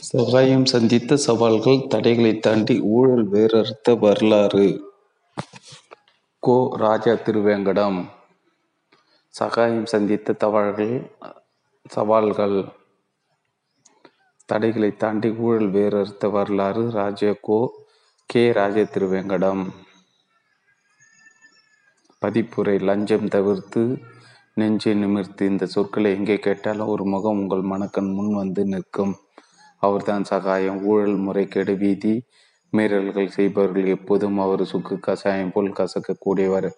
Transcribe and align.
சகாயம் 0.00 0.64
சந்தித்த 0.64 1.16
சவால்கள் 1.16 1.86
தடைகளைத் 1.86 2.42
தாண்டி 2.42 2.80
ஊழல் 2.80 3.30
வேரறுத்த 3.30 3.98
வரலாறு 3.98 4.92
கோ. 6.38 6.74
ராஜா 6.76 7.12
திருவேங்கடம் 7.12 8.08
சகாயம் 9.28 9.86
சந்தித்த 9.86 10.32
தவால்கள் 10.32 11.10
சவால்கள் 11.88 12.68
தடைகளைத் 14.52 14.98
தாண்டி 14.98 15.30
ஊழல் 15.30 15.70
வேரறுத்த 15.72 16.30
வரலாறு 16.30 16.90
ராஜா 16.90 17.32
கோ. 17.40 17.72
கே. 18.26 18.52
ராஜா 18.52 18.80
திருவேங்கடம் 18.80 19.66
பதிப்புரை 22.26 22.80
லஞ்சம் 22.82 23.28
தவிர்த்து 23.28 23.98
நெஞ்சை 24.54 24.94
நிமிர்த்து 24.94 25.42
இந்த 25.46 25.66
சொற்களை 25.66 26.12
எங்கே 26.12 26.38
கேட்டாலும் 26.38 26.86
ஒரு 26.86 27.04
முகம் 27.04 27.38
உங்கள் 27.38 27.60
மனக்கண் 27.60 28.12
முன் 28.12 28.34
வந்து 28.34 28.64
நிற்கும் 28.64 29.16
அவர்தான் 29.82 30.24
சகாயம் 30.32 30.80
ஊழல் 30.90 31.18
முறைகேடு 31.26 31.74
வீதி 31.82 32.14
மீறல்கள் 32.72 33.34
செய்பவர்கள் 33.36 33.92
எப்போதும் 33.96 34.38
அவர் 34.44 34.64
சுக்கு 34.72 34.96
கசாயம் 35.06 35.52
போல் 35.52 35.76
கசக்கக்கூடியவர். 35.80 36.68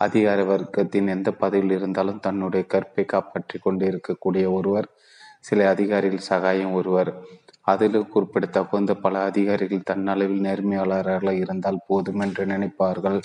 அதிகார 0.00 0.40
வர்க்கத்தின் 0.50 1.08
எந்த 1.14 1.28
பதவியில் 1.42 1.74
இருந்தாலும் 1.76 2.20
தன்னுடைய 2.20 2.64
கற்பை 2.72 3.04
காப்பாற்றி 3.04 3.56
கொண்டு 3.58 3.84
இருக்கக்கூடிய 3.90 4.44
ஒருவர் 4.52 4.88
சில 5.40 5.68
அதிகாரிகள் 5.68 6.28
சகாயம் 6.30 6.72
ஒருவர். 6.72 7.10
அதிலும் 7.66 8.10
குறிப்பிட 8.12 8.44
தகுந்த 8.46 8.92
பல 8.94 9.14
அதிகாரிகள் 9.30 9.88
தன்னளவில் 9.90 10.44
நேர்மையாளர்களாக 10.46 11.42
இருந்தால் 11.44 11.84
போதும் 11.86 12.22
என்று 12.26 12.44
நினைப்பார்கள். 12.46 13.18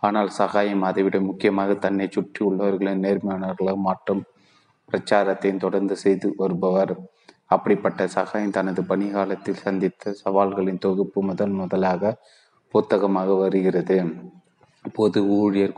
ஆனால் 0.00 0.30
சகாயம் 0.40 0.84
அதைவிட 0.88 1.16
முக்கியமாக 1.20 1.74
தன்னை 1.84 2.06
சுற்றி 2.10 2.40
உள்ளவர்களின் 2.44 3.04
நேர்மையாளர்களாக 3.06 3.80
மாற்றும் 3.88 4.22
பிரச்சாரத்தை 4.88 5.52
தொடர்ந்து 5.56 5.96
செய்து 5.96 6.28
வருபவர். 6.36 6.94
அப்படிப்பட்ட 7.54 8.02
சகாயம் 8.16 8.54
தனது 8.58 8.80
பணிகாலத்தில் 8.90 9.62
சந்தித்த 9.64 10.14
சவால்களின் 10.22 10.82
தொகுப்பு 10.84 11.20
முதன் 11.22 11.56
முதலாக 11.60 12.12
புத்தகமாக 12.74 13.34
வருகிறது. 13.42 13.96
பொது 14.94 15.20
ஊழியர் 15.38 15.76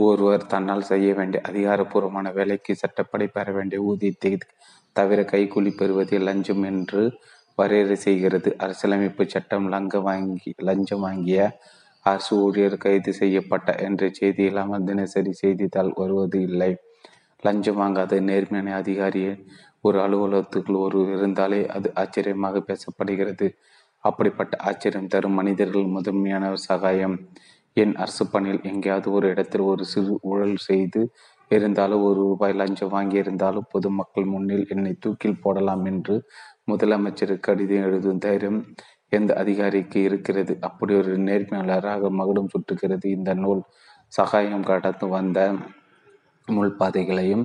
ஒருவர் 0.00 0.44
தன்னால் 0.46 0.88
செய்ய 0.90 1.08
வேண்டிய 1.14 1.40
அதிகாரப்பூர்வமான 1.48 2.26
வேலைக்கு 2.32 2.72
சட்டப்படி 2.82 3.26
பெற 3.26 3.46
வேண்டிய 3.52 3.78
ஊதியத்தை 3.82 4.32
தவிர 4.96 5.20
கைக்கூலி 5.32 5.70
பெறுவதே 5.80 6.18
லஞ்சம் 6.28 6.64
என்று 6.70 7.02
வரையறை 7.58 7.96
செய்கிறது. 8.06 8.50
அரசியலமைப்பு 8.64 9.24
சட்டம் 9.34 9.66
லங்க 9.74 10.02
வாங்கி 10.08 10.52
லஞ்சம் 10.68 11.04
வாங்கிய 11.06 11.40
அரசு 12.06 12.34
ஊழியர் 12.44 12.76
கைது 12.76 13.12
செய்யப்பட்ட 13.12 13.70
என்ற 13.86 14.02
செய்தி 14.18 14.42
இல்லாமல் 14.50 14.86
தினசரி 14.90 15.32
செய்தித்தாள் 15.42 15.90
வருவது 15.96 16.38
இல்லை. 16.48 16.70
லஞ்சம் 17.42 17.80
வாங்காத 17.82 18.20
நேர்மையான 18.28 18.74
அதிகாரியை 18.82 19.32
ஒரு 19.80 19.98
அலுவலகத்துக்குள் 20.00 20.78
ஒரு 20.78 21.00
இருந்தாலே 21.16 21.66
அது 21.66 21.90
ஆச்சரியமாக 21.94 22.62
பேசப்படுகிறது. 22.66 23.46
அப்படிப்பட்ட 24.04 24.56
ஆச்சரியம் 24.56 25.06
தரும் 25.06 25.32
மனிதர்கள் 25.32 25.86
முதன்மையான 25.86 26.54
சகாயம். 26.54 27.16
என் 27.76 27.96
அரசு 27.96 28.24
பணியில் 28.30 28.62
எங்கேயாவது 28.62 29.12
ஒரு 29.12 29.28
இடத்தில் 29.28 29.60
ஒரு 29.60 29.84
சிறு 29.84 30.18
ஊழல் 30.22 30.56
செய்து 30.56 31.02
இருந்தாலும் 31.48 32.02
ஒரு 32.02 32.18
ரூபாய் 32.20 32.52
லஞ்சம் 32.52 32.92
வாங்கியிருந்தாலும் 32.92 33.68
பொதுமக்கள் 33.70 34.24
முன்னில் 34.24 34.66
என்னை 34.68 34.92
தூக்கில் 35.00 35.40
போடலாம் 35.40 35.84
என்று 35.84 36.14
முதலமைச்சர் 36.72 37.34
கடிதம் 37.40 37.84
எழுதும் 37.84 38.18
தைரியம் 38.18 38.60
எந்த 39.08 39.34
அதிகாரிக்கு 39.34 40.02
இருக்கிறது? 40.02 40.56
அப்படி 40.60 40.94
ஒரு 40.94 41.16
நேர்மையாளராக 41.18 42.10
மகுடம் 42.10 42.48
சுட்டுகிறது 42.48 43.06
இந்த 43.06 43.34
நூல். 43.34 43.62
சகாயம் 44.12 44.62
கடந்து 44.62 45.06
வந்த 45.08 45.38
முள்பாதைகளையும் 46.48 47.44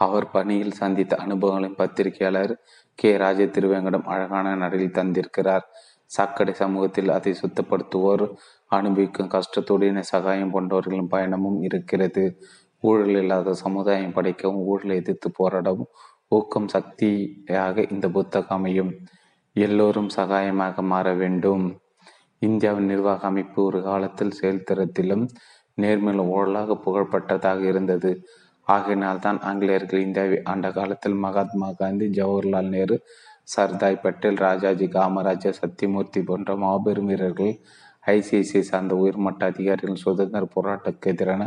அவர் 0.00 0.30
பணியில் 0.30 0.72
சந்தித்த 0.72 1.16
அனுபவங்களையும் 1.16 1.78
பத்திரிகையாளர் 1.78 2.52
கே. 2.94 3.16
ராஜ 3.16 3.44
திருவேங்கடம் 3.44 4.06
அழகான 4.06 4.54
நடையில் 4.56 4.96
தந்திருக்கிறார். 4.98 5.64
சாக்கடை 6.06 6.54
சமூகத்தில் 6.54 7.08
அதை 7.08 7.32
சுத்தப்படுத்துவோர் 7.32 8.24
அனுபவிக்கும் 8.66 9.30
கஷ்டத்துடன் 9.30 10.00
சகாயம் 10.00 10.52
போன்றவர்களின் 10.54 11.10
பயணமும் 11.10 11.58
இருக்கிறது. 11.60 12.24
ஊழல் 12.80 13.16
இல்லாத 13.16 13.54
சமுதாயம் 13.54 14.14
படைக்கவும் 14.14 14.64
ஊழலை 14.64 14.96
எதிர்த்து 14.96 15.30
போராடவும் 15.38 15.90
ஊக்கம் 16.28 16.68
சக்தியாக 16.68 17.86
இந்த 17.90 18.08
புத்தகம் 18.08 18.58
அமையும். 18.58 18.92
எல்லோரும் 19.56 20.10
சகாயமாக 20.16 20.82
மாற 20.82 21.14
வேண்டும். 21.14 21.64
இந்தியாவின் 22.38 22.86
நிர்வாக 22.86 23.26
அமைப்பு 23.26 23.62
ஒரு 23.62 23.82
காலத்தில் 23.82 24.36
செயல்திறத்திலும் 24.40 25.24
நேர்மையிலும் 25.80 26.32
ஊழலாக 26.36 26.76
புகழ்பெற்றதாக 26.84 27.60
இருந்தது. 27.62 28.10
ஆகையினால் 28.72 29.24
தான் 29.26 29.38
ஆங்கிலேயர்கள் 29.40 30.04
இந்தியாவை 30.06 30.38
ஆண்ட 30.44 30.68
காலத்தில் 30.70 31.18
மகாத்மா 31.18 31.68
காந்தி 31.72 32.06
ஜவஹர்லால் 32.18 32.72
நேரு 32.76 32.96
சர்தாய் 33.54 34.02
பட்டேல் 34.02 34.40
ராஜாஜி 34.46 34.86
காமராஜர் 34.88 35.60
சத்தியமூர்த்தி 35.60 36.20
போன்ற 36.22 36.56
மாபெரும் 36.56 37.08
வீரர்கள் 37.10 37.54
ஐசிஐசிஐ 38.06 38.62
சார்ந்த 38.62 38.94
உயர்மட்ட 38.94 39.44
அதிகாரிகள் 39.44 40.02
சுதந்திர 40.02 40.44
போராட்டத்துக்கு 40.54 41.10
எதிரான 41.10 41.42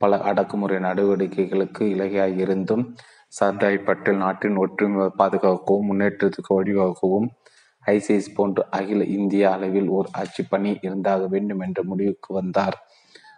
பல 0.00 0.16
அடக்குமுறை 0.22 0.78
நடவடிக்கைகளுக்கு 0.78 1.82
இலகையாக 1.94 2.42
இருந்தும் 2.44 2.84
சர்தாய் 3.32 3.84
பட்டேல் 3.84 4.22
நாட்டின் 4.24 4.58
ஒற்றுமை 4.58 5.06
பாதுகாக்கவும் 5.16 5.88
முன்னேற்றத்துக்கு 5.90 6.52
வழிவகுக்கவும் 6.54 7.28
ஐசிஐஸ் 7.84 8.34
போன்று 8.36 8.62
அகில 8.70 9.06
இந்திய 9.16 9.44
அளவில் 9.50 9.88
ஒரு 9.88 10.08
ஆட்சி 10.12 10.42
பணி 10.42 10.70
இருந்தாக 10.82 11.22
வேண்டும் 11.26 11.62
என்ற 11.66 11.80
முடிவுக்கு 11.82 12.30
வந்தார். 12.34 12.76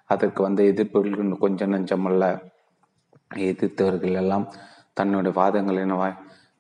அதற்கு 0.07 0.41
வந்த 0.43 0.61
எதிர்ப்புகள் 0.63 1.43
கொஞ்சம் 1.45 1.73
நஞ்சமல்ல. 1.75 2.25
எதிர்த்தவர்கள் 3.31 4.15
எல்லாம் 4.15 4.53
தன்னுடைய 4.93 5.41
வாதங்களின் 5.41 5.95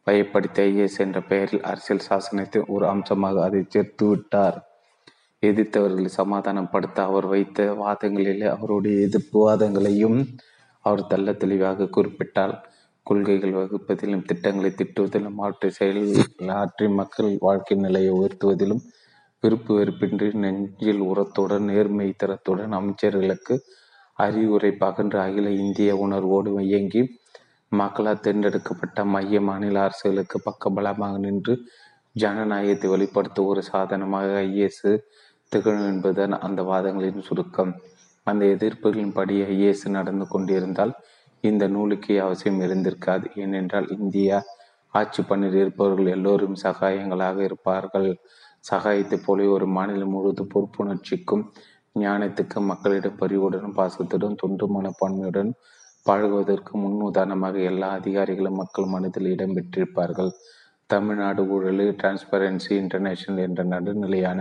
பயப்படுத்த 0.06 0.59
ஐஎஸ் 0.62 0.99
என்ற 0.99 1.21
பெயரில் 1.21 1.62
அரசியல் 1.62 2.06
சாசனத்தின் 2.09 2.66
ஒரு 2.66 2.84
அம்சமாக 2.88 3.43
அதை 3.44 3.65
சேர்த்து 3.69 4.06
விட்டார். 4.06 4.59
எதிர்த்தவர்களை 5.43 6.09
சமாதானப்படுத்த 6.16 6.99
அவர் 7.00 7.26
வைத்த 7.26 7.65
வாதங்களிலே 7.72 8.49
அவருடைய 8.49 9.06
எதிர்ப்பு 9.06 9.38
வாதங்களையும் 9.41 10.19
அவர் 10.81 11.06
தள்ள 11.06 11.32
தெளிவாக 11.32 11.88
குறிப்பிட்டார். 11.97 12.55
கொள்கைகள் 13.03 13.53
வகுப்பதிலும் 13.53 14.25
திட்டங்களை 14.25 14.71
திட்டுவதிலும் 14.71 15.37
அவற்றை 15.37 15.71
செயல் 15.71 16.03
ஆற்றி 16.49 16.87
மக்கள் 16.88 17.37
வாழ்க்கை 17.41 17.76
நிலையை 17.76 18.12
உயர்த்துவதிலும் 18.12 18.82
விருப்பு 19.41 19.72
வெறுப்பின்றி 19.78 20.34
நெஞ்சில் 20.34 21.03
உரத்துடன் 21.03 21.66
நேர்மை 21.71 22.15
தரத்துடன் 22.16 22.72
அமைச்சர்களுக்கு 22.72 23.56
அறிவுரை 24.19 24.71
பகன்று 24.72 25.19
அகில 25.21 25.49
இந்திய 25.62 25.97
உணர்வோடு 25.97 26.50
இயங்கி 26.62 27.03
மக்களால் 27.72 28.21
தேர்ந்தெடுக்கப்பட்ட 28.21 29.04
மைய 29.04 29.41
மாநில 29.41 29.81
அரசுகளுக்கு 29.81 30.37
பக்கபலமாக 30.44 31.19
நின்று 31.19 31.54
ஜனநாயகத்தை 32.16 32.88
வெளிப்படுத்த 32.91 33.38
ஒரு 33.43 33.62
சாதனமாக 33.62 34.28
ஐஎஸ் 34.43 34.87
திகழும் 35.53 35.88
என்பதுதான் 35.88 36.34
அந்த 36.38 36.60
வாதங்களின் 36.62 37.26
சுருக்கம். 37.28 37.72
அந்த 38.26 38.43
எதிர்ப்புகளின் 38.47 39.12
படி 39.12 39.34
ஐஏஎஸ் 39.43 39.84
நடந்து 39.88 40.26
கொண்டிருந்தால் 40.28 40.93
இந்த 41.44 41.65
நூலுக்கு 41.66 42.15
அவசியம் 42.22 42.60
இருந்திருக்காது. 42.60 43.26
ஏனென்றால் 43.34 43.88
இந்தியா 43.99 44.38
ஆட்சி 44.94 45.22
பணியில் 45.22 45.59
இருப்பவர்கள் 45.59 46.06
எல்லோரும் 46.06 46.56
சகாயங்களாக 46.62 47.38
இருப்பார்கள். 47.43 48.10
சகாயத்தை 48.71 49.19
போல 49.25 49.49
ஒரு 49.49 49.66
மாநிலம் 49.66 50.10
முழுவதும் 50.10 50.53
பொறுப்புணர்ச்சிக்கும் 50.55 51.44
ஞானத்துக்கு 51.98 52.60
மக்களிடம் 52.60 53.18
பரிவுடனும் 53.18 53.76
பாசத்துடன் 53.76 54.34
தொண்டு 54.34 54.66
மனப்பான்மையுடன் 54.74 55.50
பழகுவதற்கு 56.02 56.72
முன் 56.72 57.00
உதாரணமாக 57.00 57.58
எல்லா 57.58 57.88
அதிகாரிகளும் 57.90 58.54
மக்கள் 58.54 58.84
மனதில் 58.84 59.30
இடம் 59.30 59.54
பெற்றிருப்பார்கள். 59.56 60.30
தமிழ்நாடு 60.86 61.42
ஊழலில் 61.46 61.96
டிரான்ஸ்பரன்சி 62.02 62.70
இன்டர்நேஷனல் 62.70 63.44
என்ற 63.44 63.64
நடுநிலையான 63.64 64.40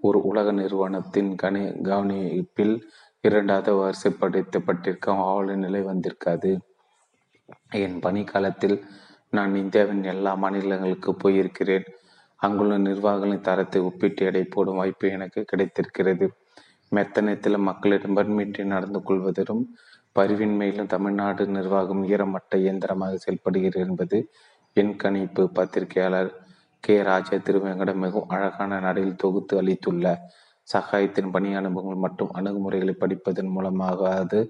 ஒரு 0.00 0.22
உலக 0.22 0.52
நிறுவனத்தின் 0.52 1.34
கணி 1.42 1.62
கவனிப்பில் 1.82 2.82
இரண்டாவது 3.20 3.72
வரிசைப்படுத்தப்பட்டிருக்கும் 3.72 5.22
ஆவல 5.30 5.54
நிலை 5.54 5.80
வந்திருக்காது. 5.82 6.58
என் 7.70 7.98
பணிக்காலத்தில் 8.00 8.84
நான் 9.30 9.54
இந்தியாவின் 9.54 10.04
எல்லா 10.04 10.34
மாநிலங்களுக்கு 10.34 11.10
போயிருக்கிறேன். 11.22 11.86
அங்குள்ள 12.36 12.78
நிர்வாகங்களின் 12.78 13.40
தரத்தை 13.40 13.80
ஒப்பிட்டு 13.80 14.26
எடை 14.26 14.44
போடும் 14.44 14.76
வாய்ப்பு 14.76 15.08
எனக்கு 15.08 15.44
கிடைத்திருக்கிறது. 15.44 16.26
மெத்தனத்தில் 16.92 17.58
மக்களிடம் 17.68 18.16
வன்மீட்டி 18.18 18.62
நடந்து 18.74 19.00
கொள்வதிலும் 19.02 19.62
பரிவின்மையிலும் 20.16 20.92
தமிழ்நாடு 20.94 21.42
நிர்வாகம் 21.48 22.02
ஈரமட்ட 22.08 22.56
இயந்திரமாக 22.56 23.14
செயல்படுகிறது 23.16 23.84
என்பது 23.86 24.18
என் 24.76 24.94
கணிப்பு 24.96 25.42
பத்திரிகையாளர் 25.58 26.30
கே. 26.84 26.94
ராஜா 27.02 27.36
திருவேங்கடம் 27.38 28.02
மிகவும் 28.04 28.32
அழகான 28.36 28.80
நடையில் 28.80 29.20
தொகுத்து 29.22 29.54
அளித்துள்ள 29.60 30.06
சகாயத்தின் 30.68 31.30
பணி 31.30 31.50
அனுபவங்கள் 31.54 32.02
மற்றும் 32.04 32.32
அணுகுமுறைகளை 32.38 32.94
படிப்பதன் 32.94 33.52
மூலமாக 33.54 34.00
அது 34.20 34.40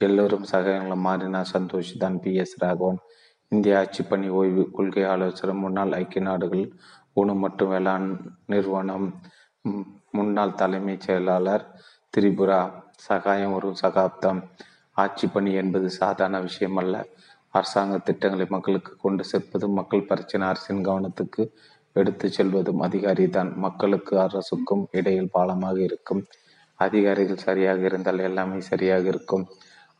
எல்லோரும் 0.00 0.46
சகாயங்களும் 0.52 1.06
மாறினார் 1.08 1.52
சந்தோஷ் 1.52 1.92
தான் 1.98 2.18
பி. 2.20 2.32
எஸ். 2.42 2.56
ராகவன். 2.62 3.00
இந்திய 3.52 3.78
ஆட்சி 3.78 4.02
பணி 4.02 4.28
ஓய்வு 4.38 4.62
கொள்கை 4.70 5.04
ஆலோசகர் 5.12 5.62
முன்னாள் 5.64 5.94
ஐக்கிய 5.94 6.22
நாடுகள் 6.22 6.64
உணவு 7.16 7.38
மற்றும் 7.38 7.72
வேளாண் 7.72 8.08
நிறுவனம் 8.46 9.06
முன்னாள் 10.10 10.58
தலைமைச் 10.60 11.04
செயலாளர் 11.06 11.64
திரிபுரா 12.14 12.60
சகாயம் 13.06 13.52
ஒரு 13.56 13.68
சகாப்தம் 13.80 14.40
ஆட்சி 14.96 15.26
பணி 15.26 15.50
என்பது 15.60 15.88
சாதாரண 15.98 16.36
விஷயம் 16.46 16.78
அல்ல 16.82 16.94
அரசாங்க 17.54 17.94
திட்டங்களை 18.06 18.46
மக்களுக்கு 18.54 18.92
கொண்டு 19.04 19.22
சேர்ப்பதும் 19.30 19.76
மக்கள் 19.80 20.08
பிரச்சனை 20.10 20.44
அரசின் 20.48 20.82
கவனத்துக்கு 20.88 21.42
எடுத்து 21.96 22.26
செல்வதும் 22.36 22.82
அதிகாரி 22.86 23.24
தான் 23.36 23.50
மக்களுக்கு 23.56 24.14
அரசுக்கும் 24.24 24.84
இடையில் 24.98 25.32
பாலமாக 25.36 25.78
இருக்கும். 25.88 26.22
அதிகாரிகள் 26.78 27.44
சரியாக 27.46 27.80
இருந்தால் 27.90 28.20
எல்லாமே 28.28 28.58
சரியாக 28.70 29.06
இருக்கும். 29.12 29.44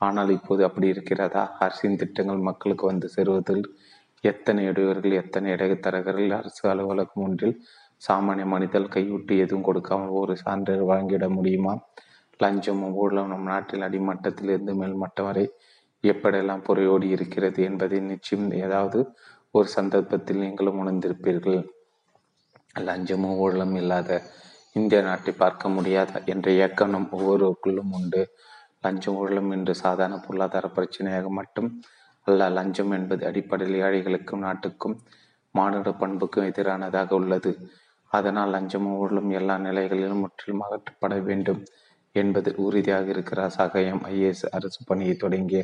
ஆனால் 0.01 0.31
இப்போது 0.39 0.63
அப்படி 0.69 0.87
இருக்கிறதா? 0.95 1.43
அரசின் 1.65 1.99
திட்டங்கள் 2.03 2.47
மக்களுக்கு 2.51 2.85
வந்து 2.87 3.09
சேருவதில் 3.17 3.65
எத்தனை 4.25 4.63
இடையூறுகள் 4.71 5.21
எத்தனை 5.23 5.49
இடைத்தரகர்கள்? 5.56 6.31
அரசு 6.41 6.63
அலுவலகம் 6.73 7.25
ஒன்றில் 7.27 7.56
சாமானிய 8.02 8.47
மனிதர் 8.47 8.93
கைவிட்டு 8.94 9.35
எதுவும் 9.37 9.67
கொடுக்காமல் 9.69 10.19
ஒரு 10.20 10.35
சான்றிதழ் 10.37 10.88
வழங்கிட 10.91 11.25
முடியுமா? 11.29 11.75
லஞ்சமும் 12.41 12.94
ஊழலும் 12.94 13.32
நம் 13.32 13.50
நாட்டில் 13.52 13.87
அடிமட்டத்திலிருந்து 13.88 14.75
மேல்மட்டம் 14.81 15.26
வரை 15.29 15.44
எப்படியெல்லாம் 16.05 16.64
பொறையோடி 16.69 17.08
இருக்கிறது 17.17 17.61
என்பதை 17.62 17.99
நிச்சயம் 18.00 18.47
ஏதாவது 18.64 18.99
ஒரு 19.55 19.69
சந்தர்ப்பத்தில் 19.69 20.43
நீங்களும் 20.44 20.79
உணர்ந்திருப்பீர்கள். 20.82 21.61
லஞ்சமும் 22.81 23.38
ஊழலும் 23.44 23.75
இல்லாத 23.75 24.11
இந்திய 24.73 25.00
நாட்டை 25.03 25.32
பார்க்க 25.35 25.69
முடியாத 25.69 26.23
என்ற 26.25 26.46
இயக்கம் 26.50 26.91
நம் 26.91 27.08
ஒவ்வொருக்குள்ளும் 27.12 27.93
உண்டு. 27.99 28.23
லஞ்சம் 28.81 29.17
ஊழலும் 29.17 29.50
என்று 29.50 29.73
சாதாரண 29.75 30.17
பொருளாதார 30.19 30.67
பிரச்சனையாக 30.76 31.29
மட்டும் 31.31 31.69
அல்ல 32.26 32.49
லஞ்சம் 32.49 32.93
என்பது 32.93 33.23
அடிப்படையில் 33.26 33.81
ஏழைகளுக்கும் 33.87 34.44
நாட்டுக்கும் 34.46 34.96
மானுட 35.55 35.91
பண்புக்கும் 36.00 36.49
எதிரானதாக 36.50 37.11
உள்ளது. 37.11 37.53
அதனால் 38.12 38.53
லஞ்சமும் 38.55 38.97
ஊழலும் 39.03 39.31
எல்லா 39.31 39.57
நிலைகளிலும் 39.59 40.23
முற்றிலும் 40.25 40.65
அகற்றப்பட 40.67 41.15
வேண்டும் 41.23 41.61
என்பது 42.15 42.51
உறுதியாக 42.57 43.07
இருக்கிறார். 43.09 43.57
சகாயம் 43.59 44.03
ஐஏஎஸ் 44.12 44.45
அரசு 44.51 44.81
பணியை 44.85 45.15
தொடங்கிய 45.17 45.62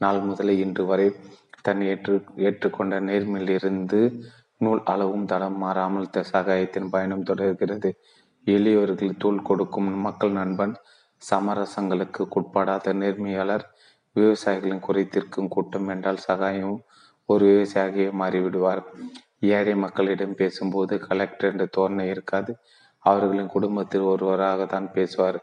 நாள் 0.00 0.20
முதலே 0.20 0.54
இன்று 0.58 0.84
வரை 0.86 1.08
தன் 1.62 1.80
ஏற்று 1.82 2.14
ஏற்றுக்கொண்ட 2.48 2.96
நேர்மையிலிருந்து 3.00 4.00
நூல் 4.56 4.82
அளவும் 4.84 5.26
தடம் 5.26 5.58
மாறாமல் 5.58 6.08
சகாயத்தின் 6.32 6.90
பயணம் 6.90 7.22
தொடர்கிறது. 7.22 7.90
எளியவர்கள் 8.46 9.18
தூள் 9.18 9.40
கொடுக்கும் 9.42 9.90
மக்கள் 10.06 10.32
நண்பன் 10.32 10.74
சமரசங்களுக்கு 11.22 12.22
உட்படாத 12.36 12.92
நேர்மையாளர் 12.92 13.64
விவசாயிகளின் 14.16 14.84
குறைத்திருக்கும் 14.86 15.48
கூட்டம் 15.48 15.88
என்றால் 15.88 16.24
சகாயம் 16.28 16.76
ஒரு 17.28 17.46
விவசாயியை 17.50 18.10
மாறிவிடுவார். 18.20 18.82
ஏழை 19.42 19.74
மக்களிடம் 19.74 20.34
பேசும்போது 20.34 20.94
கலெக்டர் 20.98 21.50
என்ற 21.52 21.64
தோரணை 21.76 22.06
இருக்காது. 22.08 22.52
அவர்களின் 23.04 23.46
குடும்பத்தில் 23.46 24.00
ஒருவராக 24.02 24.66
தான் 24.66 24.88
பேசுவார். 24.92 25.38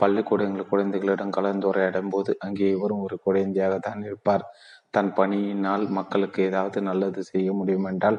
பள்ளிக்கூடங்கள் 0.00 0.70
குழந்தைகளிடம் 0.70 1.34
கலந்துரையாடும் 1.36 2.08
போது 2.08 2.30
அங்கே 2.38 2.68
இவரும் 2.70 3.02
ஒரு 3.02 3.16
குழந்தையாக 3.22 3.74
தான் 3.78 4.02
இருப்பார். 4.02 4.44
தன் 4.90 5.10
பணியினால் 5.14 5.84
மக்களுக்கு 5.88 6.40
ஏதாவது 6.42 6.78
நல்லது 6.82 7.22
செய்ய 7.22 7.48
முடியும் 7.52 7.84
என்றால் 7.84 8.18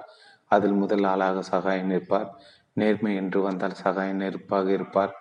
அதில் 0.51 0.73
முதல் 0.73 1.03
ஆளாக 1.03 1.41
சகாயம் 1.41 1.91
நிற்பார். 1.91 2.29
நேர்மை 2.73 3.13
என்று 3.15 3.39
வந்தால் 3.41 3.81
சகாயம் 3.83 4.21
நெருப்பாக 4.21 4.67
இருப்பார். 4.71 5.13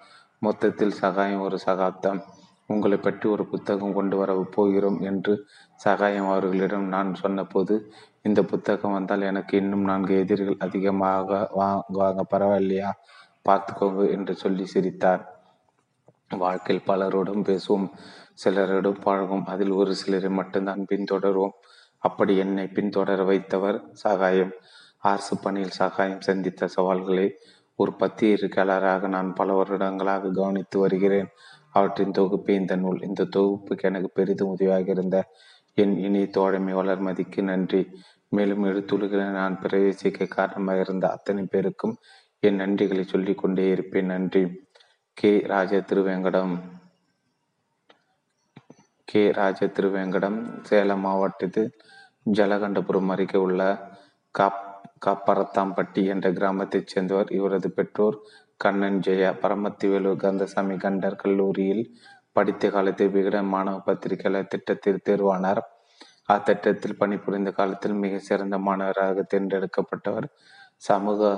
மொத்தத்தில் 0.43 0.95
சகாயம் 0.95 1.41
ஒரு 1.41 1.57
சகாப்தம். 1.59 2.21
உங்களை 2.67 2.99
பற்றி 2.99 3.27
ஒரு 3.29 3.45
புத்தகம் 3.47 3.95
கொண்டு 3.95 4.17
வர 4.17 4.33
போகிறோம் 4.51 4.99
என்று 5.01 5.33
சகாயம் 5.81 6.29
அவர்களிடம் 6.29 6.87
நான் 6.89 7.11
சொன்னபோது 7.15 7.75
இந்த 8.23 8.43
புத்தகம் 8.43 8.93
வந்தால் 8.93 9.21
எனக்கு 9.21 9.57
இன்னும் 9.57 9.85
நான்கு 9.85 10.19
எதிரிகள் 10.19 10.57
அதிகமாக 10.59 11.51
வாங்குவாங்க. 11.57 12.21
பரவாயில்லையா? 12.31 12.91
பார்த்துக்கோங்க 13.49 14.11
என்று 14.11 14.35
சொல்லி 14.35 14.67
சிரித்தார். 14.67 15.39
வாழ்க்கையில் 16.39 16.85
பலரோடும் 16.87 17.45
பேசுவோம் 17.45 17.89
சிலரிடம் 18.45 19.01
பழகும் 19.01 19.47
அதில் 19.47 19.71
ஒரு 19.71 19.95
சிலரை 19.95 20.31
மட்டும்தான் 20.31 20.87
பின்தொடர்வோம். 20.91 21.55
அப்படி 21.99 22.37
என்னை 22.37 22.65
பின்தொடர 22.65 23.25
வைத்தவர் 23.25 23.81
சகாயம். 23.93 24.53
அரசு 24.99 25.39
பணியில் 25.39 25.71
சகாயம் 25.71 26.21
சந்தித்த 26.21 26.67
சவால்களை 26.67 27.35
ஒரு 27.77 27.93
பத்திரிகையாளராக 27.99 29.09
நான் 29.09 29.35
பல 29.35 29.53
வருடங்களாக 29.53 30.31
கவனித்து 30.31 30.79
வருகிறேன். 30.79 31.29
அவற்றின் 31.71 32.11
தொகுப்பு 32.11 32.55
இந்த 32.55 32.77
நூல். 32.77 33.01
இந்த 33.03 33.27
தொகுப்புக்கு 33.37 33.83
எனக்கு 33.83 34.11
பெரிதும் 34.15 34.49
உதவியாக 34.49 34.91
இருந்த 34.91 35.31
என் 35.79 35.97
இனி 35.99 36.27
தோழமை 36.27 36.75
வளர்மதிக்கு 36.75 37.43
நன்றி. 37.43 37.81
மேலும் 38.33 38.65
எழுத்துள்களை 38.65 39.25
நான் 39.31 39.59
பிரவேசிக்க 39.63 40.29
காரணமாக 40.29 40.81
இருந்த 40.81 41.11
அத்தனை 41.11 41.45
பேருக்கும் 41.45 41.95
என் 42.43 42.61
நன்றிகளை 42.61 43.03
சொல்லிக் 43.03 43.39
கொண்டே 43.39 43.71
இருப்பேன். 43.71 44.07
நன்றி. 44.07 44.43
கே. 45.17 45.33
ராஜ 45.47 45.81
திருவேங்கடம் 45.89 46.53
கே. 49.09 49.31
ராஜ 49.31 49.67
திருவேங்கடம் 49.67 50.39
சேலம் 50.63 51.01
மாவட்டத்தில் 51.01 51.71
ஜலகண்டபுரம் 52.27 53.09
அருகே 53.09 53.39
உள்ள 53.39 53.63
காப் 54.35 54.61
காப்பரத்தாம்பட்டி 55.07 56.03
என்ற 56.07 56.33
கிராமத்தைச் 56.33 56.87
சேர்ந்தவர். 56.87 57.31
இவரது 57.31 57.71
பெற்றோர் 57.71 58.17
கண்ணன் 58.57 59.01
ஜெயா. 59.07 59.31
பரமத்திவேலு 59.43 60.17
கந்தசாமி 60.17 60.75
கண்டர் 60.77 61.17
கல்லூரியில் 61.17 61.85
படித்த 62.33 62.71
காலத்தில் 62.71 63.11
விகடன் 63.11 63.47
மாணவ 63.47 63.79
பத்திரிகையாளர் 63.79 64.47
திட்டத்தில் 64.47 65.05
தேர்வானார். 65.09 65.61
அத்திட்டத்தில் 66.33 66.99
பணிபுரிந்த 66.99 67.51
காலத்தில் 67.51 67.93
மிக 67.93 68.19
சிறந்த 68.19 68.59
மாணவராக 68.59 69.25
தேர்ந்தெடுக்கப்பட்டவர். 69.33 70.27
சமூக 70.77 71.31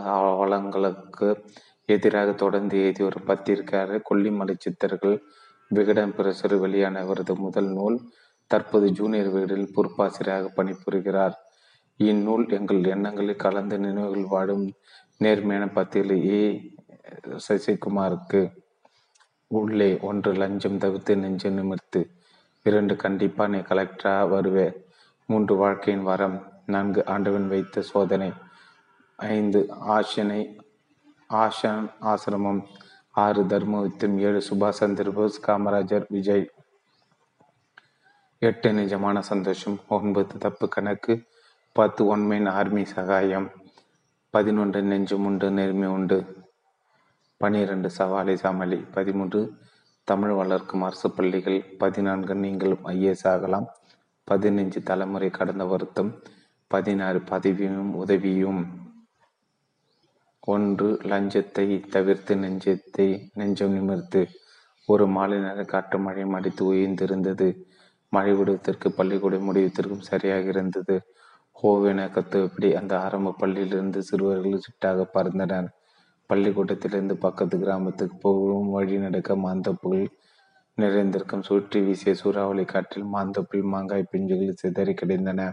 வளங்களுக்கு 0.43 1.29
எதிராக 1.89 2.33
தொடர்ந்து 2.33 2.75
எழுதிய 2.83 3.07
ஒரு 3.07 3.21
பத்திரிகையாளர் 3.25 4.07
கொல்லிமலை 4.11 4.55
சித்தர்கள். 4.59 5.17
விகடன் 5.71 6.15
பிரசுர 6.17 6.59
வெளியான 6.59 7.01
அவரது 7.01 7.35
முதல் 7.37 7.71
நூல் 7.73 7.97
தற்போது 8.51 8.87
ஜூனியர் 8.93 9.31
வீடில் 9.31 9.73
பொறுப்பாசிரியராக 9.75 10.51
பணிபுரிகிறார். 10.57 11.37
இந்நூல் 12.01 12.47
எங்கள் 12.49 12.85
எண்ணங்களில் 12.85 13.43
கலந்த 13.45 13.75
நினைவுகள் 13.77 14.27
வாடும் 14.27 14.67
நேர்மையான 15.17 15.65
பத்திரிகை 15.69 16.19
ஏ 16.31 16.43
சசிகுமாருக்கு 17.49 18.41
உள்ளே 19.53 19.99
ஒன்று 20.01 20.33
லஞ்சம் 20.33 20.79
தவிர்த்து 20.79 21.17
நெஞ்சு 21.17 21.51
நிமிர்த்து 21.51 22.11
இரண்டு 22.63 22.97
கண்டிப்பா 22.97 23.47
நீ 23.47 23.59
கலெக்டரா 23.59 24.27
வருவே. 24.29 24.75
மூன்று 25.27 25.57
வாழ்க்கையின் 25.57 26.03
வரம் 26.03 26.53
நான்கு 26.67 27.07
ஆண்டவன் 27.07 27.49
வைத்த 27.49 27.83
சோதனை. 27.83 28.33
ஐந்து 29.17 29.67
ஆசனை 29.89 30.57
ஆஷன் 31.31 31.91
ஆசிரமம். 32.03 32.65
ஆறு 33.11 33.43
தர்மயுத்தம் 33.43 34.19
ஏழு 34.19 34.43
சுபாஷ் 34.51 34.69
சந்திர 34.69 35.11
போஸ் 35.11 35.51
காமராஜர் 35.51 36.05
விஜய். 36.09 36.51
எட்டு 38.39 38.73
நிஜமான 38.73 39.19
சந்தோஷம் 39.19 39.81
ஒன்பது 39.89 40.39
தப்பு 40.39 40.69
கணக்கு 40.69 41.23
பத்து 41.73 42.17
ஒன்மையின் 42.17 42.49
ஆர்மி 42.49 42.85
சகாயம். 42.85 43.51
பதினொன்று 44.31 44.83
நெஞ்சு 44.83 45.17
உண்டு 45.21 45.51
நேர்மை 45.51 45.89
உண்டு. 45.89 46.42
பனிரெண்டு 47.43 47.91
சவாலை 47.99 48.35
சமாளி. 48.35 48.77
பதிமூன்று 48.77 49.53
தமிழ் 50.05 50.31
வளர்க்கும் 50.31 50.83
அரசு 50.83 51.11
பள்ளிகள். 51.11 51.65
பதினான்கு 51.79 52.35
நீங்களும் 52.35 52.85
ஐஏஎஸ் 52.85 53.27
ஆகலாம். 53.27 53.67
பதினைஞ்சு 54.31 54.83
தலைமுறை 54.83 55.31
கடந்த 55.31 55.65
வருத்தம். 55.65 56.23
பதினாறு 56.67 57.19
பதவியும் 57.19 57.91
உதவியும். 57.95 58.63
ஒன்று 60.41 60.99
லஞ்சத்தை 61.03 61.89
தவிர்த்து 61.89 62.35
நெஞ்சத்தை 62.35 63.29
நெஞ்சம் 63.35 63.73
நிமிர்த்து. 63.73 64.29
ஒரு 64.87 65.07
மாலை 65.07 65.39
நேரம் 65.39 65.65
காற்று 65.65 65.99
மழை 65.99 66.25
மடித்து 66.25 66.73
உயர்ந்திருந்தது. 66.73 67.63
மழை 68.09 68.35
விடுவதற்கு 68.35 68.93
பள்ளிக்கூட 68.93 69.37
முடிவதற்கும் 69.37 70.09
சரியாக 70.11 70.41
இருந்தது. 70.41 71.03
ஹோவென 71.63 72.11
கத்துவப்படி 72.11 72.75
அந்த 72.75 73.01
ஆரம்ப 73.01 73.35
பள்ளியிலிருந்து 73.41 73.99
சிறுவர்கள் 73.99 74.65
சிட்டாக 74.67 75.07
பறந்தனர். 75.15 75.69
பள்ளிக்கூடத்திலிருந்து 76.27 77.17
பக்கத்து 77.17 77.59
கிராமத்துக்கு 77.59 78.17
போகும் 78.17 78.71
வழி 78.71 78.99
நடக்க 78.99 79.35
மாந்தப்புகள் 79.37 80.07
நிறைந்திருக்கும். 80.79 81.43
சுற்றி 81.43 81.81
வீசிய 81.81 82.15
சூறாவளி 82.15 82.65
காற்றில் 82.65 83.13
மாந்தப்புள் 83.15 83.63
மாங்காய் 83.63 84.11
பிஞ்சுகள் 84.13 84.53
சிதறி 84.53 84.95
கிடந்தன. 84.95 85.53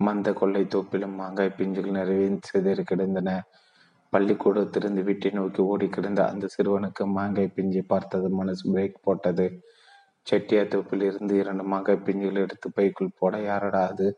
மந்த 0.00 0.32
கொள்ளை 0.32 0.62
தோப்பிலும் 0.64 1.14
மாங்காய் 1.14 1.56
பிஞ்சுகள் 1.58 1.96
நிறைவே 1.98 2.38
சிதறி 2.40 2.82
கிடந்தன. 2.82 3.42
பள்ளிக்கூடத்திலிருந்து 4.12 5.02
வீட்டை 5.02 5.30
நோக்கி 5.30 5.62
ஓடி 5.62 5.88
கிடந்த 5.88 6.20
அந்த 6.28 6.48
சிறுவனுக்கு 6.54 7.04
மாங்காய் 7.04 7.54
பிஞ்சை 7.56 7.82
பார்த்தது 7.86 8.28
மனசு 8.30 8.64
பிரேக் 8.72 9.02
போட்டது. 9.02 9.46
செட்டியார் 10.26 10.68
தோப்பில் 10.68 11.02
இருந்து 11.02 11.34
இரண்டு 11.36 11.62
மாங்காய் 11.62 12.04
பிஞ்சுகள் 12.04 12.42
எடுத்து 12.42 12.72
பைக்குள் 12.72 13.16
போட 13.18 13.38
யாரடா 13.40 13.88
அது? 13.88 14.08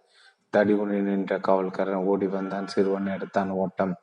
ஒன்று 0.55 1.03
நின்ற 1.03 1.39
காவல்காரன் 1.39 2.05
ஓடி 2.05 2.27
வந்தான். 2.27 2.67
சிறுவன் 2.67 3.07
எடுத்தான் 3.07 3.51
ஓட்டம். 3.51 3.95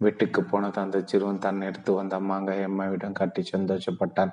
வீட்டுக்கு 0.00 0.42
போனது 0.42 0.80
அந்த 0.80 1.02
சிறுவன் 1.04 1.38
தன் 1.38 1.60
எடுத்து 1.60 1.92
வந்த 1.92 2.20
மாங்காய் 2.20 2.62
அம்மாவிடம் 2.62 3.12
காட்டி 3.12 3.42
சந்தோஷப்பட்டான். 3.52 4.32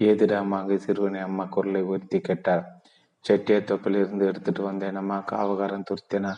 ஏதிடா 0.00 0.46
மாங்காய் 0.46 0.78
சிறுவனை 0.78 1.20
அம்மா 1.20 1.44
குரலை 1.44 1.82
உயர்த்தி 1.82 2.20
கேட்டார். 2.20 2.82
செட்டிய 3.24 3.64
தொப்பில் 3.64 3.94
இருந்து 3.94 4.26
எடுத்துட்டு 4.26 4.62
வந்தேன் 4.62 4.96
அம்மா 4.96 5.18
காவகாரன் 5.18 5.84
துருத்தேனா 5.90 6.32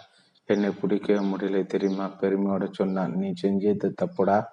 என்னை 0.48 0.70
பிடிக்கவே 0.70 1.18
முடியல 1.26 1.66
தெரியுமா? 1.66 2.06
பெருமையோட 2.20 2.64
சொன்னான். 2.72 3.14
நீ 3.16 3.32
செஞ்சது 3.42 3.88
தப்புடா. 4.02 4.44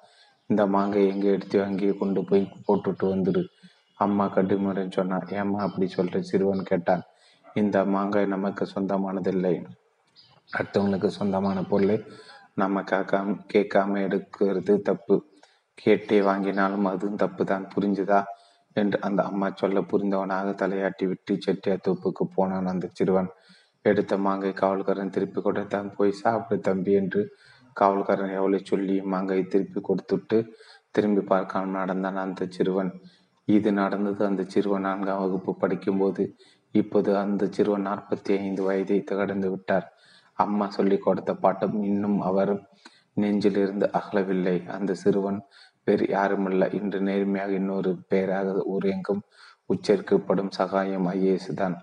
இந்த 0.46 0.66
மாங்காய் 0.66 1.08
எங்கே 1.08 1.32
எடுத்து 1.32 1.64
அங்கேயே 1.64 1.94
கொண்டு 1.94 2.24
போய் 2.24 2.52
போட்டுட்டு 2.68 3.06
வந்துடு. 3.14 3.44
அம்மா 3.96 4.26
கடுமையுடன் 4.26 4.92
சொன்னான். 4.92 5.28
ஏம்மா 5.30 5.60
அப்படி 5.60 5.94
சொல்ற? 5.96 6.20
சிறுவன் 6.20 6.64
கேட்டான். 6.64 7.04
இந்த 7.54 7.86
மாங்காய் 7.86 8.26
நமக்கு 8.26 8.68
சொந்தமானதில்லை. 8.76 9.66
அடுத்தவங்களுக்கு 10.54 11.08
சொந்தமான 11.08 11.64
பொருளை 11.64 12.04
நம்ம 12.58 12.82
கேட்காம 12.92 13.36
கேட்காம 13.54 14.00
எடுக்கிறது 14.08 14.74
தப்பு. 14.82 15.16
கேட்டே 15.78 16.18
வாங்கினாலும் 16.22 16.88
அதுவும் 16.92 17.22
தப்பு 17.24 17.44
தான் 17.46 17.66
புரிஞ்சுதா? 17.76 18.20
என்று 18.76 18.98
அந்த 19.02 19.22
அம்மா 19.24 19.48
சொல்ல 19.56 19.80
புரிந்தவனாக 19.82 20.54
தலையாட்டி 20.62 21.06
விட்டு 21.08 21.34
செட்டியார் 21.40 21.86
தோப்புக்கு 21.88 22.24
போனான் 22.36 22.66
அந்த 22.66 22.86
சிறுவன். 22.94 23.30
எடுத்த 23.86 24.14
மாங்கை 24.18 24.52
காவல்காரன் 24.54 25.10
திருப்பி 25.10 25.42
கொடுத்தான். 25.42 25.90
போய் 25.98 26.20
சாப்பிடு 26.22 26.62
தம்பி 26.62 26.94
என்று 26.94 27.22
காவல்காரன் 27.78 28.36
எவ்வளோ 28.40 28.60
சொல்லி 28.64 28.96
மாங்கையை 29.02 29.46
திருப்பி 29.46 29.80
கொடுத்துட்டு 29.90 30.38
திரும்பி 30.92 31.22
பார்க்காமல் 31.22 31.78
நடந்தான் 31.80 32.20
அந்த 32.26 32.48
சிறுவன். 32.50 32.92
இது 33.48 33.70
நடந்தது 33.74 34.22
அந்த 34.26 34.44
சிறுவன் 34.48 34.82
நான்காம் 34.82 35.22
வகுப்பு 35.24 35.54
படிக்கும்போது. 35.56 36.24
இப்போது 36.76 37.12
அந்த 37.18 37.44
சிறுவன் 37.52 37.88
நாற்பத்தி 37.88 38.32
ஐந்து 38.40 38.62
வயதை 38.64 39.00
கடந்து 39.04 39.50
விட்டார். 39.50 39.88
அம்மா 40.34 40.70
சொல்லிக் 40.70 41.02
கொடுத்த 41.02 41.34
பாட்டம் 41.34 41.84
இன்னும் 41.84 42.22
அவர் 42.22 42.54
நெஞ்சிலிருந்து 43.16 43.88
அகலவில்லை. 43.94 44.68
அந்த 44.68 44.94
சிறுவன் 44.94 45.44
வேறு 45.86 46.06
யாருமல்ல. 46.06 46.74
இன்று 46.74 47.02
நேர்மையாக 47.02 47.52
இன்னொரு 47.52 47.98
பெயராக 48.08 48.66
ஊரெங்கும் 48.76 49.22
உச்சரிக்கப்படும் 49.66 50.50
சகாயம் 50.50 51.08
ஐஏஎஸ் 51.08 51.54
தான். 51.54 51.78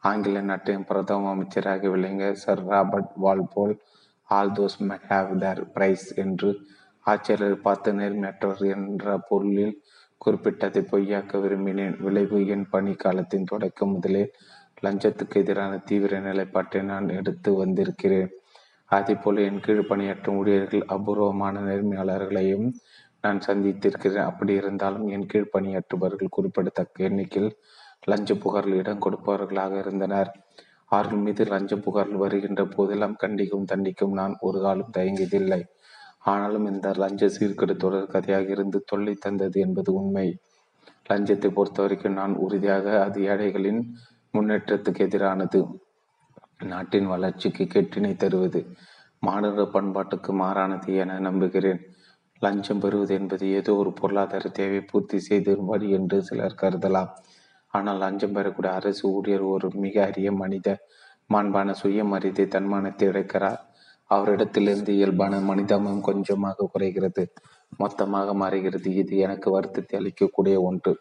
ஆங்கில 0.00 0.40
நாட்டின் 0.40 0.84
பிரதம 0.84 1.30
அமைச்சராக 1.30 1.88
விளங்க 1.88 2.34
sir 2.34 2.64
Robert 2.64 3.12
Walpole 3.14 3.78
all 4.22 4.52
those 4.52 4.78
men 4.78 4.98
have 5.08 5.30
their 5.38 5.62
price 5.70 6.14
என்று 6.14 6.56
ஆட்சியாளர் 7.00 7.60
பார்த்து 7.60 7.92
நேர்மையற்றவர் 7.92 8.66
என்ற 8.76 9.18
பொருளில் 9.28 9.82
குறிப்பிட்டதை 10.24 10.80
பொய்யாக்க 10.92 11.38
விரும்பினேன். 11.38 12.02
விளைவு 12.02 12.46
என் 12.46 12.68
பணி 12.70 12.94
காலத்தின் 12.94 13.44
தொடக்கம் 13.44 13.92
முதலே 13.92 14.30
லஞ்சத்துக்கு 14.84 15.36
எதிரான 15.42 15.72
தீவிர 15.88 16.20
நிலைப்பாட்டை 16.20 16.82
நான் 16.82 17.08
எடுத்து 17.08 17.50
வந்திருக்கிறேன். 17.54 18.30
அதேபோல் 18.90 19.38
என் 19.46 19.60
கீழ் 19.60 19.88
பணியாற்றும் 19.90 20.36
ஊழியர்கள் 20.36 20.84
அபூர்வமான 20.86 21.60
நேர்மையாளர்களையும் 21.60 22.68
நான் 23.20 23.40
சந்தித்திருக்கிறேன். 23.46 24.28
அப்படி 24.30 24.52
இருந்தாலும் 24.54 25.06
என் 25.08 25.26
கீழ் 25.26 25.52
பணியாற்றுபவர்கள் 25.54 26.34
குறிப்பிடத்தக்க 26.36 27.04
எண்ணிக்கையில் 27.04 27.50
லஞ்ச 28.10 28.34
புகாரில் 28.34 28.74
இடம் 28.74 29.02
கொடுப்பவர்களாக 29.04 29.72
இருந்தனர். 29.78 30.30
அவர்கள் 30.84 31.18
மீது 31.18 31.44
லஞ்ச 31.44 31.72
புகார்கள் 31.76 32.22
வருகின்ற 32.24 32.62
போதெல்லாம் 32.64 33.16
கண்டிக்கும் 33.22 33.66
தண்டிக்கும் 33.72 34.14
நான் 34.20 34.34
ஒரு 34.40 34.58
காலம் 34.60 34.94
தயங்கியதில்லை. 34.98 35.60
ஆனாலும் 36.24 36.66
இந்த 36.66 36.88
லஞ்ச 37.02 37.28
சீர்கேடு 37.36 37.74
தொடர் 37.76 38.12
கதையாக 38.14 38.48
இருந்து 38.50 38.78
தொல்லை 38.86 39.14
தந்தது 39.14 39.58
என்பது 39.60 39.90
உண்மை. 39.94 40.28
லஞ்சத்தை 41.10 41.50
பொறுத்தவரைக்கும் 41.58 42.18
நான் 42.20 42.34
உறுதியாக 42.36 42.86
அது 43.02 43.18
ஏழைகளின் 43.22 43.82
முன்னேற்றத்துக்கு 44.38 45.04
எதிரானது. 45.08 45.60
நாட்டின் 46.64 47.06
வளர்ச்சிக்கு 47.06 47.64
கெட்டினை 47.74 48.12
தருவது 48.16 48.60
மாநில 49.22 49.62
பண்பாட்டுக்கு 49.74 50.32
மாறானது 50.42 50.90
என 51.02 51.18
நம்புகிறேன். 51.18 51.80
லஞ்சம் 52.42 52.80
பெறுவது 52.80 53.12
என்பது 53.14 53.44
ஏதோ 53.50 53.72
ஒரு 53.74 53.90
பொருளாதார 53.92 54.48
தேவை 54.58 54.80
பூர்த்தி 54.80 55.18
செய்திரும்படி 55.18 55.86
என்று 55.90 56.18
சிலர் 56.22 56.60
கருதலாம். 56.62 57.10
ஆனால் 57.74 57.98
லஞ்சம் 57.98 58.34
பெறக்கூடிய 58.36 58.72
அரசு 58.72 59.04
ஊழியர் 59.16 59.44
ஒரு 59.54 59.68
மிக 59.84 59.96
அரிய 60.04 60.28
மனித 60.32 60.68
மாண்பான 61.30 61.70
சுயமரிதை 61.80 62.44
தன்மானத்தை 62.48 63.06
இழைக்கிறார் 63.08 63.60
அவரிடத்திலிருந்து 64.10 64.92
இயல்பான 64.98 65.40
மனிதமும் 65.40 66.00
கொஞ்சமாக 66.00 66.68
குறைகிறது. 66.72 67.24
மொத்தமாக 67.76 68.34
மாறுகிறது. 68.34 68.88
இது 68.94 69.16
எனக்கு 69.16 69.48
வருத்தத்தை 69.50 69.96
அளிக்கக்கூடிய 70.00 70.56
ஒன்று. 70.62 70.92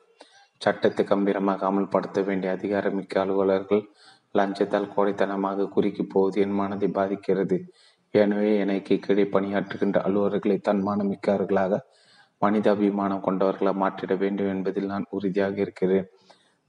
சட்டத்தை 0.62 1.04
கம்பீரமாக 1.06 1.66
அமல்படுத்த 1.70 2.24
வேண்டிய 2.24 2.52
அதிகாரமிக்க 2.58 3.20
அலுவலர்கள் 3.24 3.84
லஞ்சத்தால் 4.36 4.92
கோடைத்தனமாக 4.96 5.68
குறுக்கி 5.76 6.04
போவது 6.06 6.38
என் 6.42 6.58
மனதை 6.60 6.90
பாதிக்கிறது. 6.90 7.58
எனவே 8.14 8.52
எனக்கு 8.58 8.96
கீழே 9.06 9.26
பணியாற்றுகின்ற 9.34 9.98
அலுவலர்களை 10.00 10.58
தன்மானமிக்கவர்களாக 10.68 11.80
மனிதாபிமானம் 12.42 13.26
கொண்டவர்களாக 13.28 13.82
மாற்றிட 13.84 14.14
வேண்டும் 14.16 14.52
என்பதில் 14.56 14.92
நான் 14.94 15.10
உறுதியாக 15.10 15.56
இருக்கிறேன். 15.66 16.08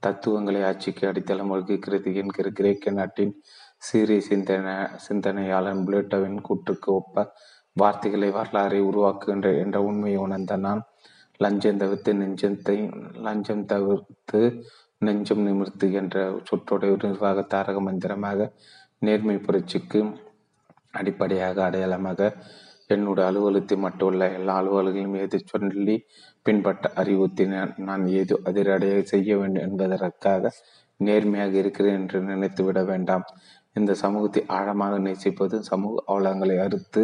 தத்துவங்களை 0.03 0.61
ஆட்சிக்கு 0.63 1.03
அடித்தளம் 1.07 1.51
வகுக்கிறது 1.53 2.09
என்கிற 2.15 2.47
கிரேக்க 2.49 2.91
நாட்டின் 2.91 3.33
சீரிய 3.77 4.21
சிந்தனை 4.21 4.75
சிந்தனையாளன் 5.05 5.81
புளேட்டோவின் 5.85 6.39
கூற்றுக்கு 6.47 6.89
ஒப்ப 6.91 7.25
வார்த்தைகளை 7.75 8.29
வரலாறை 8.37 8.79
உருவாக்குகின்ற 8.81 9.49
என்ற 9.63 9.77
உண்மையை 9.81 10.19
உணர்ந்த 10.19 10.55
நான் 10.57 10.81
லஞ்சம் 11.39 11.77
தவிர்த்து 11.77 12.11
நெஞ்சத்தை 12.13 12.77
லஞ்சம் 13.21 13.65
தவிர்த்து 13.65 14.41
நெஞ்சம் 15.01 15.43
நிமிர்த்து 15.43 15.87
என்ற 15.91 16.15
சொற்றோடைய 16.49 16.95
நிர்வாக 17.03 17.41
தாரக 17.41 17.79
மந்திரமாக 17.79 18.49
நேர்மை 18.99 19.35
புரட்சிக்கு 19.37 19.99
அடிப்படையாக 20.91 21.63
அடையாளமாக 21.63 22.31
என்னுடைய 22.87 23.29
அலுவலகத்தை 23.29 23.77
மட்டுமல்ல 23.77 24.27
எல்லா 24.33 24.53
அலுவலகங்களும் 24.61 25.23
எது 25.23 25.39
சொல்லி 25.45 25.95
பின்பற்ற 26.45 26.91
அறிவுறுத்தி 26.95 27.45
நான் 27.79 28.07
ஏதோ 28.07 28.35
அதிரடையாக 28.45 29.01
செய்ய 29.03 29.37
வேண்டும் 29.37 29.63
என்பதற்காக 29.63 30.51
நேர்மையாக 30.99 31.53
இருக்கிறேன் 31.57 31.97
என்று 31.99 32.19
நினைத்து 32.21 32.63
விட 32.63 32.83
வேண்டாம். 32.83 33.25
இந்த 33.75 33.91
சமூகத்தை 33.93 34.41
ஆழமாக 34.47 34.95
நேசிப்பது 34.99 35.57
சமூக 35.63 36.03
அவலங்களை 36.07 36.55
அறுத்து 36.59 37.03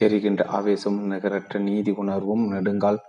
எரிகின்ற 0.00 0.44
ஆவேசமும் 0.48 1.06
நிகரற்ற 1.06 1.58
நீதி 1.58 1.90
உணர்வும் 1.90 2.44
நெடுங்கால் 2.52 3.00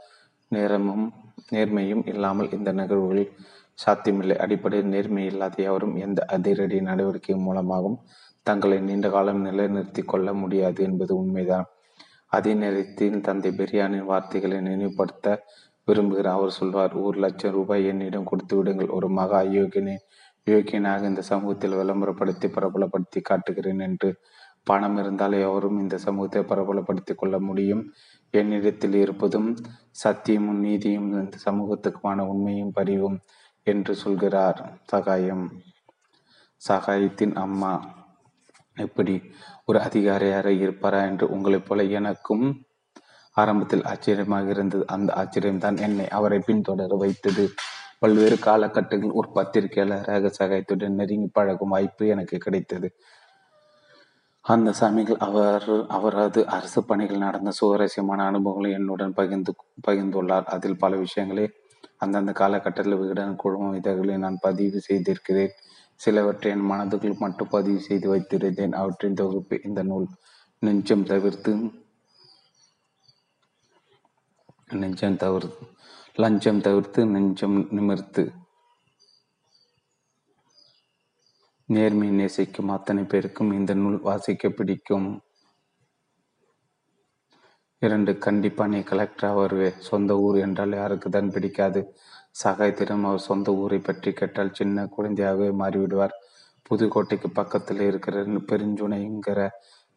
நேரமும் 0.51 1.05
நேர்மையும் 1.53 2.03
இல்லாமல் 2.11 2.53
இந்த 2.57 2.69
நிகழ்வுகளில் 2.71 3.31
சாத்தியமில்லை. 3.79 4.35
அடிப்படையில் 4.37 4.91
நேர்மை 4.93 5.23
இல்லாத 5.25 5.55
எவரும் 5.69 5.95
எந்த 5.95 6.19
அதிரடி 6.35 6.77
நடவடிக்கை 6.81 7.35
மூலமாகவும் 7.47 7.97
தங்களை 8.45 8.77
நீண்ட 8.79 9.07
காலம் 9.09 9.41
நிலைநிறுத்தி 9.45 10.01
கொள்ள 10.05 10.27
முடியாது 10.33 10.79
என்பது 10.83 11.13
உண்மைதான். 11.21 11.67
அதே 12.27 12.53
நேரத்தில் 12.53 13.17
தந்தை 13.27 13.51
பெரியானின் 13.51 14.09
வார்த்தைகளை 14.11 14.57
நினைவுபடுத்த 14.59 15.27
விரும்புகிற 15.87 16.27
அவர் 16.37 16.57
சொல்வார் 16.59 16.93
ஒரு 17.07 17.17
லட்சம் 17.19 17.55
ரூபாய் 17.57 17.87
என்னிடம் 17.91 18.29
கொடுத்து 18.31 18.53
விடுங்கள். 18.57 18.93
ஒரு 18.97 19.07
மகா 19.19 19.41
யோகினே 19.57 19.95
யோகியனாக 20.47 21.01
இந்த 21.11 21.21
சமூகத்தில் 21.31 21.77
விளம்பரப்படுத்தி 21.81 22.47
பிரபலப்படுத்தி 22.57 23.19
காட்டுகிறேன் 23.21 23.83
என்று 23.87 24.09
பணம் 24.63 24.97
இருந்தால் 24.97 25.35
எவரும் 25.47 25.79
இந்த 25.83 25.95
சமூகத்தை 26.05 26.41
பிரபலப்படுத்தி 26.51 27.13
கொள்ள 27.15 27.35
முடியும். 27.39 27.83
என்னிடத்தில் 28.33 28.97
இருப்பதும் 29.03 29.49
சத்தியமும் 30.03 30.59
நீதியும் 30.59 31.11
இந்த 31.13 31.37
சமூகத்துக்குமான 31.45 32.19
உண்மையும் 32.21 32.71
பரிவும் 32.71 33.19
என்று 33.63 33.95
சொல்கிறார் 33.95 34.79
சகாயம். 34.83 35.51
சகாயத்தின் 36.61 37.35
அம்மா 37.35 37.73
எப்படி 38.75 39.21
ஒரு 39.65 39.79
அதிகாரியாக 39.79 40.51
இருப்பாரா 40.51 41.01
என்று 41.03 41.29
உங்களைப் 41.29 41.65
போல 41.65 41.83
எனக்கும் 41.83 42.65
ஆரம்பத்தில் 43.31 43.83
ஆச்சரியமாக 43.83 44.49
இருந்தது. 44.49 44.87
அந்த 44.87 45.13
ஆச்சரியம்தான் 45.15 45.79
என்னை 45.79 46.07
அவரை 46.07 46.39
பின்தொடர 46.45 46.97
வைத்தது. 46.97 47.49
பல்வேறு 47.99 48.35
காலகட்டங்களில் 48.35 49.13
ஒரு 49.13 49.29
பத்திரிகையாளராக 49.35 50.31
சகாயத்துடன் 50.39 50.93
நெருங்கி 50.93 51.29
பழகும் 51.33 51.69
வாய்ப்பு 51.69 52.07
எனக்கு 52.07 52.37
கிடைத்தது. 52.37 52.95
அந்த 54.45 54.73
சாமிகள் 54.79 55.19
அவர் 55.27 55.85
அவரது 55.87 56.47
அரசு 56.47 56.83
பணிகள் 56.83 57.17
நடந்த 57.17 57.51
சுவாரஸ்யமான 57.51 58.25
அனுபவங்களை 58.25 58.71
என்னுடன் 58.71 59.13
பகிர்ந்து 59.13 59.55
பகிர்ந்துள்ளார். 59.87 60.43
அதில் 60.43 60.77
பல 60.77 60.95
விஷயங்களை 60.95 61.45
அந்தந்த 61.97 62.31
காலகட்டத்தில் 62.31 62.95
விகடன் 62.95 63.35
குழுமம் 63.35 63.75
இதழ்களை 63.75 64.17
நான் 64.17 64.37
பதிவு 64.41 64.79
செய்திருக்கிறேன். 64.79 65.55
சிலவற்றை 65.95 66.51
என் 66.51 66.69
மனதுக்குள் 66.71 67.17
மட்டும் 67.17 67.47
பதிவு 67.49 67.79
செய்து 67.79 68.07
வைத்திருந்தேன். 68.15 68.73
அவற்றின் 68.73 69.13
தொகுப்பு 69.13 69.59
இந்த 69.63 69.83
நூல் 69.83 70.07
நெஞ்சம் 70.59 71.03
தவிர்த்து 71.03 71.53
நெஞ்சம் 74.71 75.17
தவிர்த்து 75.17 75.63
லஞ்சம் 76.15 76.61
தவிர்த்து 76.61 77.01
நெஞ்சம் 77.05 77.67
நிமிர்த்து. 77.71 78.23
நேர்மை 81.69 82.07
நேசிக்கும் 82.09 82.71
அத்தனை 82.73 83.03
பேருக்கும் 83.03 83.51
இந்த 83.51 83.73
நூல் 83.73 83.95
வாசிக்க 84.01 84.49
பிடிக்கும். 84.49 85.07
இரண்டு 87.81 88.11
கண்டிப்பாக 88.17 88.69
நீ 88.73 88.79
கலெக்டராக 88.79 89.39
வருவே. 89.39 89.69
சொந்த 89.87 90.11
ஊர் 90.17 90.37
என்றால் 90.37 90.75
யாருக்கு 90.75 91.09
தான் 91.09 91.31
பிடிக்காது. 91.35 91.81
சகாயத்திடம் 92.43 93.03
அவர் 93.03 93.25
சொந்த 93.29 93.49
ஊரை 93.53 93.79
பற்றி 93.79 94.11
கேட்டால் 94.13 94.53
சின்ன 94.53 94.85
குழந்தையாகவே 94.95 95.49
மாறிவிடுவார். 95.61 96.15
புதுக்கோட்டைக்கு 96.69 97.29
பக்கத்தில் 97.33 97.81
இருக்கிற 97.81 98.23
பெருஞ்சுனைங்கிற 98.51 99.39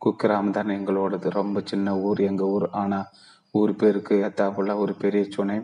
குக்கிராம் 0.02 0.50
தான் 0.50 0.72
எங்களோடது. 0.78 1.28
ரொம்ப 1.40 1.60
சின்ன 1.64 1.96
ஊர் 2.00 2.22
எங்கள் 2.30 2.52
ஊர். 2.56 2.66
ஆனால் 2.82 3.08
ஊர் 3.54 3.74
பேருக்கு 3.76 4.16
ஏத்தாப்புல 4.26 4.76
ஒரு 4.84 4.94
பெரிய 4.94 5.24
சுனை. 5.36 5.58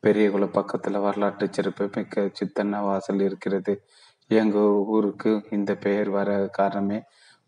பெரிய 0.00 0.48
பக்கத்தில் 0.58 1.04
வரலாற்று 1.06 1.46
சிறப்பு 1.50 1.84
மிக்க 1.96 2.30
சித்தன்ன 2.40 2.80
வாசல் 2.88 3.22
இருக்கிறது. 3.28 3.74
எங்கள் 4.30 4.76
ஊருக்கு 4.94 5.32
இந்த 5.50 5.72
பெயர் 5.76 6.08
வர 6.08 6.30
காரணமே 6.58 6.98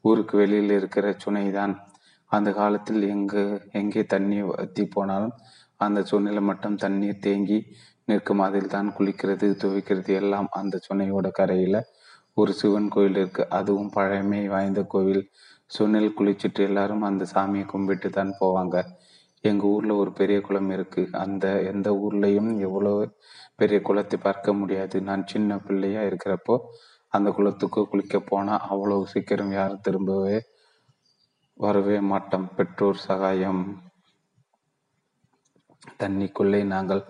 ஊருக்கு 0.05 0.35
வெளியில் 0.37 0.71
இருக்கிற 0.71 1.07
சுனைதான். 1.25 1.75
அந்த 2.31 2.49
காலத்தில் 2.53 3.03
எங்கு 3.09 3.43
எங்கே 3.73 4.03
தண்ணி 4.05 4.39
வத்தி 4.43 4.85
போனாலும் 4.87 5.35
அந்த 5.77 6.01
சுனையில் 6.11 6.49
மட்டும் 6.51 6.77
தண்ணீர் 6.77 7.25
தேங்கி 7.27 7.59
நிற்கும். 8.05 8.41
அதில் 8.41 8.73
தான் 8.75 8.89
குளிக்கிறது 8.99 9.47
துவைக்கிறது 9.63 10.13
எல்லாம் 10.21 10.49
அந்த 10.51 10.81
சுனையோட 10.87 11.29
கரையில். 11.31 11.81
ஒரு 12.35 12.53
சிவன் 12.53 12.89
கோயில் 12.89 13.19
இருக்கு. 13.23 13.43
அதுவும் 13.51 13.91
பழமை 13.91 14.43
வாய்ந்த 14.49 14.81
கோவில். 14.83 15.23
சுனில் 15.71 16.17
குளிச்சுட்டு 16.19 16.63
எல்லாரும் 16.63 17.03
அந்த 17.03 17.25
சாமியை 17.35 17.67
கும்பிட்டு 17.67 18.11
தான் 18.11 18.33
போவாங்க. 18.41 18.77
எங்கள் 19.45 19.69
ஊரில் 19.69 20.01
ஒரு 20.03 20.11
பெரிய 20.13 20.39
குளம் 20.41 20.71
இருக்குது 20.71 21.13
அந்த 21.25 21.47
எந்த 21.63 21.89
ஊர்லேயும் 22.05 22.51
எவ்வளோ 22.59 22.93
பெரிய 23.59 23.79
குளத்தை 23.81 24.17
பார்க்க 24.23 24.53
முடியாது. 24.53 24.97
நான் 25.03 25.25
சின்ன 25.27 25.59
பிள்ளையா 25.59 26.01
இருக்கிறப்போ 26.01 26.57
அந்த 27.13 27.29
குளத்துக்கு 27.31 27.81
குளிக்க 27.89 28.17
போனால் 28.21 28.65
அவ்வளோ 28.71 28.97
சீக்கிரம் 29.05 29.53
யாரும் 29.53 29.85
திரும்பவே 29.89 30.39
வரவே 31.61 31.99
மாட்டோம். 32.01 32.47
பெற்றோர் 32.57 33.05
சகாயம். 33.09 33.63
தண்ணிக்குள்ளே 36.03 36.61
நாங்கள் 36.65 37.03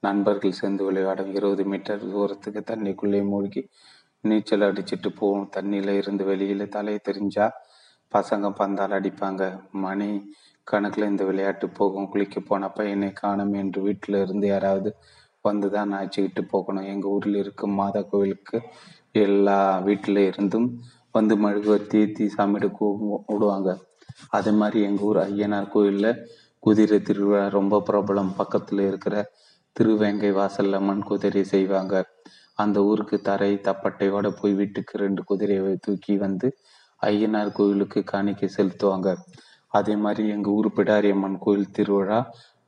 நண்பர்கள் 0.00 0.58
சேர்ந்து 0.60 0.82
விளையாடும். 0.84 1.30
இருபது 1.34 1.64
மீட்டர் 1.64 2.02
தூரத்துக்கு 2.14 2.60
தண்ணிக்குள்ளே 2.72 3.20
மூழ்கி 3.24 3.62
நீச்சல் 4.24 4.66
அடிச்சிட்டு 4.68 5.10
போவோம். 5.20 5.48
தண்ணியில 5.56 5.94
இருந்து 6.00 6.24
வெளியில் 6.24 6.72
தலையை 6.76 7.00
தெரிஞ்சா 7.02 7.46
பசங்க 8.12 8.48
பந்தால் 8.60 8.96
அடிப்பாங்க. 8.98 9.42
மணி 9.84 10.08
கணக்கில் 10.66 11.10
இந்த 11.12 11.24
விளையாட்டு 11.24 11.66
போகும். 11.68 12.08
குளிக்க 12.12 12.40
போன 12.40 12.68
பையனை 12.68 13.10
காணும் 13.12 13.54
என்று 13.62 13.80
வீட்டில் 13.82 14.22
இருந்து 14.22 14.46
யாராவது 14.46 14.90
வந்து 15.48 15.68
தான் 15.76 15.94
அழைச்சிக்கிட்டு 15.96 16.42
போகணும். 16.52 16.88
எங்கள் 16.92 17.12
ஊரில் 17.14 17.38
இருக்கும் 17.42 17.74
மாதா 17.80 18.00
கோவிலுக்கு 18.10 18.58
எல்லா 19.24 19.58
வீட்டில் 19.88 20.20
இருந்தும் 20.30 20.68
வந்து 21.16 21.34
மெழுகுவர்த்தி 21.44 21.90
தீர்த்தி 21.92 22.24
சாமிட்டு 22.36 22.68
விடுவாங்க 23.32 23.70
அதே 24.36 24.52
மாதிரி 24.60 24.78
எங்கள் 24.88 25.06
ஊர் 25.08 25.18
ஐயனார் 25.28 25.72
கோயிலில் 25.74 26.20
குதிரை 26.66 26.98
திருவிழா 27.08 27.42
ரொம்ப 27.58 27.80
பிரபலம். 27.88 28.30
பக்கத்தில் 28.40 28.82
இருக்கிற 28.90 29.14
திருவேங்கை 29.76 30.30
வாசலில் 30.38 30.84
மண் 30.88 31.06
குதிரை 31.10 31.42
செய்வாங்க. 31.52 31.94
அந்த 32.62 32.76
ஊருக்கு 32.88 33.16
தரை 33.28 33.52
தப்பட்டையோட 33.68 34.26
போய் 34.40 34.54
வீட்டுக்கு 34.60 34.94
ரெண்டு 35.04 35.22
குதிரையை 35.30 35.74
தூக்கி 35.86 36.14
வந்து 36.24 36.48
ஐயனார் 37.02 37.56
கோயிலுக்கு 37.58 38.00
காணிக்கை 38.12 38.48
செலுத்துவாங்க. 38.56 39.08
அதே 39.78 39.94
மாதிரி 40.04 40.24
எங்கள் 40.34 40.54
ஊர் 40.58 40.68
பிடாரியம்மன் 40.76 41.38
கோயில் 41.44 41.72
திருவிழா 41.76 42.18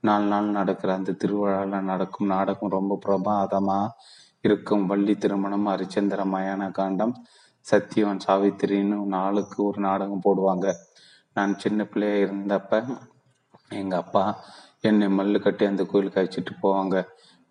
நாலு 0.00 0.26
நாள் 0.26 0.56
நடக்கிற 0.58 0.90
அந்த 0.94 1.12
திருவிழாவில் 1.12 1.88
நடக்கும் 1.90 2.26
நாடகம் 2.26 2.74
ரொம்ப 2.76 2.98
பிரபாதமாக 3.06 3.94
இருக்கும். 4.40 4.84
வள்ளி 4.86 5.14
திருமணம் 5.16 5.66
ஹரிச்சந்திர 5.66 6.24
மயான 6.34 6.70
காண்டம் 6.70 7.14
சத்தியவன் 7.66 8.24
சாவித்திரின்னு 8.26 8.98
நாளுக்கு 9.16 9.58
ஒரு 9.64 9.80
நாடகம் 9.80 10.24
போடுவாங்க. 10.24 10.66
நான் 11.32 11.54
சின்ன 11.58 11.80
பிள்ளையாக 11.84 12.24
இருந்தப்ப 12.24 12.82
எங்கள் 13.70 13.98
அப்பா 13.98 14.24
என்னை 14.80 15.06
மல்லு 15.08 15.38
கட்டி 15.42 15.64
அந்த 15.64 15.84
கோயிலுக்கு 15.84 16.20
அழைச்சிட்டு 16.20 16.52
போவாங்க. 16.62 16.96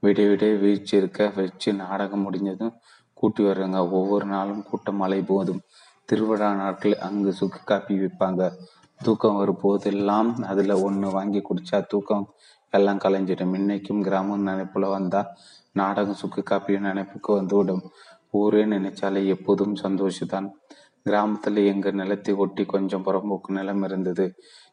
விடிய 0.04 0.28
விடிய 0.32 0.54
வீழ்ச்சி 0.60 0.94
இருக்க 0.98 1.28
வச்சு 1.36 1.70
நாடகம் 1.74 2.24
முடிஞ்சதும் 2.26 2.74
கூட்டி 3.14 3.44
வருவாங்க. 3.44 3.80
ஒவ்வொரு 3.90 4.26
நாளும் 4.26 4.64
கூட்டம் 4.64 4.96
மழை 4.96 5.22
போதும் 5.22 5.62
திருவிழா 6.06 6.54
நாட்கள் 6.54 6.96
அங்கு 6.98 7.34
சுக்கு 7.34 7.60
காப்பி 7.66 7.94
விற்பாங்க. 8.00 8.42
தூக்கம் 9.02 9.36
வரும் 9.36 9.62
போதெல்லாம் 9.62 10.30
அதில் 10.44 10.82
ஒன்று 10.86 11.08
வாங்கி 11.10 11.42
குடிச்சா 11.42 11.78
தூக்கம் 11.88 12.26
எல்லாம் 12.74 13.02
கலைஞ்சிடும். 13.04 13.56
இன்னைக்கும் 13.56 14.02
கிராமம் 14.02 14.48
நினைப்புல 14.48 14.90
வந்தா 14.90 15.22
நாடகம் 15.72 16.20
சுக்கு 16.22 16.42
காப்பியும் 16.50 16.88
நினைப்புக்கு 16.90 17.32
வந்துவிடும். 17.34 17.84
ஊரே 18.32 18.64
நினைச்சாலே 18.66 19.22
எப்போதும் 19.26 19.76
சந்தோஷம்தான். 19.84 20.48
கிராமத்தில் 21.04 21.60
எங்கள் 21.66 21.94
நிலத்தை 21.94 22.34
ஒட்டி 22.34 22.64
கொஞ்சம் 22.66 23.04
புறம்போக்கு 23.06 23.50
நிலம் 23.50 23.84
இருந்தது. 23.84 24.26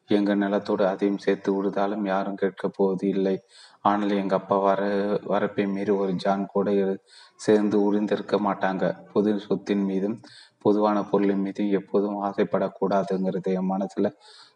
எங்கள் 0.07 0.37
நிலத்தோடு 0.37 0.85
அதையும் 0.87 1.19
சேர்த்து 1.19 1.51
விடுதாலும் 1.57 2.05
யாரும் 2.07 2.35
கேட்க 2.35 2.69
போவது 2.69 3.05
இல்லை. 3.09 3.37
ஆனால் 3.81 4.13
எங்கள் 4.13 4.39
அப்பா 4.39 4.57
வர 4.59 4.81
வரப்பை 5.25 5.67
மீறி 5.67 5.91
ஒரு 5.91 6.13
ஜான் 6.15 6.45
கூட 6.47 6.99
சேர்ந்து 7.37 7.77
உழிந்திருக்க 7.87 8.37
மாட்டாங்க. 8.49 8.85
புது 9.13 9.33
சொத்தின் 9.39 9.85
மீதும் 9.85 10.17
பொதுவான 10.63 10.99
பொருளின் 11.03 11.41
மீது 11.41 11.71
எப்போதும் 11.71 12.19
ஆசைப்படக்கூடாதுங்கிறது 12.25 13.51
என் 13.53 13.73
மனசுல 13.73 14.09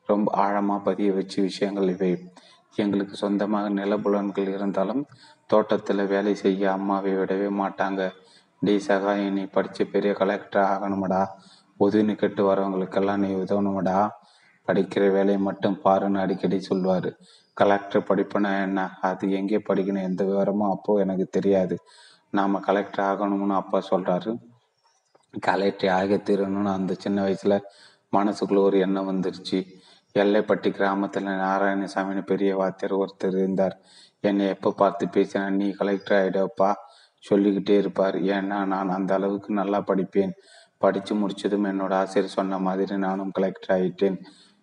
ரொம்ப 0.06 0.26
ஆழமா 0.36 0.76
பதிய 0.82 1.12
வச்ச 1.12 1.34
விஷயங்கள் 1.42 1.88
இவை. 1.88 2.10
எங்களுக்கு 2.74 3.14
சொந்தமாக 3.16 3.68
நிலபுலன்கள் 3.70 4.48
இருந்தாலும் 4.48 5.02
தோட்டத்துல 5.50 6.06
வேலை 6.06 6.34
செய்ய 6.34 6.72
அம்மாவை 6.72 7.12
விடவே 7.16 7.48
மாட்டாங்க. 7.62 8.00
டே 8.62 8.74
சகா 8.86 9.12
நீ 9.30 9.44
படிச்சு 9.46 9.82
பெரிய 9.86 10.12
கலெக்டர் 10.12 10.66
ஆகணுமடா. 10.72 11.22
உதவி 11.80 12.14
கெட்டு 12.14 12.42
வரவங்களுக்கெல்லாம் 12.50 13.16
நீ 13.16 13.30
உதவணுமடா. 13.34 13.98
படிக்கிற 14.68 15.04
வேலையை 15.12 15.38
மட்டும் 15.38 15.76
பாருன்னு 15.84 16.18
அடிக்கடி 16.18 16.58
சொல்வார் 16.60 17.10
கலெக்டர் 17.56 18.06
படிப்புனா 18.08 18.50
என்ன? 18.62 18.80
அது 19.00 19.24
எங்கே 19.30 19.58
படிக்கணும்? 19.68 20.02
எந்த 20.02 20.22
விவரமும் 20.24 20.70
அப்போ 20.70 20.96
எனக்கு 20.96 21.26
தெரியாது. 21.30 21.76
நாம 22.30 22.60
கலெக்டர் 22.60 23.04
ஆகணும்னு 23.04 23.54
அப்பா 23.54 23.78
சொல்றாரு. 23.90 24.32
கலெக்டர் 25.40 25.90
ஆக 25.90 26.14
தீரணும்னு 26.14 26.70
அந்த 26.72 26.94
சின்ன 26.98 27.24
வயசுல 27.26 27.54
மனசுக்குள்ள 28.12 28.60
ஒரு 28.60 28.78
எண்ணம் 28.78 29.08
வந்துருச்சு. 29.12 29.58
எல்லைப்பட்டி 30.14 30.70
கிராமத்தில் 30.70 31.24
நாராயணசாமின்னு 31.24 32.22
பெரிய 32.22 32.56
வாத்தியார் 32.56 32.94
ஒருத்தர் 33.00 33.36
இருந்தார். 33.38 33.76
என்னை 34.20 34.46
எப்போ 34.48 34.70
பார்த்து 34.72 35.06
பேசினா 35.06 35.50
நீ 35.50 35.70
கலெக்டர் 35.70 36.16
ஆகிடப்பா 36.20 36.72
சொல்லிக்கிட்டே 37.24 37.76
இருப்பார். 37.76 38.16
ஏன்னா 38.16 38.64
நான் 38.64 38.88
அந்த 38.88 39.14
அளவுக்கு 39.14 39.52
நல்லா 39.54 39.80
படிப்பேன். 39.80 40.32
படித்து 40.78 41.14
முடிச்சதும் 41.14 41.68
என்னோட 41.72 41.92
ஆசிரியர் 41.92 42.36
சொன்ன 42.38 42.58
மாதிரி 42.58 42.96
நானும் 42.96 43.30
கலெக்டர் 43.30 43.74
ஆகிட்டேன் 43.76 44.18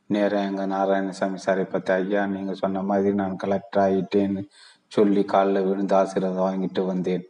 நேராக 0.10 0.48
எங்கள் 0.50 0.68
நாராயணசாமி 0.68 1.38
சாரை 1.46 1.64
பார்த்து 1.64 1.94
ஐயா 1.94 2.26
நீங்கள் 2.26 2.56
சொன்ன 2.56 2.82
மாதிரி 2.82 3.16
நான் 3.16 3.36
கலெக்டர் 3.36 3.84
ஆகிட்டேன்னு 3.84 4.42
சொல்லி 4.88 5.24
காலில் 5.26 5.66
விழுந்து 5.68 5.96
ஆசீர்வாதம் 5.96 6.46
வாங்கிட்டு 6.48 6.86
வந்தேன். 6.86 7.24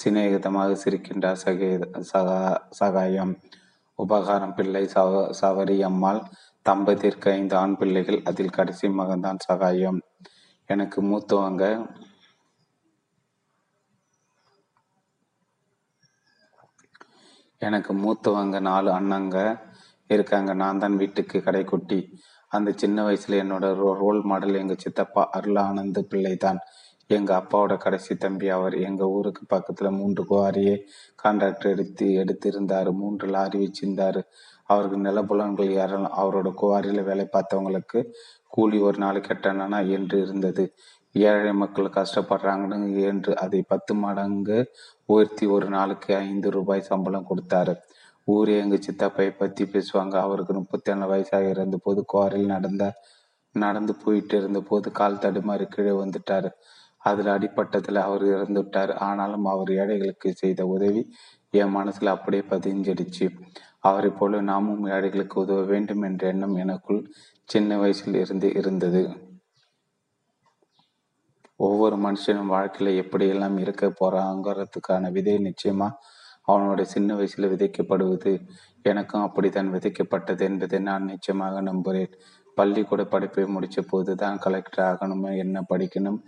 சிநேகிதமாக 0.00 0.76
சிரிக்கின்றார் 0.82 1.40
சகே 1.44 1.70
சகா 2.12 2.38
சகாயம். 2.80 3.32
உபகாரம் 3.98 4.54
பிள்ளை 4.58 4.84
சவ 4.94 5.12
சவரி 5.40 5.78
அம்மாள் 5.88 6.20
தம்பதிற்கு 6.66 7.28
ஐந்து 7.38 7.54
ஆண் 7.62 7.76
பிள்ளைகள் 7.80 8.20
அதில் 8.30 8.56
கடைசி 8.58 8.86
மகன்தான் 9.00 9.40
சகாயம். 9.48 9.98
எனக்கு 10.70 10.98
மூத்தவங்க 11.10 11.64
எனக்கு 17.62 17.92
மூத்தவங்க 18.02 18.56
நாலு 18.70 18.88
அண்ணங்க 18.98 19.36
இருக்காங்க. 20.10 20.50
நான் 20.62 20.80
தான் 20.82 20.96
வீட்டுக்கு 20.96 21.38
கடைக்குட்டி 21.46 22.00
அந்த 22.52 22.70
சின்ன 22.82 22.98
வயசுல 23.06 23.38
என்னோட 23.44 23.66
ரோல் 24.02 24.20
மாடல் 24.30 24.60
எங்க 24.60 24.74
சித்தப்பா 24.84 25.22
அருளானந்த 25.38 26.00
பிள்ளை 26.12 26.34
தான் 26.44 26.60
எங்க 27.10 27.36
அப்பாவோட 27.36 27.76
கடைசி 27.76 28.16
தம்பி 28.16 28.48
அவர் 28.48 28.74
எங்க 28.78 29.06
ஊருக்கு 29.08 29.42
பக்கத்துல 29.54 29.90
மூன்று 29.90 30.22
குவாரியை 30.30 30.80
கான்ட்ராக்டர் 31.24 31.68
எடுத்து 31.68 32.06
எடுத்திருந்தாரு. 32.06 32.92
மூன்று 32.92 33.28
லாரி 33.28 33.58
வச்சிருந்தாரு. 33.58 34.22
அவருக்கு 34.64 34.98
நிலப்புலன்கள் 34.98 35.70
யாரும் 35.70 36.04
அவரோட 36.04 36.52
குவாரியில 36.62 37.02
வேலை 37.02 37.28
பார்த்தவங்களுக்கு 37.32 38.12
கூலி 38.48 38.78
ஒரு 38.78 38.98
நாளைக்கு 38.98 39.34
எட்டனா 39.34 39.90
என்று 39.90 40.20
இருந்தது. 40.20 40.74
ஏழை 41.12 41.52
மக்கள் 41.52 41.96
கஷ்டப்படுறாங்கன்னு 41.98 43.00
என்று 43.00 43.36
அதை 43.36 43.64
பத்து 43.68 43.94
மடங்கு 43.94 44.58
உயர்த்தி 45.04 45.46
ஒரு 45.46 45.68
நாளுக்கு 45.68 46.14
ஐந்து 46.16 46.50
ரூபாய் 46.50 46.80
சம்பளம் 46.80 47.26
கொடுத்தாரு. 47.30 47.76
ஊரே 48.24 48.58
எங்க 48.58 48.76
சித்தப்பையை 48.76 49.30
பத்தி 49.38 49.64
பேசுவாங்க. 49.64 50.16
அவருக்கு 50.16 50.54
முப்பத்தி 50.54 50.92
ஏழு 50.92 51.06
வயசாக 51.14 51.50
இருந்த 51.50 51.76
போது 51.82 52.04
குவாரியில் 52.12 52.54
நடந்த 52.56 52.92
நடந்து 53.52 53.94
போயிட்டு 53.94 54.36
இருந்த 54.36 54.60
போது 54.60 54.90
கால் 54.90 55.16
தடுமாறி 55.16 55.64
கீழே 55.64 55.90
வந்துட்டாரு. 55.90 56.50
அதுல 57.04 57.38
அடிப்பட்டதில் 57.38 58.00
அவர் 58.00 58.24
இறந்து 58.26 58.60
விட்டார் 58.62 58.92
ஆனாலும் 58.92 59.44
அவர் 59.44 59.70
ஏழைகளுக்கு 59.72 60.32
செய்த 60.34 60.66
உதவி 60.66 61.02
என் 61.50 61.76
மனசுல 61.76 62.06
அப்படியே 62.06 62.42
பதிஞ்சிடுச்சு. 62.50 63.26
அவரை 63.78 64.10
போல 64.10 64.40
நாமும் 64.40 64.84
ஏழைகளுக்கு 64.86 65.40
உதவ 65.40 65.62
வேண்டும் 65.62 66.02
என்ற 66.02 66.26
எண்ணம் 66.28 66.56
எனக்குள் 66.56 67.00
சின்ன 67.48 67.78
வயசில் 67.78 68.14
இருந்து 68.14 68.48
இருந்தது. 68.54 69.02
ஒவ்வொரு 71.60 71.96
மனுஷனும் 71.96 72.52
வாழ்க்கையில 72.52 72.92
எப்படியெல்லாம் 73.02 73.58
இருக்க 73.58 73.86
போறாங்கிறதுக்கான 74.00 75.10
விதை 75.10 75.36
நிச்சயமா 75.38 75.88
அவனுடைய 76.42 76.90
சின்ன 76.90 77.14
வயசுல 77.14 77.48
விதைக்கப்படுவது. 77.48 78.32
எனக்கும் 78.82 79.22
அப்படித்தான் 79.22 79.72
விதைக்கப்பட்டது 79.74 80.40
என்பதை 80.40 80.78
நான் 80.78 81.04
நிச்சயமாக 81.04 81.60
நம்புகிறேன். 81.60 82.12
பள்ளிக்கூட 82.58 83.02
படிப்பை 83.12 83.44
முடித்த 83.54 83.82
போது 83.90 84.12
தான் 84.22 84.40
கலெக்டர் 84.44 84.84
ஆகணுமே 84.90 85.32
என்ன 85.44 85.62
படிக்கணும் 85.72 86.18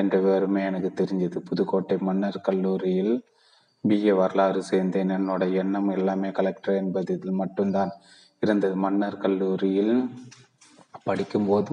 என்ற 0.00 0.14
விவரமே 0.24 0.62
எனக்கு 0.70 0.90
தெரிஞ்சது. 1.00 1.38
புதுக்கோட்டை 1.48 1.96
மன்னர் 2.08 2.38
கல்லூரியில் 2.48 3.14
பிஏ 3.84 4.14
வரலாறு 4.20 4.60
சேர்ந்தேன். 4.70 5.12
என்னோட 5.18 5.44
எண்ணம் 5.62 5.90
எல்லாமே 5.96 6.30
கலெக்டர் 6.38 6.80
என்பதில் 6.82 7.38
மட்டும்தான் 7.42 7.92
இருந்தது. 8.42 8.76
மன்னர் 8.84 9.22
கல்லூரியில் 9.24 9.94
படிக்கும்போது 11.08 11.72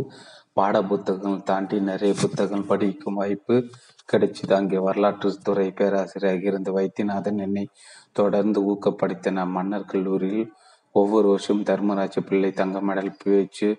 பாட 0.57 0.75
புத்தகங்கள் 0.91 1.47
தாண்டி 1.49 1.77
நிறைய 1.89 2.13
புத்தகங்கள் 2.21 2.69
படிக்கும் 2.71 3.17
வாய்ப்பு 3.21 3.55
கிடைச்சது. 4.11 4.53
அங்கே 4.59 4.77
வரலாற்று 4.87 5.29
துறை 5.47 5.67
பேராசிரியராக 5.79 6.43
இருந்த 6.51 6.69
வைத்தியநாதன் 6.77 7.41
என்னை 7.47 7.65
தொடர்ந்து 8.19 8.59
ஊக்கப்படுத்தின 8.71 9.45
மன்னர் 9.57 9.91
கல்லூரியில் 9.91 10.47
ஒவ்வொரு 10.95 11.27
வருஷம் 11.33 11.61
தர்மராஜ 11.69 12.21
பிள்ளை 12.27 12.49
தங்க 12.59 12.77
மெடல் 12.87 13.17
பேச்சு 13.23 13.69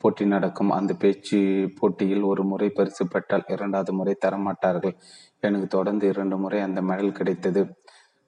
போட்டி 0.00 0.24
நடக்கும். 0.34 0.70
அந்த 0.78 0.92
பேச்சு 1.02 1.38
போட்டியில் 1.78 2.24
ஒரு 2.32 2.42
முறை 2.50 2.68
பரிசு 2.78 3.04
பெற்றால் 3.14 3.48
இரண்டாவது 3.54 3.92
முறை 3.98 4.14
தரமாட்டார்கள். 4.24 4.94
எனக்கு 5.40 5.68
தொடர்ந்து 5.76 6.04
இரண்டு 6.12 6.36
முறை 6.42 6.60
அந்த 6.66 6.80
மெடல் 6.90 7.16
கிடைத்தது. 7.18 7.62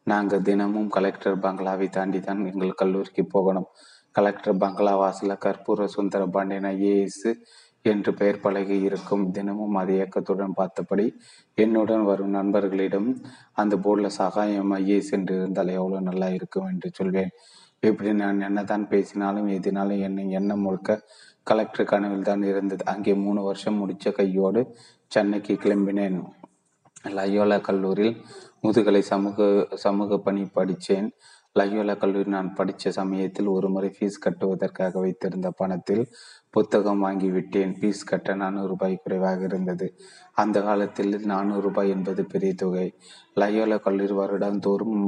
நாங்கள் 0.07 0.45
தினமும் 0.49 0.91
கலெக்டர் 0.97 1.43
பங்களாவை 1.45 1.89
தாண்டி 1.97 2.21
தான் 2.21 2.43
எங்கள் 2.51 2.79
கல்லூரிக்கு 2.83 3.25
போகணும். 3.35 3.69
கலெக்டர் 4.17 4.61
பங்களா 4.63 4.93
வாசல 5.03 5.33
கற்பூர 5.45 5.87
சுந்தர 5.97 6.23
பாண்டியன் 6.35 6.69
ஐஏஎஸ் 6.71 7.27
என்று 7.85 8.11
பெயர் 8.21 8.41
பலகி 8.45 8.77
இருக்கும். 8.89 9.25
தினமும் 9.37 9.77
அதை 9.81 9.93
இயக்கத்துடன் 9.99 10.57
பார்த்தபடி 10.61 11.07
என்னுடன் 11.59 12.05
வரும் 12.11 12.35
நண்பர்களிடம் 12.39 13.09
அந்த 13.63 13.75
போர்டில் 13.85 14.17
சகாயம் 14.21 14.73
ஐஏஎஸ் 14.81 15.13
என்று 15.19 15.35
இருந்தால் 15.41 15.77
எவ்வளோ 15.79 16.01
நல்லா 16.09 16.29
இருக்கும் 16.39 16.69
என்று 16.73 16.91
சொல்வேன். 16.99 17.33
இப்படி 17.83 18.13
நான் 18.23 18.39
என்னதான் 18.49 18.85
பேசினாலும் 18.93 19.49
எதினாலும் 19.57 20.03
என்னை 20.07 20.25
எண்ணம் 20.39 20.65
முழுக்க 20.67 20.97
கலெக்டர் 21.51 21.91
கனவில் 21.93 22.29
தான் 22.31 22.43
இருந்தது. 22.43 22.83
அங்கே 22.93 23.15
மூணு 23.25 23.41
வருஷம் 23.43 23.81
முடிச்ச 23.81 24.13
கையோடு 24.13 24.63
சென்னைக்கு 25.13 25.55
கிளம்பினேன். 25.65 26.19
லயோலா 27.17 27.59
கல்லூரியில் 27.61 28.15
முதுகலை 28.61 29.03
சமூக 29.13 29.47
சமூக 29.85 30.19
பணி 30.19 30.43
படித்தேன் 30.57 31.09
லயோலா 31.57 31.95
கல்லூரி 32.01 32.29
நான் 32.35 32.51
படித்த 32.55 32.91
சமயத்தில் 32.91 33.49
ஒரு 33.55 33.69
முறை 33.75 33.89
ஃபீஸ் 33.95 34.23
கட்டுவதற்காக 34.25 35.01
வைத்திருந்த 35.05 35.49
பணத்தில் 35.51 36.03
புத்தகம் 36.51 37.03
வாங்கி 37.07 37.29
விட்டேன். 37.31 37.73
ஃபீஸ் 37.79 38.03
கட்ட 38.11 38.35
நானூறு 38.35 38.69
ரூபாய் 38.73 38.95
குறைவாக 39.03 39.41
இருந்தது. 39.45 39.87
அந்த 40.43 40.59
காலத்தில் 40.69 41.13
நானூறு 41.33 41.63
ரூபாய் 41.67 41.93
என்பது 41.97 42.25
பெரிய 42.25 42.55
தொகை. 42.55 42.87
லயோலா 43.41 43.79
கல்லூரி 43.87 44.17
வருடந்தோறும் 44.21 45.01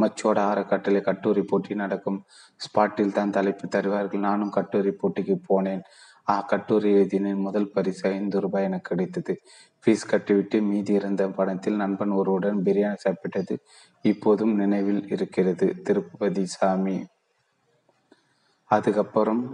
மச்சோட 0.00 0.38
ஆறக்கட்டளை 0.50 1.00
கட்டுரை 1.00 1.42
போட்டி 1.42 1.74
நடக்கும். 1.74 2.18
ஸ்பாட்டில் 2.64 3.16
தான் 3.18 3.30
தலைப்பு 3.30 3.68
தருவார்கள். 3.68 4.26
நானும் 4.28 4.50
கட்டுரை 4.50 4.92
போட்டிக்கு 5.02 5.36
போனேன். 5.50 5.82
ஆ 6.28 6.34
கட்டுரை 6.40 6.90
எழுதினேன். 6.92 7.44
முதல் 7.46 7.70
பரிசு 7.70 8.04
ஐந்து 8.10 8.40
ரூபாய் 8.40 8.64
எனக்கு 8.64 8.88
கிடைத்தது. 8.90 9.34
ஃபீஸ் 9.82 10.08
கட்டிவிட்டு 10.10 10.58
மீதி 10.62 10.92
இருந்த 10.92 11.28
பணத்தில் 11.28 11.76
நண்பன் 11.76 12.16
ஒருவருடன் 12.20 12.62
பிரியாணி 12.62 12.98
சாப்பிட்டது 13.04 13.56
இப்போதும் 14.02 14.54
நினைவில் 14.54 15.02
இருக்கிறது. 15.08 15.68
திருப்பதி 15.82 16.44
சாமி. 16.56 16.98
அதுக்கப்புறம் 18.70 19.44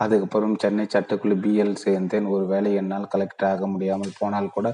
அதுக்கப்புறம் 0.00 0.54
சென்னை 0.58 0.84
சட்டக்குழு 0.92 1.34
பிஎல் 1.42 1.76
சேர்ந்தேன். 1.84 2.26
ஒரு 2.34 2.44
வேலை 2.46 2.70
என்னால் 2.74 3.10
கலெக்டர் 3.12 3.48
ஆக 3.48 3.66
முடியாமல் 3.66 4.16
போனால் 4.18 4.54
கூட 4.54 4.68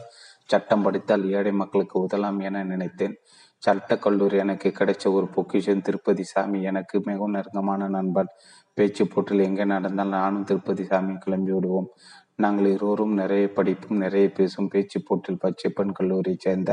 சட்டம் 0.49 0.83
படித்தால் 0.83 1.25
ஏழை 1.31 1.53
மக்களுக்கு 1.53 1.97
உதலாம் 2.07 2.39
என 2.41 2.65
நினைத்தேன். 2.65 3.15
சட்டக் 3.63 4.03
கல்லூரி 4.03 4.37
எனக்கு 4.37 4.69
கிடைச்ச 4.79 5.05
ஒரு 5.13 5.27
பொக்கிஷன் 5.37 5.81
திருப்பதி 5.81 6.23
சாமி 6.23 6.63
எனக்கு 6.63 6.97
மிகவும் 7.05 7.31
நெருக்கமான 7.31 7.89
நண்பன். 7.89 8.31
பேச்சு 8.75 9.05
போட்டில் 9.07 9.39
எங்கே 9.39 9.65
நடந்தால் 9.65 10.09
நானும் 10.09 10.45
திருப்பதி 10.45 10.85
சாமி 10.85 11.15
கிளம்பி 11.17 11.53
விடுவோம். 11.53 11.89
நாங்கள் 12.35 12.67
இருவரும் 12.67 13.15
நிறைய 13.15 13.53
படிப்பும் 13.53 13.97
நிறைய 13.97 14.27
பேசும் 14.33 14.69
பேச்சு 14.69 14.99
போட்டில் 15.03 15.41
பச்சைப்பன் 15.45 15.93
கல்லூரியை 15.93 16.39
சேர்ந்த 16.41 16.73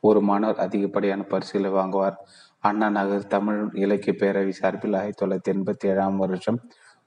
ஒரு 0.00 0.20
மாணவர் 0.20 0.62
அதிகப்படியான 0.64 1.22
பரிசுகளை 1.22 1.70
வாங்குவார். 1.70 2.16
அண்ணா 2.58 2.88
நகர் 2.90 3.26
தமிழ் 3.26 3.60
இலக்கிய 3.72 4.14
பேரவை 4.18 4.48
சார்பில் 4.48 4.94
ஆயிரத்தி 4.94 5.20
தொள்ளாயிரத்தி 5.20 5.52
எண்பத்தி 5.54 5.86
ஏழாம் 5.86 6.16
வருஷம் 6.16 6.58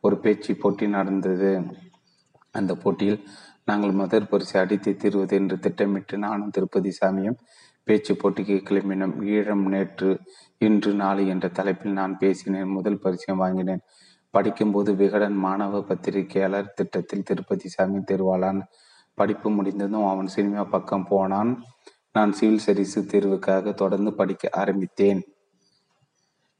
ஒரு 0.02 0.16
பேச்சு 0.18 0.56
போட்டி 0.56 0.88
நடந்தது. 0.88 1.52
அந்த 2.52 2.76
போட்டியில் 2.76 3.20
நாங்கள் 3.66 3.92
மதர் 3.92 4.30
பரிசு 4.30 4.60
அடித்து 4.60 4.92
தீர்வது 4.92 5.32
என்று 5.32 5.60
திட்டமிட்டு 5.60 6.18
நானும் 6.18 6.50
திருப்பதி 6.50 6.92
சாமியும் 7.02 7.38
பேச்சு 7.84 8.14
போட்டிக்கு 8.14 8.56
கிளம்பினோம். 8.68 9.16
ஈழம் 9.34 9.66
நேற்று 9.66 10.20
இன்று 10.58 10.92
நாளை 10.94 11.28
என்ற 11.28 11.48
தலைப்பில் 11.48 11.92
நான் 11.92 12.18
பேசினேன். 12.18 12.70
முதல் 12.70 13.00
பரிசையும் 13.00 13.42
வாங்கினேன். 13.44 13.82
படிக்கும்போது 14.30 14.96
விகடன் 14.96 15.36
மாணவ 15.36 15.82
பத்திரிகையாளர் 15.82 16.74
திட்டத்தில் 16.76 17.24
திருப்பதி 17.24 17.70
சாமி 17.70 18.00
தேர்வாளான் 18.00 18.62
படிப்பு 19.18 19.50
முடிந்ததும் 19.50 20.08
அவன் 20.08 20.28
சினிமா 20.28 20.64
பக்கம் 20.64 21.08
போனான். 21.10 21.52
நான் 22.12 22.32
சிவில் 22.32 22.58
சர்வீஸ் 22.58 23.00
தேர்வுக்காக 23.00 23.74
தொடர்ந்து 23.74 24.14
படிக்க 24.14 24.50
ஆரம்பித்தேன். 24.52 25.22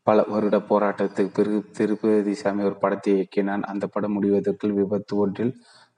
பல 0.08 0.24
வருட 0.28 0.58
போராட்டத்துக்கு 0.70 1.34
பிறகு 1.34 1.66
திருப்பதி 1.72 2.34
சாமி 2.34 2.64
ஒரு 2.64 2.78
படத்தை 2.78 3.12
இயக்கினான். 3.14 3.62
அந்த 3.62 3.88
படம் 3.88 4.14
முடிவதற்குள் 4.14 4.74
விபத்து 4.74 5.18
ஒன்றில் 5.18 5.54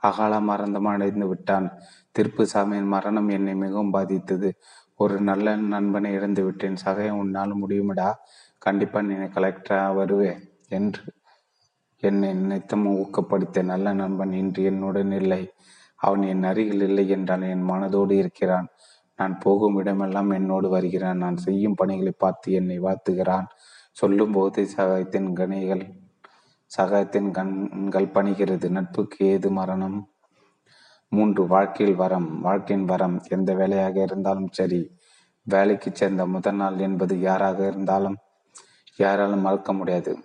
அகால 0.09 0.33
மரணம் 0.39 0.89
அடைந்து 0.93 1.27
விட்டான். 1.27 1.67
திருப்பு 2.15 2.43
சாமியின் 2.53 2.93
மரணம் 2.95 3.29
என்னை 3.29 3.53
மிகவும் 3.55 3.93
பாதித்தது. 3.93 4.49
ஒரு 4.95 5.15
நல்ல 5.21 5.55
நண்பனை 5.55 6.09
இழந்து 6.13 6.41
விட்டேன். 6.43 6.81
சகையம் 6.85 7.21
உன்னால் 7.23 7.59
முடியுமடா? 7.61 8.09
கண்டிப்பா 8.57 8.99
நீ 9.01 9.15
கலெக்டரா 9.35 9.79
வருவேன் 9.95 10.41
என்று 10.69 11.03
என்னை 12.03 12.29
நினைத்தும் 12.33 12.85
ஊக்கப்படுத்த 12.95 13.63
நல்ல 13.63 13.93
நண்பன் 13.93 14.33
இன்று 14.33 14.61
என்னுடன் 14.63 15.11
இல்லை. 15.11 15.41
அவன் 15.99 16.23
என் 16.23 16.43
அருகில் 16.43 16.83
இல்லை 16.87 17.05
என்றால் 17.09 17.43
என் 17.49 17.69
மனதோடு 17.69 18.13
இருக்கிறான். 18.21 18.67
நான் 19.19 19.35
போகும் 19.39 19.77
இடமெல்லாம் 19.77 20.31
என்னோடு 20.31 20.67
வருகிறான். 20.69 21.17
நான் 21.17 21.37
செய்யும் 21.37 21.75
பணிகளை 21.75 22.13
பார்த்து 22.17 22.47
என்னை 22.51 22.77
வாழ்த்துகிறான். 22.79 23.47
சொல்லும் 23.91 24.31
போது 24.31 24.61
சகாயத்தின் 24.77 25.29
கணிகள் 25.33 25.83
சகாயத்தின் 26.71 27.31
கண்கள் 27.31 28.13
பணிகிறது. 28.13 28.69
நட்புக்கு 28.69 29.25
ஏது 29.25 29.49
மரணம்? 29.51 29.97
மூன்று 31.11 31.47
வாழ்க்கையில் 31.47 31.95
வரம். 31.95 32.41
வாழ்க்கையின் 32.41 32.85
வரம் 32.85 33.21
எந்த 33.29 33.53
வேலையாக 33.53 34.01
இருந்தாலும் 34.01 34.49
சரி. 34.51 34.81
வேலைக்கு 35.47 35.89
சேர்ந்த 35.93 36.25
முதல் 36.25 36.55
நாள் 36.55 36.77
என்பது 36.77 37.19
யாராக 37.19 37.67
இருந்தாலும் 37.67 38.17
யாராலும் 38.95 39.39
மறக்க 39.39 39.73
முடியாது. 39.73 40.17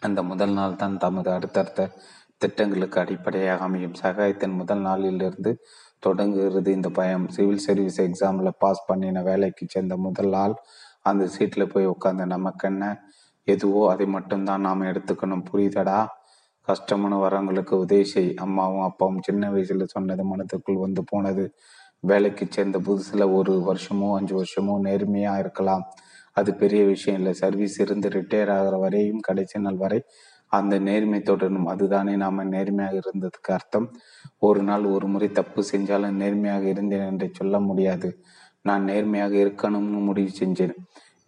அந்த 0.00 0.22
முதல் 0.22 0.52
நாள் 0.52 0.76
தான் 0.76 0.96
தமது 0.98 1.30
அடுத்தடுத்த 1.32 1.90
திட்டங்களுக்கு 2.38 3.00
அடிப்படையாக 3.00 3.64
அமையும். 3.64 3.94
சகாயத்தின் 4.02 4.56
முதல் 4.56 4.80
நாளிலிருந்து 4.80 5.52
தொடங்குகிறது 5.98 6.72
இந்த 6.72 6.88
பயம். 6.88 7.28
சிவில் 7.28 7.58
சர்வீஸ் 7.58 8.00
எக்ஸாமில் 8.00 8.58
பாஸ் 8.58 8.86
பண்ணின 8.86 9.22
வேலைக்கு 9.22 9.66
சேர்ந்த 9.68 9.96
முதல் 9.96 10.28
நாள் 10.28 10.54
அந்த 11.02 11.26
சீட்டில் 11.26 11.72
போய் 11.72 11.86
உட்காந்து 11.86 12.24
நமக்கு 12.26 12.68
என்ன 12.68 12.84
எதுவோ 13.46 13.90
அதை 13.90 14.06
மட்டும்தான் 14.06 14.60
நாம் 14.60 14.82
எடுத்துக்கணும். 14.82 15.44
புரியுதடா? 15.52 15.98
கஷ்டமான 16.68 17.14
வரவங்களுக்கு 17.24 17.74
உதவி 17.74 18.04
செய். 18.04 18.34
அம்மாவும் 18.36 18.80
அப்பாவும் 18.80 19.22
சின்ன 19.22 19.50
வயசுல 19.50 19.84
சொன்னது 19.86 20.24
மனத்துக்குள் 20.24 20.78
வந்து 20.78 21.02
போனது. 21.06 21.44
வேலைக்கு 22.04 22.46
சேர்ந்த 22.50 22.78
புதுசுல 22.78 23.24
ஒரு 23.32 23.54
வருஷமோ 23.68 24.08
அஞ்சு 24.16 24.34
வருஷமோ 24.40 24.74
நேர்மையா 24.82 25.38
இருக்கலாம். 25.38 25.84
அது 26.36 26.54
பெரிய 26.54 26.84
விஷயம் 26.84 27.20
இல்லை. 27.20 27.32
சர்வீஸ் 27.32 27.80
இருந்து 27.80 28.08
ரிட்டையர் 28.08 28.52
ஆகிற 28.52 28.76
வரையும் 28.78 29.20
கடைசி 29.20 29.60
நாள் 29.60 29.76
வரை 29.76 30.00
அந்த 30.52 30.74
நேர்மை 30.78 31.20
தொடரும் 31.20 31.66
அதுதானே 31.66 32.16
நாம 32.16 32.44
நேர்மையாக 32.44 33.00
இருந்ததுக்கு 33.04 33.50
அர்த்தம். 33.50 33.86
ஒரு 34.38 34.62
நாள் 34.62 34.84
ஒரு 34.86 35.06
முறை 35.06 35.28
தப்பு 35.32 35.62
செஞ்சாலும் 35.72 36.20
நேர்மையாக 36.22 36.64
இருந்தேன் 36.68 37.06
என்று 37.06 37.28
சொல்ல 37.32 37.60
முடியாது. 37.60 38.10
நான் 38.62 38.84
நேர்மையாக 38.84 39.34
இருக்கணும்னு 39.36 40.00
முடிவு 40.02 40.30
செஞ்சேன். 40.38 40.76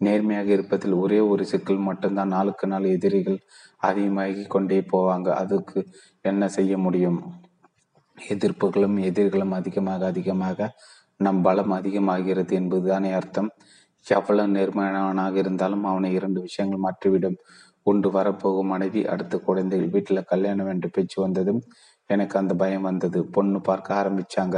நேர்மையாக 0.01 0.49
இருப்பதில் 0.51 0.93
ஒரே 0.93 1.19
ஒரு 1.19 1.45
சிக்கல் 1.45 1.77
மட்டும்தான். 1.77 2.27
நாளுக்கு 2.27 2.67
நாள் 2.67 2.83
எதிரிகள் 2.83 3.39
அதிகமாகி 3.77 4.43
கொண்டே 4.45 4.79
போவாங்க. 4.91 5.27
அதுக்கு 5.41 5.79
என்ன 6.21 6.47
செய்ய 6.47 6.77
முடியும்? 6.77 7.19
எதிர்ப்புகளும் 8.17 8.97
எதிர்களும் 8.99 9.51
அதிகமாக 9.51 10.05
அதிகமாக 10.05 10.69
நம் 11.17 11.41
பலம் 11.41 11.71
அதிகமாகிறது 11.71 12.53
என்பதுதானே 12.59 13.11
அர்த்தம். 13.13 13.49
எவ்வளவு 14.05 14.53
நேர்மையானவனாக 14.55 15.35
இருந்தாலும் 15.35 15.83
அவனை 15.83 16.13
இரண்டு 16.13 16.39
விஷயங்கள் 16.41 16.83
மாற்றிவிடும். 16.85 17.37
ஒன்று 17.83 18.09
வரப்போகும் 18.11 18.67
மனைவி 18.67 19.01
அடுத்த 19.05 19.37
குழந்தைகள் 19.37 19.89
வீட்டில் 19.89 20.23
கல்யாணம் 20.23 20.67
என்று 20.67 20.89
பேச்சு 20.89 21.17
வந்ததும் 21.21 21.61
எனக்கு 22.09 22.35
அந்த 22.39 22.53
பயம் 22.53 22.81
வந்தது. 22.81 23.19
பொண்ணு 23.25 23.59
பார்க்க 23.61 23.95
ஆரம்பிச்சாங்க. 24.01 24.57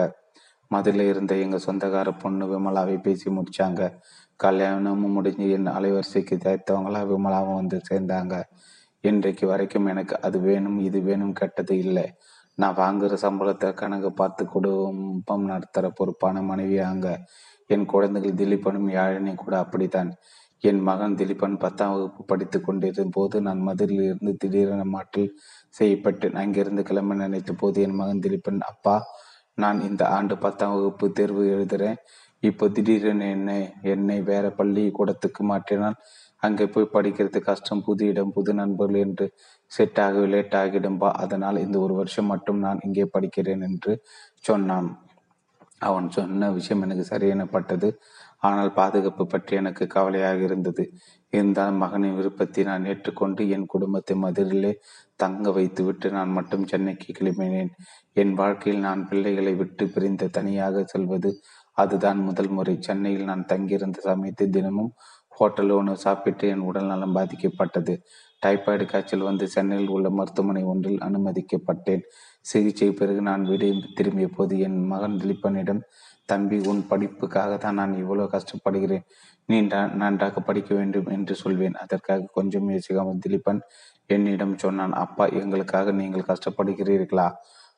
மதுரில் 0.71 1.07
இருந்த 1.07 1.33
எங்கள் 1.35 1.65
சொந்தக்கார 1.65 2.09
பொண்ணு 2.21 2.45
விமலாவை 2.45 2.97
பேசி 3.01 3.27
முடிச்சாங்க. 3.29 3.81
கல்யாணமும் 4.43 5.15
முடிஞ்சு 5.17 5.45
என் 5.55 5.73
அலைவரிசைக்கு 5.77 6.35
தயாரித்தவங்களா 6.43 7.01
விமலாவும் 7.11 7.59
வந்து 7.61 7.77
சேர்ந்தாங்க. 7.89 8.35
இன்றைக்கு 9.03 9.45
வரைக்கும் 9.51 9.89
எனக்கு 9.91 10.15
அது 10.27 10.37
வேணும் 10.47 10.77
இது 10.87 10.99
வேணும் 11.09 11.37
கெட்டது 11.39 11.75
இல்லை. 11.85 12.05
நான் 12.57 12.79
வாங்குற 12.83 13.13
சம்பளத்தை 13.25 13.69
கணக்கு 13.81 14.09
பார்த்து 14.11 14.43
குடும்பம் 14.55 15.45
நடத்துகிற 15.51 15.89
பொறுப்பான 15.99 16.41
மனைவியாங்க 16.51 17.07
என் 17.73 17.85
குழந்தைகள் 17.93 18.39
திலீபனும் 18.41 18.89
யாழினி 18.97 19.33
கூட 19.35 19.55
அப்படித்தான். 19.63 20.11
என் 20.63 20.81
மகன் 20.89 21.15
திலீபன் 21.19 21.55
பத்தாம் 21.63 21.93
வகுப்பு 21.93 22.21
படித்து 22.31 22.57
கொண்டிருந்த 22.61 23.03
போது 23.17 23.35
நான் 23.47 23.61
மதுரையில் 23.67 24.07
இருந்து 24.09 24.33
திடீரென 24.41 24.83
மாற்றல் 24.95 25.29
செய்யப்பட்டேன் 25.79 26.37
அங்கிருந்து 26.41 26.83
கிளம்ப 26.89 27.15
நினைத்த 27.21 27.53
போது 27.61 27.77
என் 27.85 27.97
மகன் 28.01 28.21
திலீபன் 28.25 28.61
அப்பா 28.71 28.95
நான் 29.61 29.79
இந்த 29.87 30.03
ஆண்டு 30.17 30.35
பத்தாம் 30.43 30.75
வகுப்பு 30.75 31.05
தேர்வு 31.19 31.43
எழுதுறேன். 31.55 31.97
இப்போ 32.43 32.65
திடீரென 32.67 33.23
என்னை 33.35 33.57
என்னை 33.93 34.17
வேற 34.29 34.45
பள்ளி 34.49 34.83
கூடத்துக்கு 34.97 35.41
மாற்றினால் 35.51 35.97
அங்கே 36.43 36.65
போய் 36.65 36.93
படிக்கிறது 36.93 37.39
கஷ்டம் 37.39 37.83
புது 37.83 38.03
இடம் 38.11 38.31
புது 38.31 38.51
நண்பர்கள் 38.53 39.03
என்று 39.05 39.25
செட் 39.71 39.99
ஆக 39.99 40.23
லேட் 40.33 40.55
ஆகிடும்பா 40.61 41.09
அதனால் 41.23 41.63
இந்த 41.65 41.77
ஒரு 41.79 41.93
வருஷம் 41.93 42.31
மட்டும் 42.33 42.59
நான் 42.59 42.83
இங்கே 42.83 43.05
படிக்கிறேன் 43.15 43.65
என்று 43.69 43.93
சொன்னான். 44.39 44.89
அவன் 45.79 46.07
சொன்ன 46.09 46.49
விஷயம் 46.51 46.83
எனக்கு 46.85 47.05
சரியெனப்பட்டது. 47.11 47.87
ஆனால் 48.39 48.71
பாதுகாப்பு 48.73 49.23
பற்றி 49.27 49.53
எனக்கு 49.55 49.83
கவலையாக 49.87 50.39
இருந்தது. 50.41 50.83
இருந்தாலும் 51.33 51.81
மகனின் 51.83 52.17
விருப்பத்தை 52.17 52.63
நான் 52.63 52.85
ஏற்றுக்கொண்டு 52.85 53.41
என் 53.49 53.65
குடும்பத்தை 53.65 54.15
மதுரிலே 54.15 54.71
தங்க 55.15 55.51
வைத்துவிட்டு 55.51 56.07
நான் 56.11 56.35
மட்டும் 56.37 56.65
சென்னைக்கு 56.65 57.09
கிளம்பினேன். 57.19 57.71
என் 58.17 58.33
வாழ்க்கையில் 58.33 58.85
நான் 58.87 59.01
பிள்ளைகளை 59.09 59.53
விட்டு 59.55 59.85
பிரிந்து 59.87 60.27
தனியாக 60.29 60.83
செல்வது 60.93 61.31
அதுதான் 61.83 62.19
முதல் 62.27 62.51
முறை. 62.57 62.75
சென்னையில் 62.87 63.29
நான் 63.31 63.49
தங்கியிருந்த 63.51 63.99
சமயத்தில் 64.09 64.53
தினமும் 64.57 64.91
ஹோட்டல் 65.37 65.71
உணவு 65.79 65.99
சாப்பிட்டு 66.05 66.45
என் 66.53 66.65
உடல் 66.69 66.89
நலம் 66.91 67.15
பாதிக்கப்பட்டது. 67.17 67.93
டைபாய்டு 68.43 68.85
காய்ச்சல் 68.91 69.27
வந்து 69.29 69.45
சென்னையில் 69.55 69.91
உள்ள 69.95 70.07
மருத்துவமனை 70.17 70.63
ஒன்றில் 70.71 71.03
அனுமதிக்கப்பட்டேன். 71.07 72.03
சிகிச்சை 72.45 72.89
பிறகு 72.99 73.21
நான் 73.29 73.43
வீடு 73.49 73.67
திரும்பிய 73.97 74.27
போது 74.37 74.53
என் 74.67 74.79
மகன் 74.93 75.17
திலீபனிடம் 75.21 75.81
தம்பி 76.31 76.57
உன் 76.71 76.81
படிப்புக்காக 76.91 77.53
தான் 77.63 77.79
நான் 77.81 77.93
இவ்வளவு 78.01 78.33
கஷ்டப்படுகிறேன். 78.35 79.05
நீ 79.49 79.57
நன்றாக 80.03 80.41
படிக்க 80.49 80.71
வேண்டும் 80.79 81.09
என்று 81.15 81.33
சொல்வேன். 81.43 81.77
அதற்காக 81.83 82.29
கொஞ்சம் 82.37 82.69
யோசிக்காமல் 82.73 83.23
திலீபன் 83.25 83.61
என்னிடம் 84.15 84.55
சொன்னான் 84.63 84.93
அப்பா 85.03 85.25
எங்களுக்காக 85.41 85.91
நீங்கள் 86.01 86.29
கஷ்டப்படுகிறீர்களா? 86.31 87.27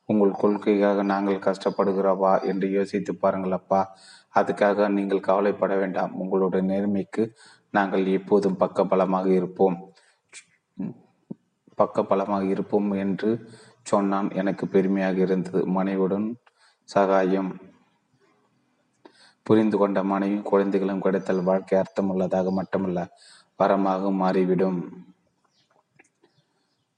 உங்கள் 0.06 0.32
கொள்கைக்காக 0.32 1.04
நாங்கள் 1.04 1.46
கஷ்டப்படுகிறவா 1.48 2.34
என்று 2.44 2.72
யோசித்து 2.72 3.16
பாருங்கள் 3.16 3.52
அப்பா. 3.52 3.82
அதுக்காக 4.36 4.88
நீங்கள் 4.90 5.26
கவலைப்பட 5.30 5.76
வேண்டாம். 5.76 6.14
உங்களுடைய 6.14 6.64
நேர்மைக்கு 6.72 7.26
நாங்கள் 7.72 8.06
எப்போதும் 8.06 8.58
பக்க 8.58 8.86
பலமாக 8.86 9.28
இருப்போம். 9.30 9.78
பக்க 11.76 12.04
பலமாக 12.04 12.44
இருப்போம் 12.46 12.92
என்று 12.92 13.30
சொன்னான். 13.82 14.30
எனக்கு 14.32 14.68
பெருமையாக 14.68 15.18
இருந்தது. 15.20 15.62
மனைவியுடன் 15.68 16.28
சகாயம் 16.90 17.52
புரிந்து 19.44 19.78
கொண்ட 19.78 20.04
மனைவியும் 20.04 20.44
குழந்தைகளும் 20.44 21.02
கிடைத்தல் 21.02 21.44
வாழ்க்கை 21.44 21.80
அர்த்தமுள்ளதாக 21.80 22.52
மட்டுமல்ல 22.52 23.00
வரமாக 23.60 24.12
மாறிவிடும். 24.22 24.80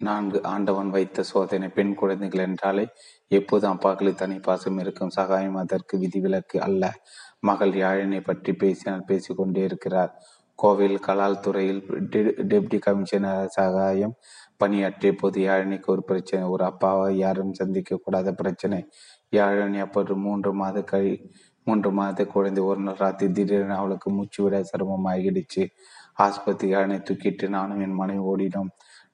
நான்கு 0.08 0.40
ஆண்டவன் 0.54 0.90
வைத்த 0.96 1.24
சோதனை 1.32 1.68
பெண் 1.78 1.94
குழந்தைகள் 2.00 2.44
என்றாலே 2.48 2.86
எப்போதும் 3.32 3.74
அப்பாக்களில் 3.74 4.20
தனி 4.22 4.38
பாசம் 4.48 4.80
இருக்கும். 4.84 5.14
சகாயம் 5.18 5.60
அதற்கு 5.64 5.96
விதிவிலக்கு 6.04 6.58
அல்ல. 6.68 6.84
மகள் 7.50 7.74
யாழினை 7.84 8.20
பற்றி 8.30 8.52
பேசினால் 8.64 9.08
பேசிக்கொண்டே 9.10 9.64
இருக்கிறார். 9.70 10.12
கோவில் 10.60 10.98
கலால் 11.08 11.42
துறையில் 11.46 11.82
டெப்டி 12.52 12.78
கமிஷனர் 12.86 13.52
சகாயம் 13.58 14.16
பணியாற்றிய 14.62 15.12
போது 15.22 15.40
யாழினிக்கு 15.48 15.90
ஒரு 15.96 16.04
பிரச்சனை. 16.10 16.44
ஒரு 16.54 16.64
அப்பாவை 16.72 17.08
யாரும் 17.24 17.58
சந்திக்க 17.60 18.00
கூடாத 18.04 18.30
பிரச்சனை. 18.42 18.80
யாழினி 19.34 19.80
அப்போது 19.86 20.14
மூன்று 20.26 20.52
மாத 20.62 20.84
கழி 20.92 21.14
மூன்று 21.68 21.90
மாத 22.00 22.26
குழந்தை 22.34 22.62
ஒரு 22.70 22.82
நாள் 22.86 23.00
ராத்திரி 23.04 23.32
திடீரென 23.38 23.78
அவளுக்கு 23.82 24.10
மூச்சு 24.18 24.40
விட 24.44 24.56
சிரமமாகிடுச்சு. 24.72 25.64
ஆஸ்பத்திரி 26.18 26.68
யாழினை 26.74 26.98
தூக்கிட்டு 27.08 27.46
நானும் 27.56 27.82
என் 27.86 27.98
மனைவி 28.02 28.24
ஓடினோம். 28.32 28.70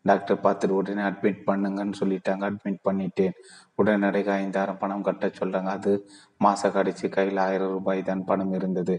டாக்டர் 0.06 0.44
பார்த்துட்டு 0.44 0.78
உடனே 0.80 1.04
அட்மிட் 1.10 1.42
பண்ணுங்கன்னு 1.50 2.00
சொல்லிட்டாங்க. 2.02 2.44
அட்மிட் 2.50 2.86
பண்ணிட்டேன். 2.88 3.36
உடனடியாக 3.76 4.32
ஐந்தாயிரம் 4.44 4.80
பணம் 4.82 5.06
கட்ட 5.08 5.26
சொல்கிறாங்க 5.40 5.70
அது 5.78 5.92
மாத 6.38 6.70
கடைசி 6.70 7.08
கையில் 7.10 7.42
ஆயிரம் 7.46 7.74
ரூபாய் 7.76 8.02
தான் 8.10 8.24
பணம் 8.24 8.54
இருந்தது. 8.54 8.96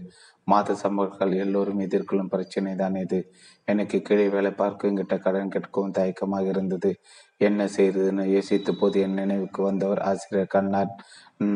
மாத 0.47 0.75
சம்பவங்கள் 0.83 1.33
எல்லோரும் 1.43 1.83
எதிர்கொள்ளும் 1.85 2.31
பிரச்சனை 2.33 2.71
தான் 2.75 2.95
இது. 2.95 3.19
எனக்கு 3.67 3.97
கீழே 4.01 4.27
வேலை 4.27 4.51
பார்க்க 4.61 4.89
எங்கிட்ட 4.89 5.17
கடன் 5.19 5.53
கேட்கவும் 5.55 5.95
தயக்கமாக 5.99 6.47
இருந்தது. 6.53 6.91
என்ன 7.37 7.61
செய்யுதுன்னு 7.75 8.25
யோசித்த 8.35 8.71
போது 8.79 8.97
என் 9.05 9.19
நினைவுக்கு 9.21 9.61
வந்தவர் 9.63 10.01
ஆசிரியர் 10.09 10.53
கண்ணார். 10.55 10.91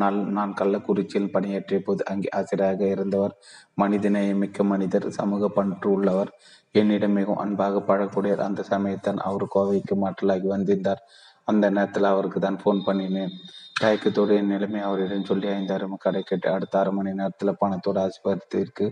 நான் 0.02 0.20
நான் 0.38 0.54
கள்ளக்குறிச்சியில் 0.62 1.34
பணியாற்றிய 1.36 1.80
போது 1.86 2.02
அங்கே 2.12 2.30
ஆசிரியராக 2.40 2.84
இருந்தவர். 2.96 3.34
மனிதநேயமிக்க 3.82 4.64
மனிதர் 4.74 5.08
சமூக 5.20 5.50
பண்பு 5.50 5.90
உள்ளவர் 5.92 6.32
என்னிடம் 6.76 7.12
மிகவும் 7.12 7.38
அன்பாக 7.38 7.82
பழக்கூடிய 7.90 8.36
அந்த 8.48 8.64
சமயத்தான் 8.70 9.20
அவர் 9.28 9.46
கோவைக்கு 9.56 9.96
மாற்றலாகி 10.04 10.48
வந்திருந்தார். 10.48 11.02
அந்த 11.44 11.66
நேரத்தில் 11.70 12.04
அவருக்கு 12.04 12.40
தான் 12.40 12.60
ஃபோன் 12.64 12.80
பண்ணினேன். 12.88 13.34
தயக்கத்தோடு 13.82 14.36
என் 14.36 14.48
நிலைமை 14.48 14.82
அவரிடம் 14.82 15.24
சொல்லி 15.24 15.48
ஐந்தாயிரம் 15.48 15.98
கடை 15.98 16.22
கேட்டு 16.22 16.48
அடுத்த 16.52 16.80
அரை 16.80 16.92
மணி 16.94 17.12
நேரத்தில் 17.14 17.60
பணத்தோடு 17.62 18.00
ஆஸ்பத்திரிக்கு 18.06 18.88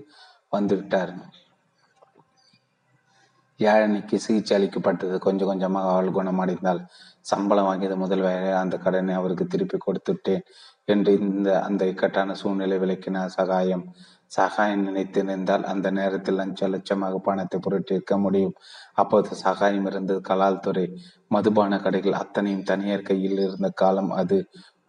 வந்துவிட்டார். 0.51 1.13
யாழனிக்கு 3.59 4.15
சிகிச்சை 4.15 4.57
அளிக்கப்பட்டது. 4.57 5.19
கொஞ்சம் 5.19 5.47
கொஞ்சமாக 5.47 5.91
அவள் 5.91 6.15
குணமடைந்தாள். 6.17 6.81
சம்பளம் 7.21 7.67
வாங்கியது 7.67 7.95
முதல் 7.95 8.19
வேலை 8.19 8.51
அந்த 8.51 8.77
கடனை 8.77 9.13
அவருக்கு 9.15 9.45
திருப்பி 9.47 9.77
கொடுத்துட்டேன் 9.77 10.43
என்று 10.85 11.11
இந்த 11.19 11.49
அந்த 11.61 11.85
இக்கட்டான 11.85 12.33
சூழ்நிலை 12.33 12.77
விளக்கின 12.77 13.25
சகாயம். 13.25 13.85
சகாயம் 14.35 14.85
நினைத்திருந்தால் 14.87 15.65
அந்த 15.71 15.87
நேரத்தில் 15.91 16.39
லஞ்ச 16.39 16.69
லட்சமாக 16.73 17.15
பணத்தை 17.27 17.57
புரட்டியிருக்க 17.59 18.15
முடியும். 18.19 18.55
அப்போது 18.93 19.35
சகாயம் 19.35 19.85
இருந்தது 19.85 20.21
கலால் 20.29 20.59
துறை 20.59 20.85
மதுபான 21.31 21.79
கடைகள் 21.79 22.19
அத்தனையும் 22.21 22.63
தனியார் 22.63 23.01
கையில் 23.01 23.39
இருந்த 23.39 23.69
காலம் 23.83 24.11
அது. 24.21 24.39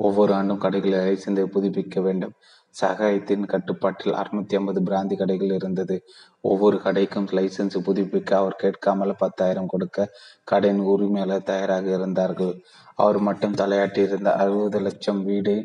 ஒவ்வொரு 0.01 0.33
ஆண்டும் 0.33 0.59
கடைகளை 0.59 0.99
லைசன்ஸை 0.99 1.45
புதுப்பிக்க 1.55 2.01
வேண்டும். 2.01 2.35
சகாயத்தின் 2.75 3.45
கட்டுப்பாட்டில் 3.47 4.17
அறுநூத்தி 4.21 4.55
ஐம்பது 4.55 4.81
பிராந்தி 4.81 5.15
கடைகள் 5.17 5.53
இருந்தது. 5.59 5.97
ஒவ்வொரு 6.45 6.77
கடைக்கும் 6.85 7.29
லைசன்ஸ் 7.39 7.79
புதுப்பிக்க 7.87 8.31
அவர் 8.35 8.59
கேட்காமல் 8.59 9.15
பத்தாயிரம் 9.17 9.67
கொடுக்க 9.67 10.09
கடையின் 10.45 10.83
உரிமையாளர் 10.93 11.49
தயாராக 11.53 11.89
இருந்தார்கள். 11.91 12.55
அவர் 12.99 13.21
மட்டும் 13.21 13.55
தலையாட்டி 13.55 14.03
இருந்த 14.09 14.31
அறுபது 14.35 14.81
லட்சம் 14.81 15.23
வீடு 15.25 15.57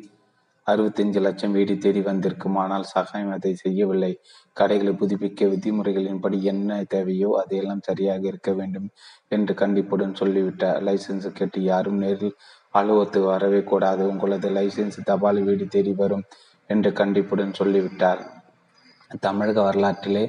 அறுபத்தஞ்சு 0.68 1.20
லட்சம் 1.26 1.56
வீடு 1.58 1.74
தேடி 1.78 2.02
வந்திருக்கும். 2.02 2.58
ஆனால் 2.64 2.86
சகாயம் 2.94 3.34
அதை 3.38 3.52
செய்யவில்லை. 3.56 4.12
கடைகளை 4.58 4.94
புதுப்பிக்க 5.02 5.48
விதிமுறைகளின்படி 5.54 6.38
என்ன 6.52 6.80
தேவையோ 6.94 7.30
அதையெல்லாம் 7.42 7.86
சரியாக 7.90 8.24
இருக்க 8.32 8.52
வேண்டும் 8.52 8.88
என்று 9.28 9.56
கண்டிப்புடன் 9.62 10.20
சொல்லிவிட்டார். 10.22 10.80
லைசன்ஸ் 10.88 11.28
கேட்டு 11.40 11.62
யாரும் 11.64 12.02
நேரில் 12.04 12.36
அலுவலத்து 12.74 13.22
வரவே 13.32 13.62
கூடாது. 13.64 14.04
உங்களது 14.12 14.50
லைசன்ஸ் 14.60 15.00
தபால் 15.12 15.42
வீடு 15.50 15.68
தேடி 15.68 15.94
வரும் 16.04 16.26
என்று 16.70 16.92
கண்டிப்புடன் 17.02 17.58
சொல்லிவிட்டார். 17.62 18.22
தமிழக 19.20 19.60
வரலாற்றிலே 19.62 20.26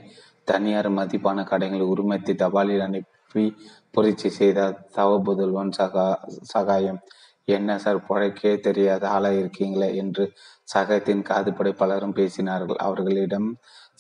தனியார் 0.49 0.89
மதிப்பான 0.99 1.41
கடைகளை 1.51 1.85
உரிமத்தை 1.93 2.35
தபாலில் 2.37 2.85
அனுப்பி 2.87 3.45
புரட்சி 3.95 4.29
செய்த 4.39 4.61
தவபுதல்வன் 4.97 5.73
சகா 5.79 6.07
சகாயம் 6.53 6.99
என்ன 7.59 7.79
சார் 7.85 7.99
புழைக்கே 8.09 8.53
தெரியாத 8.67 9.05
ஆளாக 9.15 9.41
இருக்கீங்களே? 9.43 9.89
என்று 10.03 10.25
சகாயத்தின் 10.75 11.25
காதுபடை 11.31 11.73
பலரும் 11.81 12.17
பேசினார்கள். 12.21 12.79
அவர்களிடம் 12.87 13.49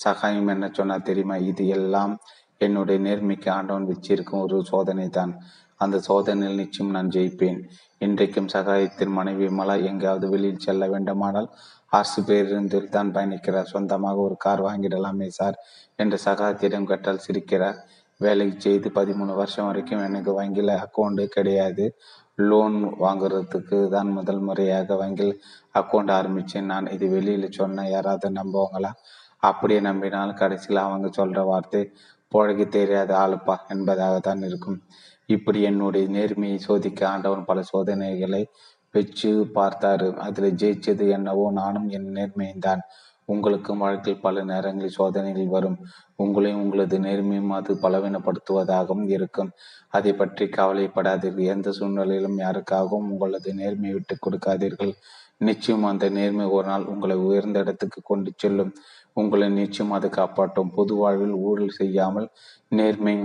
சகாயம் 0.04 0.50
என்ன 0.54 0.66
சொன்னால் 0.72 1.08
தெரியுமா? 1.08 1.36
இது 1.50 1.64
எல்லாம் 1.78 2.14
என்னுடைய 2.58 2.98
நேர்மைக்கு 3.06 3.48
ஆண்டவன் 3.50 3.90
வச்சிருக்கும் 3.90 4.42
ஒரு 4.44 4.58
சோதனை 4.70 5.06
தான் 5.18 5.32
அந்த 5.80 5.96
சோதனையில் 6.08 6.60
நிச்சயம் 6.62 6.94
நான் 6.96 7.12
ஜெயிப்பேன். 7.14 7.60
இன்றைக்கும் 7.98 8.52
சகாயத்தின் 8.54 9.16
மனைவி 9.18 9.46
மலா 9.58 9.74
எங்கேயாவது 9.90 10.26
வெளியில் 10.34 10.64
செல்ல 10.66 10.86
வேண்டுமானால் 10.92 11.48
அரசு 11.92 12.20
பேருந்தில் 12.28 12.92
தான் 12.96 13.10
பயணிக்கிறார். 13.14 13.72
சொந்தமாக 13.72 14.20
ஒரு 14.26 14.36
கார் 14.44 14.62
வாங்கிடலாமே 14.66 15.28
சார் 15.38 15.56
என்று 15.96 16.18
சகாயத்திடம் 16.24 16.88
கேட்டால் 16.90 17.24
சிரிக்கிறார். 17.26 17.78
வேலைக்கு 18.20 18.56
செய்து 18.60 18.88
பதிமூணு 18.94 19.32
வருஷம் 19.40 19.68
வரைக்கும் 19.68 20.04
எனக்கு 20.08 20.32
வங்கியில் 20.38 20.72
அக்கௌண்ட்டு 20.84 21.24
கிடையாது. 21.36 21.86
லோன் 22.38 22.76
வாங்குறதுக்கு 23.00 23.78
தான் 23.88 24.10
முதல் 24.10 24.40
முறையாக 24.40 24.96
வங்கியில் 24.96 25.34
அக்கௌண்ட் 25.74 26.10
ஆரம்பித்தேன் 26.10 26.70
நான் 26.72 26.86
இது 26.86 27.06
வெளியில் 27.08 27.56
சொன்ன 27.58 27.86
யாராவது 27.88 28.28
நம்புவாங்களா? 28.30 28.90
அப்படியே 29.42 29.80
நம்பினால் 29.80 30.32
கடைசியில் 30.34 30.84
அவங்க 30.86 31.08
சொல்கிற 31.10 31.40
வார்த்தை 31.42 31.82
புழகி 32.32 32.66
தெரியாத 32.68 33.10
ஆளுப்பா 33.14 33.56
என்பதாக 33.68 34.14
தான் 34.18 34.42
இருக்கும். 34.42 34.78
இப்படி 35.28 35.60
என்னுடைய 35.62 36.06
நேர்மையை 36.08 36.58
சோதிக்க 36.58 37.00
ஆண்டவன் 37.08 37.44
பல 37.44 37.60
சோதனைகளை 37.62 38.42
வச்சு 38.94 39.30
பார்த்தாரு. 39.54 40.08
அதில் 40.16 40.56
ஜெயிச்சது 40.62 41.04
என்னவோ 41.08 41.44
நானும் 41.52 41.88
என் 41.88 42.10
நேர்மையும் 42.14 42.64
தான் 42.68 42.82
உங்களுக்கும் 43.24 43.78
வாழ்க்கையில் 43.78 44.20
பல 44.20 44.44
நேரங்களில் 44.44 44.88
சோதனைகள் 44.88 45.46
வரும். 45.46 45.78
உங்களையும் 46.18 46.62
உங்களது 46.62 46.98
நேர்மையும் 46.98 47.48
அது 47.48 47.74
பலவீனப்படுத்துவதாகவும் 47.74 49.08
இருக்கும். 49.08 49.50
அதை 49.88 50.12
பற்றி 50.12 50.46
கவலைப்படாதீர்கள். 50.46 51.38
எந்த 51.38 51.70
சூழ்நிலையிலும் 51.70 52.38
யாருக்காகவும் 52.38 53.10
உங்களது 53.12 53.54
நேர்மையை 53.54 53.92
விட்டு 53.92 54.16
கொடுக்காதீர்கள். 54.16 54.92
நிச்சயம் 55.38 55.84
அந்த 55.84 56.08
நேர்மை 56.08 56.46
ஒரு 56.46 56.66
நாள் 56.66 56.84
உங்களை 56.84 57.16
உயர்ந்த 57.16 57.58
இடத்துக்கு 57.58 58.00
கொண்டு 58.04 58.32
செல்லும். 58.36 58.74
உங்களை 59.12 59.48
நிச்சயம் 59.48 59.90
அது 59.90 60.08
காப்பாற்றும். 60.08 60.70
பொது 60.74 60.94
வாழ்வில் 60.94 61.32
ஊழல் 61.32 61.68
செய்யாமல் 61.68 62.28
நேர்மை 62.68 63.24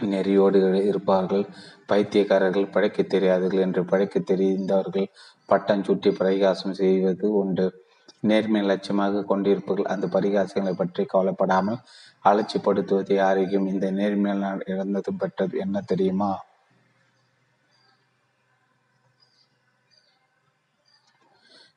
நெறியோடு 0.00 0.84
இருப்பார்கள். 0.84 1.46
பைத்தியக்காரர்கள் 1.86 2.70
பழைக்க 2.70 3.02
தெரியாதவர்கள் 3.02 3.60
என்று 3.60 3.84
பழைக்க 3.84 4.20
தெரிந்தவர்கள் 4.20 5.08
பட்டம் 5.46 5.84
சுட்டி 5.84 6.10
பிரகாசம் 6.10 6.72
செய்வது 6.72 7.32
உண்டு. 7.32 7.81
நேர்மை 8.28 8.60
லட்சியமாக 8.62 9.24
கொண்டிருப்பவர்கள் 9.24 9.92
அந்த 9.92 10.06
பரிகாசங்களை 10.06 10.72
பற்றி 10.72 11.04
கவலைப்படாமல் 11.04 11.78
அலட்சிப்படுத்துவதை 12.24 13.16
ஆரோக்கியம். 13.22 13.66
இந்த 13.66 13.86
நேர்மையால் 13.92 14.68
இழந்ததும் 14.70 15.16
பெற்றது. 15.16 15.58
என்ன 15.58 15.80
தெரியுமா? 15.80 16.32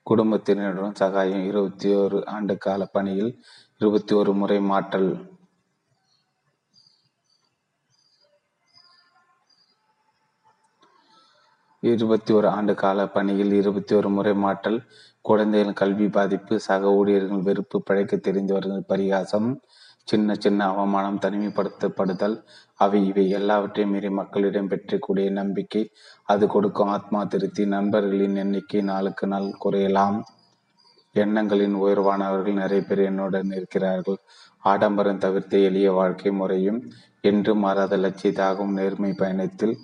குடும்பத்தினருடன் 0.03 0.95
சகாயம் 0.95 1.45
இருபத்தி 1.45 1.89
ஒரு 1.93 2.17
ஆண்டு 2.25 2.57
கால 2.57 2.85
பணியில் 2.85 3.31
இருபத்தி 3.77 4.13
ஒரு 4.15 4.33
முறை 4.33 4.59
மாற்றல். 4.71 5.09
இருபத்தி 11.79 12.33
ஒரு 12.33 12.47
ஆண்டு 12.47 12.75
கால 12.75 13.07
பணியில் 13.07 13.53
இருபத்தி 13.53 13.95
ஒரு 13.95 14.09
முறை 14.09 14.33
மாற்றல். 14.33 14.79
குழந்தைகளின் 15.25 15.79
கல்வி 15.81 16.07
பாதிப்பு 16.07 16.55
சக 16.59 16.91
ஊழியர்கள் 16.91 17.45
வெறுப்பு 17.47 17.77
பழைக்க 17.81 18.15
தெரிந்தவர்கள் 18.17 18.83
பரிகாசம் 18.87 19.49
சின்ன 20.07 20.35
சின்ன 20.39 20.65
அவமானம் 20.71 21.21
தனிமைப்படுத்தப்படுதல் 21.21 22.35
அவை 22.79 22.99
இவை 23.07 23.23
எல்லாவற்றையும் 23.29 23.93
மீறி 23.93 24.09
மக்களிடம் 24.09 24.67
பெற்றக்கூடிய 24.67 25.29
நம்பிக்கை 25.29 25.81
அது 26.23 26.45
கொடுக்கும் 26.47 26.87
ஆத்மா 26.87 27.21
திருத்தி 27.23 27.63
நண்பர்களின் 27.65 28.35
எண்ணிக்கை 28.35 28.81
நாளுக்கு 28.81 29.27
நாள் 29.27 29.47
குறையலாம். 29.63 30.17
எண்ணங்களின் 31.15 31.75
உயர்வானவர்கள் 31.75 32.61
நிறைய 32.61 32.83
பேர் 32.83 33.01
என்னுடன் 33.01 33.51
இருக்கிறார்கள். 33.51 34.19
ஆடம்பரம் 34.63 35.23
தவிர்த்த 35.25 35.57
எளிய 35.69 35.89
வாழ்க்கை 35.91 36.31
முறையும் 36.31 36.79
என்று 37.21 37.51
மாறாத 37.55 37.97
லட்சியத்தாகவும் 37.97 38.77
நேர்மை 38.79 39.11
பயணத்தில் 39.13 39.75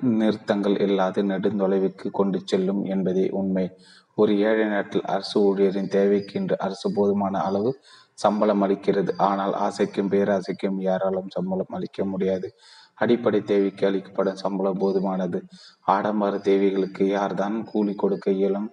நிறுத்தங்கள் 0.00 0.80
இல்லாது 0.80 1.22
நெடுந்தொலைவுக்கு 1.22 2.10
கொண்டு 2.10 2.40
செல்லும் 2.44 2.84
என்பதே 2.84 3.30
உண்மை. 3.30 3.70
ஒரு 4.14 4.38
ஏழை 4.38 4.64
நாட்டில் 4.64 5.04
அரசு 5.04 5.36
ஊழியரின் 5.40 5.88
தேவைக்கு 5.88 6.40
இன்று 6.40 6.58
அரசு 6.58 6.92
போதுமான 6.92 7.40
அளவு 7.40 7.80
சம்பளம் 8.14 8.62
அளிக்கிறது. 8.62 9.12
ஆனால் 9.16 9.52
ஆசைக்கும் 9.52 10.10
பேராசைக்கும் 10.10 10.78
யாராலும் 10.78 11.28
சம்பளம் 11.28 11.66
அளிக்க 11.68 12.04
முடியாது. 12.04 12.54
அடிப்படை 12.94 13.42
தேவைக்கு 13.42 13.86
அளிக்கப்படும் 13.86 14.36
சம்பளம் 14.36 14.80
போதுமானது. 14.80 15.40
ஆடம்பர 15.80 16.38
தேவைகளுக்கு 16.38 17.06
யார்தான் 17.08 17.64
கூலி 17.64 17.94
கொடுக்க 17.94 18.30
இயலும்? 18.30 18.68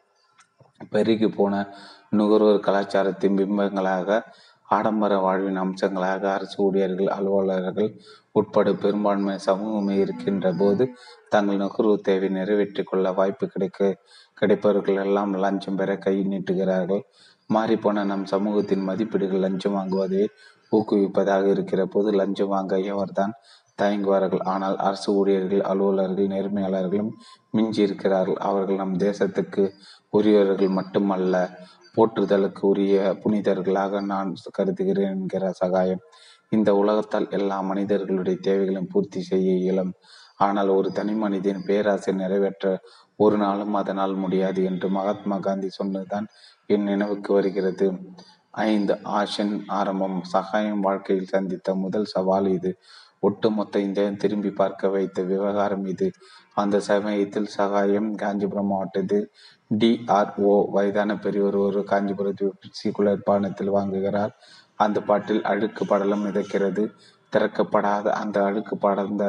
பெருகி 0.90 1.28
போன 1.28 1.74
நுகர்வோர் 2.10 2.60
கலாச்சாரத்தின் 2.60 3.38
பிம்பங்களாக 3.38 4.22
ஆடம்பர 4.70 5.14
வாழ்வின் 5.20 5.60
அம்சங்களாக 5.64 6.24
அரசு 6.32 6.58
ஊழியர்கள் 6.64 7.10
அலுவலர்கள் 7.18 7.90
உட்பட 8.32 8.72
பெரும்பான்மை 8.74 9.36
சமூகமே 9.46 9.96
இருக்கின்ற 9.96 10.48
போது 10.54 10.86
தங்கள் 11.30 11.62
நுகர்வு 11.62 11.96
தேவை 12.02 12.30
நிறைவேற்றிக் 12.30 12.90
கொள்ள 12.90 13.12
வாய்ப்பு 13.12 13.46
கிடைக்க 13.48 13.80
கிடைப்பவர்கள் 14.38 15.00
எல்லாம் 15.06 15.32
லஞ்சம் 15.44 15.76
பெற 15.76 15.92
கை 15.98 16.16
நீட்டுகிறார்கள். 16.28 17.04
மாறிப்போன 17.50 18.04
நம் 18.04 18.26
சமூகத்தின் 18.26 18.84
மதிப்பீடுகள் 18.90 19.44
லஞ்சம் 19.46 19.76
வாங்குவதை 19.78 20.24
ஊக்குவிப்பதாக 20.72 21.46
இருக்கிற 21.48 21.82
போது 21.86 22.10
லஞ்சம் 22.12 22.52
வாங்க 22.56 22.76
எவர்தான் 22.92 23.34
தயங்குவார்கள். 23.80 24.44
ஆனால் 24.54 24.76
அரசு 24.88 25.10
ஊழியர்கள் 25.14 25.64
அலுவலர்கள் 25.72 26.32
நேர்மையாளர்களும் 26.34 27.12
மிஞ்சி 27.54 27.82
இருக்கிறார்கள் 27.82 28.40
அவர்கள் 28.50 28.76
நம் 28.76 28.96
தேசத்துக்கு 28.98 29.64
உரியவர்கள் 30.14 30.78
மட்டுமல்ல 30.80 31.36
போற்றுதலுக்கு 31.98 32.62
உரிய 32.62 32.96
புனிதர்களாக 33.24 34.02
நான் 34.06 34.34
கருதுகிறேன் 34.52 35.14
என்கிற 35.16 35.52
சகாயம். 35.52 36.04
இந்த 36.50 36.70
உலகத்தால் 36.76 37.30
எல்லா 37.30 37.62
மனிதர்களுடைய 37.62 38.38
தேவைகளையும் 38.42 38.92
பூர்த்தி 38.92 39.22
செய்ய 39.22 39.52
இயலும். 39.54 39.94
ஆனால் 40.36 40.68
ஒரு 40.68 40.90
தனி 40.92 41.14
மனிதன் 41.14 41.64
பேராசை 41.66 42.14
நிறைவேற்ற 42.14 42.66
ஒரு 43.16 43.38
நாளும் 43.38 43.74
அதனால் 43.74 44.14
முடியாது 44.14 44.64
என்று 44.64 44.90
மகாத்மா 44.90 45.38
காந்தி 45.40 45.70
சொன்னதுதான் 45.70 46.28
என் 46.70 46.84
நினைவுக்கு 46.84 47.34
வருகிறது. 47.34 47.88
ஐந்து 48.52 48.94
ஆஷன் 49.20 49.56
ஆரம்பம். 49.68 50.18
சகாயம் 50.24 50.80
வாழ்க்கையில் 50.80 51.26
சந்தித்த 51.26 51.76
முதல் 51.76 52.06
சவால் 52.06 52.48
இது. 52.48 52.72
ஒட்டுமொத்த 53.20 53.80
இந்த 53.80 54.10
திரும்பி 54.12 54.52
பார்க்க 54.52 54.90
வைத்த 54.90 55.22
விவகாரம் 55.24 55.86
இது. 55.86 56.08
அந்த 56.54 56.80
சமயத்தில் 56.80 57.46
சகாயம் 57.46 58.10
காஞ்சிபுரம் 58.16 58.68
மாவட்டத்தில் 58.68 59.26
டிஆர்ஓ 59.72 60.54
வயதான 60.76 61.12
பெரியவர் 61.20 61.56
ஒரு 61.56 61.80
காஞ்சிபுரத்தில் 61.84 62.94
குளிர்பானத்தில் 62.98 63.76
வாங்குகிறார். 63.78 64.34
அந்த 64.76 64.98
பாட்டில் 65.02 65.44
அழுக்கு 65.44 65.84
படலம் 65.86 66.24
மிதக்கிறது. 66.26 66.84
திறக்கப்படாத 67.34 68.08
அந்த 68.22 68.38
அழுக்கு 68.44 68.76
படர்ந்த 68.78 69.24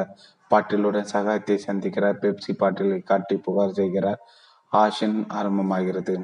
பாட்டிலுடன் 0.51 1.09
சகாயத்தை 1.13 1.57
சந்திக்கிறார். 1.67 2.19
பெப்சி 2.23 2.53
பாட்டிலை 2.57 2.99
காட்டி 3.03 3.35
புகார் 3.37 3.77
செய்கிறார். 3.79 4.21
ஆஷன் 4.73 5.17
ஆரம்பமாகிறது. 5.39 6.15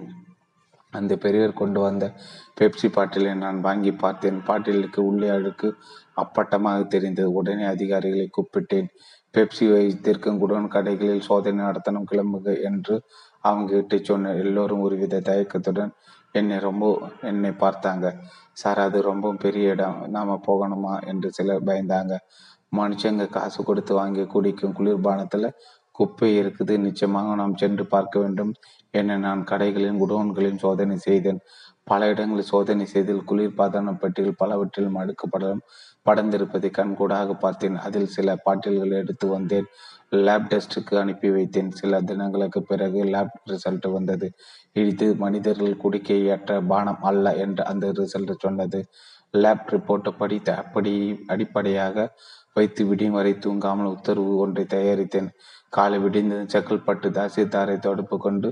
அந்த 0.93 1.13
பெரியவர் 1.17 1.59
கொண்டு 1.61 1.79
வந்த 1.79 2.05
பெப்சி 2.59 2.87
பாட்டிலை 2.91 3.33
நான் 3.35 3.59
வாங்கி 3.61 3.91
பார்த்தேன். 4.03 4.39
பாட்டிலுக்கு 4.43 5.05
உள்ளே 5.05 5.29
அழுக்கு 5.29 5.69
அப்பட்டமாக 6.23 6.87
தெரிந்தது. 6.87 7.31
உடனே 7.31 7.65
அதிகாரிகளை 7.65 8.27
கூப்பிட்டேன். 8.37 8.87
பெப்சி 9.33 9.65
வைத்திருக்கும் 9.71 10.39
குடோன் 10.41 10.67
கடைகளில் 10.75 11.25
சோதனை 11.29 11.65
நடத்தணும் 11.65 12.09
கிளம்புக 12.11 12.53
என்று 12.61 12.95
அவங்க 13.45 13.71
கிட்ட 13.73 13.97
சொன்ன 14.03 14.33
எல்லோரும் 14.43 14.83
ஒருவித 14.85 15.21
தயக்கத்துடன் 15.21 15.93
என்னை 16.31 16.57
ரொம்ப 16.59 16.85
என்னை 17.21 17.51
பார்த்தாங்க. 17.59 18.07
சார் 18.53 18.79
அது 18.79 18.97
ரொம்ப 19.01 19.33
பெரிய 19.43 19.69
இடம். 19.69 19.99
நாம் 20.07 20.43
போகணுமா? 20.47 20.93
என்று 21.05 21.29
சிலர் 21.31 21.63
பயந்தாங்க. 21.63 22.13
மனுஷங்க 22.71 23.25
காசு 23.29 23.59
கொடுத்து 23.63 23.93
வாங்கி 23.95 24.23
குடிக்கும் 24.25 24.77
குளிர்பானத்தில் 24.79 25.47
குப்பை 25.91 26.29
இருக்குது. 26.41 26.73
நிச்சயமாக 26.77 27.35
நாம் 27.35 27.55
சென்று 27.55 27.83
பார்க்க 27.85 28.15
வேண்டும். 28.19 28.51
என 28.91 29.17
நான் 29.17 29.41
கடைகளின் 29.51 30.01
குடோன்களின் 30.01 30.57
சோதனை 30.57 30.97
செய்தேன். 30.97 31.41
பல 31.87 32.07
இடங்களில் 32.07 32.49
சோதனை 32.51 32.85
செய்தில் 32.85 33.25
குளிர்பாதன 33.29 33.93
பெட்டிகள் 33.97 34.39
பலவற்றிலும் 34.41 34.99
அடுக்கப்படலும் 35.01 35.65
படர்ந்திருப்பதை 36.05 36.69
கண்கூடாக 36.71 37.33
பார்த்தேன். 37.33 37.77
அதில் 37.77 38.13
சில 38.15 38.35
பாட்டில்கள் 38.35 38.99
எடுத்து 39.01 39.27
வந்தேன். 39.27 39.67
லேப் 40.25 40.47
டெஸ்டுக்கு 40.51 40.95
அனுப்பி 40.95 41.29
வைத்தேன். 41.29 41.69
சில 41.71 42.01
தினங்களுக்கு 42.01 42.59
பிறகு 42.63 42.99
லேப் 43.13 43.35
ரிசல்ட் 43.51 43.87
வந்தது. 43.91 44.27
இது 44.85 45.07
மனிதர்கள் 45.15 45.81
குடிக்க 45.83 46.13
ஏற்ற 46.33 46.61
பானம் 46.71 47.03
அல்ல 47.11 47.35
என்று 47.45 47.63
அந்த 47.65 47.91
ரிசல்ட் 47.99 48.33
சொன்னது. 48.37 48.81
லேப் 49.33 49.69
ரிப்போர்ட்டை 49.73 50.11
படித்த 50.17 50.49
அப்படி 50.55 50.93
அடிப்படையாக 51.27 52.07
வைத்து 52.53 52.81
விடியும் 52.85 53.13
வரை 53.13 53.33
தூங்காமல் 53.45 53.93
உத்தரவு 53.95 54.33
ஒன்றை 54.37 54.63
தயாரித்தேன். 54.73 55.29
காலை 55.69 55.97
விடிந்தது 55.99 56.45
செக்கல்பட்டு 56.53 57.07
தாசில்தாரை 57.17 57.75
தொடர்பு 57.79 58.17
கொண்டு 58.17 58.49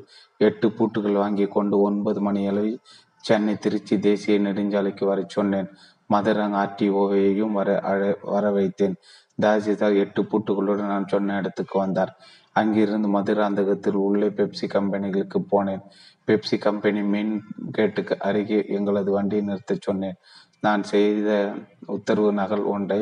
எட்டு 0.48 0.67
பூட்டுகள் 0.78 1.22
வாங்கி 1.22 1.46
கொண்டு 1.56 1.76
ஒன்பது 1.80 2.22
மணி 2.22 2.41
அளவில் 2.48 2.80
சென்னை 3.27 3.53
திருச்சி 3.57 3.95
தேசிய 3.99 4.36
நெடுஞ்சாலைக்கு 4.39 5.05
வர 5.05 5.19
சொன்னேன். 5.27 5.67
மதுரங் 6.13 6.55
ஆர்டிஓவையும் 6.63 7.55
வர 7.59 7.69
அழ 7.91 8.01
வர 8.33 8.45
வைத்தேன். 8.51 8.95
தாசிதார் 9.41 9.95
எட்டு 9.95 10.21
பூட்டுகளுடன் 10.23 10.91
நான் 10.93 11.07
சொன்ன 11.07 11.38
இடத்துக்கு 11.38 11.75
வந்தார். 11.79 12.12
அங்கிருந்து 12.51 13.07
மதுராந்தகத்தில் 13.07 13.99
உள்ளே 14.07 14.27
பெப்சி 14.27 14.65
கம்பெனிகளுக்கு 14.73 15.39
போனேன். 15.51 15.83
பெப்சி 16.27 16.57
கம்பெனி 16.59 17.01
மெயின் 17.13 17.33
கேட்டுக்கு 17.71 18.15
அருகே 18.19 18.59
எங்களது 18.67 19.12
வண்டியை 19.12 19.43
நிறுத்தச் 19.45 19.86
சொன்னேன். 19.88 20.19
நான் 20.59 20.83
செய்த 20.83 21.53
உத்தரவு 21.95 22.33
நகல் 22.33 22.65
ஒன்றை 22.75 22.99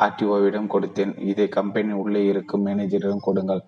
ஆர்டிஓவிடம் 0.00 0.72
கொடுத்தேன். 0.74 1.12
இதை 1.32 1.48
கம்பெனி 1.48 1.92
உள்ளே 1.92 2.24
இருக்கும் 2.24 2.66
மேனேஜரிடம் 2.66 3.26
கொடுங்கள். 3.28 3.62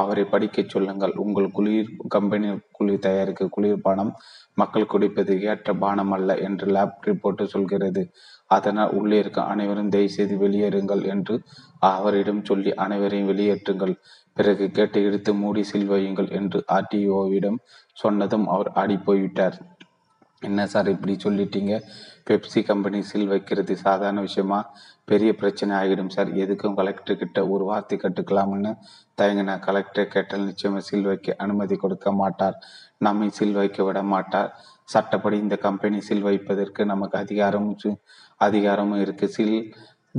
அவரை 0.00 0.24
படிக்கச் 0.24 0.72
சொல்லுங்கள். 0.74 1.14
உங்கள் 1.24 1.48
குளிர் 1.50 1.90
கம்பெனி 2.08 2.48
குளிர் 2.78 3.04
தயாரிக்க 3.06 3.48
குளிர்பானம் 3.56 4.12
மக்கள் 4.54 4.90
குடிப்பது 4.92 5.34
ஏற்ற 5.50 5.74
பானம் 5.84 6.12
அல்ல 6.12 6.36
என்று 6.46 6.66
லேப் 6.76 6.96
ரிப்போர்ட் 7.08 7.52
சொல்கிறது. 7.54 8.02
அதனால் 8.50 8.94
உள்ளே 8.98 9.18
இருக்க 9.18 9.40
அனைவரும் 9.52 9.92
தயவுசெய்து 9.94 10.34
வெளியேறுங்கள் 10.44 11.02
என்று 11.14 11.34
அவரிடம் 11.92 12.42
சொல்லி 12.44 12.72
அனைவரையும் 12.84 13.30
வெளியேற்றுங்கள். 13.30 13.94
பிறகு 14.36 14.64
கேட்டு 14.70 14.98
எடுத்து 15.04 15.30
மூடி 15.34 15.62
சில் 15.62 15.90
வையுங்கள் 15.90 16.30
என்று 16.38 16.58
ஆர்டிஓவிடம் 16.76 17.58
சொன்னதும் 17.96 18.46
அவர் 18.48 18.70
ஆடி 18.82 18.96
போய்விட்டார் 19.06 19.56
என்ன 20.42 20.60
சார் 20.66 20.88
இப்படி 20.88 21.14
சொல்லிட்டீங்க? 21.24 21.74
பெப்சி 22.28 22.60
கம்பெனி 22.70 22.98
சில் 23.10 23.28
வைக்கிறது 23.28 23.74
சாதாரண 23.84 24.20
விஷயமா? 24.20 24.58
பெரிய 25.04 25.30
பிரச்சனை 25.40 25.72
ஆகிடும் 25.76 26.12
சார். 26.14 26.30
எதுக்கும் 26.42 26.74
கலெக்டர் 26.74 27.20
கிட்ட 27.22 27.48
ஒரு 27.48 27.64
வார்த்தை 27.64 27.98
கட்டுக்கலாம்னு 28.02 28.72
தயங்கின 29.20 29.58
கலெக்டர் 29.58 30.12
கேட்டால் 30.14 30.46
நிச்சயமா 30.50 30.80
சில் 30.88 31.02
வைக்க 31.02 31.34
அனுமதி 31.38 31.76
கொடுக்க 31.76 32.12
மாட்டார். 32.12 32.56
நம்மை 32.98 33.28
சில் 33.30 33.52
வைக்க 33.52 33.82
விட 33.84 34.02
மாட்டார். 34.02 34.52
சட்டப்படி 34.84 35.36
இந்த 35.38 35.56
கம்பெனி 35.56 36.00
சில் 36.00 36.22
வைப்பதற்கு 36.22 36.84
நமக்கு 36.92 37.18
அதிகாரமும் 37.18 37.98
அதிகாரமும் 38.36 39.00
இருக்கு. 39.00 39.28
சில் 39.28 39.74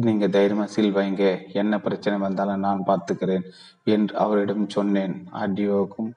நீங்க 0.05 0.27
தைரியமா 0.27 0.65
சில் 0.65 0.95
வைங்க. 0.95 1.23
என்ன 1.53 1.79
பிரச்சனை 1.79 2.19
வந்தாலும் 2.19 2.63
நான் 2.67 2.87
பார்த்துக்கிறேன் 2.87 3.45
என்று 3.83 4.17
அவரிடம் 4.17 4.69
சொன்னேன். 4.69 5.15
ஆர்டிஓக்கும் 5.41 6.11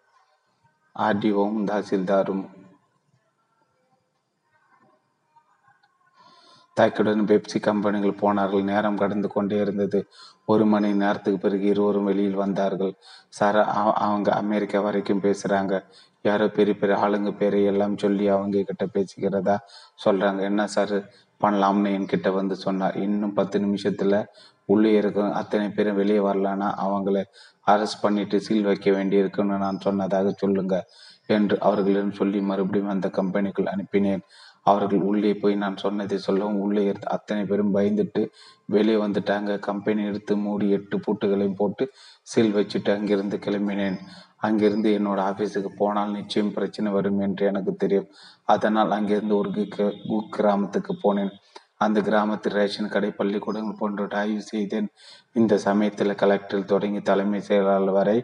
ஆர்டிஓவும் 0.97 1.67
தாசில்தாரும் 1.71 2.45
தாக்கியுடன் 6.79 7.29
பெப்சி 7.31 7.59
கம்பெனிகள் 7.61 8.21
போனார்கள். 8.23 8.65
நேரம் 8.73 9.01
கடந்து 9.03 9.29
கொண்டே 9.29 9.57
இருந்தது. 9.65 10.01
ஒரு 10.53 10.65
மணி 10.73 10.91
நேரத்துக்கு 11.03 11.39
பிறகு 11.41 11.67
இருவரும் 11.73 12.09
வெளியில் 12.11 12.43
வந்தார்கள். 12.43 12.93
சார் 13.39 13.59
அவங்க 14.07 14.29
அமெரிக்கா 14.43 14.81
வரைக்கும் 14.81 15.25
பேசுறாங்க. 15.27 15.75
யாரோ 16.29 16.47
பெரிய 16.59 16.75
பெரிய 16.81 16.97
ஆளுங்க 17.05 17.31
பேரை 17.41 17.61
எல்லாம் 17.73 17.97
சொல்லி 17.97 18.25
அவங்க 18.37 18.63
கிட்ட 18.71 18.85
பேசிக்கிறதா 18.97 19.57
சொல்றாங்க. 20.05 20.41
என்ன 20.51 20.67
சார் 20.77 20.97
பண்ணலாம்னு 21.41 21.91
என்கிட்ட 21.97 22.29
வந்து 22.39 22.55
சொன்னார். 22.67 22.97
இன்னும் 23.07 23.37
பத்து 23.41 23.57
நிமிஷத்துல 23.67 24.15
உள்ளே 24.73 24.93
இருக்கும். 25.01 25.33
அத்தனை 25.33 25.67
பேரும் 25.77 25.99
வெளியே 26.01 26.23
வரலான்னா 26.29 26.69
அவங்கள 26.85 27.19
அரெஸ்ட் 27.67 28.03
பண்ணிட்டு 28.03 28.37
சீல் 28.47 28.69
வைக்க 28.71 28.89
வேண்டியிருக்குன்னு 28.91 29.63
நான் 29.65 29.85
சொன்னதாக 29.87 30.29
சொல்லுங்க 30.43 30.75
என்று 31.37 31.57
அவர்களிடம் 31.67 32.19
சொல்லி 32.19 32.39
மறுபடியும் 32.51 32.93
அந்த 32.95 33.09
கம்பெனிக்குள் 33.19 33.73
அனுப்பினேன். 33.75 34.23
அவர்கள் 34.69 35.03
உள்ளே 35.11 35.33
போய் 35.43 35.55
நான் 35.63 35.83
சொன்னதை 35.83 36.17
சொல்லவும் 36.27 36.63
உள்ளே 36.65 36.83
அத்தனை 37.17 37.43
பேரும் 37.51 37.75
பயந்துட்டு 37.77 38.23
வெளியே 38.75 38.99
வந்துட்டாங்க. 39.05 39.51
கம்பெனி 39.69 40.03
எடுத்து 40.11 40.33
மூடி 40.45 40.67
எட்டு 40.77 40.97
பூட்டுகளையும் 41.05 41.59
போட்டு 41.61 41.87
சீல் 42.31 42.57
வச்சுட்டு 42.59 42.91
அங்கிருந்து 42.97 43.39
கிளம்பினேன். 43.47 43.99
அங்கிருந்து 44.47 44.89
என்னோட 44.99 45.21
ஆபீஸுக்கு 45.31 45.71
போனால் 45.83 46.17
நிச்சயம் 46.19 46.55
பிரச்சனை 46.57 46.89
வரும் 46.97 47.21
என்று 47.27 47.45
எனக்கு 47.51 47.73
தெரியும். 47.85 48.11
அதனால் 48.55 48.97
அங்கிருந்து 48.99 49.37
ஒரு 49.39 49.51
கிராமத்துக்கு 50.37 50.95
போனேன். 51.05 51.33
அந்த 51.85 51.99
கிராமத்தில் 52.07 52.55
ரேஷன் 52.59 52.93
கடை 52.93 53.09
பள்ளிக்கூடங்கள் 53.19 53.79
போன்றவற்றை 53.81 54.21
ஆய்வு 54.21 54.43
செய்தேன். 54.53 54.89
இந்த 55.41 55.55
சமயத்தில் 55.67 56.21
கலெக்டர் 56.23 56.71
தொடங்கி 56.73 57.01
தலைமை 57.11 57.41
செயலாளர் 57.49 57.97
வரை 57.99 58.17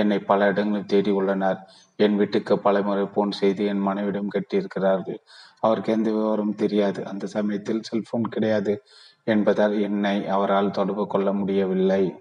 என்னை 0.00 0.18
பல 0.30 0.48
இடங்களில் 0.52 0.90
தேடி 0.92 1.12
உள்ளனர். 1.20 1.60
என் 2.04 2.18
வீட்டுக்கு 2.20 2.54
பல 2.66 2.82
முறை 2.88 3.04
போன் 3.14 3.32
செய்து 3.40 3.62
என் 3.72 3.86
மனைவிடம் 3.86 4.34
கட்டியிருக்கிறார்கள் 4.34 5.20
அவருக்கு 5.60 5.92
எந்த 5.92 6.10
விவரமும் 6.10 6.54
தெரியாது. 6.54 7.06
அந்த 7.06 7.26
சமயத்தில் 7.26 7.82
செல்போன் 7.82 8.28
கிடையாது 8.28 8.82
என்பதால் 9.24 9.80
என்னை 9.80 10.26
அவரால் 10.26 10.70
தொடர்பு 10.70 11.06
கொள்ள 11.06 11.32
முடியவில்லை. 11.32 12.14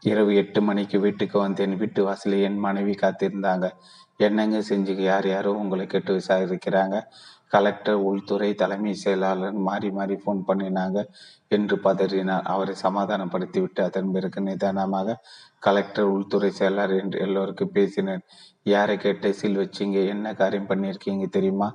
இரவு 0.00 0.36
எட்டு 0.36 0.62
மணிக்கு 0.62 1.00
வீட்டுக்கு 1.00 1.38
வந்தேன். 1.38 1.76
வீட்டு 1.76 2.04
வாசலில் 2.04 2.40
என் 2.40 2.58
மனைவி 2.58 2.90
காத்திருந்தாங்க. 2.90 3.70
என்னங்க 4.16 4.58
செஞ்சு 4.58 4.94
யார் 4.94 5.26
யாரோ 5.28 5.52
உங்களை 5.52 5.86
கேட்டு 5.86 6.16
விசாரிக்கிறாங்க. 6.16 7.00
கலெக்டர் 7.48 7.94
உள்துறை 7.94 8.54
தலைமை 8.54 8.94
செயலாளர் 8.94 9.52
மாறி 9.52 9.90
மாறி 9.90 10.14
ஃபோன் 10.14 10.40
பண்ணினாங்க 10.46 11.04
என்று 11.48 11.76
பதறினார். 11.76 12.42
அவரை 12.42 12.74
சமாதானப்படுத்திவிட்டு 12.82 13.82
அதன் 13.82 14.10
பிறகு 14.10 14.40
நிதானமாக 14.40 15.24
கலெக்டர் 15.58 16.04
உள்துறை 16.04 16.50
செயலாளர் 16.50 17.00
என்று 17.00 17.20
எல்லோருக்கும் 17.20 17.70
பேசினேன். 17.72 18.20
யாரை 18.66 18.96
கேட்ட 18.96 19.32
சீல் 19.32 19.58
வச்சிங்க? 19.58 20.06
என்ன 20.06 20.34
காரியம் 20.34 20.68
பண்ணியிருக்கீங்க 20.68 21.28
தெரியுமா? 21.28 21.68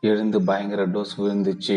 எழுந்து 0.00 0.42
பயங்கர 0.42 0.86
டோஸ் 0.86 1.14
விழுந்துச்சு. 1.18 1.76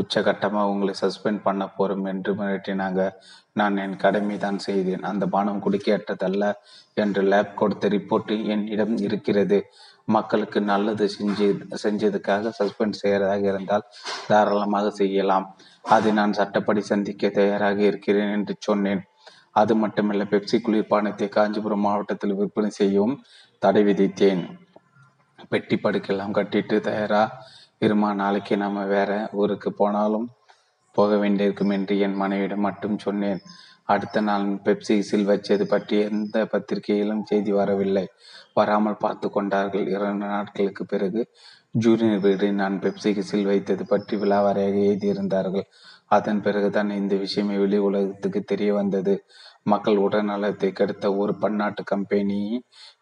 உச்சகட்டமாக 0.00 0.70
உங்களை 0.70 0.94
சஸ்பெண்ட் 1.00 1.40
பண்ண 1.42 1.64
போறோம் 1.78 2.06
என்று 2.12 2.34
மிரட்டினாங்க. 2.34 3.10
நான் 3.52 3.76
என் 3.76 3.96
கடமை 3.96 4.38
தான் 4.38 4.58
செய்தேன். 4.58 5.02
அந்த 5.02 5.26
பானம் 5.26 5.62
குடிக்கேற்றதல்ல 5.64 6.52
என்று 6.94 7.22
லேப் 7.22 7.56
கொடுத்த 7.56 7.88
ரிப்போர்ட் 7.88 8.48
என்னிடம் 8.54 8.96
இருக்கிறது. 8.96 9.64
மக்களுக்கு 10.04 10.60
நல்லது 10.60 11.10
செஞ்சு 11.18 11.46
செஞ்சதுக்காக 11.84 12.52
சஸ்பெண்ட் 12.58 13.00
செய்யறதாக 13.02 13.42
இருந்தால் 13.42 13.86
தாராளமாக 14.28 14.90
செய்யலாம். 14.90 15.46
அதை 15.82 16.12
நான் 16.12 16.32
சட்டப்படி 16.32 16.80
சந்திக்க 16.80 17.28
தயாராக 17.28 17.80
இருக்கிறேன் 17.82 18.32
என்று 18.32 18.54
சொன்னேன். 18.58 19.02
அது 19.52 19.74
மட்டுமல்ல 19.76 20.24
பெப்சி 20.24 20.56
குளிர்பானத்தை 20.56 21.28
காஞ்சிபுரம் 21.28 21.84
மாவட்டத்தில் 21.86 22.34
விற்பனை 22.34 22.70
செய்யவும் 22.70 23.14
தடை 23.62 23.82
விதித்தேன். 23.84 24.42
பெட்டி 25.48 25.76
படுக்கெல்லாம் 25.76 26.36
கட்டிட்டு 26.38 26.76
தயாரா? 26.80 27.22
இருமா 27.80 28.10
நாளைக்கு 28.14 28.54
நாம 28.56 28.84
வேற 28.86 29.12
ஊருக்கு 29.32 29.70
போனாலும் 29.72 30.26
போக 30.96 31.16
வேண்டியிருக்கும் 31.16 31.72
என்று 31.76 31.94
என் 31.98 32.14
மனைவியிடம் 32.14 32.66
மட்டும் 32.68 32.98
சொன்னேன். 32.98 33.40
அடுத்த 33.84 34.20
நாள் 34.20 34.46
பெப்சி 34.64 34.94
சில் 35.00 35.28
வச்சது 35.28 35.64
பற்றி 35.64 35.96
எந்த 36.00 36.36
பத்திரிகையிலும் 36.52 37.24
செய்தி 37.24 37.52
வரவில்லை. 37.52 38.06
வராமல் 38.54 39.02
பார்த்து 39.04 39.26
கொண்டார்கள். 39.30 39.86
இரண்டு 39.86 40.26
நாட்களுக்கு 40.26 40.84
பிறகு 40.86 41.22
ஜூனியர் 41.74 42.22
வீடு 42.24 42.46
நான் 42.52 42.76
பெப்சிக்கு 42.80 43.22
சில் 43.30 43.48
வைத்தது 43.50 43.84
பற்றி 43.86 44.16
விழாவாரியாக 44.16 44.76
எழுதியிருந்தார்கள். 44.88 45.66
அதன் 46.10 46.40
பிறகுதான் 46.40 46.90
இந்த 47.00 47.14
விஷயமே 47.14 47.56
வெளி 47.56 47.78
உலகத்துக்கு 47.78 48.40
தெரிய 48.42 48.70
வந்தது. 48.74 49.14
மக்கள் 49.62 49.96
உடல்நலத்தை 49.96 50.68
கெடுத்த 50.72 51.06
ஒரு 51.16 51.32
பன்னாட்டு 51.38 51.82
கம்பெனி 51.84 52.40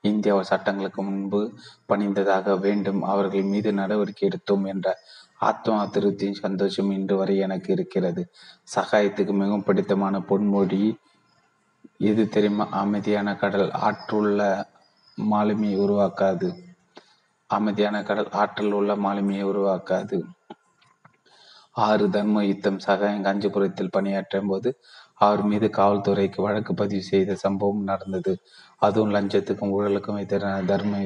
இந்தியா 0.05 0.43
சட்டங்களுக்கு 0.43 1.03
முன்பு 1.03 1.41
பணிந்ததாக 1.89 2.59
வேண்டும். 2.59 3.03
அவர்கள் 3.03 3.43
மீது 3.43 3.73
நடவடிக்கை 3.73 4.29
எடுத்தோம் 4.29 4.65
என்ற 4.65 4.97
ஆத்மா 5.39 5.87
திருப்தியின் 5.87 6.43
சந்தோஷம் 6.43 6.91
இன்று 6.91 7.17
வரை 7.17 7.37
எனக்கு 7.39 7.73
இருக்கிறது. 7.73 8.23
சகாயத்துக்கு 8.75 9.33
மிகவும் 9.33 9.65
பிடித்தமான 9.65 10.19
பொன்மொழி. 10.19 10.83
எது 11.99 12.29
தெரியுமா? 12.29 12.67
அமைதியான 12.71 13.37
கடல் 13.37 13.71
ஆற்றுள்ள 13.71 14.41
மாலுமியை 15.19 15.77
உருவாக்காது. 15.81 16.49
அமைதியான 17.51 18.03
கடல் 18.03 18.31
ஆற்றல் 18.31 18.73
உள்ள 18.73 18.97
மாலுமியை 18.97 19.45
உருவாக்காது. 19.45 20.19
ஆறு 21.71 22.11
தர்ம 22.11 22.45
யுத்தம் 22.45 22.79
சகாயம் 22.79 23.25
காஞ்சிபுரத்தில் 23.25 23.91
பணியாற்றும் 23.91 24.47
போது 24.47 24.69
அவர் 25.15 25.43
மீது 25.43 25.67
காவல்துறைக்கு 25.77 26.41
வழக்கு 26.41 26.75
பதிவு 26.75 27.03
செய்த 27.03 27.35
சம்பவம் 27.35 27.83
நடந்தது. 27.83 28.33
அதுவும் 28.83 29.15
லஞ்சத்துக்கும் 29.15 29.75
ஊழலுக்கும் 29.77 30.23
எதிரான 30.25 30.63
தர்ம 30.63 31.03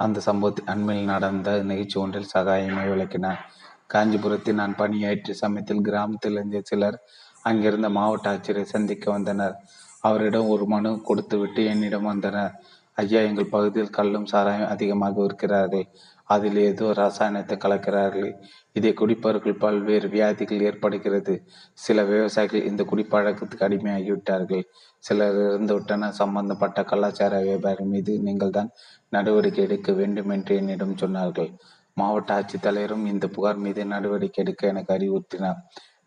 அந்த 0.00 0.18
சம்பவத்தில் 0.20 0.66
அண்மையில் 0.66 1.04
நடந்த 1.04 1.50
நிகழ்ச்சி 1.62 1.96
ஒன்றில் 2.00 2.32
சகாயமே 2.34 2.82
விளக்கினார். 2.88 3.40
காஞ்சிபுரத்தில் 3.86 4.54
நான் 4.54 4.74
பணியாற்றிய 4.74 5.34
சமயத்தில் 5.34 5.80
கிராமத்தில் 5.80 6.32
இருந்த 6.32 6.60
சிலர் 6.64 6.98
அங்கிருந்த 7.42 7.88
மாவட்ட 7.88 8.32
ஆட்சியரை 8.32 8.62
சந்திக்க 8.62 9.10
வந்தனர். 9.10 9.54
அவரிடம் 10.00 10.48
ஒரு 10.48 10.64
மனு 10.66 10.90
கொடுத்துவிட்டு 11.02 11.64
என்னிடம் 11.64 12.02
வந்தனர். 12.02 12.52
ஐயா 12.94 13.20
எங்கள் 13.20 13.48
பகுதியில் 13.48 13.90
கல்லும் 13.90 14.26
சாராயம் 14.26 14.68
அதிகமாக 14.68 15.24
இருக்கிறார்கள் 15.24 15.86
அதில் 16.28 16.56
ஏதோ 16.56 16.86
ரசாயனத்தை 16.92 17.56
கலக்கிறார்கள். 17.64 18.30
இதை 18.72 18.92
குடிப்பவர்கள் 18.92 19.58
பல்வேறு 19.58 20.08
வியாதிகள் 20.08 20.60
ஏற்படுகிறது. 20.60 21.34
சில 21.72 22.04
விவசாயிகள் 22.04 22.64
இந்த 22.64 22.84
குடிப்பழக்கத்துக்கு 22.84 23.66
அடிமையாகிவிட்டார்கள். 23.68 24.64
சிலர் 25.04 25.38
இருந்துவிட்டன 25.46 26.10
சம்பந்தப்பட்ட 26.20 26.80
கலாச்சார 26.82 27.34
வியாபாரி 27.46 27.84
மீது 27.92 28.12
நீங்கள் 28.18 28.54
தான் 28.58 28.70
நடவடிக்கை 29.12 29.62
எடுக்க 29.66 29.90
வேண்டும் 29.92 30.32
என்று 30.36 30.52
என்னிடம் 30.60 31.00
சொன்னார்கள். 31.02 31.50
மாவட்ட 31.96 32.30
ஆட்சித்தலைவரும் 32.38 33.04
இந்த 33.12 33.26
புகார் 33.34 33.60
மீது 33.66 33.82
நடவடிக்கை 33.94 34.40
எடுக்க 34.44 34.72
எனக்கு 34.72 34.92
அறிவுறுத்தினார். 34.96 35.60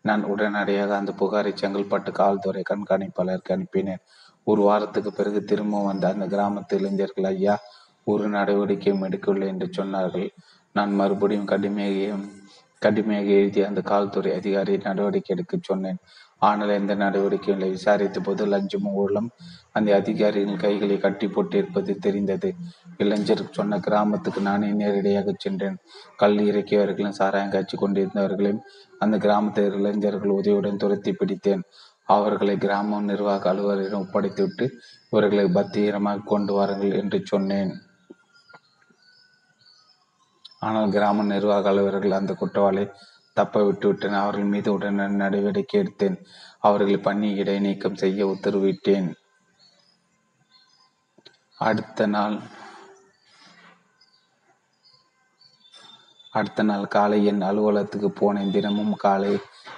நான் 0.08 0.22
உடனடியாக 0.32 0.92
அந்த 1.00 1.12
புகாரை 1.22 1.52
செங்கல்பட்டு 1.62 2.10
காவல்துறை 2.20 2.62
கண்காணிப்பாளருக்கு 2.70 3.54
அனுப்பினேன். 3.56 4.02
ஒரு 4.46 4.60
வாரத்துக்கு 4.68 5.10
பிறகு 5.12 5.40
திரும்ப 5.44 5.82
வந்த 5.88 6.04
அந்த 6.14 6.26
கிராமத்து 6.34 6.76
இளைஞர்கள் 6.80 7.28
ஐயா 7.32 7.54
ஒரு 8.06 8.26
நடவடிக்கையும் 8.36 9.04
எடுக்கவில்லை 9.08 9.48
என்று 9.54 9.66
சொன்னார்கள். 9.78 10.28
நான் 10.74 10.92
மறுபடியும் 11.00 11.50
கடுமையாக 11.52 12.18
கடுமையாக 12.82 13.28
எழுதி 13.40 13.60
அந்த 13.68 13.80
காவல்துறை 13.90 14.30
அதிகாரி 14.40 14.74
நடவடிக்கை 14.86 15.32
எடுக்க 15.34 15.54
சொன்னேன். 15.70 15.98
ஆனால் 16.48 16.72
எந்த 16.76 16.92
நடவடிக்கையும் 16.94 17.56
இல்லை. 17.56 17.68
விசாரித்த 17.76 18.18
போது 18.20 18.42
லஞ்சமும் 18.46 18.96
ஊழலும் 19.00 19.28
அந்த 19.72 19.88
அதிகாரியின் 20.00 20.60
கைகளை 20.62 20.96
கட்டி 20.98 21.26
போட்டிருப்பது 21.26 21.92
தெரிந்தது. 21.98 22.50
இளைஞர் 23.04 23.42
சொன்ன 23.58 23.78
கிராமத்துக்கு 23.78 24.40
நானே 24.40 24.70
நேரடியாக 24.80 25.34
சென்றேன். 25.44 25.76
கல் 26.16 26.38
இறக்கியவர்களும் 26.50 27.18
சாராயம் 27.18 27.52
காய்ச்சி 27.54 27.76
கொண்டிருந்தவர்களையும் 27.76 28.64
அந்த 28.98 29.16
கிராமத்து 29.16 29.64
இளைஞர்கள் 29.80 30.36
உதவியுடன் 30.38 30.80
துரத்தி 30.84 31.12
பிடித்தேன். 31.12 31.62
அவர்களை 32.08 32.54
கிராம 32.56 33.00
நிர்வாக 33.10 33.44
அலுவலரிடம் 33.52 34.04
ஒப்படைத்துவிட்டு 34.04 34.66
இவர்களை 35.12 35.44
பத்திரமாக 35.58 36.26
கொண்டு 36.32 36.52
வாருங்கள் 36.52 36.98
என்று 37.00 37.18
சொன்னேன். 37.24 37.72
ஆனால் 40.66 40.94
கிராம 40.96 41.22
நிர்வாக 41.24 41.68
அலுவலர்கள் 41.72 42.18
அந்த 42.18 42.32
குற்றவாளி 42.40 42.84
தப்ப 43.36 43.62
விட்டுவிட்டேன் 43.62 44.20
அவர்கள் 44.22 44.52
மீது 44.54 44.72
உடனே 44.72 45.06
நடவடிக்கை 45.22 45.76
எடுத்தேன். 45.80 46.16
அவர்கள் 46.60 47.04
பணி 47.08 47.28
இடைநீக்கம் 47.40 48.00
செய்ய 48.02 48.26
உத்தரவிட்டேன். 48.26 49.08
அடுத்த 51.58 52.06
நாள் 52.06 52.36
அடுத்த 56.32 56.62
நாள் 56.62 56.84
காலை 56.86 57.18
என் 57.24 57.40
அலுவலகத்துக்கு 57.40 58.10
போனேன். 58.20 58.50
தினமும் 58.50 58.94
காலை 58.94 59.32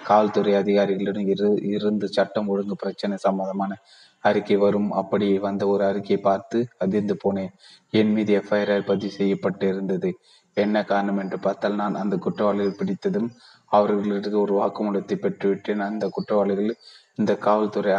காவல்துறை 0.05 0.53
அதிகாரிகளிடம் 0.55 1.29
இரு 1.29 1.49
இருந்து 1.63 2.07
சட்டம் 2.09 2.49
ஒழுங்கு 2.49 2.77
பிரச்சனை 2.77 3.17
சம்பந்தமான 3.17 3.77
அறிக்கை 4.25 4.57
வரும். 4.57 4.91
அப்படி 4.93 5.39
வந்த 5.39 5.67
ஒரு 5.67 5.83
அறிக்கையை 5.85 6.19
பார்த்து 6.23 6.59
அதிர்ந்து 6.79 7.17
போனேன். 7.25 7.53
என் 7.91 8.13
மீது 8.13 8.33
எஃப்ஐஆர் 8.41 8.89
பதிவு 8.91 9.13
செய்யப்பட்டு 9.13 9.69
இருந்தது 9.69 10.11
என்ன 10.57 10.77
காரணம் 10.85 11.21
என்று 11.23 11.39
பார்த்தால் 11.47 11.81
நான் 11.83 12.01
அந்த 12.03 12.15
குற்றவாளிகள் 12.25 12.79
பிடித்ததும் 12.81 13.29
அவர்களிடத்து 13.73 14.39
ஒரு 14.45 14.55
வாக்குமூலத்தை 14.61 15.17
பெற்றுவிட்டேன். 15.25 15.83
அந்த 15.89 16.05
குற்றவாளிகள் 16.17 16.73
இந்த 17.21 17.33
காவல்துறை 17.47 17.93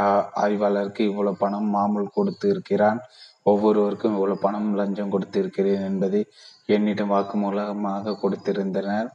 ஆய்வாளருக்கு 0.44 1.02
இவ்வளவு 1.10 1.42
பணம் 1.44 1.70
மாமூல் 1.76 2.16
கொடுத்து 2.18 2.46
இருக்கிறான். 2.54 3.00
ஒவ்வொருவருக்கும் 3.46 4.16
இவ்வளவு 4.16 4.44
பணம் 4.46 4.70
லஞ்சம் 4.80 5.14
கொடுத்து 5.16 5.38
இருக்கிறேன் 5.44 5.86
என்பதை 5.90 6.22
என்னிடம் 6.70 7.14
வாக்குமூலமாக 7.16 8.16
கொடுத்திருந்தனர். 8.22 9.10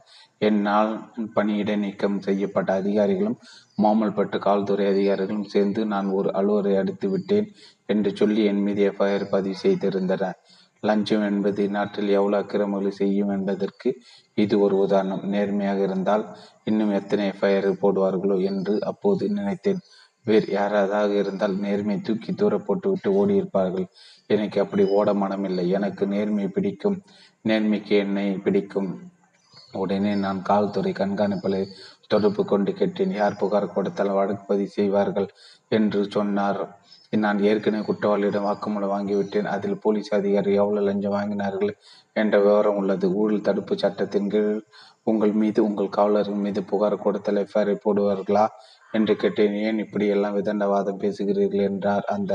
என்னால் 0.47 0.91
பணியிட 1.33 1.71
நீக்கம் 1.75 2.19
செய்யப்பட்ட 2.27 2.69
அதிகாரிகளும் 2.81 3.39
மாமல் 3.83 4.15
பட்டு 4.17 4.37
காவல்துறை 4.45 4.85
அதிகாரிகளும் 4.93 5.49
சேர்ந்து 5.53 5.81
நான் 5.93 6.07
ஒரு 6.17 6.29
அலுவலரை 6.39 6.75
அடித்து 6.81 7.07
விட்டேன் 7.09 7.47
என்று 7.85 8.11
சொல்லி 8.21 8.41
என் 8.51 8.63
மீது 8.67 8.83
எஃப்ஐஆர் 8.91 9.25
பதிவு 9.33 9.57
செய்திருந்தனர். 9.65 10.37
லஞ்சம் 10.83 11.25
என்பது 11.29 11.69
நாட்டில் 11.69 12.09
எவ்வளவு 12.09 12.41
அக்கிரமங்களை 12.41 12.91
செய்யும் 12.91 13.29
என்பதற்கு 13.29 13.89
இது 14.33 14.59
ஒரு 14.59 14.75
உதாரணம். 14.77 15.23
நேர்மையாக 15.23 15.79
இருந்தால் 15.83 16.23
இன்னும் 16.63 16.93
எத்தனை 16.93 17.25
எஃப்ஐஆர் 17.31 17.69
போடுவார்களோ 17.81 18.37
என்று 18.43 18.75
அப்போது 18.81 19.29
நினைத்தேன். 19.29 19.81
வேறு 20.25 20.47
யாராவது 20.51 21.13
இருந்தால் 21.17 21.55
நேர்மை 21.65 21.97
தூக்கி 22.01 22.31
தூர 22.33 22.53
போட்டுவிட்டு 22.57 23.09
ஓடியிருப்பார்கள். 23.19 23.87
எனக்கு 24.27 24.57
அப்படி 24.61 24.83
ஓட 24.97 25.13
மனமில்லை 25.13 25.65
எனக்கு 25.67 26.03
நேர்மை 26.07 26.47
பிடிக்கும். 26.47 26.97
நேர்மைக்கு 27.47 27.93
என்னை 27.97 28.25
பிடிக்கும். 28.37 28.89
உடனே 29.71 30.11
நான் 30.15 30.41
காவல்துறை 30.41 30.91
கண்காணிப்பலை 30.91 31.61
தொடர்பு 32.07 32.45
கொண்டு 32.45 32.71
கேட்டேன். 32.73 33.11
யார் 33.11 33.39
புகார் 33.39 33.73
கொடுத்தால் 33.73 34.17
வழக்கு 34.19 34.43
பதிவு 34.47 34.69
செய்வார்கள் 34.69 35.27
என்று 35.77 35.99
சொன்னார். 36.09 36.61
நான் 37.13 37.39
ஏற்கனவே 37.49 37.83
குற்றவாளியிடம் 37.85 38.47
வாக்குமூலம் 38.47 38.91
வாங்கிவிட்டேன். 38.93 39.47
அதில் 39.53 39.81
போலீஸ் 39.83 40.09
அதிகாரி 40.17 40.51
எவ்வளவு 40.61 40.85
லஞ்சம் 40.87 41.15
வாங்கினார்கள் 41.17 41.71
என்ற 42.21 42.35
விவரம் 42.45 42.77
உள்ளது. 42.81 43.07
ஊழல் 43.21 43.45
தடுப்பு 43.47 43.75
சட்டத்தின் 43.83 44.31
கீழ் 44.33 44.59
உங்கள் 45.11 45.33
மீது 45.41 45.59
உங்கள் 45.67 45.95
காவலர்கள் 45.97 46.43
மீது 46.45 46.61
புகார் 46.71 47.03
கொடுத்தல் 47.05 47.41
எஃப்ஐஆரை 47.43 47.75
போடுவார்களா 47.85 48.45
என்று 48.97 49.13
கேட்டேன். 49.21 49.55
ஏன் 49.67 49.81
இப்படி 49.85 50.05
எல்லாம் 50.15 50.37
விதண்டவாதம் 50.39 51.01
பேசுகிறீர்கள் 51.03 51.67
என்றார் 51.69 52.05
அந்த 52.15 52.33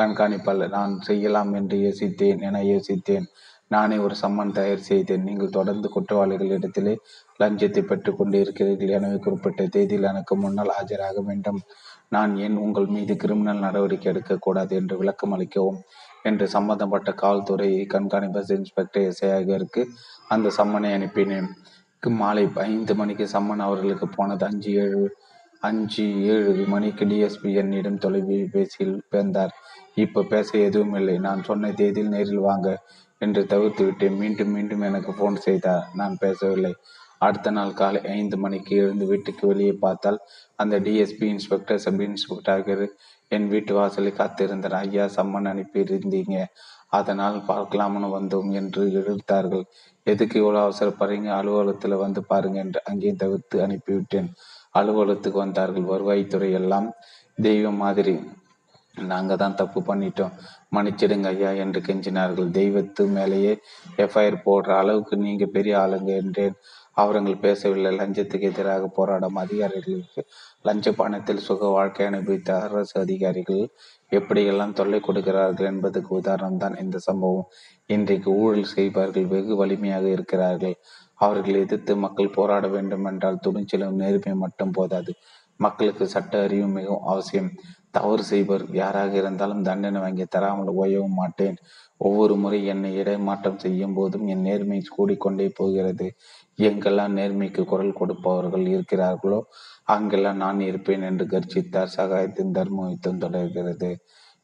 கண்காணிப்பாளர். 0.00 0.74
நான் 0.78 0.94
செய்யலாம் 1.08 1.52
என்று 1.60 1.78
யோசித்தேன் 1.86 2.42
என 2.48 2.62
யோசித்தேன். 2.72 3.26
நானே 3.74 3.96
ஒரு 4.06 4.14
சம்மன் 4.22 4.54
தயார் 4.56 4.88
செய்தேன். 4.88 5.26
நீங்கள் 5.28 5.56
தொடர்ந்து 5.58 5.88
குற்றவாளிகளிடத்திலே 5.94 6.94
லஞ்சத்தை 7.40 7.82
பெற்றுக் 7.90 8.18
கொண்டு 8.18 8.36
இருக்கிறீர்கள் 8.44 8.94
எனவே 8.96 9.18
குறிப்பிட்ட 9.26 9.62
தேதியில் 9.76 10.08
எனக்கு 10.10 10.34
முன்னால் 10.42 10.72
ஆஜராக 10.78 11.20
வேண்டும். 11.28 11.60
நான் 12.12 12.32
ஏன் 12.36 12.56
உங்கள் 12.56 12.86
மீது 12.86 13.14
கிரிமினல் 13.16 13.64
நடவடிக்கை 13.66 14.08
எடுக்கக்கூடாது 14.12 14.72
என்று 14.76 14.96
விளக்கம் 14.96 15.34
அளிக்கவும்? 15.36 15.80
என்று 16.22 16.46
சம்பந்தப்பட்ட 16.48 17.10
காவல்துறை 17.12 17.68
கண்காணிப்பு 17.86 18.42
இன்ஸ்பெக்டர் 18.48 19.06
எஸ்ஐஆருக்கு 19.10 19.82
அந்த 20.28 20.50
சம்மனை 20.58 20.90
அனுப்பினேன். 20.98 21.48
மாலை 22.02 22.44
ஐந்து 22.68 22.94
மணிக்கு 22.94 23.24
சம்மன் 23.32 23.64
அவர்களுக்கு 23.66 24.06
போனது. 24.08 24.44
அஞ்சு 24.46 24.70
ஏழு 24.84 25.02
அஞ்சு 25.60 26.04
ஏழு 26.32 26.52
மணிக்கு 26.68 27.04
டிஎஸ்பி 27.04 27.50
என்னிடம் 27.54 27.98
தொலைபேசியில் 27.98 28.96
பேர்ந்தார் 29.10 29.52
இப்போ 29.94 30.20
பேச 30.22 30.48
எதுவும் 30.58 30.94
இல்லை. 30.94 31.16
நான் 31.18 31.42
சொன்ன 31.42 31.72
தேதியில் 31.80 32.14
நேரில் 32.14 32.46
வாங்க 32.48 32.68
என்று 33.18 33.42
தவிர்த்து 33.46 33.82
விட்டேன். 33.84 34.16
மீண்டும் 34.16 34.52
மீண்டும் 34.56 34.86
எனக்கு 34.88 35.12
ஃபோன் 35.18 35.36
செய்தார். 35.46 35.84
நான் 35.94 36.16
பேசவில்லை. 36.20 36.72
அடுத்த 37.26 37.50
நாள் 37.56 37.78
காலை 37.80 38.00
ஐந்து 38.18 38.36
மணிக்கு 38.44 38.74
எழுந்து 38.82 39.04
வீட்டுக்கு 39.10 39.44
வெளியே 39.50 39.74
பார்த்தால் 39.84 40.18
அந்த 40.62 40.76
டிஎஸ்பி 40.86 41.26
இன்ஸ்பெக்டர் 41.34 41.82
சப் 41.84 42.02
இன்ஸ்பெக்டர் 42.08 42.84
என் 43.36 43.48
வீட்டு 43.52 43.72
வாசலில் 43.78 44.18
காத்திருந்தார் 44.20 44.76
ஐயா 44.82 45.04
சம்மன் 45.16 45.50
அனுப்பியிருந்தீங்க. 45.52 46.36
அதனால் 46.98 47.36
பார்க்கலாம்னு 47.50 48.08
வந்தோம் 48.16 48.50
என்று 48.60 48.82
எழுத்தார்கள். 49.00 49.64
எதுக்கு 50.06 50.36
இவ்வளோ 50.42 50.60
அவசரப்படுறீங்க 50.66 51.30
அலுவலகத்தில் 51.38 52.02
வந்து 52.04 52.20
பாருங்க 52.30 52.58
என்று 52.64 52.80
அங்கே 52.90 53.12
தவிர்த்து 53.22 53.56
அனுப்பிவிட்டேன். 53.66 54.28
அலுவலகத்துக்கு 54.80 55.38
வந்தார்கள். 55.44 55.90
வருவாய்த்துறை 55.92 56.50
எல்லாம் 56.60 56.88
தெய்வம் 57.38 57.82
மாதிரி. 57.84 58.14
நாங்கள் 58.94 59.40
தான் 59.42 59.58
தப்பு 59.60 59.80
பண்ணிட்டோம். 59.88 60.34
மன்னிச்சிடுங்க 60.74 61.28
ஐயா 61.34 61.50
என்று 61.64 61.80
கெஞ்சினார்கள். 61.86 62.48
தெய்வத்து 62.58 63.02
மேலேயே 63.16 63.52
எஃப்ஐஆர் 64.04 64.36
போடுற 64.46 64.70
அளவுக்கு 64.82 65.14
நீங்கள் 65.26 65.54
பெரிய 65.56 65.74
ஆளுங்க 65.82 66.10
என்றேன். 66.22 66.56
அவர்கள் 66.96 67.42
பேசவில்லை. 67.44 67.90
லஞ்சத்துக்கு 68.00 68.46
எதிராக 68.52 68.88
போராடும் 68.98 69.40
அதிகாரிகளுக்கு 69.44 70.22
லஞ்ச 70.68 70.86
பணத்தில் 70.92 71.44
சுக 71.46 71.68
வாழ்க்கை 71.76 72.06
அனுபவித்த 72.06 72.50
அரசு 72.64 72.96
அதிகாரிகள் 73.00 73.62
எப்படியெல்லாம் 74.12 74.76
தொல்லை 74.80 75.00
கொடுக்கிறார்கள் 75.00 75.70
என்பதுக்கு 75.72 76.10
உதாரணம் 76.20 76.60
தான் 76.64 76.76
இந்த 76.84 76.98
சம்பவம். 77.08 77.48
இன்றைக்கு 77.86 78.30
ஊழல் 78.42 78.72
செய்பவர்கள் 78.74 79.30
வெகு 79.34 79.54
வலிமையாக 79.56 80.06
இருக்கிறார்கள். 80.16 80.76
அவர்கள் 81.20 81.60
எதிர்த்து 81.64 81.92
மக்கள் 81.96 82.34
போராட 82.36 82.66
வேண்டும் 82.68 83.06
என்றால் 83.10 83.42
துணிச்சலும் 83.46 84.00
நேர்மை 84.02 84.34
மட்டும் 84.44 84.74
போதாது. 84.78 85.12
மக்களுக்கு 85.60 86.04
சட்ட 86.06 86.34
அறிவு 86.42 86.68
மிகவும் 86.76 87.06
அவசியம். 87.12 87.50
தவறு 87.90 88.22
செய்வர் 88.22 88.64
யாராக 88.72 89.12
இருந்தாலும் 89.16 89.64
தண்டனை 89.68 89.98
வாங்கி 90.00 90.24
தராமல் 90.24 90.70
ஓயவும் 90.82 91.18
மாட்டேன். 91.20 91.56
ஒவ்வொரு 92.00 92.34
முறை 92.36 92.58
என்னை 92.66 92.90
இடைமாற்றம் 93.00 93.60
செய்யும் 93.64 93.96
போதும் 93.98 94.26
என் 94.26 94.46
நேர்மை 94.46 94.78
கூடிக்கொண்டே 94.96 95.46
போகிறது. 95.60 96.06
எங்கெல்லாம் 96.58 97.16
நேர்மைக்கு 97.18 97.62
குரல் 97.72 97.98
கொடுப்பவர்கள் 98.00 98.66
இருக்கிறார்களோ 98.74 99.40
அங்கெல்லாம் 99.94 100.40
நான் 100.44 100.60
இருப்பேன் 100.60 101.04
என்று 101.10 101.24
கர்ஜித்தார் 101.32 101.94
சகாயத்தின் 101.96 102.54
தர்மயுத்தம் 102.58 103.22
தொடர்கிறது. 103.24 103.90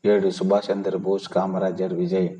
ஏழு 0.04 0.28
சுபாஷ் 0.38 0.68
சந்திர 0.70 0.96
போஸ் 1.06 1.32
காமராஜர் 1.36 1.94
விஜய். 2.02 2.30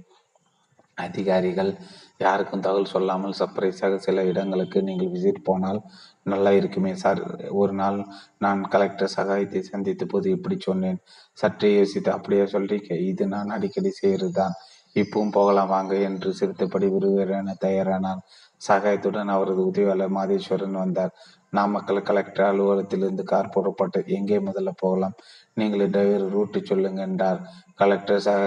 அதிகாரிகள் 0.99 1.71
யாருக்கும் 2.19 2.62
தகவல் 2.64 2.93
சொல்லாமல் 2.93 3.37
சர்ப்ரைஸாக 3.41 3.99
சில 4.07 4.25
இடங்களுக்கு 4.31 4.79
நீங்கள் 4.89 5.12
விசிட் 5.12 5.47
போனால் 5.49 5.81
நல்லா 6.23 6.51
இருக்குமே 6.61 6.93
சார். 7.03 7.21
ஒரு 7.61 7.73
நாள் 7.73 7.99
நான் 8.45 8.62
கலெக்டர் 8.73 9.14
சகாயத்தை 9.16 9.61
சந்தித்த 9.73 10.07
போது 10.12 10.29
இப்படி 10.37 10.57
சொன்னேன். 10.69 10.99
சற்றே 11.39 11.71
யோசித்து 11.77 12.11
அப்படியே 12.16 12.47
சொல்றீங்க 12.55 12.91
இது 13.11 13.27
நான் 13.35 13.55
அடிக்கடி 13.57 13.93
செய்கிறது 14.01 14.35
தான் 14.41 14.57
இப்பவும் 15.01 15.34
போகலாம் 15.36 15.72
வாங்க 15.74 15.94
என்று 16.09 16.28
சிரித்தபடி 16.32 16.86
விறுவிறென 16.94 17.55
தயாரானார் 17.64 18.22
சகாயத்துடன் 18.61 19.32
அவரது 19.34 19.62
உதவியாளர் 19.70 20.16
மாதேஸ்வரன் 20.16 20.80
வந்தார். 20.82 21.12
நாமக்கல் 21.53 22.01
கலெக்டர் 22.03 22.49
அலுவலகத்திலிருந்து 22.49 23.24
கார் 23.24 23.53
புறப்பட்டு 23.55 24.01
எங்கே 24.16 24.38
முதல்ல 24.38 24.70
போகலாம்? 24.80 25.14
நீங்கள் 25.55 25.84
டிரைவர் 25.90 26.24
ரூட்டு 26.28 26.59
சொல்லுங்க 26.62 27.01
என்றார். 27.03 27.40
கலெக்டர் 27.74 28.24
சக 28.26 28.42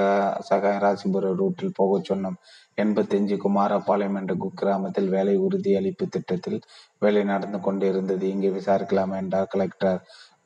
சகாய 0.49 0.75
ராசிபுர 0.79 1.31
ரூட்டில் 1.41 1.77
போக 1.79 1.99
சொன்னோம். 2.09 2.37
எண்பத்தஞ்சு 2.77 3.37
குமாரபாளையம் 3.45 4.19
என்ற 4.21 4.35
குக்கிராமத்தில் 4.35 5.09
வேலை 5.09 5.35
உறுதி 5.37 5.73
அளிப்பு 5.79 6.07
திட்டத்தில் 6.07 6.59
வேலை 6.97 7.23
நடந்து 7.23 7.61
கொண்டிருந்தது. 7.61 8.25
இங்கே 8.35 8.51
விசாரிக்கலாம்? 8.59 9.15
என்றார் 9.21 9.51
கலெக்டர் 9.55 9.99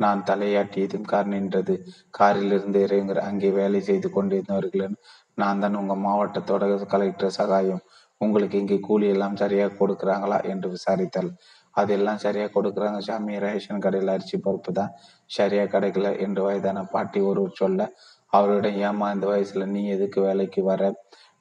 நான் 0.04 0.22
தலையாட்டியதும் 0.28 1.10
கார் 1.12 1.30
நின்றது. 1.34 1.76
காரில் 2.12 2.54
இருந்து 2.58 2.80
இறங்குற 2.88 3.20
அங்கே 3.30 3.50
வேலை 3.60 3.82
செய்து 3.82 4.10
கொண்டிருந்தவர்களின் 4.10 4.98
நான் 5.38 5.62
தான் 5.64 5.78
உங்கள் 5.82 6.04
மாவட்டத்தோட 6.06 6.64
கலெக்டர் 6.94 7.38
சகாயம். 7.40 7.84
உங்களுக்கு 8.22 8.56
இங்கே 8.62 8.78
கூலி 8.88 9.08
எல்லாம் 9.14 9.40
சரியாக 9.44 9.76
கொடுக்குறாங்களா 9.80 10.38
என்று 10.52 10.68
விசாரித்தாள் 10.76 11.30
அதெல்லாம் 11.76 12.22
சரியாக 12.26 12.52
கொடுக்குறாங்க 12.58 13.00
சாமி. 13.08 13.34
ரேஷன் 13.46 13.84
கடையில் 13.86 14.14
அரிசி 14.14 14.38
பருப்பு 14.46 14.72
தான் 14.80 14.94
சரியாக 15.38 15.72
கிடைக்கல 15.74 16.10
என்று 16.26 16.42
வயதான 16.48 16.84
பாட்டி 16.94 17.22
ஒருவர் 17.30 17.60
சொல்ல 17.62 17.90
அவரிடம் 18.34 18.80
ஏமா 18.88 19.08
இந்த 19.16 19.26
வயசில் 19.32 19.72
நீ 19.74 19.82
எதுக்கு 19.96 20.20
வேலைக்கு 20.28 20.62
வர? 20.72 20.82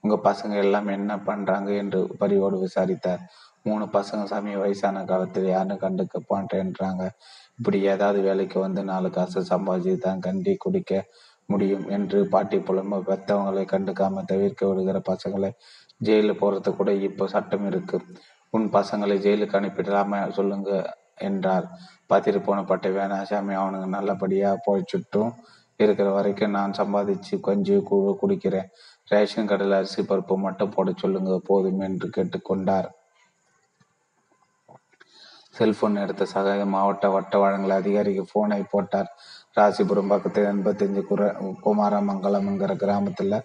உங்கள் 0.05 0.25
பசங்க 0.29 0.55
எல்லாம் 0.65 0.89
என்ன 0.97 1.13
பண்ணுறாங்க 1.29 1.69
என்று 1.83 2.01
பரிவோடு 2.21 2.57
விசாரித்தார். 2.65 3.23
மூணு 3.67 3.85
பசங்க 3.97 4.23
சாமி 4.33 4.53
வயசான 4.63 5.05
காலத்தில் 5.11 5.47
யாரும் 5.55 5.83
கண்டுக்க 5.85 6.19
மாட்டேன்றாங்க. 6.33 7.03
இப்படி 7.59 7.79
ஏதாவது 7.93 8.19
வேலைக்கு 8.29 8.59
வந்து 8.67 8.81
நாலு 8.91 9.09
காசு 9.17 9.41
சம்பாதிச்சு 9.53 10.05
தான் 10.07 10.23
கண்டி 10.27 10.53
குடிக்க 10.65 10.93
முடியும் 11.47 11.89
என்று 11.89 12.19
பாட்டி 12.29 12.59
புலம்ப. 12.59 13.01
பெத்தவங்களை 13.09 13.65
கண்டுக்காம 13.73 14.25
தவிர்க்க 14.25 14.67
விடுகிற 14.67 15.01
பசங்களை 15.11 15.51
ஜெயிலில் 16.01 16.41
போறது 16.41 16.71
கூட 16.77 16.93
இப்போ 17.09 17.25
சட்டம் 17.27 17.67
இருக்கு. 17.67 17.99
உன் 18.51 18.67
பசங்களை 18.73 19.17
ஜெயிலுக்கு 19.27 19.59
அனுப்பிடலாம 19.61 20.31
சொல்லுங்க 20.31 20.71
என்றார். 21.29 21.67
பத்திரி 22.13 22.39
போன 22.45 22.63
பட்டை 22.65 22.91
வேணாசாமி 22.93 23.55
அவனுங்க 23.61 23.89
நல்லபடியா 23.97 24.51
போய்ச்சுட்டும் 24.67 25.33
இருக்கிற 25.81 26.09
வரைக்கும் 26.11 26.51
நான் 26.51 26.77
சம்பாதிச்சு 26.79 27.35
கஞ்சி 27.41 27.77
குழு 27.83 28.11
குடிக்கிறேன். 28.23 28.69
ரேஷன் 29.09 29.49
கடையில் 29.49 29.79
அரிசி 29.79 30.03
பருப்பு 30.03 30.35
மட்டும் 30.37 30.75
போட 30.75 30.93
சொல்லுங்க 30.97 31.39
போதும் 31.47 31.81
என்று 31.81 32.09
கேட்டுக்கொண்டார். 32.17 32.89
செல்போன் 35.55 35.97
எடுத்த 35.97 36.25
சகாய 36.25 36.63
மாவட்ட 36.67 37.09
வட்ட 37.09 37.39
வழங்கல் 37.39 37.81
அதிகாரிக்கு 37.81 38.25
போனை 38.33 38.63
போட்டார். 38.71 39.11
ராசிபுரம் 39.57 40.13
பக்கத்தில் 40.13 40.49
எண்பத்தஞ்சு 40.53 41.03
குர 41.09 41.23
குமாரமங்கலம் 41.65 42.47
என்கிற 42.51 42.73
கிராமத்தில் 42.75 43.37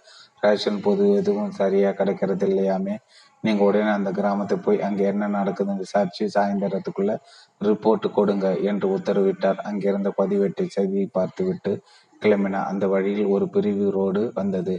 ரேஷன் 0.44 0.80
பொது 0.86 1.04
எதுவும் 1.20 1.58
சரியாக 1.60 1.98
கிடைக்கிறது 2.00 2.46
இல்லையாமே. 2.50 2.96
நீங்கள் 3.44 3.68
உடனே 3.68 3.92
அந்த 3.98 4.10
கிராமத்துக்கு 4.12 4.66
போய் 4.66 4.84
அங்கே 4.88 5.04
என்ன 5.12 5.30
நடக்குதுன்னு 5.36 5.84
விசாரிச்சு 5.86 6.26
சாயந்தரத்துக்குள்ள 6.36 7.14
ரிப்போர்ட் 7.62 8.08
கொடுங்க 8.18 8.48
என்று 8.72 8.88
உத்தரவிட்டார். 8.98 9.60
அங்கிருந்த 9.70 10.12
பதிவேட்டை 10.18 10.66
செய்தியை 10.78 11.08
பார்த்து 11.18 11.44
விட்டு 11.46 11.74
கிளம்பினார். 12.22 12.70
அந்த 12.72 12.86
வழியில் 12.94 13.32
ஒரு 13.36 13.46
பிரிவு 13.50 13.86
ரோடு 13.98 14.24
வந்தது. 14.40 14.76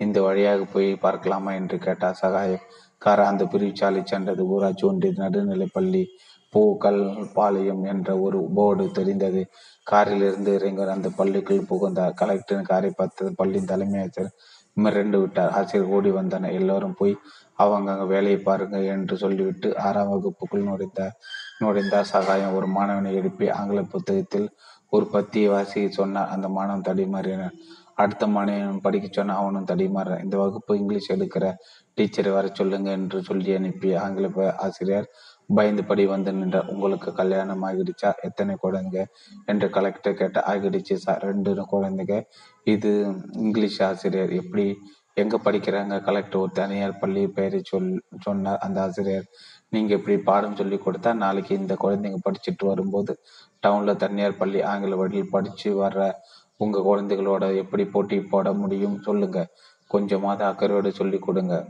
இந்த 0.00 0.18
வழியாக 0.26 0.62
போய் 0.74 0.90
பார்க்கலாமா 1.06 1.52
என்று 1.60 1.76
கேட்டார் 1.78 2.20
சகாயம். 2.24 2.66
கார் 3.02 3.30
அந்த 3.30 3.44
பிரிவுச்சாலை 3.52 4.02
சென்றது 4.04 4.42
ஊராட்சி 4.54 4.84
ஒன்றிய 4.88 5.12
நடுநிலைப்பள்ளி 5.22 6.02
பூக்கல் 6.52 7.02
பாளையம் 7.36 7.84
என்ற 7.92 8.08
ஒரு 8.24 8.38
போர்டு 8.56 8.84
தெரிந்தது. 8.98 9.42
காரில் 9.86 10.24
இருந்து 10.28 10.52
அந்த 10.96 11.08
பள்ளிக்குள் 11.18 11.68
புகுந்தார். 11.70 12.16
கலெக்டரின் 12.20 12.70
காரை 12.72 12.90
பார்த்து 12.96 13.32
பள்ளியின் 13.40 13.70
தலைமை 13.72 14.00
ஆசிரியர் 14.04 14.34
மிரண்டு 14.76 15.18
விட்டார். 15.20 15.52
ஆசிரியர் 15.58 15.90
ஓடி 15.96 16.10
வந்தனர் 16.10 16.56
எல்லோரும் 16.58 16.98
போய் 16.98 17.14
அவங்க 17.62 17.88
அங்கே 17.92 18.06
வேலையை 18.12 18.38
பாருங்க 18.38 18.76
என்று 18.94 19.14
சொல்லிவிட்டு 19.16 19.68
ஆறாம் 19.78 20.12
வகுப்புக்குள் 20.12 20.68
நுழைந்தார் 20.68 21.16
நுழைந்தார். 21.62 22.10
சகாயம் 22.14 22.56
ஒரு 22.58 22.68
மாணவனை 22.76 23.10
எழுப்பி 23.20 23.46
ஆங்கில 23.50 23.82
புத்தகத்தில் 23.94 24.48
ஒரு 24.88 25.06
பத்தியை 25.12 25.48
வாசிக்க 25.50 25.96
சொன்னார். 26.00 26.32
அந்த 26.34 26.46
மாணவன் 26.48 26.86
தடிமாறினார் 26.88 27.56
அடுத்த 27.94 28.24
மாணவன் 28.26 28.80
படிக்க 28.80 29.06
சொன்ன 29.08 29.36
அவனும் 29.40 29.68
தடிமாற 29.70 30.10
இந்த 30.24 30.36
வகுப்பு 30.36 30.72
இங்கிலீஷ் 30.80 31.10
எடுக்கிற 31.14 31.44
டீச்சரை 31.98 32.30
வர 32.32 32.46
சொல்லுங்க 32.60 32.88
என்று 32.98 33.18
சொல்லி 33.22 33.50
அனுப்பி 33.54 33.88
ஆங்கில 34.04 34.28
ஆசிரியர் 34.66 35.08
பயந்துபடி 35.48 36.06
வந்து 36.06 36.32
நின்றார் 36.32 36.66
உங்களுக்கு 36.66 37.12
கல்யாணம் 37.12 37.64
ஆகிடுச்சா? 37.64 38.10
எத்தனை 38.20 38.56
குழந்தைங்க 38.62 39.04
என்று 39.46 39.70
கலெக்டர் 39.70 40.14
கேட்ட 40.14 40.44
ஆகிடுச்சு 40.46 40.94
சார் 40.94 41.22
ரெண்டு 41.22 41.66
குழந்தைங்க. 41.72 42.16
இது 42.64 43.14
இங்கிலீஷ் 43.32 43.82
ஆசிரியர். 43.82 44.32
எப்படி 44.32 44.78
எங்க 45.14 45.38
படிக்கிறாங்க? 45.44 46.02
கலெக்டர் 46.02 46.40
ஒரு 46.40 46.52
தனியார் 46.52 46.98
பள்ளி 46.98 47.26
பெயரை 47.28 47.60
சொல் 47.64 48.02
சொன்னார் 48.18 48.58
அந்த 48.58 48.80
ஆசிரியர். 48.82 49.26
நீங்க 49.68 49.94
இப்படி 49.94 50.18
பாடம் 50.18 50.56
சொல்லி 50.56 50.76
கொடுத்தா 50.76 51.14
நாளைக்கு 51.14 51.58
இந்த 51.58 51.74
குழந்தைங்க 51.80 52.18
படிச்சுட்டு 52.28 52.64
வரும்போது 52.64 53.20
டவுன்ல 53.66 53.96
தனியார் 53.96 54.36
பள்ளி 54.36 54.62
ஆங்கில 54.62 54.96
வழியில் 54.96 55.30
படிச்சு 55.30 55.68
வர்ற 55.82 56.10
உங்க 56.56 56.80
குழந்தைகளோட 56.88 57.56
எப்படி 57.56 57.84
போட்டி 57.84 58.20
போட 58.20 58.52
முடியும் 58.52 59.00
சொல்லுங்க. 59.00 59.46
கொஞ்சமாவது 59.86 60.44
அக்கறையோடு 60.44 60.90
சொல்லி 60.92 61.18
கொடுங்க. 61.18 61.66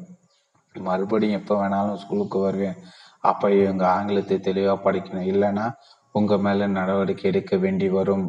மறுபடியும் 0.74 1.38
எப்போ 1.40 1.54
வேணாலும் 1.60 1.94
ஸ்கூலுக்கு 1.94 2.38
வருவேன். 2.38 2.76
அப்போ 3.24 3.46
இவங்க 3.60 3.84
ஆங்கிலத்தை 3.96 4.36
தெளிவாக 4.48 4.78
படிக்கணும். 4.86 5.28
இல்லைன்னா 5.32 5.66
உங்கள் 6.14 6.44
மேலே 6.46 6.66
நடவடிக்கை 6.78 7.26
எடுக்க 7.30 7.56
வேண்டி 7.56 7.88
வரும் 7.98 8.26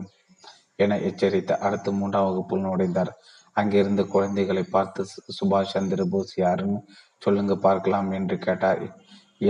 என 0.84 0.98
எச்சரித்தார் 1.10 1.64
அடுத்து 1.68 1.90
மூன்றாம் 2.00 2.28
வகுப்பில் 2.28 2.66
நுழைந்தார். 2.68 3.12
அங்கிருந்த 3.56 4.04
குழந்தைகளை 4.14 4.64
பார்த்து 4.76 5.02
சுபாஷ் 5.38 5.74
சந்திர 5.76 6.04
போஸ் 6.14 6.34
யாருன்னு 6.44 6.80
சொல்லுங்க 7.22 7.54
பார்க்கலாம் 7.68 8.10
என்று 8.20 8.36
கேட்டார். 8.46 8.82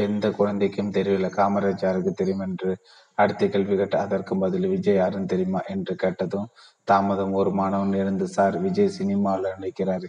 எந்த 0.04 0.26
குழந்தைக்கும் 0.40 0.94
தெரியவில்லை. 0.98 1.30
காமராஜ் 1.40 1.86
யாருக்கு 1.86 2.12
தெரியும் 2.14 2.44
என்று 2.48 2.70
அடுத்த 3.18 3.48
கேள்வி 3.54 3.76
கேட்ட 3.80 3.96
அதற்கு 4.06 4.34
பதில் 4.44 4.68
விஜய் 4.74 5.00
யாருன்னு 5.00 5.32
தெரியுமா 5.34 5.60
என்று 5.74 5.94
கேட்டதும் 6.04 6.48
தாமதம் 6.88 7.34
ஒரு 7.40 7.52
மாணவன் 7.60 7.94
இருந்து 8.02 8.26
சார் 8.28 8.56
விஜய் 8.66 8.96
சினிமாவில் 8.98 9.54
நடிக்கிறாரு. 9.56 10.08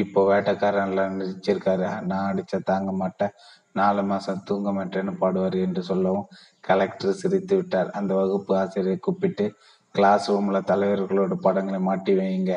இப்போ 0.00 0.20
வேட்டக்காரன்ல 0.30 1.02
நடிச்சிருக்காரு 1.16 1.88
நான் 2.10 2.28
அடிச்ச 2.30 2.58
தாங்க 2.70 2.92
மாட்டேன். 3.02 3.34
நாலு 3.80 4.02
மாசம் 4.10 4.42
தூங்க 4.48 4.68
மாட்டேன்னு 4.78 5.12
பாடுவார் 5.22 5.56
என்று 5.66 5.82
சொல்லவும் 5.90 6.28
கலெக்டர் 6.68 7.18
சிரித்து 7.20 7.54
விட்டார். 7.58 7.90
அந்த 7.98 8.12
வகுப்பு 8.20 8.52
ஆசிரியரை 8.60 8.96
கூப்பிட்டு 9.06 9.46
கிளாஸ் 9.94 10.26
ரூம்ல 10.32 10.58
தலைவர்களோட 10.70 11.34
படங்களை 11.46 11.80
மாட்டி 11.88 12.12
வைங்க. 12.20 12.52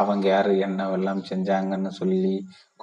அவங்க 0.00 0.24
யாரு 0.34 0.52
என்னவெல்லாம் 0.66 1.22
செஞ்சாங்கன்னு 1.30 1.90
சொல்லி 2.00 2.34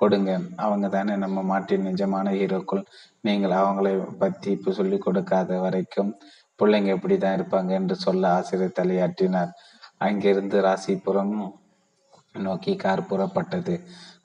கொடுங்க. 0.01 0.31
அவங்க 0.65 0.87
தானே 0.95 1.13
நம்ம 1.23 1.41
மாட்டின் 1.51 1.87
நிஜமான 1.89 2.33
ஹீரோக்கள். 2.39 2.83
நீங்கள் 3.27 3.55
அவங்களை 3.61 3.93
பத்தி 4.23 4.49
இப்போ 4.57 4.71
சொல்லி 4.79 4.99
கொடுக்காத 5.07 5.57
வரைக்கும் 5.65 6.11
பிள்ளைங்க 6.59 6.91
இப்படி 6.97 7.15
தான் 7.17 7.37
இருப்பாங்க 7.39 7.71
என்று 7.79 7.95
சொல்ல 8.05 8.23
ஆசிரியர் 8.37 8.77
தலையாட்டினார். 8.79 9.51
அங்கிருந்து 10.07 10.57
ராசிபுரம் 10.67 11.35
நோக்கி 12.39 12.75
கார் 12.75 13.07
புறப்பட்டது. 13.09 13.75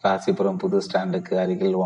ராசிபுரம் 0.04 0.58
புது 0.58 0.78
ஸ்டாண்டுக்கு 0.78 1.34
அருகில் 1.34 1.76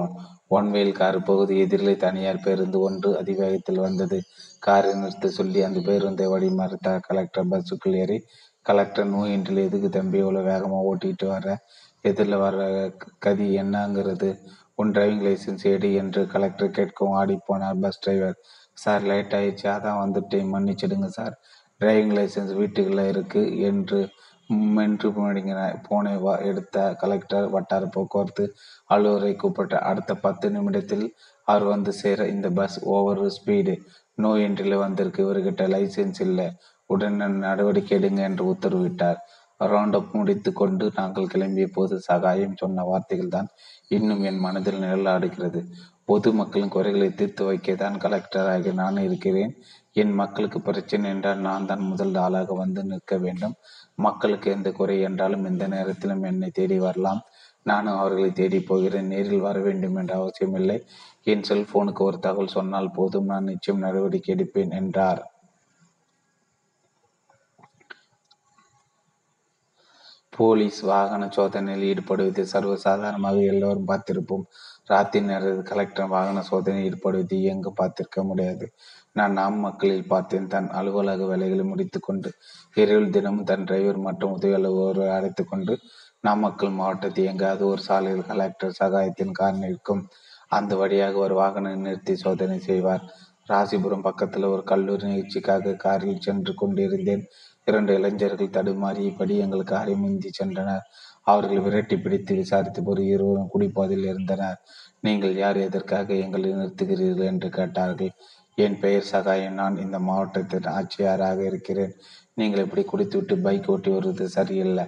ஒன் 0.48 0.70
வேல் 0.70 0.92
கார் 0.92 1.18
பகுதி 1.22 1.54
எதிரிலே 1.64 1.96
தனியார் 1.96 2.44
பேருந்து 2.44 2.78
ஒன்று 2.80 3.10
அதிவேகத்தில் 3.22 3.80
வந்தது. 3.80 4.18
காரை 4.58 4.92
நிறுத்த 4.94 5.28
சொல்லி 5.28 5.62
அந்த 5.62 5.80
பேருந்தை 5.80 6.26
வழி 6.30 6.48
மறுத்தார் 6.60 7.06
கலெக்டர் 7.08 7.50
பஸ்ஸுக்குள் 7.50 7.96
ஏறி 7.96 8.18
கலெக்டர் 8.66 9.10
நோயின்றில் 9.10 9.60
எதுக்கு 9.64 9.88
தம்பி 9.88 10.18
இவ்வளோ 10.22 10.42
வேகமாக 10.42 10.88
ஓட்டிட்டு 10.90 11.26
வர? 11.26 11.46
எதிரில் 12.02 12.36
வர 12.36 12.56
கதி 13.18 13.46
என்னங்கிறது. 13.60 14.30
உன் 14.74 14.92
டிரைவிங் 14.92 15.24
லைசன்ஸ் 15.26 15.64
எடு 15.64 15.88
என்று 15.94 16.20
கலெக்டர் 16.26 16.76
கேட்கவும் 16.78 17.16
ஆடி 17.20 17.36
போனார் 17.48 17.80
பஸ் 17.80 18.00
டிரைவர். 18.00 18.36
சார் 18.72 19.02
லேட் 19.02 19.32
ஆயிடுச்சு. 19.32 19.68
அதான் 19.76 20.02
வந்துட்டேன். 20.04 20.50
மன்னிச்சிடுங்க 20.54 21.08
சார். 21.18 21.34
டிரைவிங் 21.80 22.14
லைசன்ஸ் 22.18 22.52
வீட்டுக்குள்ள 22.60 23.08
இருக்கு 23.08 23.42
என்று 23.60 24.00
மென்று 24.76 25.08
போனை 25.88 26.12
எடுத்த 26.50 26.76
கலெக்டர் 27.02 27.48
வட்டார 27.56 27.82
போக்குவரத்து 27.96 28.44
அலுவலரை 28.90 29.32
கூப்பிட்ட 29.36 29.80
அடுத்த 29.90 30.12
பத்து 30.26 30.46
நிமிடத்தில் 30.50 31.06
அவர் 31.48 31.66
வந்து 31.74 31.92
சேர 32.02 32.26
இந்த 32.34 32.48
பஸ் 32.58 32.78
ஓவர் 32.94 33.22
ஸ்பீடு 33.36 33.74
நோ 34.18 34.30
என்றில் 34.46 34.82
வந்திருக்கு. 34.84 35.20
இவர்கிட்ட 35.26 35.64
லைசன்ஸ் 35.74 36.20
இல்லை. 36.26 36.46
உடனே 36.90 37.26
நடவடிக்கை 37.46 37.92
எடுங்க 37.98 38.20
என்று 38.28 38.44
உத்தரவிட்டார். 38.52 39.18
ரவுண்ட் 39.60 39.96
அப் 39.98 40.12
முடித்து 40.16 40.50
கொண்டு 40.52 40.84
நாங்கள் 40.98 41.30
கிளம்பிய 41.32 41.66
போது 41.76 41.94
சகாயம் 42.08 42.58
சொன்ன 42.60 42.84
வார்த்தைகள் 42.90 43.34
தான் 43.36 43.48
இன்னும் 43.96 44.22
என் 44.30 44.42
மனதில் 44.44 44.82
நிழலாடுகிறது 44.84 45.60
பொது 46.08 46.28
மக்களின் 46.40 46.72
குறைகளை 46.74 47.08
தீர்த்து 47.20 47.42
வைக்க 47.48 47.74
தான் 47.82 47.96
கலெக்டராக 48.04 48.72
நான் 48.80 48.98
இருக்கிறேன். 49.06 49.52
என் 49.96 50.14
மக்களுக்கு 50.20 50.58
பிரச்சனை 50.68 51.06
என்றால் 51.14 51.44
நான் 51.48 51.66
தான் 51.70 51.82
முதல் 51.90 52.14
ஆளாக 52.24 52.54
வந்து 52.62 52.80
நிற்க 52.92 53.16
வேண்டும். 53.24 53.54
மக்களுக்கு 53.98 54.48
எந்த 54.50 54.68
குறை 54.72 54.96
என்றாலும் 55.00 55.44
எந்த 55.44 55.64
நேரத்திலும் 55.66 56.22
என்னை 56.22 56.50
தேடி 56.50 56.78
வரலாம். 56.78 57.22
நானும் 57.62 57.98
அவர்களை 57.98 58.30
தேடி 58.32 58.60
போகிறேன். 58.60 59.06
நேரில் 59.06 59.46
வர 59.46 59.58
வேண்டும் 59.60 59.96
என்ற 59.96 60.12
அவசியமில்லை 60.14 60.76
என் 61.24 61.46
செல்போனுக்கு 61.48 62.02
ஒரு 62.02 62.18
தகவல் 62.18 62.56
சொன்னால் 62.58 62.94
போதும். 62.94 63.24
நான் 63.24 63.50
நிச்சயம் 63.52 63.84
நடவடிக்கை 63.86 64.34
எடுப்பேன் 64.34 64.74
என்றார். 64.80 65.22
போலீஸ் 70.36 70.80
வாகன 70.80 71.28
சோதனையில் 71.36 71.86
ஈடுபடுவது 71.90 72.42
சர்வசாதாரணமாக 72.52 73.38
எல்லோரும் 73.46 73.88
பார்த்திருப்போம். 73.88 74.44
ராத்திரி 74.86 75.24
நேரத்தில் 75.26 75.70
கலெக்டர் 75.70 76.08
வாகன 76.08 76.42
சோதனையில் 76.42 76.86
ஈடுபடுவது 76.88 77.38
எங்கு 77.42 77.72
பார்த்திருக்க 77.80 78.22
முடியாது. 78.22 78.66
நான் 79.18 79.38
நாம் 79.40 79.58
மக்களில் 79.66 80.10
பார்த்தேன். 80.12 80.48
தன் 80.54 80.68
அலுவலக 80.78 81.26
வேலைகளை 81.26 81.64
முடித்துக்கொண்டு 81.64 82.30
இரவில் 82.74 83.14
தினமும் 83.16 83.48
தன் 83.50 83.64
டிரைவர் 83.64 83.98
மற்றும் 84.06 84.34
உதவியாளர் 84.36 84.70
அலுவலர் 84.70 85.16
அழைத்து 85.16 85.42
கொண்டு 85.44 85.74
நாமக்கல் 86.20 86.76
மாவட்டத்தில் 86.78 87.28
எங்காவது 87.32 87.64
ஒரு 87.66 87.82
சாலையில் 87.88 88.28
கலெக்டர் 88.30 88.78
சகாயத்தின் 88.80 89.36
கார் 89.38 89.60
நிற்கும். 89.62 90.02
அந்த 90.48 90.72
வழியாக 90.76 91.14
ஒரு 91.18 91.34
வாகனம் 91.34 91.84
நிறுத்தி 91.86 92.14
சோதனை 92.16 92.56
செய்வார். 92.68 93.04
ராசிபுரம் 93.48 94.06
பக்கத்தில் 94.06 94.52
ஒரு 94.54 94.62
கல்லூரி 94.70 95.04
நிகழ்ச்சிக்காக 95.06 95.76
காரில் 95.84 96.24
சென்று 96.26 96.52
கொண்டிருந்தேன். 96.54 97.22
இரண்டு 97.64 97.92
இளைஞர்கள் 97.94 98.54
தடுமாறியபடி 98.56 99.34
எங்கள் 99.44 99.70
காரை 99.72 99.94
முந்தி 99.94 100.30
சென்றனர். 100.38 100.84
அவர்கள் 101.22 101.60
விரட்டி 101.60 101.96
பிடித்து 101.98 102.32
விசாரித்த 102.34 102.80
போது 102.82 103.02
இருவரும் 103.06 103.50
குடிப்பதில் 103.54 104.04
இருந்தனர். 104.04 104.58
நீங்கள் 105.00 105.34
யார்? 105.36 105.58
எதற்காக 105.58 106.14
எங்களை 106.24 106.48
நிறுத்துகிறீர்கள்? 106.52 107.30
என்று 107.32 107.48
கேட்டார்கள். 107.48 108.12
என் 108.58 108.78
பெயர் 108.82 109.10
சகாயம். 109.12 109.58
நான் 109.60 109.76
இந்த 109.84 109.98
மாவட்டத்தின் 110.08 110.68
ஆட்சியாராக 110.78 111.38
இருக்கிறேன். 111.50 111.92
நீங்கள் 112.34 112.64
இப்படி 112.64 112.82
குடித்துவிட்டு 112.84 113.34
பைக் 113.46 113.68
ஓட்டி 113.72 113.90
வருவது 113.90 114.26
சரியில்லை. 114.38 114.84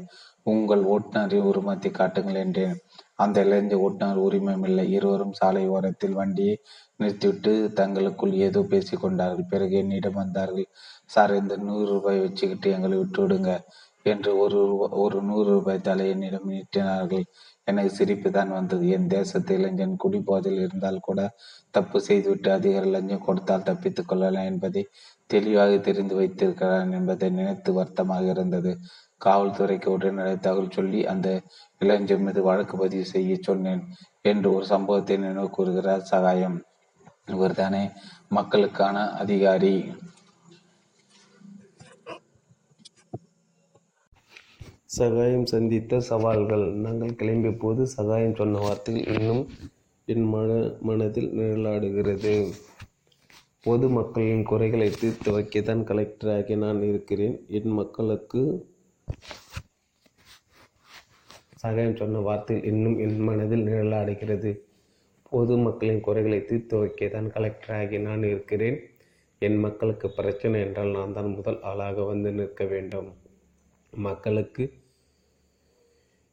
உங்கள் 0.52 0.82
ஓட்டுநரின் 0.94 1.48
உரிமத்தை 1.50 1.90
காட்டுங்கள் 1.90 2.40
என்றேன். 2.44 2.76
அந்த 3.16 3.36
இளைஞர் 3.46 3.82
ஓட்டுநர் 3.86 4.20
உரிமம் 4.26 4.64
இல்லை. 4.68 4.84
இருவரும் 4.96 5.36
சாலை 5.40 5.64
ஓரத்தில் 5.68 6.18
வண்டியை 6.20 6.54
நிறுத்திவிட்டு 7.00 7.52
தங்களுக்குள் 7.80 8.34
ஏதோ 8.46 8.60
பேசிக்கொண்டார்கள் 8.72 9.50
பிறகு 9.52 9.76
என்னிடம் 9.82 10.18
வந்தார்கள் 10.22 10.66
சார் 11.10 11.32
இந்த 11.42 11.54
நூறு 11.66 11.86
ரூபாய் 11.92 12.24
வச்சுக்கிட்டு 12.24 12.68
எங்களை 12.76 12.96
விட்டு 12.98 13.20
விடுங்க 13.24 13.52
என்று 14.06 14.30
ஒரு 14.44 14.60
ஒரு 15.04 15.18
நூறு 15.22 15.48
ரூபாய் 15.54 15.86
தலை 15.88 16.04
என்னிடம் 16.14 16.50
நீட்டினார்கள். 16.52 17.24
எனக்கு 17.66 17.92
சிரிப்பு 17.94 18.28
தான் 18.30 18.50
வந்தது. 18.50 18.88
என் 18.88 19.06
தேசத்து 19.06 19.54
இளைஞன் 19.58 19.96
குடிபோதையில் 19.96 20.62
இருந்தால் 20.62 20.98
கூட 21.00 21.20
தப்பு 21.70 21.98
செய்துவிட்டு 22.00 22.52
அதிகார 22.52 22.84
லஞ்சம் 22.86 23.24
கொடுத்தால் 23.24 23.62
தப்பித்துக் 23.62 24.08
கொள்ளலாம் 24.08 24.44
என்பதை 24.44 24.82
தெளிவாக 25.26 25.76
தெரிந்து 25.78 26.14
வைத்திருக்கிறான் 26.14 26.92
என்பதை 26.92 27.28
நினைத்து 27.30 27.72
வருத்தமாக 27.72 28.24
இருந்தது. 28.26 28.72
காவல்துறைக்கு 29.24 29.88
உடனடி 29.88 30.36
தகவல் 30.38 30.70
சொல்லி 30.70 31.00
அந்த 31.06 31.28
இளைஞர் 31.80 32.18
மீது 32.18 32.42
வழக்கு 32.42 32.76
பதிவு 32.76 33.04
செய்ய 33.04 33.36
சொன்னேன் 33.40 33.82
என்று 34.22 34.48
ஒரு 34.54 34.66
சம்பவத்தை 34.66 35.16
நினைவு 35.16 35.50
கூறுகிறார் 35.50 36.08
சகாயம். 36.12 36.58
இவர்தானே 37.26 37.84
மக்களுக்கான 38.28 39.10
அதிகாரி. 39.14 39.74
சகாயம் 44.90 45.46
சந்தித்த 45.46 46.00
சவால்கள். 46.00 46.64
நாங்கள் 46.84 47.18
கிளம்பிய 47.18 47.50
போது 47.58 47.86
சகாயம் 47.86 48.34
சொன்ன 48.34 48.58
வார்த்தைகள் 48.58 49.04
இன்னும் 49.14 49.42
என் 50.04 50.24
மன 50.24 50.48
மனதில் 50.80 51.28
நிழலாடுகிறது. 51.38 52.32
பொது 53.66 53.88
மக்களின் 53.88 54.42
குறைகளை 54.42 54.88
தீர்த்து 54.90 55.30
வைக்கத்தான் 55.36 55.84
கலெக்டராகி 55.90 56.56
நான் 56.56 56.82
இருக்கிறேன். 56.82 57.36
என் 57.58 57.70
மக்களுக்கு 57.70 58.42
சகாயம் 61.56 61.96
சொன்ன 61.96 62.18
வார்த்தைகள் 62.18 62.68
இன்னும் 62.72 62.98
என் 62.98 63.18
மனதில் 63.20 63.66
நிழலாடுகிறது. 63.68 64.52
பொது 65.30 65.56
மக்களின் 65.56 66.04
குறைகளை 66.08 66.44
தீர்த்து 66.44 66.76
வைக்கத்தான் 66.84 67.32
கலெக்டராகி 67.38 68.00
நான் 68.00 68.22
இருக்கிறேன். 68.22 68.78
என் 69.38 69.58
மக்களுக்கு 69.58 70.08
பிரச்சனை 70.10 70.60
என்றால் 70.60 70.90
நான் 70.90 71.12
தான் 71.12 71.34
முதல் 71.38 71.62
ஆளாக 71.62 72.02
வந்து 72.02 72.32
நிற்க 72.32 72.64
வேண்டும். 72.64 73.10
மக்களுக்கு 73.92 74.72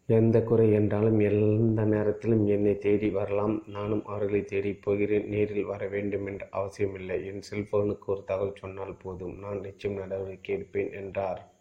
எந்த 0.10 0.44
குறை 0.44 0.74
என்றாலும் 0.74 1.20
எந்த 1.20 1.86
நேரத்திலும் 1.86 2.48
என்னை 2.48 2.78
தேடி 2.78 3.10
வரலாம். 3.10 3.64
நானும் 3.68 4.06
அவர்களை 4.06 4.44
தேடி 4.44 4.74
போகிறேன். 4.74 5.28
நேரில் 5.28 5.66
வர 5.66 5.88
வேண்டும் 5.88 6.26
என்ற 6.26 6.48
அவசியமில்லை. 6.52 7.26
என் 7.26 7.42
செல்போனுக்கு 7.50 8.06
ஒரு 8.06 8.24
தகவல் 8.26 8.60
சொன்னால் 8.60 8.98
போதும். 8.98 9.36
நான் 9.40 9.60
நிச்சயம் 9.60 10.00
நடவடிக்கை 10.00 10.56
எடுப்பேன் 10.56 10.92
என்றார். 10.92 11.52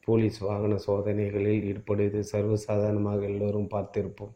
போலீஸ் 0.00 0.38
வாகன 0.38 0.76
சோதனைகளில் 0.76 1.64
ஈடுபடுவது 1.70 2.20
சர்வசாதாரணமாக 2.32 3.22
எல்லோரும் 3.22 3.68
பார்த்திருப்போம். 3.70 4.34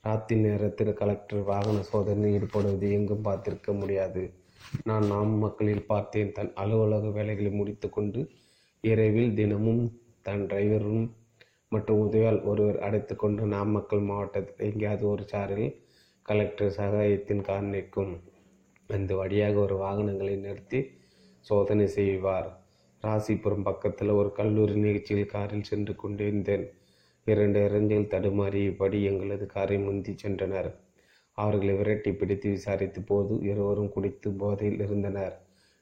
ராத்திரி 0.00 0.40
நேரத்தில் 0.40 0.92
கலெக்டர் 0.92 1.42
வாகன 1.42 1.82
சோதனையில் 1.82 2.40
ஈடுபடுவது 2.40 2.90
எங்கும் 2.90 3.24
பார்த்திருக்க 3.24 3.78
முடியாது. 3.78 4.32
நான் 4.84 5.06
நாம் 5.06 5.32
மக்களில் 5.38 5.86
பார்த்தேன். 5.86 6.32
தன் 6.32 6.52
அலுவலக 6.54 7.08
வேலைகளை 7.08 7.50
முடித்துக்கொண்டு 7.50 8.28
இரவில் 8.84 9.34
தினமும் 9.34 9.82
தன் 10.22 10.44
டிரைவரும் 10.46 11.04
மற்றும் 11.68 12.00
உதவியால் 12.04 12.40
ஒருவர் 12.42 12.78
அடைத்து 12.78 13.14
கொண்டு 13.16 13.42
நாமக்கல் 13.46 14.00
மாவட்டத்தில் 14.00 14.64
எங்கேயாவது 14.68 15.04
ஒரு 15.08 15.24
சாரில் 15.32 15.68
கலெக்டர் 16.22 16.74
சகாயத்தின் 16.78 17.40
கார் 17.40 17.68
நிற்கும். 17.74 18.12
அந்த 18.90 19.14
வழியாக 19.14 19.56
ஒரு 19.58 19.76
வாகனங்களை 19.76 20.34
நிறுத்தி 20.36 20.80
சோதனை 21.46 21.86
செய்வார். 21.88 22.48
ராசிபுரம் 23.02 23.62
பக்கத்தில் 23.62 24.10
ஒரு 24.10 24.32
கல்லூரி 24.32 24.74
நிகழ்ச்சியில் 24.74 25.32
காரில் 25.36 25.68
சென்று 25.70 25.94
கொண்டிருந்தேன். 25.96 26.66
இரண்டு 27.26 27.60
இளைஞர்கள் 27.68 28.12
தடுமாறியபடி 28.14 29.00
எங்களது 29.02 29.46
காரை 29.46 29.78
முந்தி 29.78 30.14
சென்றனர். 30.24 30.70
அவர்களை 31.38 31.74
விரட்டி 31.74 32.12
பிடித்து 32.12 32.48
விசாரித்த 32.50 33.00
போது 33.06 33.34
இருவரும் 33.50 33.92
குடித்து 33.94 34.30
போதையில் 34.32 34.80
இருந்தனர். 34.80 35.34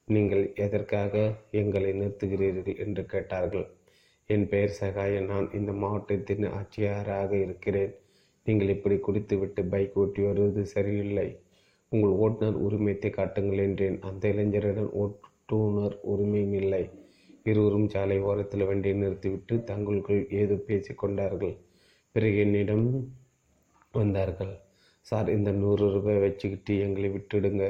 நீங்கள் 0.08 0.44
எதற்காக 0.54 1.14
எங்களை 1.50 1.90
நிறுத்துகிறீர்கள் 1.92 2.78
என்று 2.78 3.02
கேட்டார்கள். 3.06 3.66
என் 4.26 4.46
பெயர் 4.48 4.78
சகாய. 4.78 5.20
நான் 5.20 5.46
இந்த 5.52 5.72
மாவட்டத்தின் 5.72 6.46
ஆட்சியாராக 6.58 7.30
இருக்கிறேன். 7.40 7.92
நீங்கள் 8.46 8.68
இப்படி 8.68 8.96
குடித்துவிட்டு 8.96 9.62
பைக் 9.64 9.94
ஓட்டி 9.94 10.22
வருவது 10.22 10.62
சரியில்லை. 10.66 11.28
உங்கள் 11.92 12.16
ஓட்டுநர் 12.24 12.58
உரிமையத்தை 12.66 13.10
காட்டுங்கள் 13.10 13.58
என்றேன். 13.58 13.98
அந்த 14.00 14.28
இளைஞரிடம் 14.28 14.90
ஓட்டுநர் 14.92 15.96
உரிமையும் 16.12 16.56
இல்லை. 16.62 16.84
இருவரும் 17.42 17.88
சாலை 17.88 18.18
ஓரத்தில் 18.20 18.64
வண்டியை 18.64 18.96
நிறுத்திவிட்டு 18.96 19.54
தங்களுக்குள் 19.64 20.22
ஏதோ 20.30 20.56
பேசிக் 20.68 20.98
கொண்டார்கள். 20.98 21.54
பிறகு 22.14 22.38
என்னிடம் 22.38 22.86
வந்தார்கள். 23.92 24.52
சார் 25.06 25.28
இந்த 25.28 25.50
நூறு 25.52 25.84
ரூபாய் 25.92 26.18
வச்சுக்கிட்டு 26.18 26.72
எங்களை 26.78 27.08
விட்டுடுங்க. 27.10 27.64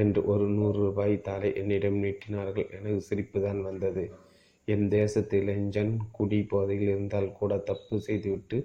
என்று 0.00 0.20
ஒரு 0.24 0.46
நூறு 0.48 0.78
ரூபாய் 0.78 1.14
தாளை 1.20 1.50
என்னிடம் 1.54 1.98
நீட்டினார்கள். 2.02 2.68
எனக்கு 2.78 3.00
சிரிப்பு 3.00 3.38
தான் 3.40 3.60
வந்தது. 3.62 4.04
என் 4.68 4.86
தேசத்து 4.88 5.36
இளைஞன் 5.40 5.94
குடி 6.12 6.40
போதையில் 6.42 6.88
இருந்தால் 6.88 7.30
கூட 7.32 7.52
தப்பு 7.70 7.96
செய்துவிட்டு 8.00 8.58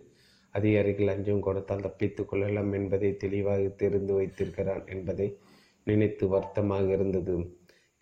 அதிகாரிகள் 0.54 1.06
லஞ்சம் 1.06 1.40
கொடுத்தால் 1.40 1.82
தப்பித்துக் 1.82 2.30
கொள்ளலாம் 2.30 2.72
என்பதை 2.74 3.10
தெளிவாக 3.18 3.64
தெரிந்து 3.82 4.14
வைத்திருக்கிறான் 4.14 4.84
என்பதை 4.88 5.28
நினைத்து 5.88 6.26
வருத்தமாக 6.28 6.88
இருந்தது. 6.94 7.36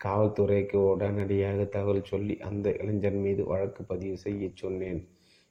காவல்துறைக்கு 0.00 0.78
உடனடியாக 0.92 1.64
தகவல் 1.64 2.04
சொல்லி 2.04 2.34
அந்த 2.40 2.68
இளைஞன் 2.80 3.20
மீது 3.20 3.42
வழக்கு 3.44 3.82
பதிவு 3.84 4.16
செய்ய 4.16 4.48
சொன்னேன் 4.54 5.00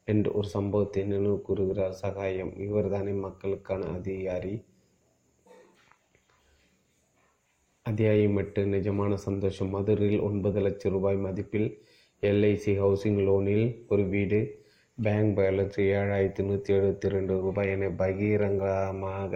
என்று 0.08 0.30
ஒரு 0.34 0.48
சம்பவத்தை 0.48 1.02
நினைவு 1.04 1.38
கூறுகிறார். 1.42 1.96
சகாயம். 2.04 2.54
இவர்தானே 2.68 3.14
மக்களுக்கான 3.28 3.88
அதிகாரி. 3.98 4.54
அத்தியாயமெட்டு 7.92 8.62
நிஜமான 8.74 9.14
சந்தோஷம். 9.14 9.70
மதுரையில் 9.70 10.22
ஒன்பது 10.22 10.60
லட்சம் 10.62 10.92
ரூபாய் 10.92 11.18
மதிப்பில் 11.18 11.70
எல்ஐசி 12.22 12.74
ஹவுசிங் 12.82 13.24
லோனில் 13.24 13.86
ஒரு 13.88 14.04
வீடு. 14.04 14.40
பேங்க் 14.98 15.38
பேலன்ஸ் 15.38 15.78
ஏழாயிரத்தி 15.78 16.44
நூற்றி 16.44 16.74
எழுபத்தி 16.74 17.08
ரெண்டு 17.08 17.34
ரூபாய் 17.42 17.70
என 17.70 17.90
பகிரங்கமாக 17.90 19.34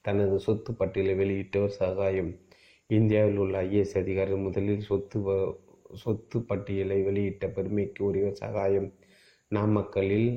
தனது 0.00 0.38
சொத்து 0.38 0.74
பட்டியலை 0.74 1.14
வெளியிட்டவர் 1.22 1.76
சகாயம். 1.82 2.30
இந்தியாவில் 2.86 3.36
உள்ள 3.36 3.62
ஐஏஎஸ் 3.62 3.96
அதிகாரி 3.98 4.34
முதலில் 4.36 4.80
சொத்து 4.80 5.20
சொத்து 5.94 6.42
பட்டியலை 6.42 7.02
வெளியிட்ட 7.02 7.48
பெருமைக்கு 7.48 8.04
உரிய 8.04 8.34
சகாயம். 8.34 8.92
நாமக்கல்லில் 9.54 10.30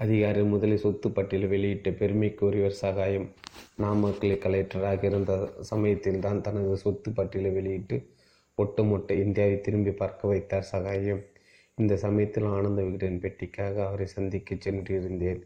அதிகாரி 0.00 0.42
முதலில் 0.42 0.80
சொத்து 0.82 1.08
பட்டியலை 1.10 1.46
வெளியிட்ட 1.48 1.90
பெருமைக்குரியவர் 1.90 2.76
சகாயம். 2.80 3.24
நாமக்கல் 3.76 4.42
கலெக்டராக 4.44 5.02
இருந்த 5.04 5.32
சமயத்தில் 5.60 6.20
தான் 6.20 6.40
தனது 6.40 6.76
சொத்து 6.76 7.10
பட்டியலை 7.12 7.50
வெளியிட்டு 7.50 7.96
ஒட்டுமொத்த 8.58 9.14
இந்தியாவை 9.14 9.56
திரும்பி 9.60 9.90
பார்க்க 9.90 10.28
வைத்தார் 10.28 10.62
சகாயம். 10.62 11.22
இந்த 11.74 11.96
சமயத்தில் 11.96 12.44
ஆனந்த 12.44 12.82
விகடன் 12.82 13.18
பெட்டிக்காக 13.18 13.74
அவரை 13.86 14.06
சந்திக்க 14.06 14.54
சென்றிருந்தேன். 14.54 15.42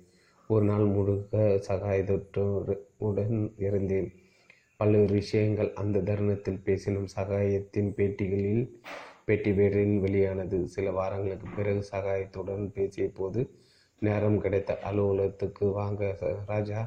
ஒரு 0.50 0.64
நாள் 0.64 0.84
முழுக்க 0.84 1.62
சகாயத்துடன் 1.68 3.50
இருந்தேன். 3.56 4.12
பல்வேறு 4.76 5.12
விஷயங்கள் 5.12 5.72
அந்த 5.74 6.04
தருணத்தில் 6.10 6.62
பேசினோம். 6.64 7.10
சகாயத்தின் 7.16 7.90
பேட்டிகளில் 7.96 8.64
பேட்டி 9.24 9.52
பேரின் 9.52 9.98
வெளியானது. 10.00 10.60
சில 10.66 10.90
வாரங்களுக்கு 10.90 11.48
பிறகு 11.56 11.82
சகாயத்துடன் 11.92 12.72
பேசிய 12.78 13.08
போது 13.14 13.42
நேரம் 14.02 14.38
கிடைத்த 14.38 14.78
அலுவலகத்துக்கு 14.88 15.66
வாங்க 15.72 16.02
ராஜா 16.48 16.80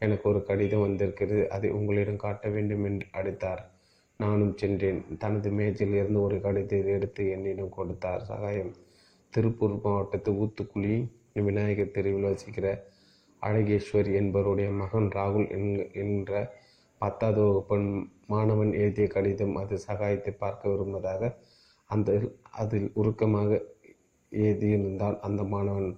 எனக்கு 0.00 0.24
ஒரு 0.30 0.40
கடிதம் 0.42 0.84
வந்திருக்கிறது. 0.84 1.42
அதை 1.50 1.68
உங்களிடம் 1.70 2.22
காட்ட 2.24 2.48
வேண்டும் 2.48 2.84
என்று 2.84 3.06
அழைத்தார் 3.18 3.62
நானும் 4.20 4.54
சென்றேன். 4.54 5.00
தனது 5.18 5.48
மேஜில் 5.50 5.94
இருந்து 5.94 6.20
ஒரு 6.20 6.36
கடிதத்தை 6.40 6.92
எடுத்து 6.96 7.22
என்னிடம் 7.30 7.76
கொடுத்தார். 7.78 8.22
சகாயம் 8.24 8.72
திருப்பூர் 9.32 9.76
மாவட்டத்து 9.84 10.32
ஊத்துக்குழி 10.42 10.96
விநாயகர் 11.40 11.94
தெருவில் 11.96 12.28
வசிக்கிற 12.28 12.66
அழகேஸ்வர் 13.42 14.08
என்பவருடைய 14.20 14.68
மகன் 14.72 15.08
ராகுல் 15.16 15.48
என்ற 16.02 16.32
பத்தாவது 17.00 17.40
வகுப்பு 17.46 17.76
மாணவன் 18.26 18.72
எழுதிய 18.72 19.06
கடிதம் 19.06 19.56
அது 19.56 19.74
சகாயத்தை 19.86 20.32
பார்க்க 20.34 20.70
விரும்புவதாக 20.70 21.22
அந்த 21.90 22.10
அதில் 22.60 22.88
உருக்கமாக 22.94 23.50
எழுதியிருந்தால் 24.32 25.18
அந்த 25.20 25.42
மாணவன் 25.44 25.90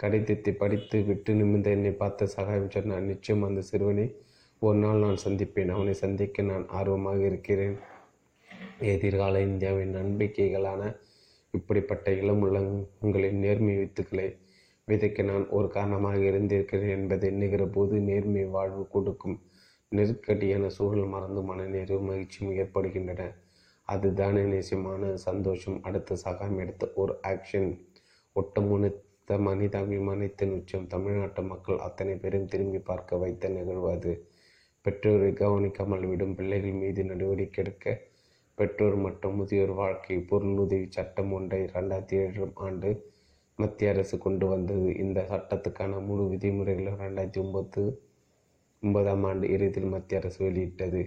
கடிதத்தை 0.00 0.52
படித்து 0.52 0.98
விட்டு 1.08 1.30
நிமிர்ந்த 1.34 1.70
என்னை 1.70 1.92
பார்த்த 1.92 2.26
சகாயம் 2.34 2.74
சொன்னான் 2.74 3.08
நிச்சயம் 3.10 3.46
அந்த 3.48 3.60
சிறுவனை 3.60 4.06
ஒரு 4.62 4.78
நாள் 4.78 5.02
நான் 5.04 5.22
சந்திப்பேன். 5.24 5.70
அவனை 5.74 5.94
சந்திக்க 5.94 6.42
நான் 6.42 6.64
ஆர்வமாக 6.78 7.20
இருக்கிறேன். 7.24 7.76
எதிர்கால 8.92 9.40
இந்தியாவின் 9.40 9.96
நம்பிக்கைகளான 9.96 10.82
இப்படிப்பட்ட 11.54 12.12
இளம் 12.12 12.42
உள்ளங்களின் 12.46 13.38
நேர்மை 13.44 13.74
வித்துக்களை 13.76 14.26
விதைக்க 14.88 15.22
நான் 15.22 15.44
ஒரு 15.48 15.68
காரணமாக 15.68 16.18
இருந்திருக்கிறேன் 16.30 16.94
என்பதை 16.96 17.26
எண்ணுகிற 17.30 17.64
போது 17.66 17.94
நேர்மை 18.08 18.44
வாழ்வு 18.56 18.84
கொடுக்கும் 18.88 19.36
நெருக்கடியான 19.92 20.68
சூழல் 20.76 21.12
மறந்து 21.14 21.40
மனநிறைவு 21.42 22.00
மகிழ்ச்சியும் 22.00 22.56
ஏற்படுகின்றன. 22.56 23.22
அதுதானே 23.88 24.42
நிச்சயமான 24.54 25.12
சந்தோஷம். 25.16 25.78
அடுத்த 25.82 26.16
சகாயம் 26.24 26.60
எடுத்த 26.64 26.92
ஒரு 26.94 27.14
ஆக்ஷன். 27.28 27.70
ஒட்டுமொத்த 29.30 29.48
மனிதாபிமானத்தின் 29.48 30.52
உச்சம். 30.56 30.86
தமிழ்நாட்டு 30.92 31.42
மக்கள் 31.50 31.82
அத்தனை 31.84 32.14
பேரும் 32.22 32.48
திரும்பி 32.52 32.80
பார்க்க 32.88 33.18
வைத்த 33.22 33.48
நிகழ்வு 33.56 33.88
அது. 33.96 34.12
பெற்றோரை 34.84 35.28
கவனிக்காமல் 35.40 36.06
விடும் 36.10 36.34
பிள்ளைகள் 36.38 36.80
மீது 36.80 37.02
நடவடிக்கை 37.10 37.60
எடுக்க 37.62 37.94
பெற்றோர் 38.58 38.96
மற்றும் 39.04 39.36
முதியோர் 39.40 39.74
வாழ்க்கை 39.80 40.16
பொருளுதவி 40.30 40.86
சட்டம் 40.96 41.30
ஒன்றை 41.38 41.60
ரெண்டாயிரத்தி 41.76 42.16
ஏழாம் 42.24 42.56
ஆண்டு 42.66 42.90
மத்திய 43.58 43.92
அரசு 43.94 44.16
கொண்டு 44.26 44.46
வந்தது. 44.54 44.88
இந்த 45.04 45.18
சட்டத்துக்கான 45.32 46.00
முழு 46.08 46.24
விதிமுறைகளை 46.32 46.94
ரெண்டாயிரத்தி 47.04 47.40
ஒம்பது 47.44 47.84
ஒன்பதாம் 48.82 49.26
ஆண்டு 49.30 49.46
இறுதியில் 49.56 49.92
மத்திய 49.94 50.20
அரசு 50.22 50.40
வெளியிட்டது. 50.46 51.02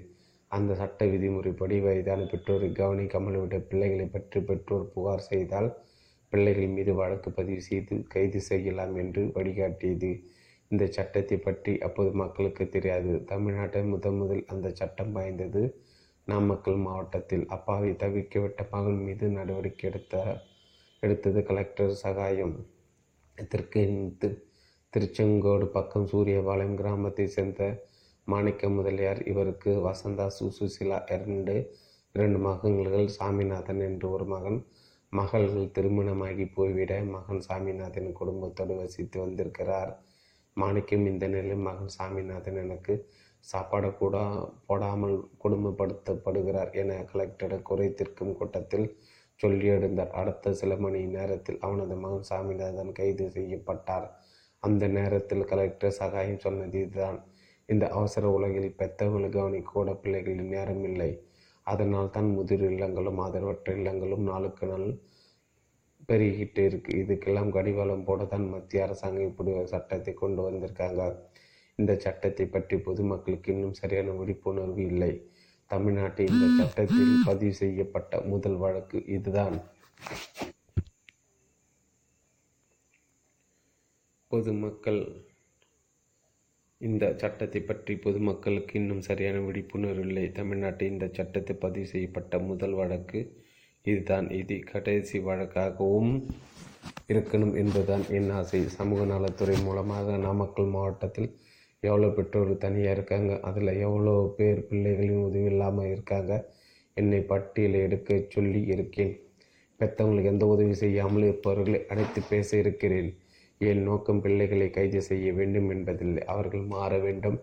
அந்த 0.52 0.72
சட்ட 0.82 1.06
விதிமுறைப்படி 1.14 1.80
வயதான 1.88 2.28
பெற்றோரை 2.34 2.70
கவனிக்காமல் 2.82 3.42
விட 3.44 3.58
பிள்ளைகளை 3.70 4.08
பற்றி 4.16 4.42
பெற்றோர் 4.52 4.92
புகார் 4.96 5.30
செய்தால் 5.32 5.70
பிள்ளைகள் 6.34 6.76
மீது 6.76 6.94
வழக்கு 7.02 7.30
பதிவு 7.32 7.62
செய்து 7.70 7.96
கைது 8.14 8.40
செய்யலாம் 8.50 8.96
என்று 9.04 9.24
வழிகாட்டியது. 9.38 10.12
இந்த 10.72 10.84
சட்டத்தை 10.96 11.38
பற்றி 11.38 11.74
அப்போது 11.88 12.12
மக்களுக்கு 12.22 12.64
தெரியாது. 12.76 13.12
தமிழ்நாட்டை 13.32 13.82
முதன் 13.90 14.20
முதல் 14.22 14.44
அந்த 14.54 14.68
சட்டம் 14.80 15.14
பாய்ந்தது. 15.16 15.64
நாமக்கல் 16.28 16.80
மாவட்டத்தில் 16.88 17.46
அப்பாவை 17.56 17.92
தவிர்க்க 18.04 18.66
மகன் 18.74 19.02
மீது 19.06 19.26
நடவடிக்கை 19.30 19.86
எடுத்த 19.90 20.16
எடுத்தது 21.04 21.40
கலெக்டர் 21.50 21.94
சகாயம். 22.04 22.56
தெற்கு 23.52 23.84
திருச்செங்கோடு 24.94 25.66
பக்கம் 25.76 26.10
சூரியபாளையம் 26.12 26.78
கிராமத்தை 26.82 27.26
சேர்ந்த 27.36 27.62
மாணிக்க 28.28 28.70
முதலியார். 28.70 29.22
இவருக்கு 29.32 29.72
வசந்தா 29.88 30.28
சுசுசிலா 30.38 31.00
இரண்டு 31.16 31.56
இரண்டு 32.16 32.40
மகன்கள் 32.48 33.08
சாமிநாதன் 33.18 33.82
என்று 33.88 34.08
ஒரு 34.16 34.26
மகன். 34.34 34.60
மகள்கள் 35.18 35.74
திருமணமாகி 35.76 36.46
போய்விட 36.56 36.94
மகன் 37.16 37.42
சாமிநாதன் 37.48 38.10
குடும்பத்தோடு 38.12 38.74
வசித்து 38.76 39.18
வந்திருக்கிறார். 39.20 39.92
மாணிக்கம் 40.58 41.06
இந்த 41.06 41.26
நிலையில் 41.28 41.66
மகன் 41.68 41.94
சாமிநாதன் 41.98 42.58
எனக்கு 42.64 42.94
சாப்பாடு 43.46 43.90
கூட 43.94 44.18
போடாமல் 44.68 45.16
குடும்பப்படுத்தப்படுகிறார் 45.44 46.72
என 46.82 46.92
கலெக்டர் 47.12 47.56
குறை 47.62 47.88
தீர்க்கும் 47.94 48.38
கூட்டத்தில் 48.38 48.88
சொல்லி 49.40 49.68
எழுந்தார். 49.70 50.12
அடுத்த 50.22 50.54
சில 50.54 50.76
மணி 50.76 51.02
நேரத்தில் 51.18 51.60
அவனது 51.60 51.96
மகன் 51.96 52.28
சாமிநாதன் 52.32 52.92
கைது 52.92 53.28
செய்யப்பட்டார். 53.30 54.08
அந்த 54.64 54.84
நேரத்தில் 54.88 55.46
கலெக்டர் 55.46 55.98
சகாயம் 56.02 56.44
சொன்னது 56.46 56.80
இதுதான். 56.80 57.20
இந்த 57.70 57.86
அவசர 57.90 58.30
உலகில் 58.30 58.78
பெத்தவங்களை 58.78 59.30
கவனிக்க 59.30 59.72
கூட 59.72 59.92
பிள்ளைகளின் 60.04 60.54
நேரம் 60.56 60.84
இல்லை. 60.84 61.12
அதனால் 61.68 62.14
தான் 62.16 62.30
முதிர் 62.38 62.64
இல்லங்களும் 62.70 63.20
ஆதரவற்ற 63.26 63.76
இல்லங்களும் 63.78 64.26
நாளுக்கு 64.32 64.66
நாள் 64.72 64.88
பெருகிட்டு 66.10 66.62
இருக்கு. 66.70 66.92
இதுக்கெல்லாம் 67.04 67.54
கடிவாளம் 67.56 68.06
போட 68.08 68.24
தான் 68.34 68.46
மத்திய 68.54 68.86
அரசாங்கம் 68.86 69.30
இப்படி 69.30 69.52
ஒரு 69.60 69.70
சட்டத்தை 69.74 70.14
கொண்டு 70.24 70.42
வந்திருக்காங்க. 70.48 71.02
இந்த 71.80 71.92
சட்டத்தை 72.06 72.46
பற்றி 72.56 72.76
பொதுமக்களுக்கு 72.88 73.52
இன்னும் 73.56 73.80
சரியான 73.82 74.16
விழிப்புணர்வு 74.20 74.82
இல்லை. 74.92 75.14
தமிழ்நாட்டில் 75.72 76.34
இந்த 76.34 76.48
சட்டத்தில் 76.60 77.14
பதிவு 77.30 77.54
செய்யப்பட்ட 77.62 78.20
முதல் 78.34 78.58
வழக்கு 78.64 79.00
இதுதான். 79.18 79.56
பொதுமக்கள் 84.32 85.02
இந்த 86.88 87.06
சட்டத்தை 87.22 87.60
பற்றி 87.68 87.94
பொதுமக்களுக்கு 88.06 88.74
இன்னும் 88.80 89.06
சரியான 89.08 89.38
விழிப்புணர்வு 89.48 90.04
இல்லை. 90.08 90.24
தமிழ்நாட்டில் 90.40 90.92
இந்த 90.94 91.06
சட்டத்தை 91.18 91.54
பதிவு 91.66 91.88
செய்யப்பட்ட 91.94 92.40
முதல் 92.50 92.76
வழக்கு 92.80 93.20
இதுதான். 93.86 94.28
இது 94.40 94.56
கடைசி 94.72 95.18
வழக்காகவும் 95.30 96.14
இருக்கணும் 97.12 97.56
என்பதுதான் 97.62 98.06
என் 98.18 98.30
ஆசை. 98.40 98.62
சமூக 98.78 99.02
நலத்துறை 99.14 99.56
மூலமாக 99.68 100.18
நாமக்கல் 100.26 100.74
மாவட்டத்தில் 100.76 101.30
எவ்வளோ 101.84 102.10
பெற்றோர் 102.18 102.52
தனியாக 102.66 102.96
இருக்காங்க? 102.98 103.32
அதில் 103.48 103.80
எவ்வளோ 103.86 104.14
பேர் 104.38 104.62
பிள்ளைகளின் 104.70 105.26
உதவி 105.28 105.50
இல்லாமல் 105.54 105.92
இருக்காங்க? 105.94 106.34
என்னை 106.98 107.20
பட்டியலை 107.32 107.80
எடுக்க 107.88 108.20
சொல்லி 108.36 108.62
இருக்கேன். 108.74 109.14
பெற்றவங்களுக்கு 109.80 110.34
எந்த 110.36 110.46
உதவி 110.54 110.76
செய்யாமல் 110.84 111.28
இருப்பவர்களை 111.30 111.80
அழைத்து 111.92 112.22
பேச 112.32 112.50
இருக்கிறேன். 112.64 113.10
என் 113.72 113.84
நோக்கம் 113.84 114.22
பிள்ளைகளை 114.22 114.68
கைது 114.70 115.00
செய்ய 115.02 115.28
வேண்டும் 115.34 115.70
என்பதில்லை. 115.70 116.22
அவர்கள் 116.26 116.64
மாற 116.66 116.92
வேண்டும் 116.98 117.38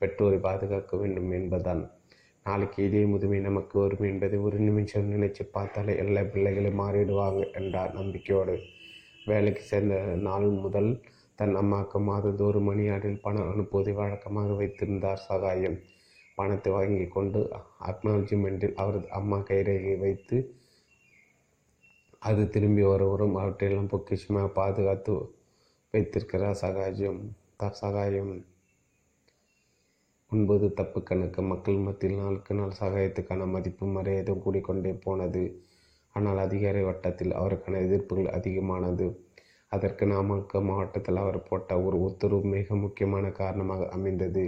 பெற்றோரை 0.00 0.38
பாதுகாக்க 0.38 0.96
வேண்டும் 0.96 1.30
என்பதுதான். 1.32 1.82
நாளைக்கு 2.46 2.78
இதே 2.84 3.02
முதுமை 3.04 3.38
நமக்கு 3.40 3.76
வரும் 3.80 4.06
என்பதை 4.08 4.38
ஒரு 4.38 4.58
நிமிஷம் 4.58 5.10
நினைச்சு 5.12 5.42
பார்த்தாலே 5.50 5.92
எல்லா 5.96 6.22
பிள்ளைகளும் 6.32 6.80
மாறிடுவாங்க 6.80 7.42
என்றார் 7.52 7.92
நம்பிக்கையோடு. 7.94 8.54
வேலைக்கு 9.26 9.62
சேர்ந்த 9.62 9.96
நாள் 10.22 10.48
முதல் 10.64 10.90
தன் 11.38 11.54
அம்மாவுக்கு 11.56 11.98
மாதந்தோறும் 12.00 12.68
மணியாடில் 12.70 13.20
பணம் 13.20 13.50
அனுப்புவதை 13.52 13.92
வழக்கமாக 13.94 14.50
வைத்திருந்தார் 14.52 15.24
சகாயம். 15.28 15.78
பணத்தை 16.38 16.70
வாங்கி 16.72 17.06
கொண்டு 17.08 17.40
அக்னாலஜிமெண்ட்டில் 17.90 18.76
அவரது 18.76 19.08
அம்மா 19.10 19.38
கைரேகை 19.50 19.94
வைத்து 19.98 20.36
அது 22.22 22.42
திரும்பி 22.48 22.82
வரவரும் 22.82 23.36
அவற்றையெல்லாம் 23.36 23.92
பொக்கிஷமாக 23.92 24.48
பாதுகாத்து 24.52 25.14
வைத்திருக்கிறார் 25.94 26.60
சகாஜம் 26.60 27.18
த 27.56 27.68
சகாயம் 27.80 28.30
ஒன்பது 30.32 30.66
தப்பு 30.70 31.00
கணக்கு. 31.02 31.40
மக்கள் 31.42 31.82
மத்தியில் 31.86 32.20
நாளுக்கு 32.20 32.52
நாள் 32.54 32.78
சகாயத்துக்கான 32.80 33.46
மதிப்பு 33.46 33.86
மரியாதையும் 33.86 34.40
கூடிக்கொண்டே 34.44 34.92
போனது. 35.02 35.42
ஆனால் 36.14 36.38
அதிகாரி 36.38 36.82
வட்டத்தில் 36.82 37.32
அவருக்கான 37.32 37.82
எதிர்ப்புகள் 37.86 38.30
அதிகமானது. 38.30 39.08
அதற்கு 39.72 40.06
நாமக்கல் 40.06 40.66
மாவட்டத்தில் 40.70 41.16
அவர் 41.16 41.38
போட்ட 41.42 41.78
ஒரு 41.82 41.98
உத்தரவு 42.00 42.52
மிக 42.54 42.74
முக்கியமான 42.76 43.32
காரணமாக 43.32 43.90
அமைந்தது. 43.90 44.46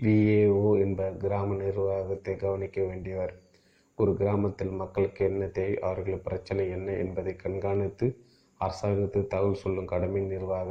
விஏஓ 0.00 0.66
என்ப 0.78 1.10
கிராம 1.18 1.60
நிர்வாகத்தை 1.62 2.36
கவனிக்க 2.36 2.80
வேண்டியவர். 2.82 3.34
ஒரு 3.98 4.14
கிராமத்தில் 4.14 4.74
மக்களுக்கு 4.74 5.22
என்ன 5.24 5.44
தேவை 5.50 5.76
அவர்கள் 5.82 6.26
பிரச்சனை 6.28 6.66
என்ன 6.70 6.90
என்பதை 6.96 7.34
கண்காணித்து 7.36 8.06
அரசாங்கத்துக்கு 8.60 9.32
தகவல் 9.34 9.62
சொல்லும் 9.64 9.84
கடமை 9.84 10.22
நிர்வாக 10.24 10.70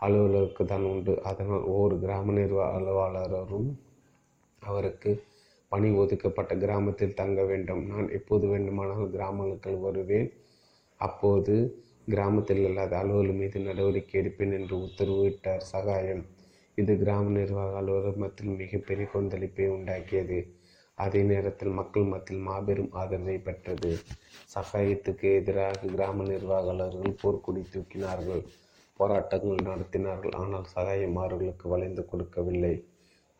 அலுவலருக்கு 0.00 0.64
தான் 0.64 0.82
உண்டு. 0.82 1.22
அதனால் 1.22 1.62
ஒவ்வொரு 1.62 1.98
கிராம 1.98 2.32
நிர்வாக 2.32 2.76
அலுவலரும் 2.78 3.70
அவருக்கு 4.62 5.10
பணி 5.72 5.88
ஒதுக்கப்பட்ட 5.92 6.52
கிராமத்தில் 6.56 7.14
தங்க 7.14 7.40
வேண்டும். 7.44 7.82
நான் 7.86 8.08
எப்போது 8.08 8.46
வேண்டுமானால் 8.46 9.10
கிராமங்களுக்கு 9.10 9.80
வருவேன். 9.80 10.28
அப்போது 11.00 11.54
கிராமத்தில் 12.08 12.62
இல்லாத 12.68 12.98
அலுவலர் 12.98 13.32
மீது 13.32 13.60
நடவடிக்கை 13.60 14.14
எடுப்பேன் 14.20 14.54
என்று 14.58 14.76
உத்தரவிட்டார். 14.86 15.64
சகாயம். 15.74 16.24
இது 16.78 16.92
கிராம 16.98 17.30
நிர்வாக 17.30 17.76
அலுவலர் 17.76 18.16
மத்தியில் 18.16 18.56
மிகப்பெரிய 18.56 19.06
கொந்தளிப்பை 19.14 19.66
உண்டாக்கியது. 19.76 20.38
அதே 21.00 21.20
நேரத்தில் 21.24 21.76
மக்கள் 21.78 22.10
மத்தியில் 22.12 22.46
மாபெரும் 22.46 22.92
ஆதரவை 23.00 23.36
பெற்றது. 23.40 23.90
சகாயத்துக்கு 24.54 25.28
எதிராக 25.40 25.90
கிராம 25.92 26.24
நிர்வாகர்கள் 26.24 27.18
போர்க்குடி 27.22 27.62
தூக்கினார்கள். 27.74 28.42
போராட்டங்கள் 29.00 29.66
நடத்தினார்கள். 29.68 30.34
ஆனால் 30.40 30.66
சகாயம் 30.74 31.16
அவர்களுக்கு 31.16 31.66
வளைந்து 31.68 32.04
கொடுக்கவில்லை. 32.04 32.74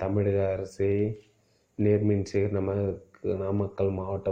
தமிழக 0.01 0.39
அரசே 0.55 0.93
நேர்மின் 1.79 2.29
சேகர் 2.31 2.59
நமக்கு 2.59 3.35
நாமக்கல் 3.43 3.93
மாவட்ட 3.99 4.31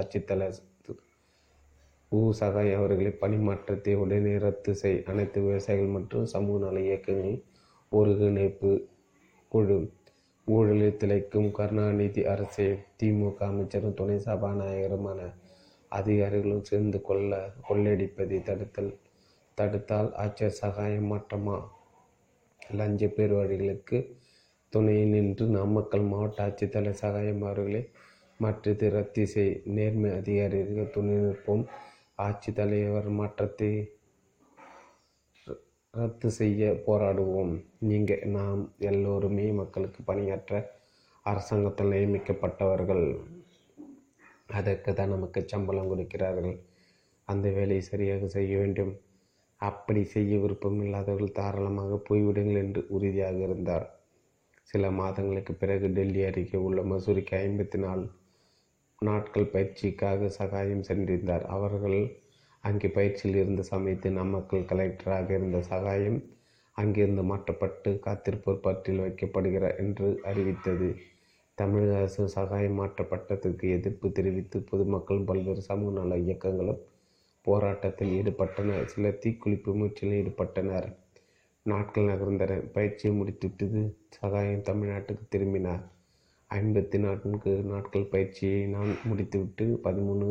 ஆட்சித்தலைவர் 0.00 0.64
உ 2.12 2.20
சகாயம் 2.38 2.78
அவர்களை 2.80 3.10
பணிமாற்றத்தை 3.22 3.94
உடனே 4.02 4.34
ரத்து 4.44 4.72
செய் 4.74 5.02
அனைத்து 5.10 5.38
விவசாயிகள் 5.40 5.94
மற்றும் 5.96 6.28
சமூக 6.32 6.58
நல 6.62 6.80
இயக்கங்களின் 6.86 7.42
ஒருங்கிணைப்பு 7.92 8.70
குழு 9.52 9.76
ஊழலில் 10.48 10.98
திளைக்கும் 11.00 11.48
கருணாநிதி 11.50 12.22
அரசை 12.24 12.66
திமுக 13.00 13.38
அமைச்சரும் 13.46 13.94
துணை 13.94 14.16
சபாநாயகருமான 14.26 15.20
அதிகாரிகளும் 15.92 16.64
சேர்ந்து 16.64 16.98
கொள்ள 17.02 17.32
கொள்ளையடிப்பதை 17.68 18.38
தடுத்தல் 18.42 18.92
தடுத்தால் 19.58 20.08
ஆட்சியர் 20.14 20.58
சகாயம் 20.60 21.10
மாற்றமா? 21.12 21.56
லஞ்ச 22.78 23.02
பெறுவாரிகளுக்கு 23.08 23.98
துணை 24.72 24.96
நின்று 25.04 25.44
நாமக்கல் 25.48 26.06
மாவட்ட 26.12 26.46
ஆட்சித்தலைவர் 26.46 27.02
சகாயம் 27.02 27.42
அவர்களை 27.42 27.82
மாற்றத்தை 28.40 28.88
ரத்து 28.88 29.26
செய் 29.26 29.54
நேர்மை 29.76 30.10
அதிகாரிகள் 30.10 30.92
துணை 30.96 31.14
நிற்போம். 31.24 31.64
ஆட்சித்தலைவர் 32.18 33.08
மாற்றத்தை 33.20 33.70
ரத்து 35.98 36.28
செய்ய 36.30 36.62
போராடுவோம். 36.86 37.52
நீங்கள் 37.88 38.24
நாம் 38.36 38.62
எல்லோருமே 38.90 39.46
மக்களுக்கு 39.50 40.00
பணியாற்ற 40.04 40.60
அரசாங்கத்தில் 41.22 41.92
நியமிக்கப்பட்டவர்கள். 41.94 43.06
அதற்கு 44.58 44.90
தான் 44.94 45.14
நமக்கு 45.14 45.40
சம்பளம் 45.46 45.88
கொடுக்கிறார்கள். 45.88 46.54
அந்த 47.28 47.46
வேலையை 47.50 47.82
சரியாக 47.82 48.28
செய்ய 48.36 48.52
வேண்டும். 48.58 48.92
அப்படி 49.60 50.02
செய்ய 50.04 50.32
விருப்பம் 50.38 50.80
இல்லாதவர்கள் 50.82 51.36
தாராளமாக 51.38 52.00
போய்விடுங்கள் 52.08 52.62
என்று 52.64 52.82
உறுதியாக 52.88 53.38
இருந்தார். 53.38 53.86
சில 54.62 54.90
மாதங்களுக்கு 54.90 55.52
பிறகு 55.54 55.86
டெல்லி 55.88 56.22
அருகே 56.24 56.58
உள்ள 56.66 56.80
மசூரிக்கு 56.82 57.34
ஐம்பத்தி 57.46 57.78
நாலு 57.78 58.06
நாட்கள் 59.02 59.52
பயிற்சிக்காக 59.52 60.28
சகாயம் 60.38 60.86
சென்றிருந்தார். 60.88 61.44
அவர்கள் 61.56 61.98
அங்கே 62.64 62.88
பயிற்சியில் 62.88 63.36
இருந்த 63.36 63.62
சமயத்தில் 63.62 64.12
நாமக்கல் 64.12 64.68
கலெக்டராக 64.70 65.30
இருந்த 65.30 65.62
சகாயம் 65.62 66.18
அங்கிருந்து 66.76 67.22
மாற்றப்பட்டு 67.22 68.00
காத்திருப்போர் 68.04 68.60
பட்டியல் 68.60 69.04
வைக்கப்படுகிறார் 69.04 69.76
என்று 69.76 70.20
அறிவித்தது. 70.24 70.88
தமிழக 71.54 71.96
அரசு 71.96 72.28
சகாயம் 72.28 72.80
மாற்றப்பட்டதற்கு 72.80 73.70
எதிர்ப்பு 73.70 74.12
தெரிவித்து 74.12 74.60
பொதுமக்களும் 74.60 75.24
பல்வேறு 75.24 75.62
சமூக 75.62 76.00
நல 76.00 76.18
இயக்கங்களும் 76.18 76.82
போராட்டத்தில் 77.46 78.12
ஈடுபட்டனர். 78.18 78.84
சில 78.84 79.08
தீக்குளிப்பு 79.08 79.74
முயற்சியில் 79.74 80.16
ஈடுபட்டனர். 80.20 80.88
நாட்கள் 81.62 82.04
நகர்ந்தன. 82.04 82.60
பயிற்சியை 82.72 83.16
முடித்துவிட்டு 83.16 83.96
சகாயம் 84.08 84.62
தமிழ்நாட்டுக்கு 84.62 85.24
திரும்பினார். 85.28 85.82
ஐம்பத்தி 86.50 86.98
நான்கு 86.98 87.50
நாட்கள் 87.62 88.10
பயிற்சியை 88.10 88.66
நான் 88.66 88.92
முடித்துவிட்டு 89.04 89.80
பதிமூணு 89.84 90.28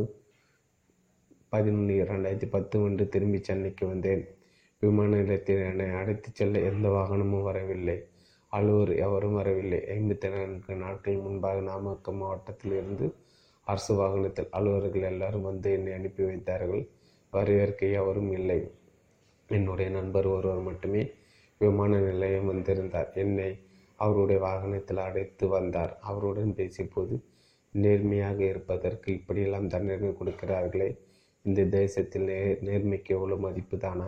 பதினொன்று 1.49 1.93
இரண்டாயிரத்தி 2.03 2.49
பத்து 2.49 2.83
அன்று 2.83 3.09
திரும்பி 3.09 3.39
சென்னைக்கு 3.43 3.87
வந்தேன். 3.87 4.27
விமான 4.79 5.15
நிலையத்தில் 5.15 5.61
என்னை 5.61 5.89
அழைத்துச் 5.89 6.35
செல்ல 6.35 6.59
எந்த 6.59 6.89
வாகனமும் 6.89 7.43
வரவில்லை. 7.43 8.03
அலுவலர் 8.47 8.95
எவரும் 8.95 9.33
வரவில்லை. 9.33 9.79
ஐம்பத்தி 9.79 10.29
நான்கு 10.29 10.75
நாட்கள் 10.75 11.15
முன்பாக 11.15 11.59
நாமக்கல் 11.59 12.15
மாவட்டத்தில் 12.15 12.71
இருந்து 12.71 13.13
அரசு 13.63 13.95
வாகனத்தில் 13.95 14.47
அலுவலர்கள் 14.51 15.01
எல்லாரும் 15.01 15.41
வந்து 15.41 15.71
என்னை 15.71 15.93
அனுப்பி 15.93 16.23
வைத்தார்கள். 16.23 16.87
வரவேற்க 17.31 17.85
எவரும் 17.85 18.31
இல்லை. 18.31 18.71
என்னுடைய 19.47 19.91
நண்பர் 19.91 20.25
ஒருவர் 20.25 20.59
மட்டுமே 20.59 21.11
விமான 21.57 21.99
நிலையம் 21.99 22.45
வந்திருந்தார். 22.45 23.11
என்னை 23.13 23.59
அவருடைய 23.95 24.41
வாகனத்தில் 24.41 24.97
அடைத்து 24.97 25.47
வந்தார். 25.47 25.97
அவருடன் 26.01 26.53
பேசியபோது 26.55 27.21
நேர்மையாக 27.71 28.43
இருப்பதற்கு 28.43 29.13
இப்படியெல்லாம் 29.13 29.67
தண்டனை 29.67 30.09
கொடுக்கிறார்களே. 30.09 31.05
இந்த 31.45 31.61
தேசத்தில் 31.75 32.25
நே 32.29 32.37
நேர்மைக்கு 32.67 33.11
எவ்வளோ 33.17 33.35
மதிப்பு 33.45 33.75
தானா 33.77 34.07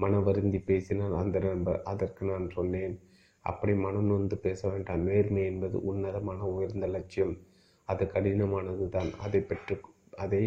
மன 0.00 0.20
வருந்தி 0.26 0.58
பேசினால் 0.68 1.14
அந்த 1.22 1.38
நண்பர் 1.46 1.78
அதற்கு 1.84 2.22
நான் 2.30 2.46
சொன்னேன். 2.56 2.94
அப்படி 3.44 3.72
மனம் 3.84 4.08
நொந்து 4.10 4.36
பேச 4.46 4.60
வேண்டாம். 4.72 5.04
நேர்மை 5.08 5.42
என்பது 5.50 5.76
உன்னதமான 5.90 6.40
உயர்ந்த 6.54 6.86
லட்சியம். 6.96 7.34
அது 7.88 8.04
கடினமானது 8.14 8.86
தான் 8.96 9.10
அதை 9.26 9.40
பெற்று 9.50 9.76
அதை 10.24 10.42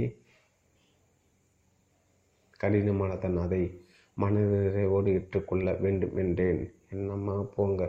கடினமானதான் 2.60 3.38
அதை 3.46 3.64
மனநிறைவோடு 4.18 5.10
ஏற்றுக்கொள்ள 5.18 5.68
வேண்டும் 5.84 6.18
என்றேன். 6.24 6.62
என்னம்மா 6.90 7.36
போங்க 7.56 7.82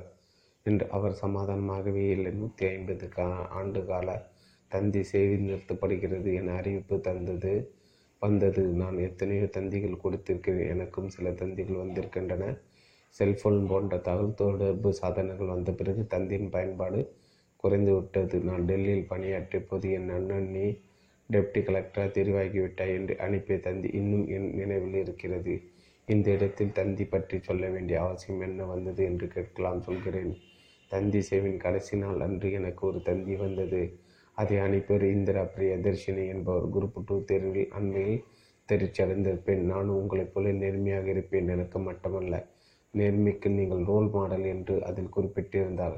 என்று 0.66 0.84
அவர் 0.96 1.14
சமாதானமாகவே 1.22 2.04
இல்லை. 2.16 2.30
நூற்றி 2.40 2.64
ஐம்பது 2.72 3.06
கா 3.16 3.26
ஆண்டு 3.58 3.80
கால 3.90 4.08
தந்தி 4.70 5.02
செய்தி 5.12 5.36
நிறுத்தப்படுகிறது 5.48 6.28
என 6.40 6.54
அறிவிப்பு 6.60 6.96
தந்தது. 7.08 7.52
வந்தது. 8.24 8.62
நான் 8.82 8.96
எத்தனையோ 9.08 9.46
தந்திகள் 9.56 10.02
கொடுத்திருக்கிறேன். 10.04 10.70
எனக்கும் 10.74 11.12
சில 11.16 11.32
தந்திகள் 11.42 11.82
வந்திருக்கின்றன. 11.84 12.46
செல்ஃபோன் 13.16 13.58
போன்ற 13.70 13.94
தகவல் 14.06 14.38
தொடர்பு 14.40 14.90
சாதனங்கள் 15.00 15.52
வந்த 15.54 15.72
பிறகு 15.72 16.02
தந்தியின் 16.14 16.52
பயன்பாடு 16.54 17.00
குறைந்து 17.64 17.92
விட்டது 17.96 18.36
நான் 18.48 18.64
டெல்லியில் 18.70 19.10
பணியாற்றிய 19.12 19.60
போது 19.68 19.88
என் 19.98 20.10
அண்ணன் 20.16 20.48
நீ 20.54 20.64
டெப்டி 21.30 21.60
கலெக்டராக 21.66 22.08
தெரிவாகிவிட்டாய் 22.16 22.94
என்று 22.96 23.14
அனுப்பிய 23.26 23.56
தந்தி 23.66 23.88
இன்னும் 24.00 24.24
என் 24.36 24.48
நினைவில் 24.58 24.98
இருக்கிறது. 25.02 25.54
இந்த 26.08 26.26
இடத்தில் 26.36 26.74
தந்தி 26.78 27.04
பற்றி 27.04 27.36
சொல்ல 27.38 27.68
வேண்டிய 27.68 27.96
அவசியம் 28.04 28.42
என்ன 28.48 28.64
வந்தது 28.72 29.02
என்று 29.10 29.26
கேட்கலாம் 29.28 29.80
சொல்கிறேன். 29.82 30.32
தந்தி 30.90 31.20
சேவின் 31.28 31.62
கடைசி 31.64 31.94
நாள் 31.96 32.20
அன்று 32.26 32.48
எனக்கு 32.52 32.82
ஒரு 32.90 32.98
தந்தி 33.02 33.36
வந்தது. 33.36 33.82
அதை 34.38 34.56
அனுப்பியவர் 34.58 35.06
இந்திரா 35.10 35.42
பிரியதர்ஷினி 35.54 36.24
என்பவர். 36.28 36.66
குரூப் 36.68 36.98
டூ 37.06 37.16
தேர்வில் 37.24 37.70
அண்மையில் 37.70 38.24
தெரிச்சடைந்த 38.68 39.04
அடைந்திருப்பேன் 39.04 39.62
நானும் 39.64 39.98
உங்களைப் 40.00 40.32
போல 40.34 40.52
நேர்மையாக 40.54 41.06
இருப்பேன். 41.08 41.48
எனக்கு 41.48 41.78
மட்டுமல்ல 41.80 42.34
நேர்மைக்கு 42.94 43.48
நீங்கள் 43.50 43.82
ரோல் 43.84 44.08
மாடல் 44.10 44.44
என்று 44.44 44.74
அதில் 44.84 45.14
குறிப்பிட்டிருந்தார். 45.16 45.96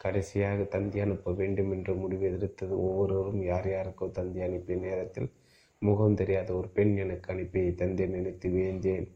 கடைசியாக 0.00 0.60
தந்தி 0.64 0.98
அனுப்ப 1.00 1.32
வேண்டும் 1.32 1.70
என்று 1.72 1.92
முடிவு 1.94 2.24
எதிர்த்தது 2.30 2.74
ஒவ்வொருவரும் 2.80 3.42
யார் 3.42 3.68
யாருக்கோ 3.70 4.06
தந்தி 4.10 4.40
அனுப்பிய 4.40 4.76
நேரத்தில் 4.78 5.28
முகம் 5.82 6.14
தெரியாத 6.14 6.50
ஒரு 6.54 6.68
பெண் 6.68 6.94
எனக்கு 6.96 7.28
அனுப்பி 7.32 7.62
தந்தை 7.74 8.06
நினைத்து 8.06 8.48
வியந்தேன் 8.50 9.06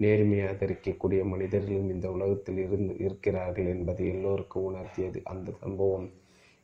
நேர்மையை 0.00 0.46
ஆதரிக்கக்கூடிய 0.48 1.20
மனிதர்களும் 1.24 1.88
இந்த 1.88 2.06
உலகத்தில் 2.10 2.58
இருந்து 2.58 2.94
இருக்கிறார்கள் 2.98 3.66
என்பதை 3.66 4.04
எல்லோருக்கும் 4.08 4.66
உணர்த்தியது 4.70 5.20
அந்த 5.24 5.52
சம்பவம். 5.60 6.08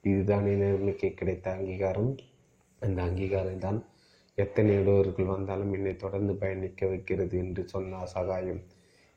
இதுதான் 0.05 0.47
நேர்மைக்கு 0.63 1.09
கிடைத்த 1.15 1.47
அங்கீகாரம். 1.57 2.13
அந்த 2.83 2.99
அங்கீகாரம் 3.03 3.63
தான் 3.65 3.79
எத்தனை 4.39 4.73
இடவர்கள் 4.77 5.33
வந்தாலும் 5.35 5.73
என்னை 5.73 5.95
தொடர்ந்து 5.97 6.35
பயணிக்க 6.35 6.87
வைக்கிறது 6.87 7.35
என்று 7.39 7.63
சொன்னார் 7.69 8.13
சகாயம் 8.15 8.61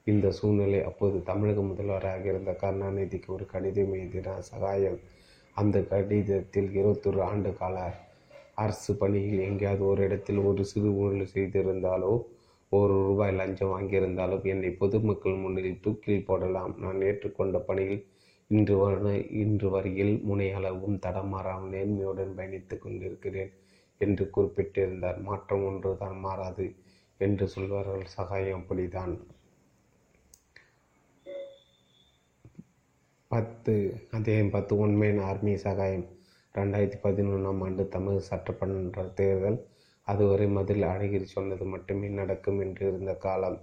இந்த 0.07 0.27
சூழ்நிலை 0.31 0.79
அப்போது 0.83 1.17
தமிழக 1.23 1.61
முதல்வராக 1.61 2.23
இருந்த 2.27 2.51
கருணாநிதிக்கு 2.61 3.29
ஒரு 3.31 3.45
கடிதம் 3.45 3.93
எழுதினார் 3.93 4.47
சகாயம் 4.51 4.97
அந்த 5.55 5.77
கடிதத்தில் 5.83 6.69
இருபத்தொரு 6.71 7.21
ஆண்டு 7.21 7.51
கால 7.53 7.77
அரசு 8.55 8.91
பணியில் 8.97 9.39
எங்கேயாவது 9.39 9.83
ஒரு 9.85 10.01
இடத்தில் 10.03 10.41
ஒரு 10.49 10.63
சிறு 10.65 10.89
ஊழல் 10.93 11.31
செய்திருந்தாலோ 11.33 12.11
ஒரு 12.71 12.95
ரூபாய் 13.07 13.35
லஞ்சம் 13.35 13.71
வாங்கியிருந்தாலோ 13.73 14.37
என்னை 14.43 14.71
பொதுமக்கள் 14.81 15.41
முன்னில் 15.43 15.81
தூக்கில் 15.81 16.25
போடலாம். 16.25 16.73
நான் 16.79 16.99
ஏற்றுக்கொண்ட 17.01 17.57
பணியில் 17.69 17.99
இன்று 18.47 18.75
வரை 18.77 19.15
இன்று 19.41 19.67
வரையில் 19.69 20.13
முனையளவும் 20.29 20.97
தடமாறாமல் 21.05 21.71
நேர்மையுடன் 21.73 22.33
பயணித்துக் 22.37 22.81
கொண்டிருக்கிறேன் 22.81 23.53
என்று 24.01 24.29
குறிப்பிட்டிருந்தார். 24.29 25.19
மாற்றம் 25.27 25.65
ஒன்று 25.65 25.91
தான் 25.97 26.17
மாறாது 26.25 26.65
என்று 27.17 27.47
சொல்வார்கள். 27.47 28.05
சகாயம் 28.17 28.59
அப்படிதான் 28.59 29.13
பத்து 33.31 33.73
அத்தியாயம் 34.11 34.51
பத்து 34.55 34.73
உண்மையின் 34.77 35.21
ஆர்மி 35.29 35.53
சகாயம். 35.57 36.03
ரெண்டாயிரத்தி 36.55 36.99
பதினொன்றாம் 37.05 37.61
ஆண்டு 37.65 37.83
தமிழ் 37.87 38.19
சட்டமன்ற 38.27 39.05
தேர்தல் 39.19 39.57
அதுவரை 40.07 40.47
மதுரை 40.47 40.83
அழகிரி 40.83 41.27
சொன்னது 41.35 41.65
மட்டுமே 41.65 42.07
நடக்கும் 42.07 42.59
என்று 42.59 42.83
இருந்த 42.87 43.13
காலம். 43.25 43.57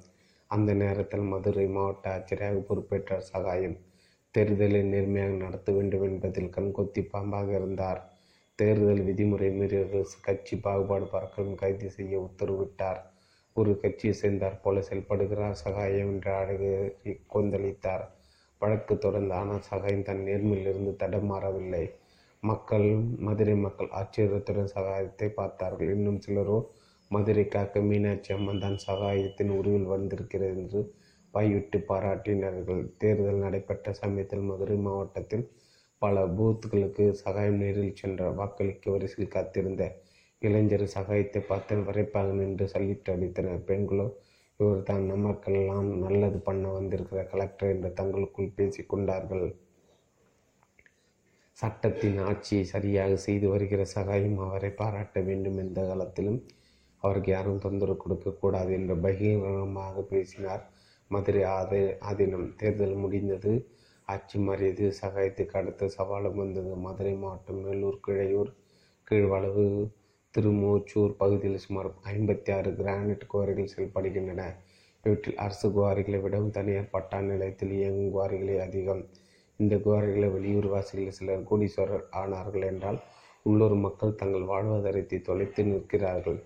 அந்த 0.51 0.71
நேரத்தில் 0.75 1.31
மதுரை 1.33 1.67
மாவட்ட 1.67 2.15
ஆட்சியராக 2.17 2.59
பொறுப்பேற்றார் 2.71 3.31
சகாயம். 3.33 3.77
தேர்தலை 4.35 4.81
நேர்மையாக 4.85 5.37
நடத்த 5.37 5.69
வேண்டும் 5.73 6.05
என்பதில் 6.09 6.55
கண்கொத்தி 6.57 7.03
பாம்பாக 7.13 7.49
இருந்தார். 7.55 8.01
தேர்தல் 8.59 9.03
விதிமுறை 9.09 9.49
மீறியவர்கள் 9.59 10.25
கட்சி 10.27 10.57
பாகுபாடு 10.57 11.07
பார்க்கவும் 11.07 11.59
கைது 11.63 11.89
செய்ய 11.91 12.15
உத்தரவிட்டார். 12.27 13.01
ஒரு 13.57 13.73
கட்சியை 13.81 14.15
சேர்ந்தார் 14.15 14.61
போல 14.63 14.83
செயல்படுகிறார். 14.89 15.57
சகாயம் 15.65 16.11
என்ற 16.15 16.29
அழகு 16.43 16.71
கொந்தளித்தார். 17.35 18.05
வழக்கு 18.63 18.95
தொடர்ந்து 18.99 19.35
ஆனால் 19.35 19.67
சகாயம் 19.71 20.07
தன் 20.09 20.25
நேர்மையிலிருந்து 20.27 20.93
தடமாறவில்லை 21.03 21.85
மக்கள் 22.43 22.87
மதுரை 23.27 23.55
மக்கள் 23.57 23.91
ஆச்சரியத்துடன் 24.01 24.75
சகாயத்தை 24.75 25.29
பார்த்தார்கள். 25.41 25.91
இன்னும் 25.97 26.23
சிலரோ 26.27 26.59
மதுரை 27.11 27.45
காக்க 27.49 27.81
மீனாட்சி 27.81 28.31
அம்மன் 28.35 28.63
தான் 28.65 28.79
சகாயத்தின் 28.87 29.53
உருவில் 29.59 29.93
வந்திருக்கிறது 29.95 30.55
என்று 30.57 30.81
வாய்விட்டு 31.35 31.79
பாராட்டினார்கள். 31.91 32.83
தேர்தல் 33.03 33.43
நடைபெற்ற 33.45 33.93
சமயத்தில் 34.03 34.49
மதுரை 34.51 34.79
மாவட்டத்தில் 34.87 35.45
பல 36.03 36.25
பூத்துகளுக்கு 36.37 37.05
சகாயம் 37.23 37.61
நேரில் 37.63 37.99
சென்ற 38.01 38.31
வாக்களிக்க 38.39 38.85
வரிசையில் 38.95 39.35
காத்திருந்த 39.35 39.85
இளைஞர் 40.43 40.85
சகாயத்தை 40.97 41.41
பார்த்து 41.49 41.83
விரைப்பாக 41.89 42.29
நின்று 42.39 42.67
சல்லிட்டு 42.75 43.11
அடித்தனர். 43.15 43.65
பெண்களோ 43.71 44.07
இவர் 44.61 44.87
தான் 44.89 45.05
நமக்கெல்லாம் 45.13 45.91
நல்லது 46.05 46.39
பண்ண 46.47 46.65
வந்திருக்கிற 46.79 47.21
கலெக்டர் 47.33 47.73
என்று 47.75 47.91
தங்களுக்குள் 47.99 48.57
பேசிக்கொண்டார்கள் 48.59 49.47
சட்டத்தின் 51.57 52.19
ஆட்சியை 52.29 52.65
சரியாக 52.73 53.15
செய்து 53.27 53.47
வருகிற 53.53 53.83
சகாயம் 53.95 54.39
அவரை 54.47 54.71
பாராட்ட 54.81 55.21
வேண்டும் 55.29 55.59
எந்த 55.65 55.81
காலத்திலும் 55.89 56.39
அவருக்கு 57.03 57.31
யாரும் 57.33 57.63
தொந்தரவு 57.65 58.03
கொடுக்கக்கூடாது 58.03 58.71
என்று 58.79 58.95
பகிரங்கமாக 59.05 60.05
பேசினார். 60.13 60.63
மதுரை 61.11 61.43
ஆத 61.59 61.73
ஆதீனம் 62.11 62.49
தேர்தல் 62.57 62.97
முடிந்தது. 63.03 63.53
ஆட்சி 64.09 64.39
மாறியது. 64.39 64.87
சகாயத்துக்கு 65.01 65.57
அடுத்த 65.57 65.91
சவாலும் 65.97 66.39
வந்தது. 66.43 66.73
மதுரை 66.87 67.15
மாவட்டம் 67.15 67.61
நெல்லூர் 67.67 67.99
கிழையூர் 68.07 68.51
கீழ்வளவு 69.09 69.65
திருமூச்சூர் 70.35 71.15
பகுதியில் 71.17 71.63
சுமார் 71.65 71.89
ஐம்பத்தி 72.13 72.51
ஆறு 72.57 72.71
கிரானைட் 72.71 73.25
குவாரிகள் 73.33 73.73
செயல்படுகின்றன. 73.75 74.43
இவற்றில் 75.05 75.41
அரசு 75.45 75.67
குவாரிகளை 75.69 76.19
விடவும் 76.21 76.51
தனியார் 76.51 76.91
பட்டா 76.91 77.19
நிலையத்தில் 77.21 77.73
இயங்கும் 77.79 78.13
குவாரிகளே 78.17 78.57
அதிகம். 78.67 79.03
இந்த 79.61 79.75
குவாரிகளை 79.77 80.29
வெளியூர் 80.33 80.69
வாசிகளில் 80.69 81.17
சிலர் 81.19 81.49
கோடீஸ்வரர் 81.51 82.05
ஆனார்கள் 82.21 82.67
என்றால் 82.73 82.99
உள்ளூர் 83.47 83.77
மக்கள் 83.85 84.19
தங்கள் 84.21 84.51
வாழ்வாதாரத்தை 84.53 85.19
தொலைத்து 85.21 85.63
நிற்கிறார்கள். 85.65 86.39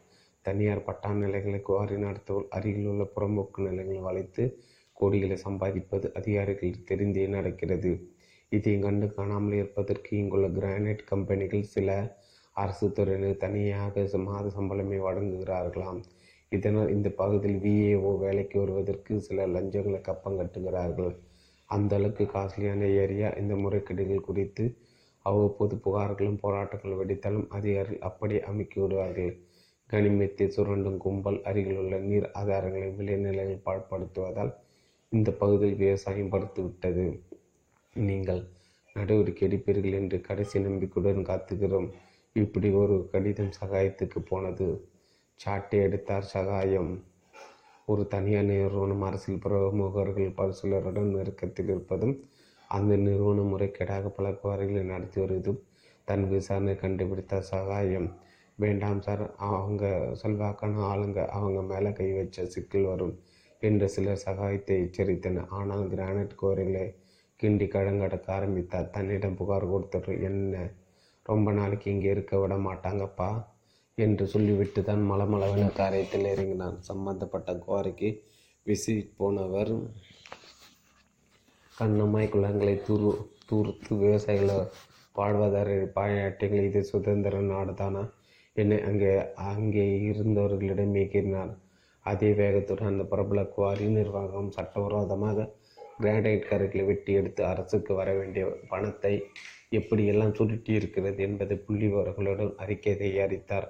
தனியார் 0.47 0.87
பட்டா 0.87 1.11
நிலைகளை 1.23 1.61
குவாரி 1.69 1.97
நடத்துவோர் 2.05 2.47
அருகில் 2.57 2.89
உள்ள 2.93 3.05
புறம்போக்கு 3.15 3.61
நிலைகளை 3.69 4.01
வளைத்து 4.09 4.45
கோடிகளை 4.97 5.37
சம்பாதிப்பது 5.47 6.07
அதிகாரிகள் 6.19 6.85
தெரிந்தே 6.91 7.25
நடக்கிறது. 7.37 7.93
இதையும் 8.53 8.85
கண்டு 8.87 9.07
காணாமல் 9.15 9.59
இருப்பதற்கு 9.61 10.11
இங்குள்ள 10.19 10.49
கிரானைட் 10.59 11.03
கம்பெனிகள் 11.11 11.71
சில 11.75 11.89
அரசு 12.57 12.87
துறையினர் 12.97 13.43
தனியாக 13.45 14.05
மாத 14.27 14.53
சம்பளமே 14.57 14.99
வழங்குகிறார்களாம். 15.07 16.01
இதனால் 16.53 16.93
இந்த 16.97 17.09
பகுதியில் 17.21 17.63
விஏஓ 17.65 18.11
வேலைக்கு 18.25 18.57
வருவதற்கு 18.63 19.13
சில 19.29 19.47
லஞ்சங்களை 19.55 20.01
கப்பம் 20.09 20.39
கட்டுகிறார்கள். 20.41 21.15
அந்த 21.69 21.93
அளவுக்கு 21.99 22.25
காஸ்ட்லியான 22.35 22.89
ஏரியா 23.03 23.29
இந்த 23.43 23.55
முறைகேடுகள் 23.55 24.27
குறித்து 24.29 24.65
அவ்வப்போது 25.27 25.75
புகார்களும் 25.85 26.41
போராட்டங்கள் 26.45 26.99
வெடித்தாலும் 27.01 27.47
அதிகாரிகள் 27.57 28.07
அப்படியே 28.09 28.41
அமுக்கி 28.51 28.79
விடுவார்கள். 28.81 29.33
கனிமத்தை 29.91 30.47
சுரண்டும் 30.55 30.97
கும்பல் 30.97 31.39
அருகிலுள்ள 31.43 31.95
நீர் 31.99 32.27
ஆதாரங்களை 32.35 32.89
விளைநிலையில் 32.99 33.65
பாழ்படுத்துவதால் 33.67 34.53
இந்த 35.13 35.31
பகுதியில் 35.33 35.81
விவசாயம் 35.83 36.33
படுத்துவிட்டது 36.33 37.05
நீங்கள் 37.97 38.43
நடவடிக்கை 38.97 39.45
எடுப்பீர்கள் 39.49 39.97
என்று 40.01 40.19
கடைசி 40.21 40.59
நம்பிக்கையுடன் 40.59 41.29
காத்துகிறோம் 41.29 41.89
இப்படி 42.37 42.69
ஒரு 42.73 42.97
கடிதம் 43.13 43.57
சகாயத்துக்கு 43.61 44.21
போனது. 44.21 44.69
சாட்டை 45.41 45.79
எடுத்தார் 45.81 46.31
சகாயம். 46.35 46.91
ஒரு 47.89 48.03
தனியார் 48.07 48.49
நிறுவனம் 48.51 49.03
அரசியல் 49.03 49.43
பிரமுகர்கள் 49.45 50.37
பல 50.37 50.53
சிலருடன் 50.53 51.15
நெருக்கத்தில் 51.15 51.71
இருப்பதும் 51.75 52.15
அந்த 52.71 52.93
நிறுவனம் 52.97 53.51
முறைகேடாக 53.53 54.09
பல 54.09 54.29
குவாரிகளை 54.43 54.83
நடத்தி 54.83 55.19
வருவதும் 55.21 55.61
தன் 56.09 56.25
விசாரணை 56.29 56.75
கண்டுபிடித்த 56.77 57.41
சகாயம். 57.53 58.09
வேண்டாம் 58.59 59.03
சார். 59.07 59.23
அவங்க 59.49 59.85
செல்வாக்கான 60.21 60.83
ஆளுங்க 60.91 61.21
அவங்க 61.39 61.61
மேலே 61.73 61.91
கை 61.99 62.09
வச்ச 62.19 62.47
சிக்கல் 62.55 62.91
வரும் 62.93 63.15
என்று 63.63 63.87
சிலர் 63.95 64.25
சகாயத்தை 64.27 64.77
எச்சரித்தனர். 64.85 65.51
ஆனால் 65.59 65.85
கிரானைட் 65.95 66.39
கோரிலே 66.43 66.85
கிண்டி 67.41 67.67
கடங்கடக்க 67.75 68.29
ஆரம்பித்தார். 68.39 68.93
தன்னிடம் 68.97 69.39
புகார் 69.41 69.73
கொடுத்தவர் 69.73 70.23
என்ன? 70.29 70.57
ரொம்ப 71.27 71.49
நாளைக்கு 71.59 71.87
இங்கே 71.95 72.09
இருக்க 72.15 72.39
விட 72.43 72.55
மாட்டாங்கப்பா 72.69 73.31
என்று 73.99 74.25
சொல்லிவிட்டு 74.35 74.81
தான் 74.89 75.03
மலமளவென 75.11 75.67
காரியத்தில் 75.81 76.31
இறங்கினான். 76.33 76.79
சம்பந்தப்பட்ட 76.91 77.53
குவாரிக்கு 77.65 78.09
விசிட் 78.67 79.15
போனவர் 79.21 79.73
கண்ணமாய் 81.75 82.33
குளங்களை 82.35 82.75
தூர் 82.87 83.07
தூர்த்து 83.49 83.95
விவசாயிகளை 84.03 84.57
வாழ்வாதார 85.19 85.71
பாயாட்டிகள் 85.97 86.67
இது 86.69 86.81
சுதந்திர 86.91 87.41
நாடு 87.51 87.73
தானா 87.81 88.03
என்னை 88.57 88.79
அங்கே 88.83 89.13
அங்கே 89.51 89.85
இருந்தவர்களிடம் 90.11 90.95
மீறினார் 90.97 91.53
அதே 92.07 92.31
வேகத்துடன் 92.33 92.91
அந்த 92.93 93.05
பிரபல 93.05 93.43
குவாரி 93.45 93.87
நிர்வாகம் 93.89 94.51
சட்டவிரோதமாக 94.51 95.47
கிரானைட் 95.99 96.49
கருக்களை 96.49 96.85
வெட்டி 96.85 97.13
எடுத்து 97.13 97.43
அரசுக்கு 97.45 97.93
வர 97.95 98.13
வேண்டிய 98.15 98.45
பணத்தை 98.69 99.15
எப்படியெல்லாம் 99.73 100.35
சுருட்டி 100.35 100.73
இருக்கிறது 100.73 101.21
என்பது 101.23 101.55
புள்ளிவர்களுடன் 101.67 102.53
அறிக்கை 102.57 102.95
தயாரித்தார். 102.95 103.69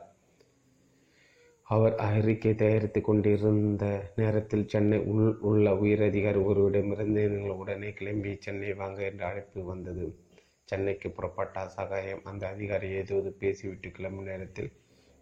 அவர் 1.66 1.94
அறிக்கை 2.06 2.52
தயாரித்து 2.54 3.00
கொண்டிருந்த 3.00 3.84
நேரத்தில் 4.16 4.66
சென்னை 4.66 4.98
உள் 5.12 5.38
உள்ள 5.40 5.72
உயரதிகாரி 5.74 6.40
ஒருவரிடமிருந்து 6.44 7.22
நீங்கள் 7.28 7.60
உடனே 7.62 7.90
கிளம்பி 7.92 8.32
சென்னை 8.38 8.72
வாங்க 8.72 9.00
என்ற 9.02 9.24
அழைப்பு 9.26 9.62
வந்தது. 9.64 10.06
சென்னைக்கு 10.68 11.08
புறப்பட்ட 11.16 11.66
சகாயம். 11.76 12.22
அந்த 12.30 12.42
அதிகாரி 12.54 12.88
ஏதோ 13.00 13.16
பேசிவிட்டு 13.42 13.88
கிளம்பும் 13.96 14.28
நேரத்தில் 14.30 14.70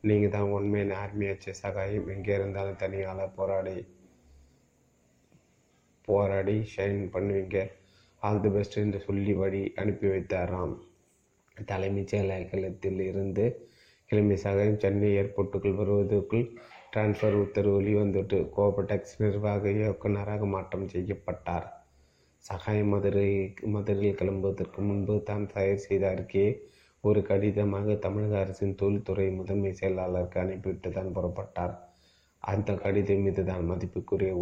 நீங்கள் 0.05 0.35
தான் 0.37 0.53
உண்மையான 0.57 0.95
ஆர்மியாச்சு 1.03 1.53
சகாயம். 1.65 2.09
எங்கே 2.15 2.33
இருந்தாலும் 2.39 2.81
தனியால் 2.83 3.35
போராடி 3.39 3.77
போராடி 6.09 6.57
ஷைன் 6.75 7.03
பண்ணுவீங்க. 7.15 7.59
ஆல் 8.23 8.41
தி 8.45 8.51
பெஸ்ட் 8.55 8.81
என்று 8.85 8.99
சொல்லி 9.07 9.33
வழி 9.43 9.61
அனுப்பி 9.83 10.07
வைத்தாராம். 10.13 10.75
தலைமைச் 11.71 12.11
செயலகத்தில் 12.13 13.01
இருந்து 13.11 13.45
கிளம்பி 14.11 14.37
சகாயம் 14.45 14.81
சென்னை 14.85 15.11
ஏர்போர்ட்டுக்குள் 15.21 15.79
வருவதற்குள் 15.81 16.47
டிரான்ஸ்ஃபர் 16.95 17.37
உத்தரவு 17.43 17.77
வெளிவந்துட்டு 17.79 18.39
கோபடெக்ஸ் 18.57 19.15
நிர்வாக 19.23 19.71
இயக்குநராக 19.79 20.47
மாற்றம் 20.55 20.91
செய்யப்பட்டார். 20.95 21.69
சகாய 22.45 22.79
மதுரை 22.85 23.29
மதுரையில் 23.75 24.17
கிளம்புவதற்கு 24.21 24.81
முன்பு 24.87 25.15
தான் 25.29 25.45
தயார் 25.53 25.85
செய்த 25.85 26.05
அறிக்கையை 26.09 26.53
ஒரு 27.05 27.21
கடிதமாக 27.29 27.95
தமிழக 27.97 28.35
அரசின் 28.41 28.75
தொழில்துறை 28.75 29.27
முதன்மை 29.31 29.73
செயலாளருக்கு 29.81 30.39
அனுப்பிவிட்டு 30.43 30.91
தான் 30.91 31.13
புறப்பட்டார். 31.13 31.75
அந்த 32.43 32.71
கடிதம் 32.75 33.23
மீது 33.25 33.43
தான் 33.45 33.69
மதிப்புக்குரிய 33.71 34.33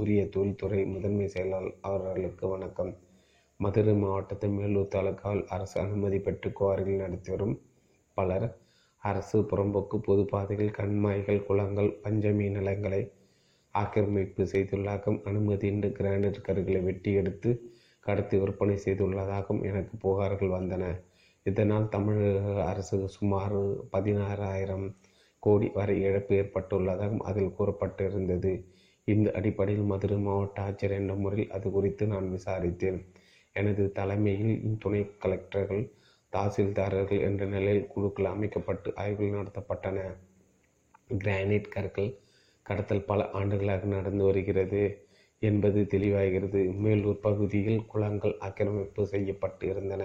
உரிய 0.00 0.22
தொழில்துறை 0.36 0.80
முதன்மை 0.94 1.26
செயலாளர் 1.28 1.76
அவர்களுக்கு 1.88 2.46
வணக்கம். 2.48 2.92
மதுரை 3.60 3.94
மாவட்டத்தின் 3.94 4.56
மேலூர் 4.58 4.92
தாலுக்காவில் 4.94 5.44
அரசு 5.56 5.76
அனுமதி 5.80 6.18
பெற்று 6.18 6.50
குவாரிகள் 6.52 7.02
நடத்தி 7.04 7.30
வரும் 7.30 7.56
பலர் 8.16 8.46
அரசு 9.04 9.38
புறம்போக்கு 9.50 9.98
பொது 10.06 10.24
பாதைகள் 10.26 10.76
கண்மாய்கள் 10.78 11.46
குளங்கள் 11.46 11.90
பஞ்சமி 12.04 12.46
நிலங்களை 12.50 13.02
ஆக்கிரமிப்பு 13.74 14.42
செய்துள்ளதாகவும் 14.44 15.22
அனுமதியின்றி 15.24 15.88
கிரானைட் 15.98 16.40
கருகளை 16.40 16.80
வெட்டி 16.80 17.12
எடுத்து 17.12 17.50
கடத்தி 18.00 18.36
விற்பனை 18.38 18.76
செய்துள்ளதாகவும் 18.84 19.62
எனக்கு 19.62 19.94
புகார்கள் 20.04 20.54
வந்தன. 20.56 20.84
இதனால் 21.46 21.88
தமிழக 21.88 22.64
அரசு 22.64 23.08
சுமார் 23.08 23.56
பதினாறாயிரம் 23.92 24.86
கோடி 25.38 25.68
வரை 25.74 25.94
இழப்பு 26.02 26.34
ஏற்பட்டுள்ளதாகவும் 26.34 27.24
அதில் 27.28 27.56
கூறப்பட்டிருந்தது. 27.58 28.52
இந்த 29.04 29.28
அடிப்படையில் 29.32 29.90
மதுரை 29.92 30.18
மாவட்ட 30.18 30.62
ஆட்சியர் 30.62 30.96
என்ற 30.96 31.14
முறையில் 31.14 31.50
அது 31.50 31.70
குறித்து 31.70 32.06
நான் 32.06 32.28
விசாரித்தேன். 32.30 33.00
எனது 33.52 33.92
தலைமையில் 33.92 34.76
துணை 34.78 35.00
கலெக்டர்கள் 35.24 35.84
தாசில்தாரர்கள் 36.32 37.20
என்ற 37.20 37.44
நிலையில் 37.46 37.86
குழுக்கள் 37.86 38.24
அமைக்கப்பட்டு 38.24 38.88
ஆய்வுகள் 38.94 39.38
நடத்தப்பட்டன. 39.40 39.98
கிரானைட் 41.24 41.68
கற்கள் 41.68 42.10
கடத்தல் 42.70 43.06
பல 43.06 43.20
ஆண்டுகளாக 43.32 43.84
நடந்து 43.94 44.22
வருகிறது 44.24 44.82
என்பது 45.42 45.80
தெளிவாகிறது. 45.92 46.60
மேலூர் 46.84 47.20
பகுதியில் 47.20 47.80
குளங்கள் 47.92 48.34
ஆக்கிரமிப்பு 48.46 49.02
செய்யப்பட்டு 49.06 49.64
இருந்தன. 49.66 50.02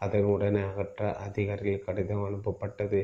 அதனுடனே 0.00 0.60
அகற்ற 0.70 1.04
அதிகாரிகள் 1.26 1.86
கடிதம் 1.86 2.26
அனுப்பப்பட்டது. 2.28 3.00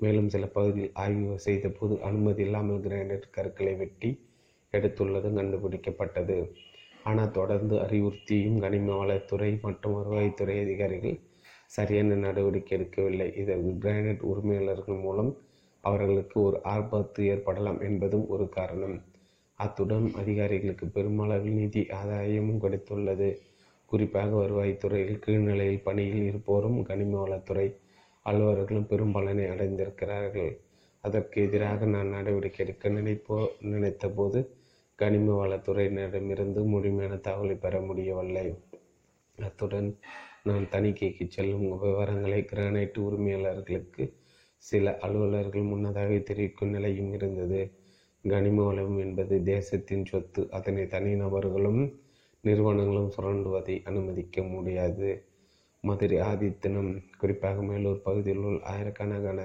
மேலும் 0.00 0.30
சில 0.34 0.44
பகுதியில் 0.56 0.94
ஆய்வு 1.02 1.34
செய்த 1.46 1.66
போது 1.68 1.94
அனுமதி 2.08 2.42
இல்லாமல் 2.46 2.82
கிரானைட் 2.86 3.26
கற்களை 3.30 3.74
வெட்டி 3.82 4.10
எடுத்துள்ளதும் 4.72 5.38
கண்டுபிடிக்கப்பட்டது. 5.40 6.36
ஆனால் 7.04 7.34
தொடர்ந்து 7.38 7.74
அறிவுறுத்தியும் 7.84 8.58
கனிம 8.64 8.96
வளத்துறை 9.02 9.50
மற்றும் 9.66 9.96
வருவாய்த்துறை 9.98 10.56
அதிகாரிகள் 10.64 11.18
சரியான 11.70 12.16
நடவடிக்கை 12.26 12.72
எடுக்கவில்லை. 12.78 13.28
இதற்கு 13.42 13.72
கிரானைட் 13.84 14.22
உரிமையாளர்கள் 14.30 15.02
மூலம் 15.06 15.30
அவர்களுக்கு 15.82 16.42
ஒரு 16.42 16.58
ஆபத்து 16.62 17.26
ஏற்படலாம் 17.26 17.80
என்பதும் 17.80 18.26
ஒரு 18.28 18.48
காரணம். 18.48 18.96
அத்துடன் 19.58 20.06
அதிகாரிகளுக்கு 20.14 20.86
பெருமளவில் 20.86 21.52
நிதி 21.52 21.80
ஆதாயமும் 21.80 22.62
கிடைத்துள்ளது. 22.64 23.30
குறிப்பாக 23.84 24.36
வருவாய்த்துறையில் 24.36 25.22
கீழ்நிலையில் 25.26 25.82
பணியில் 25.82 26.22
இருப்போரும் 26.30 26.82
கனிம 26.82 27.26
வளத்துறை 27.26 27.66
அலுவலர்களும் 28.26 28.86
பெரும் 28.86 29.12
பலனை 29.12 29.44
அடைந்திருக்கிறார்கள். 29.44 30.52
அதற்கு 31.00 31.42
எதிராக 31.42 31.84
நான் 31.84 32.06
நடவடிக்கை 32.06 32.66
எடுக்க 32.66 32.88
நினைப்போ 32.88 33.38
நினைத்த 33.60 34.08
போது 34.08 34.40
கனிம 34.98 35.46
வளத்துறையினரிடமிருந்து 35.46 36.60
முழுமையான 36.64 37.14
தகவலை 37.14 37.56
பெற 37.58 37.80
முடியவில்லை. 37.80 38.46
அத்துடன் 39.38 39.88
நான் 40.42 40.66
தணிக்கைக்கு 40.70 41.24
செல்லும் 41.28 41.66
விவரங்களை 41.78 42.40
கிரானைட் 42.52 42.98
உரிமையாளர்களுக்கு 42.98 44.04
சில 44.62 44.96
அலுவலர்கள் 45.00 45.70
முன்னதாக 45.70 46.18
தெரிவிக்கும் 46.22 46.68
நிலையும் 46.68 47.12
இருந்தது. 47.12 47.60
கனிம 48.24 48.64
வளம் 48.64 48.96
என்பது 48.98 49.34
தேசத்தின் 49.44 50.04
சொத்து. 50.04 50.42
அதனை 50.50 50.84
தனிநபர்களும் 50.86 51.80
நிறுவனங்களும் 52.44 53.12
சுரண்டுவதை 53.16 53.76
அனுமதிக்க 53.84 54.42
முடியாது. 54.52 55.08
மதுரை 55.84 56.18
ஆதித்தனம் 56.22 56.90
குறிப்பாக 57.18 57.62
மேலூர் 57.62 58.02
பகுதியில் 58.02 58.42
உள்ள 58.42 58.60
ஆயிரக்கணக்கான 58.64 59.40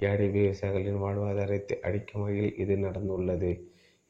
ஏழை 0.00 0.26
விவசாயிகளின் 0.28 1.02
வாழ்வாதாரத்தை 1.02 1.76
அடிக்கும் 1.80 2.22
வகையில் 2.22 2.56
இது 2.56 2.76
நடந்துள்ளது. 2.78 3.50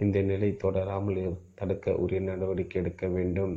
இந்த 0.01 0.19
நிலை 0.23 0.51
தொடராமல் 0.65 1.21
தடுக்க 1.55 1.95
உரிய 1.97 2.21
நடவடிக்கை 2.23 2.79
எடுக்க 2.81 3.07
வேண்டும். 3.09 3.55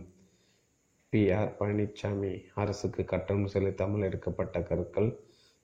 பி. 1.14 1.22
ஆர். 1.32 1.52
பழனிசாமி 1.60 2.32
அரசுக்கு 2.56 3.04
கட்டணம் 3.06 3.48
செலுத்தாமல் 3.48 4.02
எடுக்கப்பட்ட 4.02 4.58
கற்கள் 4.62 5.10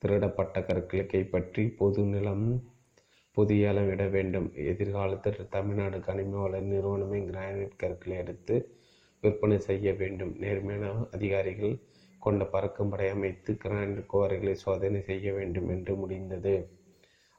திருடப்பட்ட 0.05 0.57
கற்களை 0.65 1.03
கைப்பற்றி 1.11 1.63
பொது 1.77 2.01
நிலம் 2.05 2.43
புதிய 3.37 3.69
ஏலம் 3.69 3.87
விட 3.89 4.03
வேண்டும். 4.15 4.47
எதிர்காலத்தில் 4.71 5.49
தமிழ்நாடு 5.55 5.97
கனிம 6.07 6.33
வள 6.41 6.59
நிறுவனமே 6.71 7.19
கிரானைட் 7.29 7.79
கற்களை 7.81 8.15
எடுத்து 8.23 8.55
விற்பனை 9.23 9.57
செய்ய 9.67 9.93
வேண்டும். 10.01 10.33
நேர்மையான 10.43 10.91
அதிகாரிகள் 11.17 11.73
கொண்ட 12.19 12.43
பறக்கும் 12.53 12.91
படை 12.93 13.07
அமைத்து 13.15 13.53
கிரானைட் 13.63 14.03
குவாரிகளை 14.13 14.55
சோதனை 14.65 15.01
செய்ய 15.09 15.33
வேண்டும் 15.33 15.69
என்று 15.69 15.95
முடிந்தது. 15.95 16.55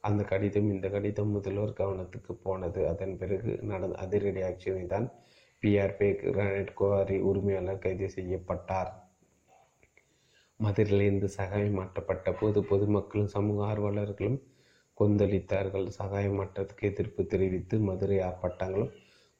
அந்த 0.04 0.22
கடிதம் 0.32 0.68
இந்த 0.74 0.88
கடிதம் 0.88 1.34
முதல்வர் 1.36 1.78
கவனத்துக்கு 1.80 2.34
போனது. 2.46 2.82
அதன் 2.92 3.16
பிறகு 3.22 3.52
நடந்த 3.72 3.96
அதிரடி 4.04 4.42
ஆக்ஷனில் 4.50 4.92
தான் 4.94 5.08
பிஆர்பி 5.62 6.10
கிரானைட் 6.24 6.76
குவாரி 6.80 7.18
உரிமையாளர் 7.30 7.84
கைது 7.86 8.08
செய்யப்பட்டார். 8.18 8.92
மதுரையிலிருந்து 10.60 11.28
சகாயம் 11.38 11.78
மாற்றப்பட்ட 11.78 12.28
போது 12.32 12.58
பொதுமக்களும் 12.62 13.32
சமூக 13.34 13.58
ஆர்வலர்களும் 13.66 14.38
கொந்தளித்தார்கள். 14.98 15.86
சகாயம் 15.98 16.38
மாற்றத்துக்கு 16.40 16.84
எதிர்ப்பு 16.90 17.22
தெரிவித்து 17.26 17.76
மதுரை 17.78 18.18
ஆர்ப்பாட்டங்களும் 18.20 18.94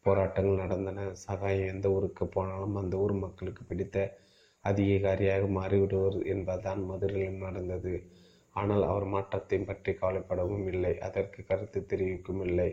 போராட்டங்கள் 0.07 0.63
நடந்தன. 0.65 1.07
சகாயம் 1.27 1.71
எந்த 1.75 1.87
ஊருக்கு 1.91 2.25
போனாலும் 2.27 2.77
அந்த 2.77 2.97
ஊர் 2.97 3.15
மக்களுக்கு 3.25 3.63
பிடித்த 3.65 3.97
அதிகாரியாக 4.65 5.45
மாறிவிடுவர் 5.59 6.19
என்பதுதான் 6.35 6.83
மதுரையில் 6.85 7.45
நடந்தது. 7.47 7.95
ஆனால் 8.55 8.85
அவர் 8.85 9.07
மாற்றத்தை 9.15 9.59
பற்றி 9.61 9.93
கவலைப்படவும் 9.93 10.67
இல்லை. 10.73 10.95
அதற்கு 10.99 11.41
கருத்து 11.45 11.81
தெரிவிக்கும் 11.87 12.43
இல்லை. 12.49 12.71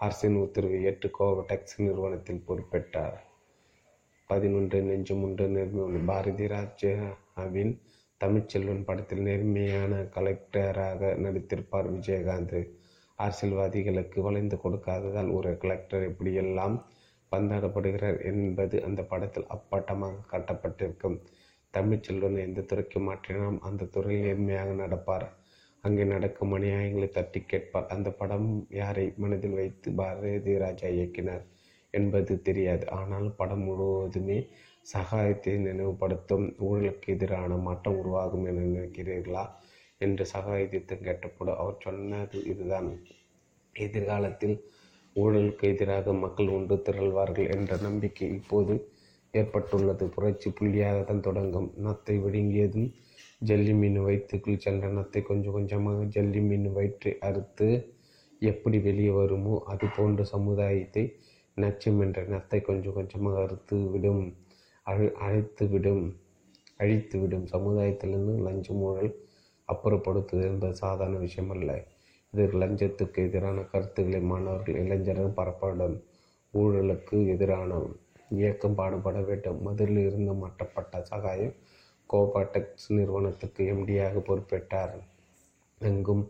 அரசின் 0.00 0.38
உத்தரவை 0.44 0.80
ஏற்று 0.84 1.08
கோவடெக்ஸ் 1.18 1.76
நிறுவனத்தில் 1.86 2.46
பொறுப்பேற்றார். 2.48 3.16
பதினொன்று 4.30 4.78
நெஞ்சமுண்டு 4.88 5.44
நிர்மலி 5.54 6.00
பாரதி 6.08 6.46
ராஜாவின் 6.52 7.72
தமிழ்ச்செல்வன் 8.20 8.84
படத்தில் 8.88 9.22
நேர்மையான 9.28 10.00
கலெக்டராக 10.16 11.10
நடித்திருப்பார் 11.24 11.88
விஜயகாந்த். 11.94 12.58
அரசியல்வாதிகளுக்கு 13.18 14.18
வளைந்து 14.26 14.56
கொடுக்காததால் 14.64 15.30
ஒரு 15.36 15.50
கலெக்டர் 15.62 16.04
எப்படியெல்லாம் 16.10 16.76
பந்தாடப்படுகிறார் 17.32 18.18
என்பது 18.30 18.76
அந்த 18.88 19.00
படத்தில் 19.12 19.50
அப்பட்டமாக 19.56 20.24
காட்டப்பட்டிருக்கும். 20.32 21.18
தமிழ்ச்செல்வன் 21.74 22.38
எந்த 22.46 22.66
துறைக்கு 22.70 23.00
மாற்றினாலும் 23.08 23.60
அந்த 23.68 23.90
துறையில் 23.94 24.26
நேர்மையாக 24.28 24.70
நடப்பார். 24.84 25.26
அங்கே 25.84 26.04
நடக்கும் 26.14 26.54
அநியாயங்களை 26.58 27.08
தட்டி 27.16 27.40
கேட்பார். 27.52 27.90
அந்த 27.94 28.08
படம் 28.20 28.48
யாரை 28.80 29.06
மனதில் 29.24 29.58
வைத்து 29.60 29.88
பாரதி 30.00 30.54
ராஜா 30.64 30.88
இயக்கினார்? 30.98 31.44
என்பது 31.94 32.32
தெரியாது. 32.42 32.84
ஆனால் 32.90 33.28
படம் 33.36 33.64
முழுவதுமே 33.64 34.38
சகாயத்தை 34.86 35.54
நினைவுபடுத்தும் 35.58 36.46
ஊழலுக்கு 36.60 37.08
எதிரான 37.14 37.56
மாற்றம் 37.66 37.98
உருவாகும் 38.00 38.46
என 38.50 38.64
நினைக்கிறீர்களா? 38.68 39.44
என்று 40.00 40.24
சகாயத்திடம் 40.34 41.06
கேட்டப்படும் 41.06 41.58
அவர் 41.62 41.82
சொன்னது 41.82 42.38
இதுதான். 42.44 42.88
எதிர்காலத்தில் 43.74 44.56
ஊழலுக்கு 45.16 45.64
எதிராக 45.68 46.12
மக்கள் 46.24 46.48
ஒன்று 46.48 46.76
திரள்வார்கள் 46.86 47.50
என்ற 47.56 47.72
நம்பிக்கை 47.86 48.28
இப்போது 48.38 48.74
ஏற்பட்டுள்ளது. 49.34 50.04
புரட்சி 50.16 50.48
புள்ளியாகத்தான் 50.50 51.26
தொடங்கும். 51.28 51.68
நத்தை 51.86 52.16
விழுங்கியதும் 52.24 52.88
ஜல்லி 53.40 53.72
மீன் 53.72 53.98
வயிற்றுக்குள் 54.04 54.62
சென்ற 54.64 54.86
நத்தை 54.90 55.20
கொஞ்சம் 55.22 55.56
கொஞ்சமாக 55.56 56.06
ஜல்லி 56.14 56.40
மீன் 56.40 56.68
வயிற்றை 56.72 57.12
அறுத்து 57.28 57.68
எப்படி 58.42 58.78
வெளியே 58.78 59.12
வருமோ 59.18 59.54
அது 59.64 59.86
போன்ற 59.96 60.22
சமுதாயத்தை 60.32 61.04
நச்சம் 61.62 62.00
என்ற 62.04 62.20
நத்தை 62.32 62.58
கொஞ்சம் 62.60 62.96
கொஞ்சமாக 62.98 63.40
அறுத்து 63.42 63.76
விடும் 63.92 64.22
அழு 64.86 65.06
அழைத்து 65.16 65.64
விடும் 65.68 66.04
அழித்து 66.76 67.16
விடும் 67.18 67.46
சமுதாயத்திலிருந்து 67.46 68.34
லஞ்சம் 68.46 68.82
ஊழல் 68.82 69.12
அப்புறப்படுத்துவது 69.68 70.48
என்பது 70.50 70.74
சாதாரண 70.74 71.18
அல்ல. 71.56 71.70
இதில் 72.32 72.60
லஞ்சத்துக்கு 72.62 73.18
எதிரான 73.28 73.58
கருத்துக்களை 73.72 74.20
மாணவர்கள் 74.20 74.80
இளைஞர்கள் 74.82 75.36
பரப்படும் 75.38 75.96
ஊழலுக்கு 76.54 77.16
எதிரான 77.26 77.80
இயக்கம் 78.28 78.74
பாடுபட 78.74 79.18
வேண்டும். 79.20 79.58
மதுரில் 79.62 80.02
இருந்து 80.06 80.32
மாற்றப்பட்ட 80.32 81.02
சகாயம் 81.02 81.56
கோபாடெக்ஸ் 82.10 82.88
நிறுவனத்துக்கு 82.88 83.62
எம்டியாக 83.74 84.20
பொறுப்பேற்றார். 84.28 84.96
எங்கும் 85.80 86.24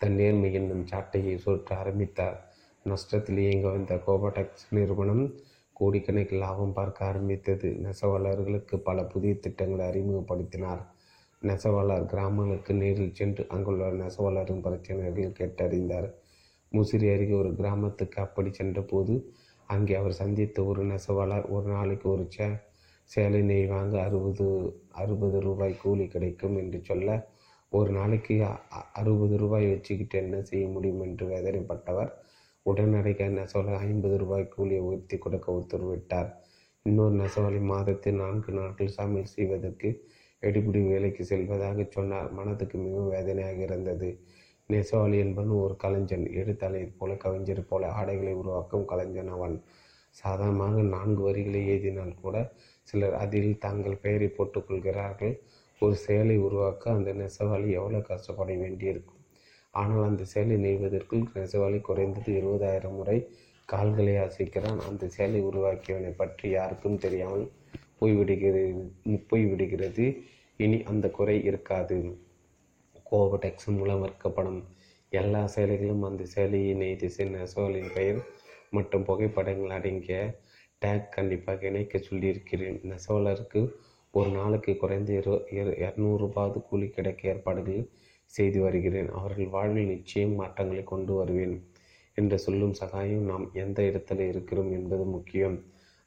தன் 0.00 0.18
நேர்மை 0.20 0.50
என்னும் 0.52 0.84
சாட்டையை 0.86 1.34
சுற்ற 1.36 1.76
ஆரம்பித்தார். 1.76 2.38
நஷ்டத்தில் 2.86 3.40
இயங்க 3.44 3.66
வந்த 3.68 3.94
கோபடெக்ஸ் 4.06 4.64
நிறுவனம் 4.70 5.22
கோடிக்கணக்கில் 5.76 6.42
லாபம் 6.42 6.74
பார்க்க 6.74 6.98
ஆரம்பித்தது. 7.04 7.68
நெசவாளர்களுக்கு 7.84 8.76
பல 8.88 8.98
புதிய 9.04 9.32
திட்டங்களை 9.44 9.84
அறிமுகப்படுத்தினார். 9.86 10.82
நெசவாளர் 11.42 12.04
கிராமங்களுக்கு 12.06 12.74
நேரில் 12.74 13.16
சென்று 13.16 13.42
அங்குள்ள 13.50 13.88
நெசவாளரின் 14.02 14.62
பிரச்சனைகள் 14.66 15.38
கேட்டறிந்தார். 15.40 16.08
முசிறி 16.72 17.08
அருகே 17.14 17.34
ஒரு 17.34 17.50
கிராமத்துக்கு 17.54 18.18
அப்படி 18.18 18.50
சென்றபோது 18.52 19.14
அங்கே 19.68 19.94
அவர் 19.96 20.14
சந்தித்த 20.14 20.64
ஒரு 20.64 20.82
நெசவாளர் 20.84 21.46
ஒரு 21.50 21.66
நாளைக்கு 21.68 22.06
ஒரு 22.10 22.24
சே 22.30 22.46
சேலை 23.10 23.40
நெய் 23.42 23.66
வாங்க 23.66 23.94
அறுபது 24.02 24.46
அறுபது 24.94 25.38
ரூபாய் 25.40 25.80
கூலி 25.82 26.06
கிடைக்கும் 26.08 26.56
என்று 26.56 26.78
சொல்ல 26.82 27.08
ஒரு 27.72 27.90
நாளைக்கு 27.90 28.34
அறுபது 29.00 29.34
ரூபாய் 29.36 29.66
வச்சுக்கிட்டு 29.66 30.16
என்ன 30.18 30.36
செய்ய 30.42 30.66
முடியும் 30.68 31.02
என்று 31.02 31.24
வேதனைப்பட்டவர் 31.32 32.10
உடனடியாக 32.66 33.30
நெசவாளி 33.38 33.72
ஐம்பது 33.86 34.16
ரூபாய் 34.18 34.52
கூலியை 34.54 34.82
உயர்த்தி 34.88 35.16
கொடுக்க 35.18 35.48
உத்தரவிட்டார். 35.60 36.30
இன்னொரு 36.86 37.14
நெசவாளி 37.14 37.60
மாதத்தில் 37.72 38.20
நான்கு 38.22 38.52
நாட்கள் 38.52 38.96
சமையல் 38.98 39.32
செய்வதற்கு 39.34 39.88
எடுபிடி 40.42 40.80
வேலைக்கு 40.88 41.22
செல்வதாக 41.24 41.86
சொன்னார். 41.96 42.28
மனதுக்கு 42.32 42.76
மிகவும் 42.78 43.12
வேதனையாக 43.14 43.60
இருந்தது. 43.68 44.08
நெசவாளி 44.70 45.16
என்பவன் 45.24 45.62
ஒரு 45.64 45.74
கலைஞன். 45.76 46.26
எழுத்தாளையர் 46.40 46.98
போல 46.98 47.14
கவிஞர் 47.24 47.68
போல 47.70 47.90
ஆடைகளை 47.92 48.34
உருவாக்கும் 48.34 48.86
கலைஞன் 48.92 49.32
அவன். 49.36 49.56
சாதாரணமாக 50.16 50.82
நான்கு 50.94 51.22
வரிகளை 51.22 51.60
எழுதினால் 51.68 52.14
கூட 52.22 52.36
சிலர் 52.88 53.16
அதில் 53.22 53.52
தங்கள் 53.58 54.02
பெயரை 54.02 54.28
போட்டுக்கொள்கிறார்கள் 54.36 55.34
ஒரு 55.80 55.94
செயலை 55.96 56.36
உருவாக்க 56.46 56.92
அந்த 56.92 57.10
நெசவாளி 57.14 57.68
எவ்வளோ 57.78 58.00
கஷ்டப்பட 58.10 58.50
வேண்டியிருக்கும்? 58.62 59.13
ஆனால் 59.74 60.06
அந்த 60.08 60.22
செயலை 60.32 60.56
நெய்வதற்குள் 60.64 61.24
நெசவாளி 61.36 61.78
குறைந்தது 61.80 62.30
இருபதாயிரம் 62.40 62.96
முறை 62.98 63.16
கால்களை 63.68 64.14
அசைக்கிறான். 64.24 64.80
அந்த 64.88 65.04
செயலை 65.16 65.40
உருவாக்கியவனை 65.48 66.12
பற்றி 66.14 66.46
யாருக்கும் 66.50 67.02
தெரியாமல் 67.04 67.44
போய்விடுகிறது 68.00 68.62
போய்விடுகிறது. 69.30 70.06
இனி 70.60 70.78
அந்த 70.92 71.06
குறை 71.18 71.36
இருக்காது. 71.50 71.98
கோவடெக்ஸ் 73.06 73.68
மூலம் 73.78 74.02
விற்கப்படும் 74.04 74.60
எல்லா 75.12 75.42
சேலைகளும் 75.54 76.04
அந்த 76.08 76.22
சேலையை 76.34 76.72
நெய்து 76.82 77.08
நெசவாளின் 77.34 77.92
பெயர் 77.96 78.20
மற்றும் 78.76 79.06
புகைப்படங்கள் 79.08 79.74
அடங்கிய 79.78 80.16
டேக் 80.82 81.12
கண்டிப்பாக 81.16 81.66
இணைக்க 81.70 81.98
சொல்லியிருக்கிறேன். 82.08 82.78
நெசவாளருக்கு 82.90 83.60
ஒரு 84.14 84.30
நாளுக்கு 84.30 84.72
குறைந்த 84.76 85.10
இரு 85.20 85.34
இரநூறுபாவது 85.84 86.58
கூலி 86.68 86.88
கிடைக்க 86.96 87.22
ஏற்பாடுகள் 87.32 87.82
செய்து 88.26 88.60
வருகிறேன். 88.60 89.10
அவர்கள் 89.10 89.46
வாழ்வில் 89.46 89.92
நிச்சயம் 89.94 90.34
மாற்றங்களை 90.34 90.84
கொண்டு 90.84 91.14
வருவேன் 91.14 91.56
என்று 92.14 92.38
சொல்லும் 92.38 92.72
சகாயம் 92.72 93.24
நாம் 93.24 93.46
எந்த 93.54 93.78
இடத்துல 93.82 94.26
இருக்கிறோம் 94.32 94.72
என்பது 94.72 95.04
முக்கியம். 95.16 95.56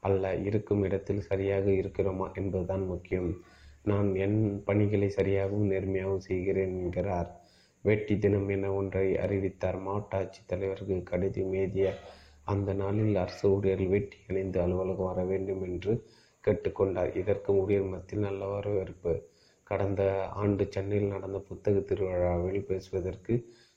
அல்ல 0.04 0.34
இருக்கும் 0.50 0.84
இடத்தில் 0.84 1.28
சரியாக 1.30 1.66
இருக்கிறோமா 1.82 2.28
என்பதுதான் 2.34 2.86
முக்கியம். 2.86 3.30
நான் 3.84 4.10
என் 4.16 4.40
பணிகளை 4.64 5.10
சரியாகவும் 5.18 5.70
நேர்மையாகவும் 5.74 6.28
செய்கிறேன் 6.30 6.74
என்கிறார். 6.82 7.30
வேட்டி 7.86 8.16
தினம் 8.18 8.50
என 8.50 8.72
ஒன்றை 8.74 9.08
அறிவித்தார். 9.26 9.80
மாவட்ட 9.80 10.14
ஆட்சித்தலைவர்கள் 10.22 11.04
கடிதம் 11.04 11.54
எழுதிய 11.54 11.90
அந்த 12.46 12.74
நாளில் 12.74 13.16
அரசு 13.16 13.46
ஊழியர்கள் 13.56 13.94
வேட்டி 13.94 14.18
அணிந்து 14.30 14.60
அலுவலகம் 14.62 15.10
வர 15.12 15.22
வேண்டும் 15.24 15.64
என்று 15.64 15.94
கேட்டுக்கொண்டார். 16.44 17.12
இதற்கு 17.22 17.52
ஊழியர் 17.62 17.92
மத்தியில் 17.94 18.28
நல்ல 18.28 18.46
வரவேற்பு. 18.46 19.14
கடந்த 19.70 20.02
ஆண்டு 20.34 20.64
சென்னையில் 20.70 21.14
நடந்த 21.14 21.40
புத்தக 21.40 21.80
திருவிழாவில் 21.80 22.68
பேசுவதற்கு 22.70 23.34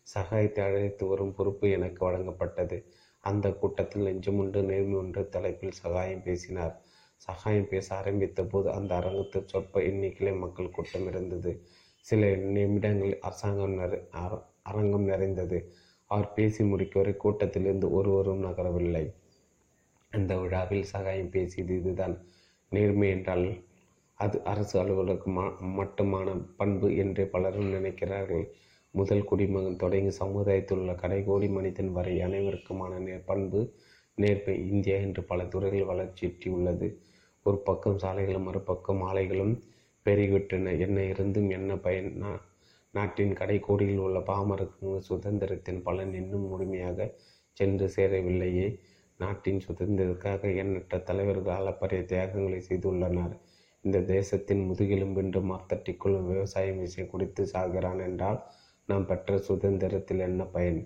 சகாயத்தை 0.06 0.60
அழைத்து 0.66 1.04
வரும் 1.06 1.34
பொறுப்பு 1.34 1.66
எனக்கு 1.70 2.00
வழங்கப்பட்டது. 2.06 2.76
அந்த 3.24 3.46
கூட்டத்தில் 3.52 4.06
நெஞ்சமுண்டு 4.06 4.60
நேர்மை 4.62 4.96
ஒன்று 4.98 5.22
தலைப்பில் 5.28 5.78
சகாயம் 5.80 6.22
பேசினார். 6.22 6.74
சகாயம் 7.26 7.68
பேச 7.68 7.86
ஆரம்பித்த 7.96 8.44
போது 8.44 8.68
அந்த 8.70 8.90
அரங்கத்து 9.00 9.38
சொற்ப 9.44 9.80
எண்ணிக்கையிலே 9.80 10.32
மக்கள் 10.38 10.74
கூட்டம் 10.76 11.06
இருந்தது. 11.06 11.52
சில 12.06 12.28
நிமிடங்களில் 12.56 13.20
அரசாங்கம் 13.20 13.74
நிறை 13.74 13.98
அரங்கம் 14.62 15.06
நிறைந்தது. 15.12 15.58
அவர் 16.10 16.32
பேசி 16.32 16.62
முடிக்கவரை 16.64 17.14
கூட்டத்திலிருந்து 17.16 17.88
ஒருவரும் 17.90 18.44
நகரவில்லை. 18.44 19.04
அந்த 20.12 20.32
விழாவில் 20.36 20.90
சகாயம் 20.92 21.30
பேசியது 21.30 21.74
இதுதான். 21.80 22.16
நேர்மை 22.72 23.08
என்றால் 23.08 23.44
அது 24.24 24.36
அரசு 24.44 24.74
அலுவலகம் 24.80 25.38
மட்டுமான 25.78 26.28
பண்பு 26.56 26.88
என்றே 27.02 27.24
பலரும் 27.24 27.72
நினைக்கிறார்கள். 27.74 28.44
முதல் 28.94 29.24
குடிமகன் 29.24 29.80
தொடங்கி 29.82 30.12
சமுதாயத்தில் 30.12 30.78
உள்ள 30.78 30.92
கடைகோடி 31.02 31.48
மனிதன் 31.50 31.92
வரை 31.92 32.14
அனைவருக்குமான 32.20 32.92
நே 32.98 33.16
பண்பு 33.30 33.60
நேர்மை 34.18 34.54
இந்தியா 34.72 34.96
என்று 35.06 35.22
பல 35.22 35.44
துறைகள் 35.44 35.90
உள்ளது. 36.56 36.88
ஒரு 37.46 37.58
பக்கம் 37.58 37.98
சாலைகளும் 37.98 38.46
மறுபக்கம் 38.48 39.02
ஆலைகளும் 39.10 39.54
பெருகிவிட்டன. 40.06 40.72
என்ன 40.86 40.98
இருந்தும் 41.12 41.50
என்ன 41.50 41.76
பயன் 41.76 42.10
நாட்டின் 42.94 43.32
கடைக்கோடியில் 43.32 44.04
உள்ள 44.06 44.18
பாமருக்கு 44.30 44.88
சுதந்திரத்தின் 45.08 45.82
பலன் 45.82 46.14
இன்னும் 46.14 46.46
முழுமையாக 46.46 46.98
சென்று 47.56 47.86
சேரவில்லையே. 47.96 48.68
நாட்டின் 49.20 49.60
சுதந்திரத்துக்காக 49.68 50.42
எண்ணற்ற 50.62 50.98
தலைவர்கள் 51.08 51.58
அளப்பரிய 51.60 52.02
தியாகங்களை 52.12 52.60
செய்துள்ளனர். 52.68 53.34
இந்த 53.84 53.98
தேசத்தின் 54.06 54.62
முதுகெலும்பென்று 54.68 55.40
மாத்தட்டிக்குள் 55.50 56.16
விவசாயம் 56.26 56.80
விஷயம் 56.80 57.08
குடித்து 57.08 57.42
சாகிறான் 57.46 58.00
என்றால் 58.00 58.40
நாம் 58.88 59.06
பெற்ற 59.06 59.38
சுதந்திரத்தில் 59.38 60.20
என்ன 60.20 60.42
பயன்? 60.46 60.80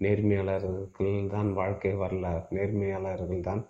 நேர்மையாளர்கள் 0.00 1.28
தான் 1.28 1.50
வாழ்க்கை 1.52 1.92
வரலாறு. 1.94 2.44
நேர்மையாளர்கள் 2.50 3.40
தான் 3.40 3.62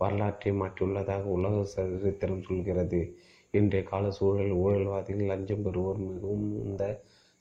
வரலாற்றை 0.00 0.52
மாற்றியுள்ளதாக 0.52 1.24
உலக 1.36 1.62
சரித்திரம் 1.74 2.42
சொல்கிறது. 2.42 3.00
இன்றைய 3.54 3.82
கால 3.84 4.04
சூழல் 4.10 4.52
ஊழல்வாதிகள் 4.62 5.30
லஞ்சம் 5.30 5.64
பெறுவோர் 5.66 6.00
மிகவும் 6.06 6.48
இந்த 6.64 6.84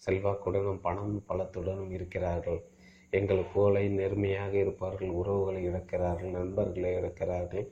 செல்வாக்குடனும் 0.01 0.81
பணம் 0.81 1.15
பலத்துடனும் 1.29 1.91
இருக்கிறார்கள். 1.91 2.61
எங்கள் 3.13 3.43
போலை 3.53 3.83
நேர்மையாக 3.89 4.53
இருப்பார்கள் 4.57 5.11
உறவுகளை 5.11 5.61
இழக்கிறார்கள் 5.69 6.31
நண்பர்களை 6.31 6.91
இழக்கிறார்கள் 6.93 7.65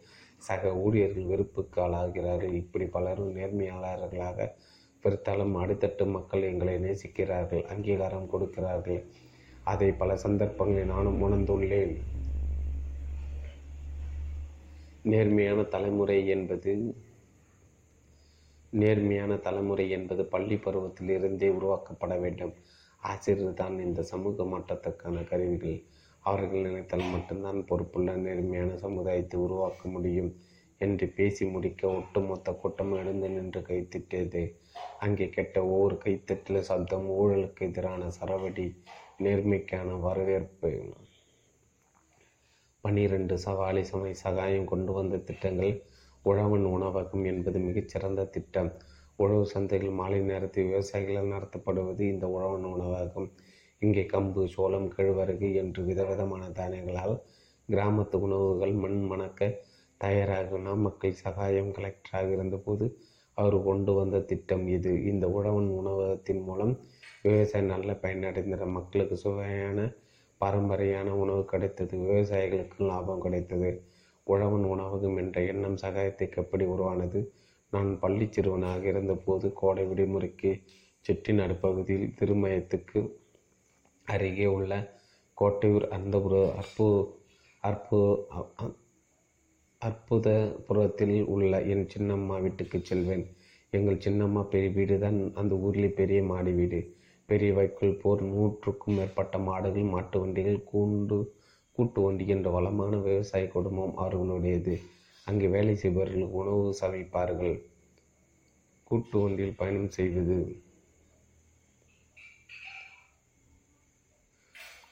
சக 0.47 0.71
ஊழியர்கள் 0.83 1.29
வெறுப்புக்கு 1.31 1.77
ஆளாகிறார்கள். 1.85 2.53
இப்படி 2.61 2.85
பலரும் 2.95 3.35
நேர்மையாளர்களாக 3.37 4.47
பிறத்தாலும் 5.03 5.55
அடித்தட்டு 5.61 6.03
மக்கள் 6.15 6.49
எங்களை 6.51 6.75
நேசிக்கிறார்கள் 6.85 7.63
அங்கீகாரம் 7.73 8.31
கொடுக்கிறார்கள். 8.33 8.99
அதை 9.71 9.89
பல 10.01 10.17
சந்தர்ப்பங்களில் 10.25 10.91
நானும் 10.93 11.21
உணர்ந்துள்ளேன். 11.25 11.95
நேர்மையான 15.11 15.61
தலைமுறை 15.75 16.19
என்பது 16.35 16.73
நேர்மையான 18.81 19.31
தலைமுறை 19.45 19.85
என்பது 19.95 20.23
பள்ளி 20.33 20.57
பருவத்தில் 20.57 21.09
இருந்தே 21.09 21.47
உருவாக்கப்பட 21.59 22.13
வேண்டும். 22.19 22.53
ஆசிரியர் 23.03 23.59
தான் 23.61 23.75
இந்த 23.85 24.01
சமூக 24.11 24.43
மாற்றத்துக்கான 24.43 25.23
கருவிகள். 25.31 25.79
அவர்கள் 26.23 26.65
நினைத்தால் 26.67 27.05
மட்டும்தான் 27.07 27.59
பொறுப்புள்ள 27.65 28.15
நேர்மையான 28.15 28.71
சமுதாயத்தை 28.77 29.37
உருவாக்க 29.39 29.89
முடியும் 29.89 30.31
என்று 30.81 31.05
பேசி 31.09 31.43
முடிக்க 31.45 31.81
ஒட்டுமொத்த 31.87 32.53
கூட்டம் 32.53 32.93
எழுந்து 32.93 33.27
நின்று 33.29 33.61
கைத்திட்டது 33.61 34.41
அங்கே 34.99 35.25
கெட்ட 35.29 35.57
ஒவ்வொரு 35.65 35.95
கைத்தட்டில் 35.97 36.67
சப்தம் 36.69 37.07
ஊழலுக்கு 37.11 37.65
எதிரான 37.65 38.09
சரவடி 38.19 38.67
நேர்மைக்கான 39.23 39.97
வரவேற்பு. 39.99 40.71
பனிரெண்டு 42.83 43.35
சவாலி 43.45 43.81
சமை 43.81 44.11
சகாயம் 44.23 44.65
கொண்டு 44.65 44.91
வந்த 44.93 45.17
திட்டங்கள் 45.17 45.73
உழவன் 46.25 46.65
உணவகம் 46.65 47.25
என்பது 47.25 47.59
மிகச்சிறந்த 47.59 48.21
திட்டம். 48.25 48.71
உழவு 49.19 49.45
சந்தைகள் 49.53 49.97
மாலை 49.99 50.19
நேரத்தில் 50.21 50.67
விவசாயிகளால் 50.69 51.33
நடத்தப்படுவது 51.33 52.03
இந்த 52.13 52.25
உழவன் 52.27 52.65
உணவகம். 52.65 53.29
இங்கே 53.81 54.03
கம்பு 54.05 54.41
சோளம் 54.45 54.87
கழுவரகு 54.95 55.47
என்று 55.53 55.83
விதவிதமான 55.83 56.49
தானியங்களால் 56.49 57.15
கிராமத்து 57.69 58.17
உணவுகள் 58.19 58.73
மண் 58.73 58.99
மணக்க 59.01 59.49
தயாராக 60.01 60.57
நாமக்கல் 60.57 61.19
சகாயம் 61.23 61.71
கலெக்டராக 61.71 62.27
இருந்தபோது 62.31 62.85
அவர் 63.37 63.57
கொண்டு 63.63 63.91
வந்த 63.93 64.17
திட்டம் 64.21 64.67
இது. 64.67 64.91
இந்த 65.03 65.25
உழவன் 65.27 65.69
உணவகத்தின் 65.69 66.41
மூலம் 66.41 66.73
விவசாயம் 67.23 67.65
நல்ல 67.65 67.91
பயனடைந்த 68.01 68.65
மக்களுக்கு 68.65 69.17
சுவையான 69.17 69.79
பாரம்பரியான 70.41 71.09
உணவு 71.23 71.45
கிடைத்தது. 71.45 71.95
விவசாயிகளுக்கு 71.97 72.79
லாபம் 72.85 73.21
கிடைத்தது. 73.21 73.71
உழவன் 74.27 74.65
உணவகம் 74.65 75.17
என்ற 75.17 75.41
எண்ணம் 75.41 75.77
சகாயத்துக்கு 75.81 76.37
எப்படி 76.43 76.65
உருவானது? 76.65 77.19
நான் 77.73 77.99
பள்ளி 77.99 78.27
சிறுவனாக 78.31 78.83
இருந்தபோது 78.87 79.47
கோடை 79.53 79.83
விடுமுறைக்கு 79.85 80.51
செட்டிநாடு 81.05 81.55
பகுதியில் 81.59 82.15
திருமயத்துக்கு 82.19 82.99
அருகே 84.07 84.47
உள்ள 84.55 84.71
கோட்டையூர் 85.37 85.85
அந்தபுர 85.89 86.35
அற்பு 86.55 86.87
அற்பு 87.63 87.99
அற்புதபுரத்தில் 89.81 91.15
உள்ள 91.25 91.59
என் 91.73 91.85
சின்னம்மா 91.93 92.35
வீட்டுக்கு 92.41 92.77
செல்வேன். 92.81 93.23
எங்கள் 93.73 94.03
சின்னம்மா 94.05 94.41
பெரிய 94.43 94.71
வீடு 94.71 94.95
தான். 94.99 95.19
அந்த 95.33 95.53
ஊரில் 95.55 95.97
பெரிய 95.99 96.19
மாடி 96.23 96.51
வீடு. 96.51 96.79
பெரிய 97.29 97.51
வைக்குள் 97.53 97.99
போர் 98.01 98.21
நூற்றுக்கும் 98.23 98.97
மேற்பட்ட 98.97 99.37
மாடுகள் 99.39 99.91
மாட்டு 99.93 100.19
வண்டிகள் 100.19 100.59
கூண்டு 100.71 101.19
கூட்டு 101.77 101.99
வண்டி 102.01 102.25
என்ற 102.27 102.47
வளமான 102.49 102.93
விவசாய 103.05 103.43
குடும்பம் 103.47 103.93
அவர்களுடையது 104.03 104.75
அங்கே 105.27 105.47
வேலை 105.47 105.75
செய்பவர்கள் 105.75 106.35
உணவு 106.39 106.65
சமைப்பார்கள். 106.81 107.55
கூட்டு 108.83 109.17
வண்டியில் 109.19 109.59
பயணம் 109.59 109.93
செய்வது 109.97 110.37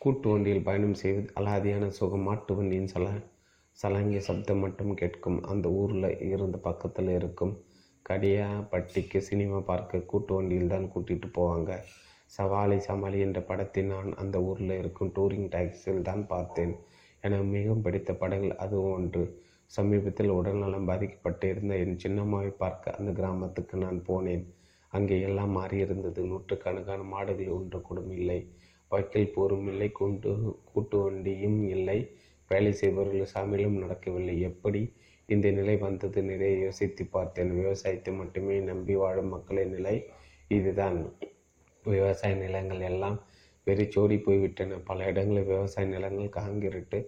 கூட்டு 0.02 0.28
வண்டியில் 0.32 0.66
பயணம் 0.68 0.98
செய்வது 1.00 1.30
அலாதியான 1.40 1.86
சுகம் 1.96 2.26
மாட்டு 2.28 2.52
வண்டியின் 2.58 2.92
சல 2.92 3.06
சலங்கிய 3.78 4.20
சப்தம் 4.28 4.62
மட்டும் 4.64 4.94
கேட்கும். 5.02 5.40
அந்த 5.52 5.68
ஊரில் 5.80 6.08
இருந்த 6.28 6.58
பக்கத்தில் 6.68 7.10
இருக்கும் 7.18 7.52
கடியா 8.06 8.46
பட்டிக்கு 8.72 9.20
சினிமா 9.30 9.60
பார்க்க 9.72 10.00
கூட்டு 10.12 10.32
வண்டியில் 10.38 10.72
தான் 10.74 10.88
கூட்டிகிட்டு 10.94 11.30
போவாங்க. 11.38 11.72
சவாலி 12.32 12.78
சமாளி 12.88 13.20
என்ற 13.26 13.40
படத்தை 13.50 13.84
நான் 13.84 14.10
அந்த 14.24 14.38
ஊரில் 14.50 14.74
இருக்கும் 14.82 15.12
டூரிங் 15.18 15.50
டாக்ஸியில் 15.56 16.08
தான் 16.10 16.24
பார்த்தேன். 16.28 16.74
எனக்கு 17.24 17.48
மிகவும் 17.56 17.84
பிடித்த 17.88 18.14
படங்கள் 18.14 18.56
அதுவும் 18.66 18.96
ஒன்று. 19.00 19.24
சமீபத்தில் 19.72 20.36
உடல்நலம் 20.38 20.88
பாதிக்கப்பட்டு 20.92 21.48
இருந்த 21.54 21.74
என் 21.84 22.02
சின்னம்மாவை 22.04 22.54
பார்க்க 22.64 22.96
அந்த 23.00 23.12
கிராமத்துக்கு 23.20 23.78
நான் 23.86 24.00
போனேன். 24.10 24.46
அங்கே 24.94 25.18
எல்லாம் 25.28 25.54
மாறியிருந்தது. 25.60 26.22
நூற்றுக்கணக்கான 26.32 27.02
மாடுகள் 27.16 27.56
ஒன்று 27.58 27.82
கூட 27.82 28.00
இல்லை. 28.22 28.40
வைக்கல் 28.92 29.34
போரும் 29.34 29.68
இல்லை 29.68 29.92
கூட்டு 29.92 30.32
கூட்டு 30.72 30.98
வண்டியும் 31.04 31.60
இல்லை. 31.70 32.00
வேலை 32.52 32.72
செய்பவர்கள் 32.74 33.34
சாமியிலும் 33.34 33.82
நடக்கவில்லை. 33.84 34.36
எப்படி 34.42 34.82
இந்த 35.30 35.52
நிலை 35.52 35.76
வந்தது? 35.78 36.24
நிறைய 36.24 36.54
யோசித்து 36.58 37.04
பார்த்தேன். 37.06 37.52
விவசாயத்தை 37.56 38.14
மட்டுமே 38.14 38.60
நம்பி 38.60 38.96
வாழும் 38.96 39.30
மக்களின் 39.30 39.70
நிலை 39.70 39.96
இதுதான். 40.48 40.98
விவசாய 41.86 42.36
நிலங்கள் 42.36 42.82
எல்லாம் 42.82 43.18
வெறிச்சோடி 43.68 44.18
போய்விட்டன. 44.18 44.80
பல 44.80 45.06
இடங்களில் 45.06 45.50
விவசாய 45.54 45.88
நிலங்கள் 45.88 46.36
காங்கிரட்டு 46.40 47.00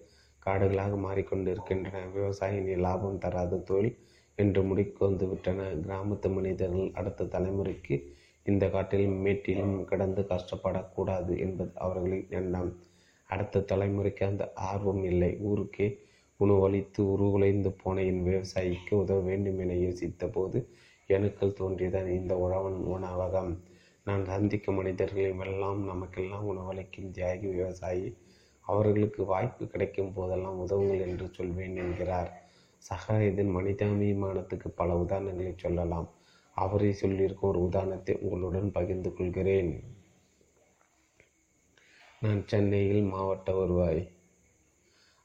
காடுகளாக 0.46 0.94
மாறிக்கொண்டு 0.96 1.50
இருக்கின்றன 1.50 1.98
விவசாயினி 2.14 2.76
லாபம் 2.76 3.18
தராத 3.18 3.60
தொழில் 3.70 3.98
என்று 4.38 4.60
முடிக்கு 4.62 5.00
வந்து 5.06 5.26
விட்டன 5.28 5.66
கிராமத்து 5.84 6.28
மனிதர்கள் 6.32 6.94
அடுத்த 6.94 7.28
தலைமுறைக்கு 7.34 7.96
இந்த 8.44 8.68
காட்டிலும் 8.68 9.16
மேட்டிலும் 9.16 9.84
கிடந்து 9.84 10.22
கஷ்டப்படக்கூடாது 10.22 11.38
என்பது 11.38 11.70
அவர்களின் 11.74 12.26
எண்ணம். 12.30 12.78
அடுத்த 13.28 13.60
தலைமுறைக்கு 13.60 14.24
அந்த 14.24 14.52
ஆர்வம் 14.54 15.04
இல்லை. 15.04 15.36
ஊருக்கே 15.40 15.98
உணவளித்து 16.36 17.04
உருகுலைந்து 17.04 17.74
போன 17.82 18.02
என் 18.02 18.24
விவசாயிக்கு 18.26 18.94
உதவ 18.94 19.20
வேண்டும் 19.20 19.58
என 19.58 19.72
யோசித்த 19.72 20.32
போது 20.32 20.68
எனக்குள் 21.06 21.56
தோன்றியதான் 21.60 22.08
இந்த 22.08 22.36
உழவன் 22.36 22.80
உணவகம். 22.96 23.58
நான் 24.04 24.24
சந்திக்கும் 24.24 24.74
மனிதர்களையும் 24.74 25.40
எல்லாம் 25.40 25.84
நமக்கெல்லாம் 25.84 26.44
உணவளிக்கும் 26.44 27.12
தியாகி 27.12 27.50
விவசாயி. 27.50 28.16
அவர்களுக்கு 28.60 29.24
வாய்ப்பு 29.24 29.66
கிடைக்கும் 29.66 30.12
போதெல்லாம் 30.12 30.58
உதவுங்கள் 30.58 31.00
என்று 31.00 31.28
சொல்வேன் 31.32 31.76
என்கிறார். 31.76 32.42
சகாயத்தின் 32.78 33.54
மனிதாபிமானத்துக்கு 33.56 34.68
பல 34.68 34.94
உதாரணங்களை 34.94 35.52
சொல்லலாம். 35.56 36.10
அவரே 36.54 36.90
சொல்லியிருக்கும் 37.00 37.50
ஒரு 37.50 37.60
உதாரணத்தை 37.62 38.16
உங்களுடன் 38.20 38.70
பகிர்ந்து 38.72 39.14
கொள்கிறேன். 39.14 39.84
நான் 42.20 42.42
சென்னையில் 42.46 43.02
மாவட்ட 43.02 43.52
வருவாய் 43.52 44.10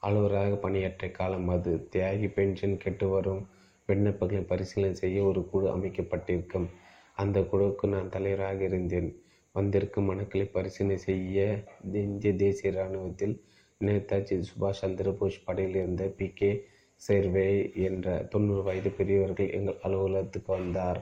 அலுவலராக 0.01 0.55
பணியாற்ற 0.55 1.09
காலம் 1.09 1.49
அது. 1.49 1.87
தியாகி 1.91 2.27
பென்ஷன் 2.33 2.77
கெட்டு 2.77 3.07
வரும் 3.07 3.47
விண்ணப்பங்களை 3.89 4.41
பரிசீலனை 4.41 4.95
செய்ய 4.95 5.23
ஒரு 5.23 5.49
குழு 5.49 5.71
அமைக்கப்பட்டிருக்கும். 5.71 6.69
அந்த 7.15 7.39
குழுவுக்கு 7.39 7.87
நான் 7.87 8.09
தலைவராக 8.09 8.63
இருந்தேன். 8.63 9.21
வந்திருக்கும் 9.51 10.09
மனுக்களை 10.11 10.45
பரிசீலனை 10.51 10.97
செய்ய 10.97 11.63
இந்திய 11.91 12.33
தேசிய 12.35 12.71
இராணுவத்தில் 12.71 13.41
நேதாஜி 13.81 14.43
சுபாஷ் 14.49 14.81
சந்திர 14.81 15.11
போஸ் 15.11 15.43
படையில் 15.43 15.75
இருந்த 15.75 16.03
பி 16.07 16.27
கே 16.33 16.65
சேர்வே 17.07 17.73
என்ற 17.73 18.23
தொண்ணூறு 18.23 18.63
வயது 18.63 18.89
பெரியவர்கள் 18.89 19.49
எங்கள் 19.49 19.81
அலுவலகத்துக்கு 19.83 20.53
வந்தார். 20.53 20.99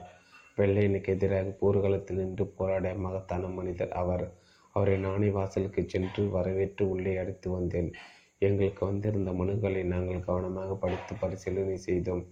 வெள்ளையனுக்கு 0.56 1.08
எதிராக 1.08 1.48
போர்க்களத்தில் 1.60 2.20
நின்று 2.20 2.44
போராடிய 2.58 2.92
மகத்தான 2.96 3.48
மனிதர் 3.48 3.92
அவர். 4.02 4.26
அவரை 4.74 4.96
நானே 4.98 5.28
வாசலுக்கு 5.28 5.82
சென்று 5.86 6.22
வரவேற்று 6.30 6.84
உள்ளே 6.88 7.12
அழைத்து 7.16 7.48
வந்தேன். 7.50 7.90
எங்களுக்கு 8.38 8.82
வந்திருந்த 8.86 9.30
மனுக்களை 9.32 9.82
நாங்கள் 9.84 10.26
கவனமாக 10.28 10.74
படித்து 10.74 11.14
பரிசீலனை 11.14 11.76
செய்தோம். 11.78 12.24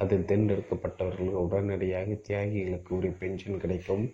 அதில் 0.00 0.28
தேர்ந்தெடுக்கப்பட்டவர்கள் 0.30 1.40
உடனடியாக 1.44 2.14
தியாகிகளுக்கு 2.28 2.90
ஒரு 2.98 3.10
பென்ஷன் 3.20 3.60
கிடைக்கும் 3.64 4.04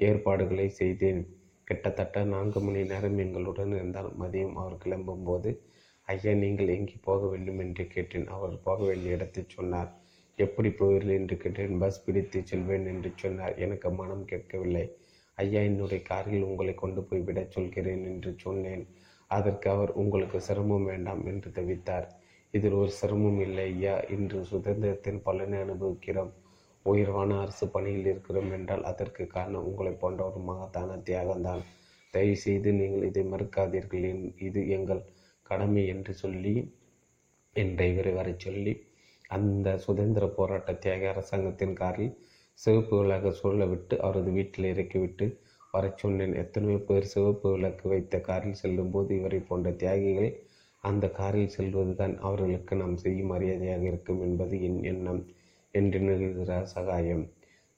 ஏற்பாடுகளை 0.00 0.68
செய்தேன். 0.80 1.20
கிட்டத்தட்ட 1.64 2.24
நான்கு 2.24 2.60
மணி 2.60 2.82
நேரம் 2.84 3.18
எங்களுடன் 3.18 3.72
இருந்தால் 3.72 4.10
மதியம் 4.22 4.56
அவர் 4.56 4.82
கிளம்பும்போது 4.84 5.50
ஐயா 6.08 6.32
நீங்கள் 6.42 6.68
எங்கே 6.68 6.96
போக 7.02 7.20
வேண்டும்? 7.26 7.60
என்று 7.60 7.84
கேட்டேன். 7.94 8.26
அவர் 8.28 8.52
போக 8.62 8.78
வேண்டிய 8.84 9.16
இடத்தை 9.16 9.42
சொன்னார். 9.48 9.90
எப்படி 10.38 10.68
போவீர்கள் 10.68 11.18
என்று 11.20 11.36
கேட்டேன். 11.36 11.78
பஸ் 11.78 12.04
பிடித்து 12.04 12.38
செல்வேன் 12.44 12.86
என்று 12.86 13.10
சொன்னார். 13.16 13.54
எனக்கு 13.58 13.90
மனம் 13.90 14.24
கேட்கவில்லை. 14.24 14.84
ஐயா 15.38 15.60
என்னுடைய 15.60 16.00
காரில் 16.02 16.42
உங்களை 16.42 16.74
கொண்டு 16.74 17.00
போய் 17.02 17.20
விடச் 17.20 17.50
சொல்கிறேன் 17.50 18.04
என்று 18.04 18.30
சொன்னேன். 18.36 18.84
அதற்கு 19.30 19.70
அவர் 19.70 19.92
உங்களுக்கு 19.92 20.38
சிரமம் 20.40 20.84
வேண்டாம் 20.84 21.22
என்று 21.26 21.50
தவித்தார். 21.50 22.06
இதில் 22.54 22.72
ஒரு 22.72 22.90
சிரமம் 22.90 23.40
இல்லை 23.40 23.64
ஐயா. 23.72 23.94
இன்று 24.08 24.38
சுதந்திரத்தின் 24.52 25.20
பலனை 25.22 25.58
அனுபவிக்கிறோம். 25.60 26.32
உயர்வான 26.86 27.38
அரசு 27.40 27.66
பணியில் 27.68 28.08
இருக்கிறோம் 28.12 28.50
என்றால் 28.52 28.84
அதற்கு 28.84 29.22
காரணம் 29.26 29.66
உங்களை 29.70 29.92
போன்ற 29.92 30.20
ஒரு 30.30 30.40
மகத்தான 30.40 30.98
தியாகம்தான். 31.08 31.62
தயவு 32.14 32.36
செய்து 32.36 32.68
நீங்கள் 32.72 33.06
இதை 33.08 33.24
மறுக்காதீர்கள். 33.32 34.04
இது 34.38 34.60
எங்கள் 34.68 35.02
கடமை 35.42 35.82
என்று 35.86 36.12
சொல்லி 36.14 36.54
என் 37.56 37.74
டிரைவரை 37.78 38.12
வரை 38.14 38.34
சொல்லி 38.38 38.72
அந்த 39.30 39.68
சுதந்திர 39.78 40.24
போராட்ட 40.28 40.72
தியாக 40.74 41.08
அரசாங்கத்தின் 41.08 41.74
காரில் 41.74 42.12
சிவப்பு 42.58 42.94
விளக்கு 43.00 43.30
சூழல 43.40 43.64
விட்டு 43.68 43.94
அவரது 44.00 44.30
வீட்டில் 44.30 44.68
இறக்கிவிட்டு 44.72 45.26
வரச் 45.74 46.00
சொன்னேன். 46.02 46.34
எத்தனையோ 46.34 46.78
பேர் 46.88 47.10
சிவப்பு 47.14 47.48
விளக்கு 47.50 47.86
வைத்த 47.88 48.20
காரில் 48.20 48.60
செல்லும்போது 48.62 49.10
இவரை 49.18 49.40
போன்ற 49.40 49.70
தியாகிகள் 49.72 50.30
அந்த 50.84 51.06
காரில் 51.10 51.54
செல்வதுதான் 51.56 52.14
அவர்களுக்கு 52.18 52.74
நாம் 52.76 52.96
செய்யும் 52.96 53.32
மரியாதையாக 53.32 53.82
இருக்கும் 53.82 54.20
என்பது 54.20 54.54
என் 54.62 54.80
எண்ணம் 54.84 55.22
என்று 55.74 56.00
நிகழ்கிறார் 56.00 56.68
சகாயம். 56.74 57.24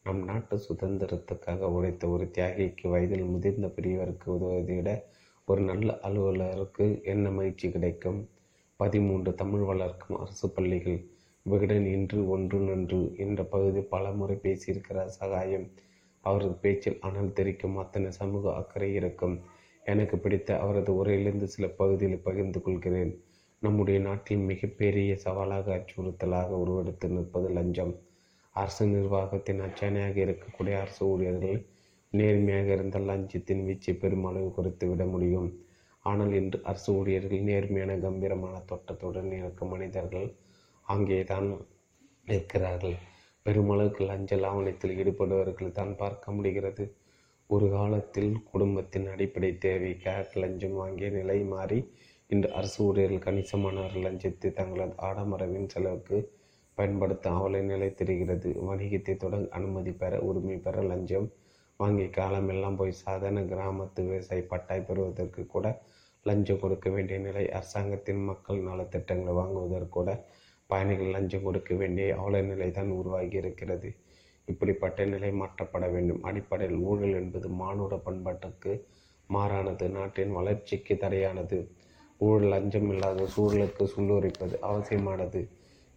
நம் 0.04 0.22
நாட்டு 0.24 0.56
சுதந்திரத்துக்காக 0.68 1.70
உழைத்த 1.76 2.08
ஒரு 2.08 2.26
தியாகிக்கு 2.36 2.86
வயதில் 2.88 3.30
முதிர்ந்த 3.32 3.68
பெரியவருக்கு 3.68 4.28
உதவுவதை 4.36 4.76
விட 4.76 4.90
ஒரு 5.48 5.62
நல்ல 5.62 5.88
அலுவலருக்கு 6.02 6.86
என்ன 7.04 7.30
மகிழ்ச்சி 7.30 7.68
கிடைக்கும்? 7.70 8.20
பதிமூன்று 8.80 9.30
தமிழ் 9.34 9.64
வளர்க்கும் 9.64 10.18
அரசு 10.18 10.46
பள்ளிகள் 10.50 10.98
விகடன் 11.52 11.86
இன்று 11.86 12.18
ஒன்று 12.28 12.58
நன்று 12.58 13.00
என்ற 13.16 13.40
பகுதி 13.44 13.80
பல 13.92 14.10
முறை 14.10 14.36
பேசியிருக்கிறார். 14.42 15.12
சகாயம் 15.18 15.66
அவரது 16.24 16.54
பேச்சில் 16.64 16.98
அனல் 17.00 17.36
தெரிக்கும் 17.38 17.76
அத்தனை 17.76 18.10
சமூக 18.10 18.54
அக்கறை 18.54 18.90
இருக்கும். 18.94 19.36
எனக்கு 19.84 20.16
பிடித்த 20.18 20.58
அவரது 20.58 20.92
உரையிலிருந்து 20.94 21.46
சில 21.54 21.66
பகுதிகளை 21.80 22.18
பகிர்ந்து 22.28 22.60
கொள்கிறேன். 22.62 23.12
நம்முடைய 23.62 23.98
நாட்டில் 24.00 24.44
மிகப்பெரிய 24.50 25.12
சவாலாக 25.16 25.68
அச்சுறுத்தலாக 25.76 26.50
உருவெடுத்து 26.62 27.08
நிற்பது 27.08 27.48
லஞ்சம். 27.48 27.94
அரசு 28.54 28.84
நிர்வாகத்தின் 28.86 29.60
அச்சாணையாக 29.60 30.16
இருக்கக்கூடிய 30.26 30.74
அரசு 30.80 31.02
ஊழியர்கள் 31.06 31.58
நேர்மையாக 32.12 32.68
இருந்தால் 32.72 33.08
லஞ்சத்தின் 33.10 33.64
வீச்சை 33.68 33.92
பெருமளவு 34.02 34.50
குறைத்து 34.50 34.84
விட 34.88 35.04
முடியும். 35.04 35.48
ஆனால் 36.04 36.32
இன்று 36.32 36.58
அரசு 36.62 36.90
ஊழியர்கள் 36.92 37.48
நேர்மையான 37.50 37.96
கம்பீரமான 38.04 38.56
தோட்டத்துடன் 38.66 39.32
இருக்கும் 39.40 39.72
மனிதர்கள் 39.74 40.28
அங்கேதான் 40.88 41.48
இருக்கிறார்கள் 42.26 42.96
பெருமளவுக்கு 43.46 44.02
லஞ்ச 44.04 44.36
லாவணத்தில் 44.36 44.96
ஈடுபடுபவர்கள் 45.00 45.76
தான் 45.78 45.92
பார்க்க 45.96 46.32
முடிகிறது. 46.32 46.84
ஒரு 47.50 47.66
காலத்தில் 47.68 48.32
குடும்பத்தின் 48.50 49.06
அடிப்படை 49.08 49.50
தேவைக்காக 49.58 50.40
லஞ்சம் 50.40 50.74
வாங்கிய 50.74 51.08
நிலை 51.10 51.38
மாறி 51.44 51.78
இன்று 52.30 52.48
அரசு 52.50 52.78
ஊழியர்கள் 52.82 53.24
கணிசமானவர்கள் 53.26 54.04
லஞ்சத்தை 54.06 54.50
தங்களது 54.50 54.94
ஆடம்பரவின் 55.02 55.70
செலவுக்கு 55.70 56.18
பயன்படுத்த 56.78 57.30
அவலை 57.30 57.60
நிலை 57.62 57.88
தெரிகிறது 57.94 58.48
வணிகத்தை 58.68 59.14
தொடங்க 59.16 59.48
அனுமதி 59.50 59.92
பெற 59.92 60.18
உரிமை 60.20 60.58
பெற 60.58 60.82
லஞ்சம் 60.82 61.28
வாங்கி 61.80 62.06
காலமெல்லாம் 62.10 62.76
போய் 62.76 63.00
சாதாரண 63.02 63.40
கிராமத்து 63.44 64.02
விவசாய 64.02 64.42
பட்டாய் 64.50 64.86
பெறுவதற்கு 64.86 65.42
கூட 65.46 65.66
லஞ்சம் 66.26 66.60
கொடுக்க 66.60 66.88
வேண்டிய 66.90 67.18
நிலை 67.18 67.44
அரசாங்கத்தின் 67.50 68.22
மக்கள் 68.24 68.60
நலத்திட்டங்களை 68.62 69.34
வாங்குவதற்கு 69.34 69.92
கூட 69.92 70.10
பயணிகள் 70.70 71.14
லஞ்சம் 71.14 71.46
கொடுக்க 71.46 71.72
வேண்டிய 71.74 72.06
அவல 72.20 72.40
நிலை 72.42 72.68
தான் 72.70 72.90
உருவாகி 72.98 73.36
இருக்கிறது 73.42 73.90
இப்படிப்பட்ட 74.48 75.04
நிலை 75.04 75.30
மாற்றப்பட 75.40 75.86
வேண்டும். 75.94 76.22
அடிப்படையில் 76.22 76.78
ஊழல் 76.88 77.16
என்பது 77.20 77.48
மானுட 77.60 77.94
பண்பாட்டுக்கு 78.06 78.72
மாறானது. 79.30 79.86
நாட்டின் 79.96 80.32
வளர்ச்சிக்கு 80.38 80.94
தடையானது. 80.96 81.58
ஊழல் 82.20 82.50
லஞ்சம் 82.52 82.88
இல்லாத 82.92 83.26
சூழலுக்கு 83.34 83.84
சுள்ளுரைப்பது 83.94 84.54
அவசியமானது. 84.68 85.40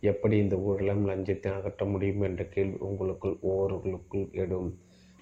எப்படி 0.03 0.35
இந்த 0.37 0.55
ஊழலம் 0.67 1.03
லஞ்சத்தை 1.09 1.49
அகற்ற 1.57 1.83
முடியும் 1.85 2.23
என்ற 2.27 2.43
கேள்வி 2.55 2.79
உங்களுக்குள் 2.89 3.35
ஒவ்வொருவர்களுக்குள் 3.49 4.25
எடும் 4.43 4.69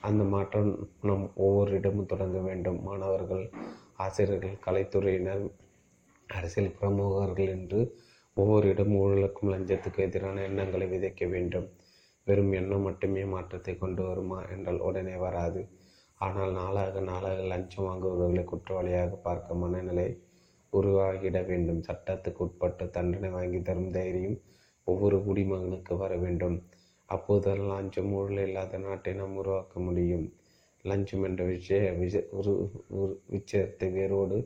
அந்த 0.01 0.23
மாற்றம் 0.33 0.69
நம் 1.07 1.25
ஒவ்வொருடமும் 1.45 2.11
தொடங்க 2.13 2.39
வேண்டும். 2.41 2.79
மாணவர்கள் 2.87 3.43
ஆசிரியர்கள் 3.97 4.61
கலைத்துறையினர் 4.65 5.43
அரசியல் 6.29 6.75
பிரமுகர்கள் 6.77 7.51
என்று 7.57 7.79
ஒவ்வொரு 8.39 8.65
இடம் 8.73 8.93
ஊழலுக்கும் 9.01 9.51
லஞ்சத்துக்கு 9.53 9.99
எதிரான 10.07 10.43
எண்ணங்களை 10.49 10.85
விதைக்க 10.93 11.23
வேண்டும். 11.35 11.67
வெறும் 12.27 12.53
எண்ணம் 12.59 12.85
மட்டுமே 12.87 13.23
மாற்றத்தை 13.33 13.73
கொண்டு 13.77 14.01
வருமா 14.07 14.39
என்றால் 14.55 14.81
உடனே 14.87 15.15
வராது. 15.25 15.61
ஆனால் 16.21 16.51
நாளாக 16.59 17.01
நாளாக 17.09 17.43
லஞ்சம் 17.51 17.85
வாங்குபவர்களை 17.87 18.43
குற்றவாளியாக 18.51 19.17
பார்க்க 19.27 19.61
மனநிலை 19.61 20.07
உருவாகிட 20.73 21.37
வேண்டும். 21.51 21.81
சட்டத்துக்கு 21.87 22.41
உட்பட்டு 22.45 22.85
தண்டனை 22.97 23.29
வாங்கி 23.37 23.59
தரும் 23.69 23.93
தைரியம் 23.97 24.37
ஒவ்வொரு 24.87 25.17
குடிமகனுக்கு 25.27 25.93
வர 26.03 26.13
வேண்டும். 26.25 26.57
அப்போதுதான் 27.09 27.63
லஞ்சம் 27.71 28.11
ஊழல் 28.17 28.43
இல்லாத 28.47 28.79
நாட்டை 28.85 29.13
நாம் 29.13 29.39
உருவாக்க 29.41 29.75
முடியும். 29.87 30.25
லஞ்சம் 30.85 31.23
என்ற 31.27 31.43
விஷய 31.53 31.79
விஷ 32.01 32.17
உரு 32.39 32.51
உரு 32.99 33.13
விஷயத்தை 33.35 33.87
வேரோடு 33.97 34.37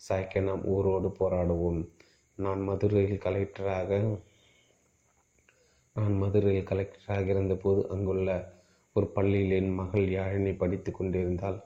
சாய்க்க 0.00 0.40
நாம் 0.48 0.64
ஊரோடு 0.74 1.08
போராடுவோம். 1.20 1.80
நான் 2.38 2.60
மதுரையில் 2.60 3.22
கலெக்டராக 3.24 3.90
நான் 5.96 6.14
மதுரையில் 6.14 6.68
கலெக்டராக 6.70 7.26
இருந்தபோது 7.34 7.80
அங்குள்ள 7.88 8.28
ஒரு 8.96 9.06
பள்ளியில் 9.06 9.54
என் 9.56 9.72
மகள் 9.74 10.06
யாழினி 10.08 10.52
படித்து 10.56 10.90
கொண்டிருந்தால் 10.92 11.58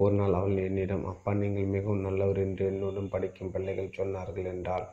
ஒரு 0.00 0.14
நாள் 0.14 0.34
அவள் 0.34 0.62
என்னிடம் 0.66 1.04
அப்பா 1.04 1.30
நீங்கள் 1.34 1.72
மிகவும் 1.74 2.00
நல்லவர் 2.00 2.40
என்று 2.44 2.64
என்னுடன் 2.66 3.10
படிக்கும் 3.10 3.52
பிள்ளைகள் 3.52 3.96
சொன்னார்கள் 3.98 4.48
என்றால் 4.54 4.86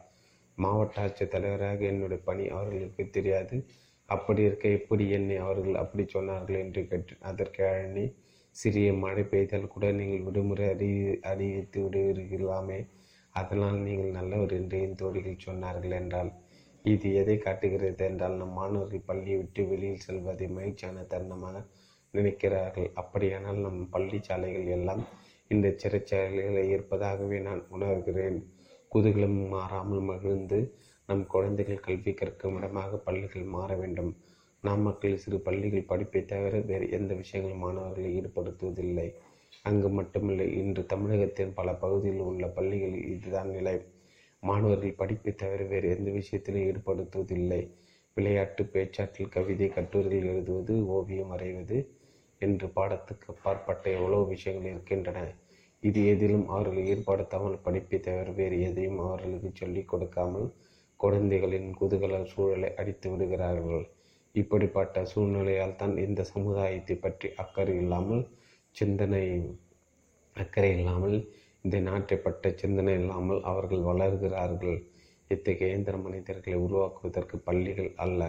மாவட்ட 0.57 1.01
ஆட்சித் 1.01 1.31
தலைவராக 1.31 1.85
என்னுடைய 1.91 2.19
பணி 2.23 2.45
அவர்களுக்கு 2.49 3.03
தெரியாது. 3.09 3.55
அப்படி 4.09 4.41
இருக்க 4.41 4.67
எப்படி 4.79 5.05
என்னை 5.09 5.37
அவர்கள் 5.37 5.81
அப்படி 5.83 6.03
சொன்னார்கள் 6.13 6.61
என்று 6.63 6.81
கேட்டேன். 6.89 7.23
அதற்கு 7.31 7.61
யாழினி 7.63 8.05
சிறிய 8.55 8.89
மழை 9.03 9.23
பெய்தால் 9.23 9.73
கூட 9.73 9.85
நீங்கள் 9.91 10.25
விடுமுறை 10.27 10.67
அறி 10.73 10.91
அறிவித்து 11.31 11.79
விடுவீர்களாமே. 11.85 12.79
அதனால் 13.39 13.79
நீங்கள் 13.87 14.17
நல்லவர் 14.19 14.53
என்று 14.59 14.77
என் 14.85 14.99
தோழிகள் 15.01 15.45
சொன்னார்கள் 15.45 15.95
என்றால் 16.01 16.31
இது 16.85 17.07
எதை 17.21 17.35
காட்டுகிறது 17.45 18.03
என்றால் 18.09 18.35
நம் 18.41 18.55
மாணவர்கள் 18.59 19.07
பள்ளியை 19.09 19.37
விட்டு 19.39 19.61
வெளியில் 19.71 20.03
செல்வதை 20.05 20.47
மகிழ்ச்சியான 20.57 21.03
தருணமாக 21.11 21.55
நினைக்கிறார்கள். 22.13 22.89
அப்படியானால் 23.01 23.63
நம் 23.65 23.81
பள்ளி 23.93 24.19
சாலைகள் 24.27 24.69
எல்லாம் 24.77 25.03
இந்த 25.51 25.67
சிறைச்சாலைகளை 25.81 26.63
இருப்பதாகவே 26.75 27.37
நான் 27.47 27.61
உணர்கிறேன். 27.75 28.39
குதூகலம் 28.91 29.39
மாறாமல் 29.53 30.03
மகிழ்ந்து 30.11 30.59
நம் 31.09 31.23
குழந்தைகள் 31.33 31.85
கல்வி 31.85 32.13
கற்கும் 32.13 32.55
இடமாக 32.59 32.97
பள்ளிகள் 33.07 33.45
மாற 33.55 33.69
வேண்டும். 33.81 34.11
நாமக்கல் 34.63 35.21
சிறு 35.23 35.37
பள்ளிகள் 35.47 35.89
படிப்பை 35.91 36.21
தவிர 36.31 36.59
வேறு 36.69 36.85
எந்த 36.97 37.11
விஷயங்களும் 37.21 37.63
மாணவர்களை 37.65 38.09
ஈடுபடுத்துவதில்லை. 38.19 39.07
அங்கு 39.67 39.89
மட்டுமில்லை 39.97 40.47
இன்று 40.59 40.81
தமிழகத்தின் 40.85 41.53
பல 41.53 41.69
பகுதியில் 41.73 42.23
உள்ள 42.29 42.45
பள்ளிகளில் 42.57 43.07
இதுதான் 43.13 43.49
நிலை. 43.49 43.75
மாணவர்கள் 44.43 44.99
படிப்பை 44.99 45.31
தவிர 45.33 45.61
வேறு 45.63 45.87
எந்த 45.95 46.09
விஷயத்திலும் 46.11 46.65
ஈடுபடுத்துவதில்லை. 46.67 47.61
விளையாட்டு 48.17 48.63
பேச்சாற்றில் 48.73 49.33
கவிதை 49.35 49.67
கட்டுரைகள் 49.69 50.29
எழுதுவது 50.31 50.75
ஓவியம் 50.89 51.31
வரைவது 51.33 51.77
என்று 52.41 52.67
பாடத்துக்கு 52.75 53.27
அப்பாற்பட்ட 53.33 53.85
எவ்வளோ 53.97 54.21
விஷயங்கள் 54.33 54.71
இருக்கின்றன. 54.73 55.19
இது 55.83 55.99
எதிலும் 56.05 56.45
அவர்கள் 56.47 56.87
ஈடுபடுத்தாமல் 56.91 57.61
படிப்பை 57.65 57.97
தவிர 57.99 58.29
வேறு 58.31 58.57
எதையும் 58.69 58.99
அவர்களுக்கு 58.99 59.49
சொல்லிக் 59.53 59.89
கொடுக்காமல் 59.91 60.47
குழந்தைகளின் 60.99 61.69
குதூகல 61.79 62.21
சூழலை 62.25 62.69
அடித்து 62.75 63.07
விடுகிறார்கள். 63.11 63.83
இப்படிப்பட்ட 64.35 65.03
சூழ்நிலையால் 65.11 65.75
தான் 65.75 65.95
இந்த 65.97 66.21
சமுதாயத்தை 66.33 66.95
பற்றி 66.97 67.27
அக்கறை 67.35 67.75
இல்லாமல் 67.83 68.23
சிந்தனை 68.77 69.23
அக்கறை 70.35 70.71
இல்லாமல் 70.77 71.17
இந்த 71.65 71.77
நாட்டை 71.79 72.17
பட்ட 72.17 72.49
சிந்தனை 72.61 72.93
இல்லாமல் 72.93 73.41
அவர்கள் 73.43 73.87
வளர்கிறார்கள். 73.89 74.77
இத்தகைய 75.29 75.69
இயந்திர 75.71 75.95
மனிதர்களை 75.97 76.57
உருவாக்குவதற்கு 76.65 77.37
பள்ளிகள் 77.47 77.91
அல்ல. 77.95 78.21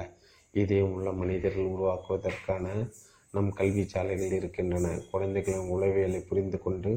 இதயம் 0.55 0.93
உள்ள 0.93 1.09
மனிதர்கள் 1.13 1.73
உருவாக்குவதற்கான 1.75 2.67
நம் 3.35 3.51
கல்வி 3.53 3.85
சாலைகள் 3.85 4.37
இருக்கின்றன. 4.39 4.87
குழந்தைகளின் 5.11 5.71
உளவியலை 5.75 6.21
புரிந்து 6.21 6.59
கொண்டு 6.59 6.93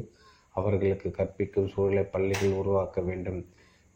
அவர்களுக்கு 0.54 1.08
கற்பிக்கும் 1.10 1.70
சூழலை 1.74 2.04
பள்ளிகள் 2.14 2.58
உருவாக்க 2.60 3.00
வேண்டும். 3.00 3.40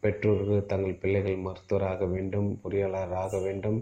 பெற்றோர்கள் 0.03 0.69
தங்கள் 0.71 0.99
பிள்ளைகள் 1.01 1.43
மருத்துவராக 1.45 2.05
வேண்டும் 2.05 2.49
பொறியாளராக 2.63 3.41
வேண்டும் 3.41 3.79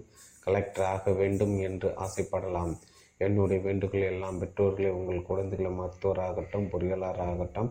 கலெக்டர் 0.48 0.88
ஆக 0.96 1.12
வேண்டும் 1.22 1.56
என்று 1.68 1.90
ஆசைப்படலாம். 2.06 2.74
என்னுடைய 3.22 3.60
வேண்டுகோள் 3.62 4.10
எல்லாம் 4.12 4.40
பெற்றோர்களே 4.42 4.90
உங்கள் 4.90 5.28
குழந்தைகளை 5.28 5.70
மருத்துவராகட்டும் 5.72 6.70
பொறியாளராகட்டும் 6.72 7.70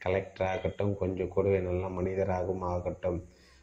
கலெக்டர் 0.00 0.46
ஆகட்டும் 0.48 0.92
கொஞ்சம் 0.96 1.28
கூடவே 1.28 1.58
நல்ல 1.60 1.84
மனிதராகவும் 1.88 2.64
ஆகட்டும். 2.72 3.18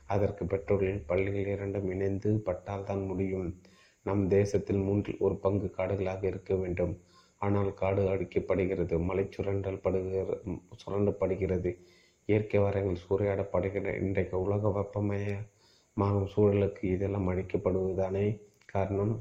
அதற்கு 0.07 0.43
பெற்றோர்கள் 0.45 0.97
பள்ளிகள் 1.05 1.49
இரண்டும் 1.53 1.87
இணைந்து 1.89 2.29
பட்டால் 2.47 2.83
தான் 2.83 3.03
முடியும். 3.05 3.47
நம் 4.05 4.23
தேசத்தில் 4.27 4.81
மூன்றில் 4.87 5.23
ஒரு 5.25 5.35
பங்கு 5.35 5.67
காடுகளாக 5.77 6.21
இருக்க 6.27 6.53
வேண்டும். 6.55 6.93
ஆனால் 7.41 7.71
காடு 7.73 8.01
அடிக்கப்படுகிறது 8.09 8.95
மலை 8.99 9.25
சுரண்டல் 9.29 9.81
படுகிற 9.81 10.25
சுரண்டப்படுகிறது. 10.83 11.71
இயற்கை 12.29 12.59
வரங்கள் 12.59 13.03
சூறையாடப்படுகிற 13.05 13.93
இன்றைக்கு 14.03 14.35
உலக 14.39 14.69
வெப்பமயமாகும் 14.77 16.31
சூழலுக்கு 16.35 16.83
இதெல்லாம் 16.95 17.29
அழிக்கப்படுவதுதானே 17.31 18.25
காரணம்? 18.65 19.13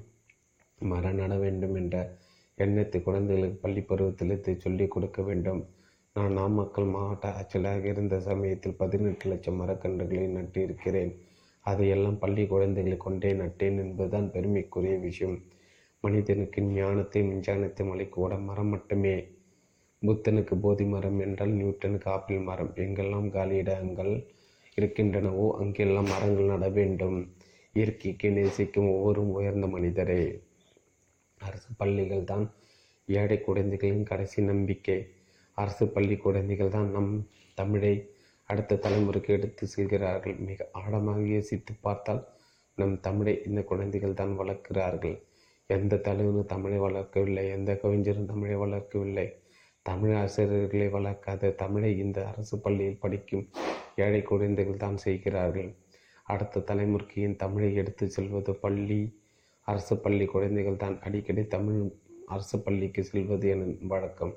மரம் 0.80 1.14
நட 1.14 1.36
வேண்டும் 1.36 1.74
என்ற 1.74 2.18
எண்ணத்தை 2.54 3.02
குழந்தைகளுக்கு 3.02 3.56
பள்ளி 3.56 3.80
பருவத்திலிருந்து 3.80 4.56
சொல்லிக் 4.56 4.90
கொடுக்க 4.90 5.22
வேண்டும். 5.22 5.66
நான் 6.12 6.32
நாமக்கல் 6.32 6.84
மாவட்ட 6.84 7.28
ஆட்சியராக 7.28 7.84
இருந்த 7.84 8.20
சமயத்தில் 8.20 8.74
பதினெட்டு 8.74 9.28
லட்சம் 9.28 9.60
மரக்கன்றுகளை 9.60 10.26
நட்டிருக்கிறேன். 10.28 11.12
அதையெல்லாம் 11.60 12.18
பள்ளி 12.18 12.46
குழந்தைகளை 12.46 12.96
கொண்டே 12.96 13.32
நட்டேன் 13.32 13.78
என்பதுதான் 13.78 14.30
பெருமைக்குரிய 14.30 14.96
விஷயம். 14.96 15.42
மனிதனுக்கு 16.00 16.62
ஞானத்தை 16.62 17.22
விஞ்ஞானத்தையும் 17.22 17.90
மலைக்கூட 17.90 18.42
மரம் 18.44 18.66
மட்டுமே. 18.66 19.28
புத்தனுக்கு 20.06 20.54
போதி 20.54 20.84
மரம் 20.84 21.20
என்றால் 21.20 21.50
நியூட்டனுக்கு 21.50 22.08
ஆப்பிள் 22.08 22.38
மரம். 22.38 22.72
எங்கெல்லாம் 22.74 23.28
காலியிடங்கள் 23.30 24.26
இருக்கின்றனவோ 24.78 25.50
அங்கெல்லாம் 25.50 26.08
மரங்கள் 26.08 26.44
நட 26.44 26.68
வேண்டும். 26.68 27.30
இயற்கைக்கு 27.72 28.30
நேசிக்கும் 28.30 28.90
ஒவ்வொரு 28.90 29.32
உயர்ந்த 29.32 29.66
மனிதரே. 29.66 30.42
அரசு 31.46 31.70
பள்ளிகள் 31.80 32.24
தான் 32.24 32.44
ஏழை 33.08 33.38
குழந்தைகளின் 33.40 34.08
கடைசி 34.10 34.40
நம்பிக்கை. 34.42 34.98
அரசு 35.58 35.84
பள்ளி 35.94 36.16
குழந்தைகள் 36.16 36.74
தான் 36.76 36.90
நம் 36.96 37.12
தமிழை 37.58 37.94
அடுத்த 38.48 38.78
தலைமுறைக்கு 38.84 39.30
எடுத்து 39.36 39.64
செல்கிறார்கள். 39.66 40.36
மிக 40.48 40.68
ஆழமாக 40.72 41.20
யோசித்து 41.34 41.72
பார்த்தால் 41.86 42.22
நம் 42.78 42.96
தமிழை 43.00 43.34
இந்த 43.48 43.60
குழந்தைகள் 43.62 44.18
தான் 44.20 44.32
வளர்க்கிறார்கள். 44.40 45.16
எந்த 45.70 46.00
தலைவரும் 46.06 46.50
தமிழை 46.54 46.78
வளர்க்கவில்லை 46.78 47.44
எந்த 47.56 47.70
கவிஞரும் 47.82 48.30
தமிழை 48.32 48.56
வளர்க்கவில்லை. 48.64 49.26
தமிழ் 49.86 50.14
ஆசிரியர்களை 50.22 50.88
வளர்க்காத 50.96 51.52
தமிழை 51.62 51.90
இந்த 51.98 52.18
அரசு 52.30 52.56
பள்ளியில் 52.58 52.98
படிக்கும் 52.98 53.44
ஏழை 54.04 54.20
குழந்தைகள் 54.22 54.82
தான் 54.84 54.98
செய்கிறார்கள். 55.04 55.70
அடுத்த 56.26 56.64
தலைமுறைக்கு 56.70 57.18
என் 57.26 57.40
தமிழை 57.44 57.70
எடுத்து 57.74 58.04
செல்வது? 58.16 58.52
பள்ளி 58.64 59.00
அரசு 59.70 59.94
பள்ளி 59.96 60.24
குழந்தைகள் 60.24 60.82
தான் 60.84 60.96
அடிக்கடி 61.06 61.42
தமிழ் 61.46 61.80
அரசு 62.26 62.56
பள்ளிக்கு 62.60 63.02
செல்வது 63.04 63.46
என 63.48 63.64
வழக்கம். 63.92 64.34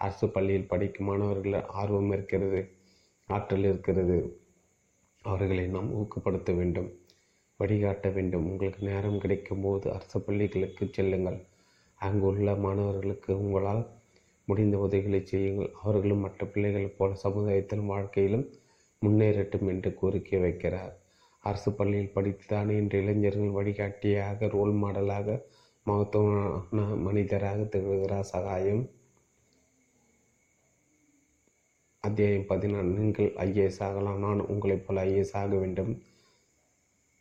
அரசு 0.00 0.26
பள்ளியில் 0.28 0.70
படிக்கும் 0.72 1.08
மாணவர்கள் 1.08 1.56
ஆர்வம் 1.80 2.12
இருக்கிறது 2.12 2.60
ஆற்றல் 3.28 3.66
இருக்கிறது. 3.70 4.18
அவர்களை 5.24 5.64
நாம் 5.66 5.90
ஊக்கப்படுத்த 6.00 6.50
வேண்டும் 6.56 6.88
வழிகாட்ட 7.60 8.08
வேண்டும். 8.08 8.46
உங்களுக்கு 8.50 8.80
நேரம் 8.86 9.18
கிடைக்கும் 9.18 9.62
போது 9.62 9.86
அரசு 9.92 10.18
பள்ளிகளுக்கு 10.20 10.84
செல்லுங்கள். 10.90 11.38
அங்கு 12.00 12.26
உள்ள 12.26 12.48
மாணவர்களுக்கு 12.64 13.30
உங்களால் 13.42 13.82
முடிந்த 14.48 14.76
உதவிகளை 14.78 15.20
செய்யுங்கள். 15.24 15.70
அவர்களும் 15.82 16.24
மற்ற 16.26 16.46
பிள்ளைகளைப் 16.46 16.96
போல 16.98 17.16
சமுதாயத்திலும் 17.24 17.92
வாழ்க்கையிலும் 17.94 18.46
முன்னேறட்டும் 19.02 19.68
என்று 19.68 19.90
கோரிக்கை 19.94 20.38
வைக்கிறார். 20.40 20.94
அரசு 21.44 21.70
பள்ளியில் 21.72 22.14
படித்துதான் 22.14 22.70
இன்று 22.70 22.98
இளைஞர்கள் 23.02 23.56
வழிகாட்டியாக 23.58 24.48
ரோல் 24.48 24.74
மாடலாக 24.74 25.36
மகத்துவமான 25.86 26.96
மனிதராக 26.96 27.60
திகழ்கிறார் 27.74 28.30
சகாயம். 28.32 28.82
அத்தியாயம் 32.04 32.46
பதினாறு 32.46 32.90
நீங்கள் 32.98 33.30
ஐஏஎஸ் 33.46 33.82
ஆகலாம். 33.82 34.18
நான் 34.18 34.46
உங்களைப் 34.46 34.84
போல 34.86 35.04
ஐஏஎஸ் 35.04 35.32
ஆக 35.32 35.56
வேண்டும். 35.56 35.92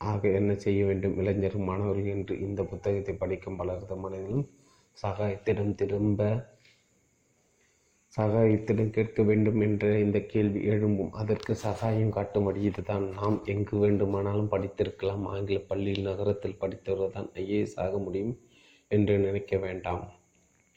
ஆக 0.02 0.28
என்ன 0.30 0.56
செய்ய 0.56 0.86
வேண்டும்? 0.86 1.18
இளைஞர் 1.18 1.58
மாணவர்கள் 1.70 2.14
என்று 2.16 2.40
இந்த 2.40 2.64
புத்தகத்தை 2.64 3.16
படிக்கும் 3.16 3.56
பலரது 3.56 3.96
மனதிலும் 3.96 4.46
சகாயத்திடம் 4.98 5.76
திரும்ப 5.76 6.22
சகாயத்திடம் 8.18 8.94
கேட்க 8.96 9.24
வேண்டும் 9.24 9.60
என்ற 9.62 9.88
இந்த 10.00 10.20
கேள்வி 10.32 10.60
எழும்பும். 10.70 11.12
அதற்கு 11.12 11.52
சகாயம் 11.56 12.14
காட்டும்படி 12.16 12.62
இதுதான். 12.70 13.06
நாம் 13.18 13.38
எங்கு 13.46 13.76
வேண்டுமானாலும் 13.78 14.52
படித்திருக்கலாம். 14.52 15.26
ஆங்கில 15.34 15.60
பள்ளியில் 15.72 16.08
நகரத்தில் 16.10 16.60
படித்தவர் 16.60 17.14
தான் 17.18 17.30
ஐஏஎஸ் 17.44 17.76
ஆக 17.86 17.98
முடியும் 17.98 18.34
என்று 18.92 19.14
நினைக்க 19.18 19.58
வேண்டாம். 19.58 20.04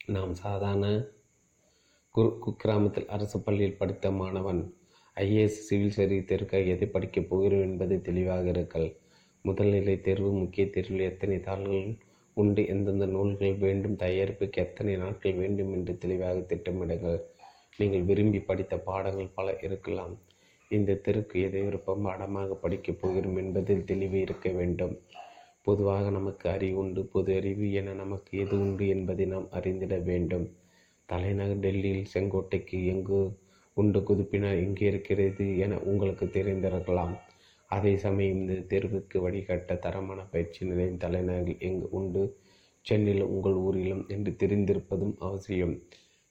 நாம் 0.05 0.33
சாதாரண 0.43 0.85
குரு 2.15 2.29
குக்கிராமத்தில் 2.45 3.11
அரசு 3.15 3.37
பள்ளியில் 3.41 3.79
படித்த 3.81 4.11
மாணவன் 4.11 4.61
ஐஏஎஸ் 5.17 5.59
சிவில் 5.67 5.95
சர்வீஸ் 5.97 6.29
தேர்வுக்காக 6.31 6.73
எதை 6.75 6.87
படிக்கப் 6.87 7.29
போகிறோம் 7.29 7.61
என்பது 7.61 7.95
தெளிவாக 8.01 8.45
இருக்கல் 8.49 8.89
முதல்நிலை 9.45 9.95
தேர்வு 10.01 10.31
முக்கிய 10.33 10.65
தேர்வில் 10.69 11.07
எத்தனை 11.11 11.37
தாள்கள் 11.39 11.85
உண்டு. 12.33 12.67
எந்தெந்த 12.67 13.05
நூல்கள் 13.05 13.55
வேண்டும் 13.55 13.95
தயாரிப்புக்கு 13.95 14.61
எத்தனை 14.65 14.95
நாட்கள் 14.95 15.33
வேண்டும் 15.33 15.73
என்று 15.73 15.97
தெளிவாக 15.97 16.39
திட்டமிடுங்கள். 16.39 17.19
நீங்கள் 17.77 18.01
விரும்பி 18.01 18.39
படித்த 18.39 18.77
பாடங்கள் 18.77 19.35
பல 19.35 19.57
இருக்கலாம். 19.61 20.13
இந்த 20.71 20.99
தெருக்கு 21.05 21.37
எதை 21.41 21.61
விருப்பம் 21.61 22.01
பாடமாக 22.01 22.53
படிக்கப் 22.53 23.01
போகிறோம் 23.01 23.37
என்பதில் 23.37 23.83
தெளிவு 23.83 24.19
இருக்க 24.19 24.49
வேண்டும். 24.49 24.99
பொதுவாக 25.61 26.09
நமக்கு 26.09 26.49
அறிவு 26.49 26.77
உண்டு. 26.77 27.05
பொது 27.05 27.35
அறிவு 27.35 27.73
என 27.73 27.93
நமக்கு 27.93 28.39
எது 28.39 28.59
உண்டு 28.59 28.87
என்பதை 28.87 29.25
நாம் 29.25 29.47
அறிந்திட 29.51 29.97
வேண்டும். 29.97 30.45
தலைநகர் 31.05 31.59
டெல்லியில் 31.59 32.11
செங்கோட்டைக்கு 32.13 32.85
எங்கு 32.85 33.19
உண்டு? 33.73 33.99
குதிப்பினர் 33.99 34.63
எங்கே 34.65 34.85
இருக்கிறது 34.85 35.57
என 35.57 35.79
உங்களுக்கு 35.79 36.25
தெரிந்திருக்கலாம். 36.25 37.13
அதே 37.71 37.93
சமயம் 37.97 38.39
இந்த 38.41 38.53
தேர்வுக்கு 38.71 39.17
வழிகாட்ட 39.21 39.75
தரமான 39.75 40.21
பயிற்சி 40.23 40.61
நிலையம் 40.65 40.97
தலைநகரில் 40.97 41.59
எங்கு 41.59 41.87
உண்டு? 41.89 42.23
சென்னையில் 42.85 43.29
உங்கள் 43.33 43.53
ஊரிலும் 43.53 44.03
என்று 44.07 44.31
தெரிந்திருப்பதும் 44.39 45.15
அவசியம். 45.19 45.75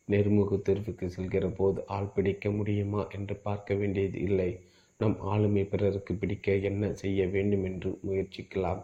நேர்முக 0.09 0.57
தேர்வுக்கு 0.69 1.07
செல்கிற 1.17 1.47
போது 1.57 1.87
ஆள் 1.87 2.13
பிடிக்க 2.15 2.51
முடியுமா 2.51 3.03
என்று 3.09 3.37
பார்க்க 3.37 3.75
வேண்டியது 3.75 4.19
இல்லை. 4.21 4.51
நம் 4.97 5.17
ஆளுமை 5.21 5.65
பிறருக்கு 5.65 6.15
பிடிக்க 6.15 6.57
என்ன 6.71 6.93
செய்ய 6.95 7.27
வேண்டும் 7.27 7.65
என்று 7.65 7.91
முயற்சிக்கலாம். 8.09 8.83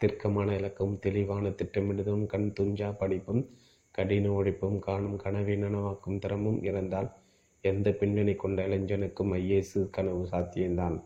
திர்க்கமான 0.00 0.48
இலக்கம் 0.56 0.94
தெளிவான 0.98 1.48
திட்டமிடுதலும் 1.48 2.26
கண் 2.26 2.48
துஞ்சா 2.60 2.88
படிப்பும் 2.92 3.42
கடின 3.90 4.26
உழைப்பும் 4.32 4.78
காணும் 4.78 5.16
கனவை 5.16 5.56
நனவாக்கும் 5.56 6.18
திறமும் 6.18 6.60
இருந்தால் 6.62 7.08
எந்த 7.64 7.88
பின்னணி 7.92 8.34
கொண்ட 8.34 8.66
இளைஞனுக்கும் 8.66 9.32
ஐஏசு 9.34 9.80
கனவு 9.90 10.22
சாத்தியம்தான். 10.32 10.96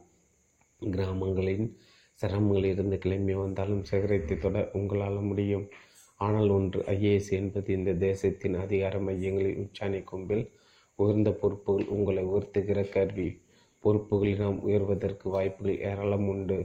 கிராமங்களின் 0.83 1.67
சிரமங்களிலிருந்து 2.21 2.97
கிளம்பி 2.99 3.35
வந்தாலும் 3.35 3.85
சிகரத்தை 3.85 4.37
தொட 4.39 4.71
உங்களால் 4.73 5.19
முடியும். 5.21 5.67
ஆனால் 6.21 6.49
ஒன்று 6.49 6.81
ஐஏஎஸ் 6.87 7.31
என்பது 7.31 7.69
இந்த 7.73 7.93
தேசத்தின் 7.93 8.55
அதிகார 8.55 8.99
மையங்களில் 8.99 9.59
உச்சாணி 9.63 10.05
கொம்பில் 10.05 10.45
உயர்ந்த 10.99 11.31
பொறுப்புகள் 11.31 11.87
உங்களை 11.87 12.25
உயர்த்துகிற 12.25 12.81
கருவி. 12.89 13.29
பொறுப்புகளில் 13.85 14.39
நாம் 14.39 14.61
உயர்வதற்கு 14.69 15.27
வாய்ப்புகள் 15.31 15.81
ஏராளம் 15.81 16.29
உண்டு. 16.29 16.59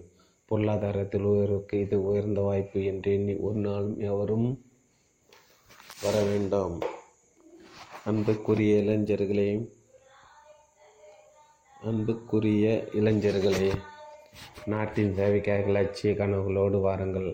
பொருளாதாரத்தில் 0.45 1.27
உயர்வுக்கு 1.33 1.79
இது 1.79 1.97
உயர்ந்த 2.03 2.41
வாய்ப்பு 2.41 2.79
என்று 2.83 3.11
எண்ணி 3.11 3.35
ஒரு 3.35 3.59
நாளும் 3.59 3.99
எவரும் 3.99 4.49
வர 6.01 6.15
வேண்டாம். 6.23 6.75
அன்புக்குரிய 8.05 8.75
இளைஞர்களே 8.83 9.49
அன்புக்குரிய 11.81 12.65
இளைஞர்களே 12.93 13.69
நாட்டின் 14.65 15.13
சேவைக்காக 15.17 15.65
லட்சிய 15.67 16.13
கனவுகளோடு 16.13 16.81
வாருங்கள். 16.81 17.29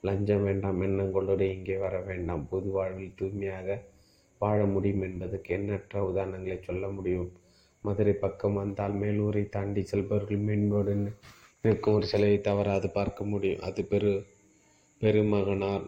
லஞ்சம் 0.00 0.42
வேண்டாம் 0.42 0.82
எண்ணங்களோடு 0.82 1.40
இங்கே 1.40 1.76
வர 1.76 2.00
வேண்டாம். 2.00 2.48
பொது 2.48 2.70
வாழ்வில் 2.70 3.16
தூய்மையாக 3.16 3.78
வாழ 4.38 4.64
முடியும் 4.64 5.02
என்பதற்கு 5.02 5.54
எண்ணற்ற 5.54 6.02
உதாரணங்களை 6.10 6.58
சொல்ல 6.60 6.88
முடியும். 6.88 7.32
மதுரை 7.82 8.12
பக்கம் 8.12 8.54
வந்தால் 8.54 8.94
மேலூரை 8.94 9.48
தாண்டி 9.48 9.82
செல்பவர்கள் 9.82 10.36
மீன்போடு 10.36 10.94
நிற்கும். 11.62 11.94
ஒரு 11.94 12.06
சிலையை 12.06 12.40
தவறாது 12.40 12.90
பார்க்க 12.90 13.24
முடியும். 13.24 13.60
அது 13.60 13.84
பெரு 13.84 14.26
பெருமகனார். 15.00 15.86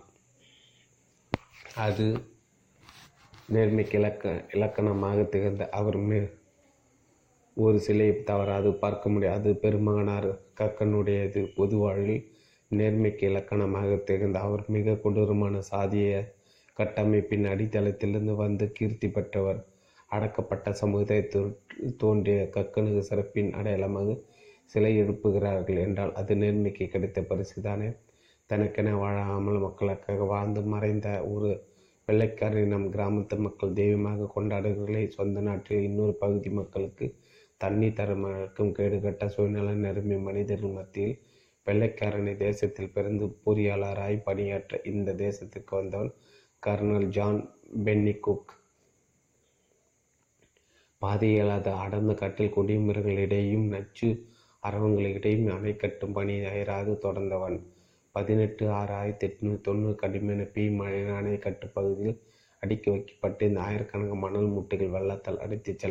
அது 1.74 2.06
நேர்மைக்கு 3.54 3.94
இலக்க 3.94 4.44
இலக்கணமாக 4.52 5.22
திகழ்ந்த. 5.22 5.68
அவர் 5.70 5.96
மே 5.96 6.18
ஒரு 7.56 7.80
சிலையை 7.80 8.22
தவறாது 8.22 8.72
பார்க்க 8.74 9.08
முடியும். 9.08 9.34
அது 9.34 9.50
பெருமகனார் 9.54 10.30
கக்கனுடையது 10.58 11.40
பொது 11.56 11.76
வாழ்வில் 11.76 12.24
நேர்மைக்கு 12.70 13.24
இலக்கணமாக 13.30 13.96
திகழ்ந்த 14.04 14.38
அவர் 14.38 14.64
மிக 14.66 14.94
கொடூரமான 14.94 15.60
சாதிய 15.72 16.08
கட்டமைப்பின் 16.76 17.46
அடித்தளத்திலிருந்து 17.46 18.34
வந்து 18.34 18.72
கீர்த்தி 18.72 19.08
பெற்றவர். 19.08 19.60
அடக்கப்பட்ட 20.10 20.70
சமுதாயத்தில் 20.72 21.48
தோன்றிய 21.96 22.42
கக்கனுக்கு 22.54 22.98
சிறப்பின் 22.98 23.50
அடையாளமாக 23.52 24.16
சிலை 24.64 24.92
எழுப்புகிறார்கள் 25.02 25.80
என்றால் 25.80 26.12
அது 26.12 26.34
நேர்மைக்கு 26.34 26.86
கிடைத்த 26.88 27.20
பரிசுதானே 27.20 27.88
தனக்கென 28.50 28.94
வாழாமல் 28.98 29.58
மக்களுக்காக 29.58 30.24
வாழ்ந்து 30.24 30.60
மறைந்த 30.64 31.08
ஒரு 31.24 31.50
வெள்ளைக்காரரை 32.08 32.64
நம் 32.66 32.86
கிராமத்து 32.92 33.36
மக்கள் 33.38 33.72
தெய்வமாக 33.72 34.28
கொண்டாடுகிறீர்களே 34.36 35.02
சொந்த 35.08 35.40
நாட்டில் 35.40 35.82
இன்னொரு 35.82 36.14
பகுதி 36.14 36.50
மக்களுக்கு 36.50 37.06
தண்ணி 37.60 37.92
தர 37.92 38.14
மறுக்கும் 38.14 38.74
கேடுகட்ட 38.74 39.26
சூழ்நிலை 39.26 39.74
நிரம்பிய 39.74 40.18
மனிதர்கள் 40.18 40.70
மத்தியில் 40.70 41.16
வெள்ளைக்காரனை 41.66 42.36
தேசத்தில் 42.36 42.92
பிறந்து 42.92 43.36
பொறியாளராய் 43.44 44.24
பணியாற்ற 44.24 44.80
இந்த 44.84 45.12
தேசத்துக்கு 45.12 45.70
வந்தவன் 45.70 46.12
கர்னல் 46.66 47.08
ஜான் 47.08 47.40
பென்னி 47.84 48.14
குக் 48.18 48.52
பாதையில்லாத 51.02 51.68
அடர்ந்த 51.74 52.14
கட்டில் 52.14 52.54
குடிமரங்களிடையும் 52.56 53.66
நச்சு 53.66 54.08
அரவங்களிடையும் 54.62 55.50
அணை 55.56 55.76
கட்டும் 55.76 56.12
பணி 56.12 56.44
அயராது 56.44 56.92
தொடர்ந்தவன். 57.02 57.58
பதினெட்டு 58.14 58.64
ஆறு 58.70 58.92
ஆயிரத்தி 58.92 59.26
எட்நூற்றி 59.26 59.60
தொண்ணூறு 59.60 59.94
கடுமையான 59.94 60.44
பி 60.44 60.70
மழை 60.70 61.02
அணை 61.10 61.34
கட்டுப்பகுதியில் 61.36 62.18
அடுக்கி 62.62 62.90
வைக்கப்பட்டு 62.90 63.46
இந்த 63.46 63.60
ஆயிரக்கணக்கான 63.60 64.20
மணல் 64.20 64.48
மூட்டைகள் 64.48 64.94
வெள்ளத்தால் 64.96 65.38
அடித்துச் 65.38 65.82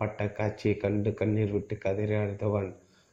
பட்ட 0.00 0.26
காட்சியை 0.28 0.74
கண்டு 0.76 1.10
கண்ணீர் 1.14 1.52
விட்டு 1.52 1.74
கதறி 1.78 2.14
அழுதவன். 2.14 2.68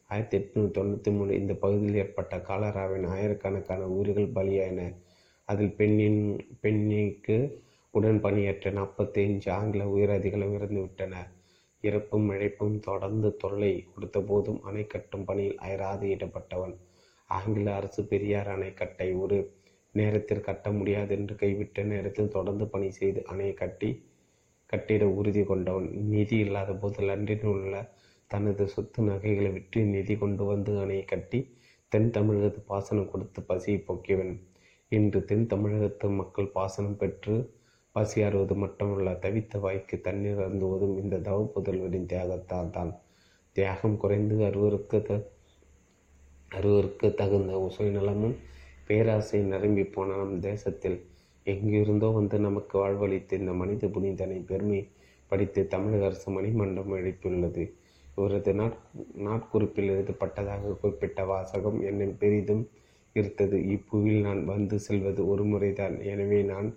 ஆயிரத்தி 0.10 0.36
எட்நூற்றி 0.38 0.72
தொண்ணூற்றி 0.78 1.12
மூணு 1.12 1.32
இந்த 1.40 1.54
பகுதியில் 1.54 2.00
ஏற்பட்ட 2.04 2.36
காலராவின் 2.50 3.08
ஆயிரக்கணக்கான 3.08 3.88
உயிர்கள் 3.88 4.36
பலியாயின. 4.36 4.82
அதில் 5.48 5.74
பெண்ணின் 5.76 6.22
பெண்ணிற்கு 6.62 7.38
உடன் 7.94 8.22
பணியாற்ற 8.22 8.72
நாற்பத்தைந்து 8.72 9.50
ஆங்கில 9.52 9.84
உயரதிகளும் 9.88 10.56
இறந்துவிட்டனர் 10.58 11.30
இறப்பும் 11.84 12.28
இழைப்பும் 12.32 12.78
தொடர்ந்து 12.80 13.30
தொல்லை 13.36 13.74
கொடுத்த 13.94 14.18
போதும் 14.22 14.62
அணை 14.62 14.84
கட்டும் 14.88 15.26
பணியில் 15.26 15.58
அயராது 15.58 16.06
ஈடுபட்டவன். 16.08 16.76
ஆங்கில 17.30 17.70
அரசு 17.76 18.02
பெரியார் 18.06 18.50
அணைக்கட்டை 18.56 19.10
ஒரு 19.14 19.38
நேரத்தில் 19.96 20.46
கட்ட 20.48 20.68
முடியாது 20.72 21.12
என்று 21.16 21.36
கைவிட்ட 21.36 21.84
நேரத்தில் 21.84 22.34
தொடர்ந்து 22.38 22.66
பணி 22.68 22.90
செய்து 22.92 23.22
அணையை 23.32 23.54
கட்டி 23.54 23.90
கட்டிட 24.70 25.04
உறுதி 25.20 25.44
கொண்டவன். 25.44 25.90
நிதி 26.10 26.38
இல்லாத 26.38 26.72
போது 26.74 27.02
லண்டனில் 27.02 27.52
உள்ள 27.54 27.76
தனது 28.32 28.64
சொத்து 28.68 29.02
நகைகளை 29.02 29.50
விற்று 29.52 29.82
நிதி 29.86 30.16
கொண்டு 30.16 30.44
வந்து 30.46 30.72
அணையை 30.84 31.06
கட்டி 31.06 31.40
தென் 31.92 32.10
தமிழகத்து 32.10 32.62
பாசனம் 32.68 33.10
கொடுத்து 33.10 33.42
பசியை 33.42 33.80
போக்கியவன். 33.80 34.34
இன்று 34.92 35.20
தென் 35.26 35.48
தமிழகத்து 35.48 36.08
மக்கள் 36.10 36.54
பாசனம் 36.54 36.98
பெற்று 36.98 37.36
பசியாறுவது 37.96 38.56
மட்டுமல்ல 38.56 39.12
தவித்த 39.24 39.60
வாய்க்கு 39.60 39.96
தண்ணீர் 40.02 40.42
அருந்துவதும் 40.42 40.96
இந்த 40.98 41.16
தவ 41.20 41.38
புதல்வரின் 41.56 42.10
தியாகத்தால் 42.14 42.70
தான். 42.70 42.92
தியாகம் 43.56 43.98
குறைந்து 43.98 44.36
அறுவருக்கு 44.46 44.98
த 45.02 45.14
அறுவருக்கு 46.52 47.08
தகுந்த 47.14 47.54
சுயநலமும் 47.78 48.36
பேராசை 48.88 49.40
நிரம்பி 49.44 49.84
போன 49.86 50.18
நம் 50.18 50.40
தேசத்தில் 50.40 50.98
எங்கிருந்தோ 51.52 52.08
வந்து 52.20 52.38
நமக்கு 52.46 52.76
வாழ்வளித்த 52.82 53.40
இந்த 53.42 53.52
மனித 53.62 53.88
புனிதனை 53.96 54.40
பெருமை 54.50 54.80
படித்து 55.32 55.62
தமிழக 55.74 56.06
அரசு 56.10 56.30
மணிமண்டம் 56.32 56.92
எழுப்பியுள்ளது. 57.00 57.64
இவரது 58.18 58.52
நாட் 58.60 58.78
நாட்குறிப்பில் 59.28 59.92
எழுதப்பட்டதாக 59.96 60.74
குறிப்பிட்ட 60.82 61.26
வாசகம் 61.32 61.80
என்னை 61.90 62.08
பெரிதும் 62.24 62.64
இருந்தது. 63.16 63.58
இப்புவில் 63.76 64.20
நான் 64.28 64.42
வந்து 64.46 64.78
செல்வது 64.88 65.22
ஒரு 65.32 65.44
முறைதான். 65.52 65.96
எனவே 66.14 66.40
நான் 66.52 66.70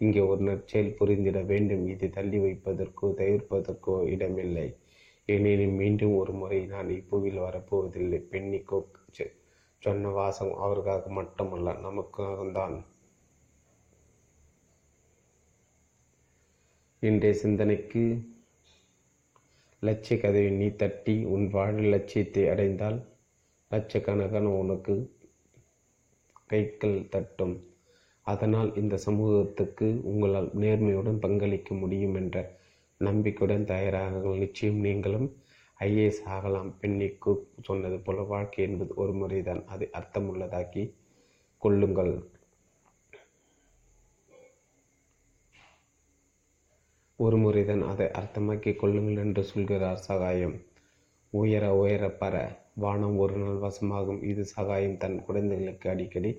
இங்கே 0.00 0.22
ஒரு 0.32 0.42
நற்செயல் 0.48 0.96
புரிந்திட 0.98 1.38
வேண்டும். 1.52 1.84
இது 1.94 2.06
தள்ளி 2.16 2.38
வைப்பதற்கோ 2.38 3.08
தவிர்ப்பதற்கோ 3.20 3.96
இடமில்லை. 4.14 4.68
எனினும் 5.28 5.78
மீண்டும் 5.80 6.14
ஒரு 6.16 6.32
முறை 6.32 6.60
நான் 6.74 6.90
இப்புவில் 6.98 7.40
வரப்போவதில்லை. 7.46 8.20
பெண்ணி 8.34 8.60
சொன்ன 9.82 10.10
வாசகம் 10.18 10.60
அவருக்காக 10.64 11.10
மட்டுமல்ல 11.18 11.74
நமக்காகத்தான் 11.86 12.76
இன்றைய 17.00 17.34
சிந்தனைக்கு 17.34 18.00
லட்சிய 19.80 20.20
கதவை 20.20 20.50
நீ 20.50 20.68
தட்டி 20.68 21.24
உன் 21.24 21.44
வாழ்வில் 21.48 21.90
லட்சியத்தை 21.90 22.48
அடைந்தால் 22.48 22.96
லட்சக்கணக்கான 23.70 24.48
உனக்கு 24.48 24.94
கைக்கள் 26.46 27.08
தட்டும். 27.08 27.54
அதனால் 28.20 28.74
இந்த 28.74 28.96
சமூகத்துக்கு 28.96 30.00
உங்களால் 30.04 30.50
நேர்மையுடன் 30.54 31.22
பங்களிக்க 31.26 31.78
முடியும் 31.78 32.14
என்ற 32.14 32.36
நம்பிக்கையுடன் 33.00 33.64
தயாராக 33.64 34.34
நிச்சயம் 34.34 34.80
நீங்களும் 34.86 35.28
ஐஏஎஸ் 35.80 36.22
ஆகலாம். 36.24 36.78
பெண்ணிக்கு 36.80 37.34
சொன்னது 37.62 37.98
போல 37.98 38.22
வாழ்க்கை 38.22 38.64
என்பது 38.64 38.94
ஒரு 38.94 39.12
முறைதான். 39.12 39.62
அதை 39.66 39.88
அர்த்தமுள்ளதாக்கி 40.00 40.84
கொள்ளுங்கள். 41.62 42.14
ஒரு 47.18 47.36
முறைதான் 47.36 47.82
அதை 47.82 48.06
அர்த்தமாக்கி 48.18 48.72
கொள்ளுங்கள் 48.76 49.22
என்று 49.22 49.42
சொல்கிறார் 49.44 49.96
சகாயம். 49.96 50.54
உயர 51.32 51.64
உயர 51.74 52.06
பர 52.20 52.34
வானம் 52.74 53.16
ஒரு 53.16 53.36
நாள் 53.36 53.56
வசமாகும். 53.64 54.20
இது 54.22 54.44
சகாயம் 54.44 54.96
தன் 54.96 55.16
குழந்தைகளுக்கு 55.24 55.86
அடிக்கடி 55.90 56.30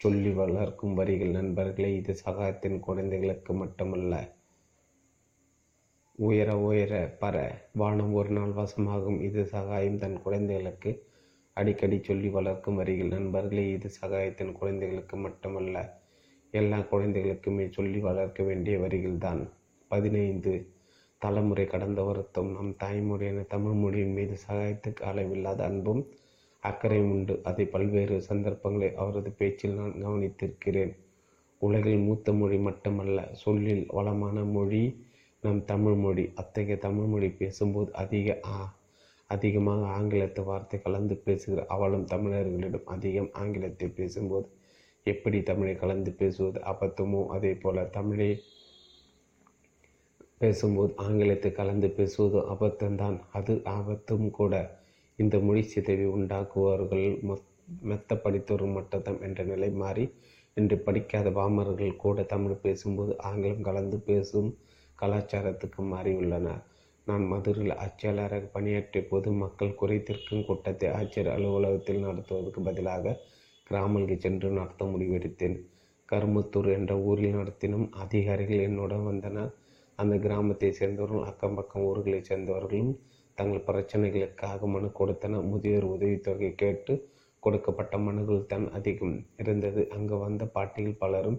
சொல்லி 0.00 0.30
வளர்க்கும் 0.30 0.94
வரிகள். 0.94 1.30
நண்பர்களே 1.30 1.90
இது 1.96 2.14
சகாயத்தின் 2.24 2.78
குழந்தைகளுக்கு 2.80 3.52
மட்டுமல்ல. 3.52 4.14
உயர 6.18 6.56
உயர 6.58 6.92
பர 7.20 7.36
வானம் 7.72 8.12
ஒரு 8.12 8.28
நாள் 8.28 8.54
வசமாகும். 8.62 9.20
இது 9.20 9.44
சகாயம் 9.44 9.98
தன் 9.98 10.22
குழந்தைகளுக்கு 10.22 10.92
அடிக்கடி 11.56 11.98
சொல்லி 12.02 12.28
வளர்க்கும் 12.28 12.76
வரிகள். 12.76 13.08
நண்பர்களே 13.08 13.66
இது 13.70 13.90
சகாயத்தின் 14.00 14.52
குழந்தைகளுக்கு 14.52 15.16
மட்டுமல்ல. 15.16 15.76
எல்லா 16.50 16.78
குழந்தைகளுக்குமே 16.92 17.68
சொல்லி 17.70 18.00
வளர்க்க 18.00 18.42
வேண்டிய 18.42 18.78
வரிகள் 18.78 19.18
தான். 19.18 19.44
பதினைந்து. 19.88 20.54
தலைமுறை 21.18 21.66
கடந்த 21.66 22.02
வருத்தம். 22.02 22.50
நம் 22.52 22.76
தாய்மொழியான 22.80 23.46
தமிழ் 23.46 23.72
மொழியின் 23.72 24.12
மீது 24.12 24.36
சகாயத்துக்கு 24.48 25.02
அளவில்லாத 25.02 25.64
அன்பும் 25.64 26.02
அக்கறையும் 26.62 27.10
உண்டு. 27.10 27.40
அதை 27.44 27.64
பல்வேறு 27.64 28.22
சந்தர்ப்பங்களை 28.22 28.94
அவரது 28.94 29.30
பேச்சில் 29.30 29.74
நான் 29.74 30.06
கவனித்திருக்கிறேன். 30.06 30.94
உலகில் 31.58 31.98
மூத்த 31.98 32.32
மொழி 32.32 32.58
மட்டுமல்ல 32.58 33.28
சொல்லில் 33.32 33.86
வளமான 33.88 34.44
மொழி 34.44 34.82
நம் 35.42 35.64
தமிழ் 35.64 35.94
மொழி. 35.94 36.32
அத்தகைய 36.34 36.76
தமிழ் 36.76 37.04
மொழி 37.04 37.28
பேசும்போது 37.30 37.92
அதிக 37.94 38.38
ஆ 38.44 38.58
அதிகமாக 39.30 39.86
ஆங்கிலத்து 39.98 40.44
வார்த்தை 40.44 40.82
கலந்து 40.82 41.14
பேசுகிற 41.16 41.66
அவளும் 41.66 42.06
தமிழர்களிடம் 42.06 42.84
அதிகம் 42.84 43.30
ஆங்கிலத்தை 43.32 43.88
பேசும்போது 43.88 44.46
எப்படி 45.06 45.42
தமிழை 45.42 45.74
கலந்து 45.76 46.12
பேசுவது 46.12 46.60
அபத்தமோ? 46.72 47.26
அதே 47.26 47.52
போல 47.54 47.84
தமிழை 47.98 48.30
பேசும்போது 50.40 50.92
ஆங்கிலத்தை 50.96 51.50
கலந்து 51.52 51.88
பேசுவதும் 51.98 52.48
அபத்தம்தான். 52.54 53.16
அது 53.32 53.52
ஆபத்தும் 53.76 54.26
கூட. 54.30 54.54
இந்த 55.18 55.36
மொழி 55.38 55.62
சிதைவை 55.74 56.06
உண்டாக்குவார்கள். 56.16 57.06
மெத்த 57.82 58.14
படித்தோரும் 58.24 58.74
மட்டதம் 58.78 59.20
என்ற 59.20 59.40
நிலை 59.42 59.70
மாறி 59.82 60.04
இன்று 60.56 60.76
படிக்காத 60.78 61.28
பாமர்கள் 61.30 61.96
கூட 61.96 62.22
தமிழ் 62.22 62.62
பேசும்போது 62.62 63.12
ஆங்கிலம் 63.20 63.66
கலந்து 63.68 63.98
பேசும் 64.00 64.50
கலாச்சாரத்துக்கு 64.98 65.80
மாறியுள்ளனர். 65.92 66.60
நான் 67.06 67.24
மதுரையில் 67.24 67.74
ஆட்சியாளராக 67.84 68.44
பணியாற்றிய 68.54 69.02
போது 69.10 69.28
மக்கள் 69.42 69.78
குறைத்திருக்கும் 69.80 70.46
கூட்டத்தை 70.46 70.88
ஆட்சியர் 70.90 71.34
அலுவலகத்தில் 71.34 72.04
நடத்துவதற்கு 72.06 72.62
பதிலாக 72.62 73.16
கிராமங்களுக்கு 73.64 74.16
சென்று 74.20 74.48
நடத்த 74.50 74.84
முடிவெடுத்தேன். 74.84 75.56
கரும்புத்தூர் 76.08 76.68
என்ற 76.78 76.92
ஊரில் 77.08 77.38
நடத்தினும். 77.40 77.86
அதிகாரிகள் 78.04 78.66
என்னுடன் 78.68 79.06
வந்தனர். 79.10 79.52
அந்த 79.98 80.14
கிராமத்தை 80.24 80.70
சேர்ந்தவர்கள் 80.78 81.28
அக்கம் 81.30 81.56
பக்கம் 81.58 81.86
ஊர்களைச் 81.90 82.28
சேர்ந்தவர்களும் 82.30 82.92
தங்கள் 83.38 83.66
பிரச்சனைகளுக்காக 83.68 84.68
மனு 84.74 84.88
கொடுத்தன 85.00 85.40
முதியோர் 85.50 85.86
உதவித்தொகை 85.94 86.50
கேட்டு 86.54 86.94
கொடுக்கப்பட்ட 87.42 87.94
மனுகள் 88.06 88.48
தான் 88.52 88.66
அதிகம் 88.78 89.16
இருந்தது. 89.42 89.80
அங்கு 89.96 90.16
வந்த 90.24 90.44
பாட்டியில் 90.56 91.00
பலரும் 91.02 91.38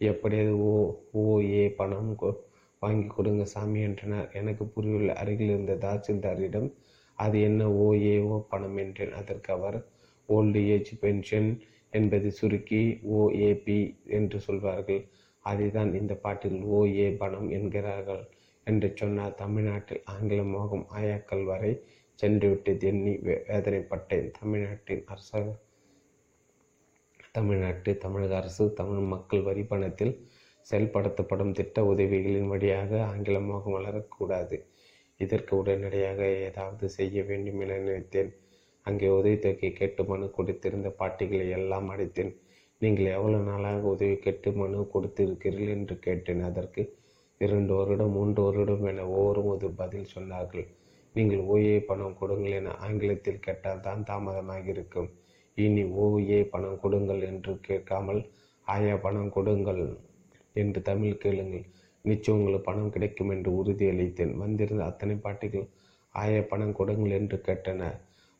எப்படியாவது 0.00 0.52
ஓ 0.66 0.74
ஓ 1.20 1.24
ஏ 1.52 1.62
பணம் 1.78 2.10
வாங்கி 2.82 3.08
கொடுங்க 3.08 3.44
சாமி 3.54 3.80
என்றனர். 3.88 4.28
எனக்கு 4.40 4.64
புரியவில்லை. 4.74 5.14
அருகில் 5.22 5.52
இருந்த 5.54 5.74
தாசில்தாரிடம் 5.84 6.68
அது 7.18 7.36
என்ன 7.48 7.62
ஓ 7.84 7.88
ஏ 8.04 8.14
ஓ 8.32 8.36
பணம்? 8.52 8.76
என்றேன். 8.84 9.14
அதற்கு 9.20 9.50
அவர் 9.56 9.78
ஓல்டு 10.28 10.60
ஏஜ் 10.74 10.92
பென்ஷன் 11.02 11.48
என்பதை 11.92 12.30
சுருக்கி 12.40 12.82
ஓஏபி 13.18 13.78
என்று 14.18 14.38
சொல்வார்கள். 14.40 15.02
அதைதான் 15.44 15.90
இந்த 15.94 16.14
பாட்டில் 16.14 16.58
ஓ 16.76 16.80
ஏ 16.96 17.06
பணம் 17.12 17.48
என்கிறார்கள் 17.50 18.22
என்று 18.66 18.88
சொன்னார் 18.94 19.34
தமிழ்நாட்டில் 19.34 20.02
ஆங்கில 20.04 20.42
மோகம் 20.54 20.86
ஆயாக்கள் 20.98 21.44
வரை 21.44 21.72
சென்றுவிட்டு 22.18 22.72
எண்ணி 22.80 23.12
வேதனைப்பட்டேன். 23.28 24.28
தமிழ்நாட்டின் 24.40 25.04
அரச 25.06 25.42
தமிழ்நாட்டு 27.32 27.90
தமிழக 27.96 28.32
அரசு 28.36 28.64
தமிழ் 28.72 29.04
மக்கள் 29.12 29.42
வரி 29.42 29.62
பணத்தில் 29.62 30.14
செயல்படுத்தப்படும் 30.66 31.52
திட்ட 31.52 31.84
உதவிகளின் 31.84 32.50
வழியாக 32.52 32.90
ஆங்கிலமாக 33.04 33.70
வளரக்கூடாது. 33.70 34.56
இதற்கு 35.20 35.52
உடனடியாக 35.56 36.20
ஏதாவது 36.48 36.88
செய்ய 36.88 37.22
வேண்டும் 37.22 37.60
என 37.60 37.78
நினைத்தேன். 37.78 38.30
அங்கே 38.86 39.08
உதவித்தொகை 39.08 39.70
கேட்டு 39.72 40.02
மனு 40.04 40.26
கொடுத்திருந்த 40.38 40.88
பாட்டிகளை 40.98 41.46
எல்லாம் 41.50 41.88
அடைத்தேன். 41.88 42.32
நீங்கள் 42.82 43.14
எவ்வளவு 43.16 43.46
நாளாக 43.50 43.80
உதவி 43.92 44.16
கேட்டு 44.24 44.48
மனு 44.58 44.80
கொடுத்திருக்கிறீர்கள் 44.92 45.72
என்று 45.76 45.94
கேட்டேன். 46.04 46.42
அதற்கு 46.48 46.82
இரண்டு 47.40 47.72
வருடம் 47.78 48.14
மூன்று 48.16 48.40
வருடம் 48.46 48.84
என 48.90 49.06
ஒவ்வொருவரும் 49.14 49.50
ஒரு 49.54 49.68
பதில் 49.80 50.12
சொன்னார்கள். 50.12 50.66
நீங்கள் 51.14 51.42
ஓஏ 51.52 51.76
பணம் 51.88 52.18
கொடுங்கள் 52.20 52.54
என 52.58 52.74
ஆங்கிலத்தில் 52.86 53.44
கேட்டால் 53.46 53.84
தான் 53.86 54.04
தாமதமாக 54.10 54.70
இருக்கும். 54.74 55.08
இனி 55.58 55.84
ஓஏ 56.04 56.38
பணம் 56.52 56.80
கொடுங்கள் 56.82 57.22
என்று 57.30 57.52
கேட்காமல் 57.68 58.20
ஆயா 58.66 58.94
பணம் 59.06 59.34
கொடுங்கள் 59.36 59.82
என்று 60.62 60.80
தமிழ் 60.90 61.20
கேளுங்கள். 61.24 61.66
நிச்சயம் 62.04 62.38
உங்களுக்கு 62.38 62.68
பணம் 62.68 62.92
கிடைக்கும் 62.94 63.32
என்று 63.34 63.50
உறுதியளித்தேன் 63.60 64.34
வந்திருந்த 64.42 64.82
அத்தனை 64.90 65.16
பாட்டிகள் 65.24 65.66
ஆய 66.14 66.34
பணம் 66.52 66.76
கொடுங்கள் 66.78 67.16
என்று 67.18 67.36
கேட்டன 67.48 67.90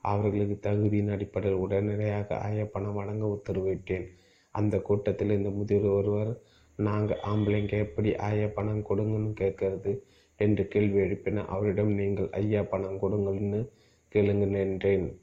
அவர்களுக்கு 0.05 0.56
தகுதியின் 0.66 1.12
அடிப்படையில் 1.15 1.62
உடனடியாக 1.65 2.28
ஆய 2.47 2.65
பணம் 2.74 2.98
வழங்க 2.98 3.24
உத்தரவிட்டேன். 3.36 4.06
அந்த 4.50 4.78
கூட்டத்தில் 4.78 5.30
இந்த 5.30 5.50
முதியோர் 5.50 5.88
ஒருவர் 5.90 6.40
நாங்கள் 6.76 7.20
ஆம்பளைங்க 7.26 7.76
எப்படி 7.78 8.16
ஆயா 8.16 8.46
பணம் 8.46 8.86
கொடுங்கன்னு 8.88 9.32
கேட்கறது? 9.40 10.02
என்று 10.36 10.68
கேள்வி 10.68 10.98
எழுப்பின 11.00 11.44
அவரிடம் 11.46 11.92
நீங்கள் 11.92 12.30
ஐயா 12.30 12.62
பணம் 12.62 13.00
கொடுங்கள்னு 13.00 13.70
கேளுங்க 14.14 14.46
நின்றேன் 14.46 15.20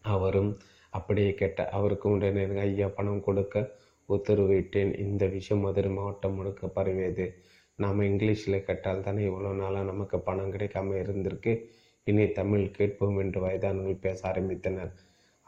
அவரும் 0.00 0.58
அப்படியே 0.90 1.34
கேட்ட 1.34 1.68
அவருக்கும் 1.68 2.12
உடனே 2.12 2.60
ஐயா 2.60 2.88
பணம் 2.88 3.20
கொடுக்க 3.20 3.72
உத்தரவிட்டேன். 4.08 4.98
இந்த 4.98 5.26
விஷயம் 5.26 5.62
மதுரை 5.62 5.90
மாவட்டம் 5.92 6.34
முழுக்க 6.34 6.66
பரவியது. 6.66 7.34
நாம் 7.76 8.00
இங்கிலீஷில் 8.00 8.62
கேட்டால் 8.62 9.02
தானே 9.02 9.26
இவ்வளோ 9.26 9.52
நாளாக 9.54 9.84
நமக்கு 9.84 10.18
பணம் 10.18 10.52
கிடைக்காம 10.52 10.94
இருந்திருக்கு. 10.94 11.64
இனி 12.04 12.26
தமிழ் 12.28 12.70
கேட்போம் 12.70 13.18
என்று 13.18 13.40
வயதானவர்கள் 13.40 14.00
பேச 14.00 14.32
ஆரம்பித்தனர். 14.32 14.92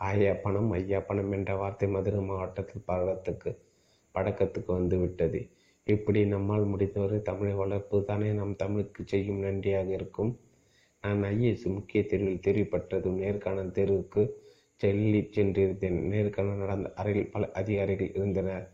ஆயா 0.00 0.32
பணம் 0.44 0.70
ஐயா 0.70 0.98
பணம் 1.00 1.32
என்ற 1.32 1.50
வார்த்தை 1.56 1.86
மதுரை 1.88 2.20
மாவட்டத்தில் 2.22 2.86
பழக்கத்துக்கு 2.88 3.50
பழக்கத்துக்கு 4.14 4.70
வந்து 4.72 4.96
விட்டது. 4.98 5.40
இப்படி 5.86 6.20
நம்மால் 6.26 6.64
முடிந்தவரை 6.64 7.18
தமிழை 7.22 7.54
வளர்ப்பு 7.54 7.96
தானே 8.04 8.28
நம் 8.32 8.54
தமிழுக்கு 8.56 9.02
செய்யும் 9.06 9.42
நன்றியாக 9.44 9.88
இருக்கும். 9.90 10.32
நான் 11.04 11.22
ஐஏஎஸ் 11.24 11.66
முக்கிய 11.76 12.00
தேர்வில் 12.04 12.44
தெரிவிப்பட்டதும் 12.46 13.18
நேர்காணல் 13.24 13.74
தேர்வுக்கு 13.78 14.22
செல்லி 14.80 15.20
சென்றிருந்தேன். 15.36 15.98
நேர்காணல் 16.12 16.62
நடந்த 16.64 16.88
அறையில் 16.94 17.30
பல 17.30 17.44
அதிகாரிகள் 17.54 18.14
இருந்தனர். 18.18 18.64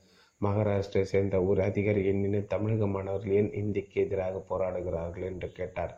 மகாராஷ்டிரை 0.41 1.05
சேர்ந்த 1.13 1.37
ஒரு 1.49 1.61
அதிகாரி 1.63 2.01
என்னின 2.13 2.45
தமிழக 2.55 2.87
மாணவர்கள் 2.87 3.37
ஏன் 3.41 3.53
இந்திக்கு 3.63 3.97
எதிராக 4.05 4.37
போராடுகிறார்கள்? 4.51 5.27
என்று 5.33 5.49
கேட்டார். 5.59 5.93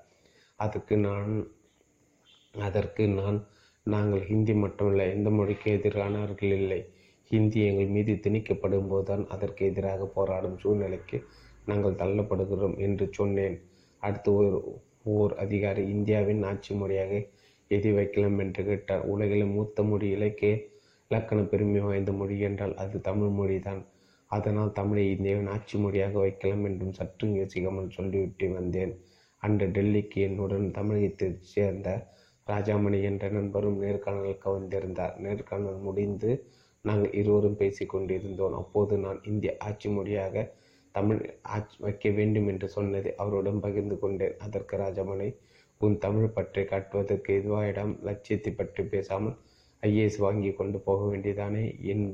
அதற்கு 0.61 0.95
நான் 1.07 1.33
அதற்கு 2.55 3.05
நான் 3.21 3.39
நாங்கள் 3.87 4.23
ஹிந்தி 4.29 4.55
மட்டுமல்ல 4.55 5.07
எந்த 5.15 5.29
மொழிக்கு 5.31 5.69
எதிரானவர்கள் 5.79 6.53
இல்லை. 6.59 6.79
ஹிந்தி 7.31 7.59
எங்கள் 7.67 7.91
மீது 7.97 8.13
திணிக்கப்படும் 8.25 8.89
போதுதான் 8.89 9.25
அதற்கு 9.29 9.63
எதிராக 9.71 10.07
போராடும் 10.15 10.57
சூழ்நிலைக்கு 10.63 11.19
நாங்கள் 11.67 11.99
தள்ளப்படுகிறோம் 12.03 12.77
என்று 12.79 13.07
சொன்னேன். 13.11 13.57
அடுத்து 14.03 14.31
ஒரு 14.35 14.51
ஓர் 15.15 15.33
அதிகாரி 15.35 15.83
இந்தியாவின் 15.89 16.43
ஆட்சி 16.43 16.73
மொழியாக 16.75 17.13
எதி 17.71 17.91
வைக்கலாம் 17.95 18.39
என்று 18.39 18.63
கேட்டார். 18.65 19.05
உலகில் 19.15 19.53
மூத்த 19.55 19.83
மொழி 19.83 20.09
இலக்கிய 20.17 20.53
இலக்கண 21.11 21.41
பெருமை 21.45 21.81
வாய்ந்த 21.81 22.13
மொழி 22.13 22.37
என்றால் 22.41 22.75
அது 22.77 22.97
தமிழ் 23.01 23.35
மொழிதான். 23.41 23.83
அதனால் 24.31 24.73
தமிழை 24.73 25.05
இந்தியாவின் 25.15 25.53
ஆட்சி 25.57 25.77
மொழியாக 25.79 26.15
வைக்கலாம் 26.19 26.65
என்றும் 26.65 26.97
சற்று 27.01 27.27
யோசிக்காமல் 27.39 27.95
சொல்லிவிட்டு 27.99 28.47
வந்தேன். 28.53 28.95
அன்று 29.43 29.67
டெல்லிக்கு 29.77 30.19
என்னுடன் 30.29 30.67
தமிழகத்தைச் 30.71 31.47
சேர்ந்த 31.55 31.89
ராஜாமணி 32.47 32.99
என்ற 33.03 33.29
நண்பரும் 33.29 33.79
நேர்காணலுக்கு 33.83 34.49
வந்திருந்தார் 34.53 35.15
நேர்காணல் 35.19 35.79
முடிந்து 35.79 36.31
நாங்கள் 36.85 37.15
இருவரும் 37.21 37.57
பேசி 37.57 37.85
கொண்டிருந்தோம். 37.87 38.57
அப்போது 38.63 38.95
நான் 38.99 39.21
இந்திய 39.23 39.51
ஆட்சி 39.59 39.89
மொழியாக 39.89 40.45
தமிழ் 40.95 41.23
ஆட்சி 41.43 41.77
வைக்க 41.79 42.11
வேண்டும் 42.11 42.49
என்று 42.49 42.67
சொன்னதை 42.69 43.11
அவருடன் 43.17 43.61
பகிர்ந்து 43.61 43.97
கொண்டேன். 43.99 44.37
அதற்கு 44.39 44.77
ராஜாமணி 44.77 45.29
உன் 45.81 45.97
தமிழ் 45.99 46.35
பற்றி 46.37 46.63
காட்டுவதற்கு 46.65 47.33
இதுவாயிடம் 47.41 47.93
லட்சியத்தை 48.03 48.53
பற்றி 48.53 48.83
பேசாமல் 48.85 49.37
ஐஏஎஸ் 49.83 50.19
வாங்கி 50.19 50.51
கொண்டு 50.53 50.79
போக 50.79 51.01
வேண்டியதானே? 51.11 51.65
என் 51.93 52.07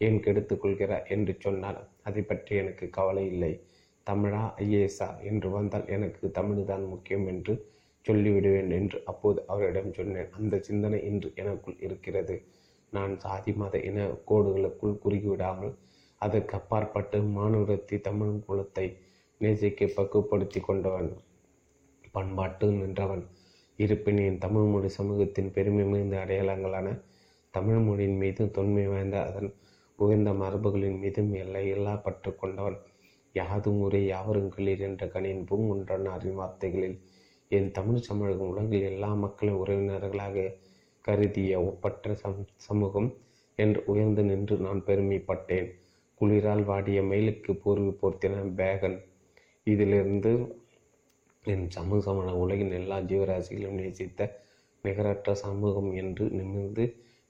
ஏன் 0.00 0.20
கெடுத்து 0.20 0.54
கொள்கிறார் 0.58 1.08
என்று 1.08 1.32
சொன்னார். 1.38 1.80
அதை 2.02 2.22
பற்றி 2.22 2.52
எனக்கு 2.56 2.84
கவலை 2.90 3.24
இல்லை. 3.26 3.52
தமிழா 4.06 4.42
ஐஏஎஸ்ஆ? 4.64 5.08
என்று 5.22 5.48
வந்தால் 5.50 5.86
எனக்கு 5.86 6.30
தமிழ் 6.30 6.62
தான் 6.64 6.84
முக்கியம் 6.84 7.26
என்று 7.26 7.54
சொல்லிவிடுவேன் 8.04 8.70
என்று 8.78 8.98
அப்போது 9.04 9.40
அவரிடம் 9.46 9.92
சொன்னேன். 9.92 10.30
அந்த 10.38 10.54
சிந்தனை 10.68 10.98
இன்று 11.10 11.28
எனக்குள் 11.34 11.78
இருக்கிறது. 11.86 12.36
நான் 12.92 13.12
சாதி 13.18 13.52
மத 13.52 13.74
இன 13.88 14.06
கோடுகளுக்குள் 14.28 15.00
குறுகிவிடாமல் 15.02 15.74
அதற்கு 16.20 16.54
அப்பாற்பட்டு 16.58 17.18
மானுடத்தை 17.36 17.98
தமிழ் 18.00 18.32
குலத்தை 18.46 18.86
நேசிக்க 19.40 19.86
பக்குவப்படுத்தி 19.96 20.60
கொண்டவன் 20.60 21.10
பண்பாட்டு 22.14 22.66
நின்றவன். 22.70 23.24
இருப்பினும் 23.78 24.26
என் 24.30 24.42
தமிழ்மொழி 24.44 24.88
சமூகத்தின் 24.96 25.52
பெருமை 25.54 25.84
மிகுந்த 25.84 26.16
அடையாளங்களான 26.24 26.88
தமிழ்மொழியின் 27.54 28.18
மீதும் 28.22 28.46
மீது 28.46 28.54
தொன்மை 28.56 28.84
வாய்ந்த 28.86 29.16
அதன் 29.28 29.50
உயர்ந்த 29.98 30.30
மரபுகளின் 30.42 30.98
மீதும் 31.02 31.30
எல்லை 31.34 31.62
எல்லா 31.68 31.94
பற்று 32.04 32.30
கொண்டவன். 32.34 32.78
யாதும் 33.34 33.80
ஊரே 33.84 34.00
யாவருங்களில் 34.04 34.84
என்ற 34.88 35.06
கணியின் 35.14 35.46
பூங்குன்றனாரின் 35.48 36.38
வார்த்தைகளில் 36.40 36.98
என் 37.50 37.70
தமிழ் 37.70 38.04
சமூகம் 38.06 38.50
உலகில் 38.50 38.84
எல்லா 38.88 39.08
மக்களும் 39.14 39.56
உறவினர்களாக 39.62 40.42
கருதிய 41.04 41.52
ஒப்பற்ற 41.60 42.14
சம் 42.14 42.36
சமூகம் 42.56 43.08
என்று 43.58 43.80
உயர்ந்து 43.86 44.22
நின்று 44.22 44.56
நான் 44.56 44.82
பெருமைப்பட்டேன். 44.86 45.68
குளிரால் 46.20 46.62
வாடிய 46.64 47.02
மயிலுக்கு 47.02 47.52
போர்வை 47.54 47.92
போர்த்தின 47.92 48.42
பேகன். 48.56 48.96
இதிலிருந்து 49.66 50.32
என் 51.44 51.66
சமூகமான 51.70 52.28
உலகின் 52.34 52.72
எல்லா 52.72 52.98
ஜீவராசிகளையும் 53.00 53.78
நேசித்த 53.80 54.28
நிகரற்ற 54.84 55.34
சமூகம் 55.34 55.90
என்று 55.92 56.24
நிமிர்ந்து 56.30 56.84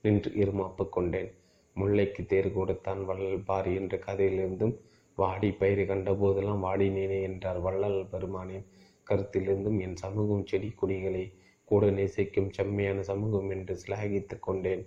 நின்று 0.05 0.31
இருமாப்பு 0.43 0.85
கொண்டேன். 0.89 1.31
முல்லைக்கு 1.77 2.23
தேர் 2.27 2.51
கொடுத்தான் 2.53 3.03
வள்ளல்பார் 3.09 3.71
என்ற 3.75 3.97
கதையிலிருந்தும் 4.07 4.75
வாடி 5.19 5.51
பயிர் 5.53 5.85
கண்ட 5.87 6.11
போதெல்லாம் 6.15 6.65
வாடினேனே 6.65 7.19
என்றார் 7.23 7.61
வள்ளல் 7.61 8.01
பெருமானேன் 8.13 8.67
கருத்திலிருந்தும் 9.11 9.79
என் 9.87 9.99
சமூகம் 10.05 10.47
செடி 10.51 10.71
கொடிகளை 10.81 11.25
கூட 11.69 11.85
நேசிக்கும் 11.99 12.51
செம்மையான 12.57 13.03
சமூகம் 13.11 13.51
என்று 13.57 13.75
சிலாகித்து 13.83 14.37
கொண்டேன். 14.47 14.85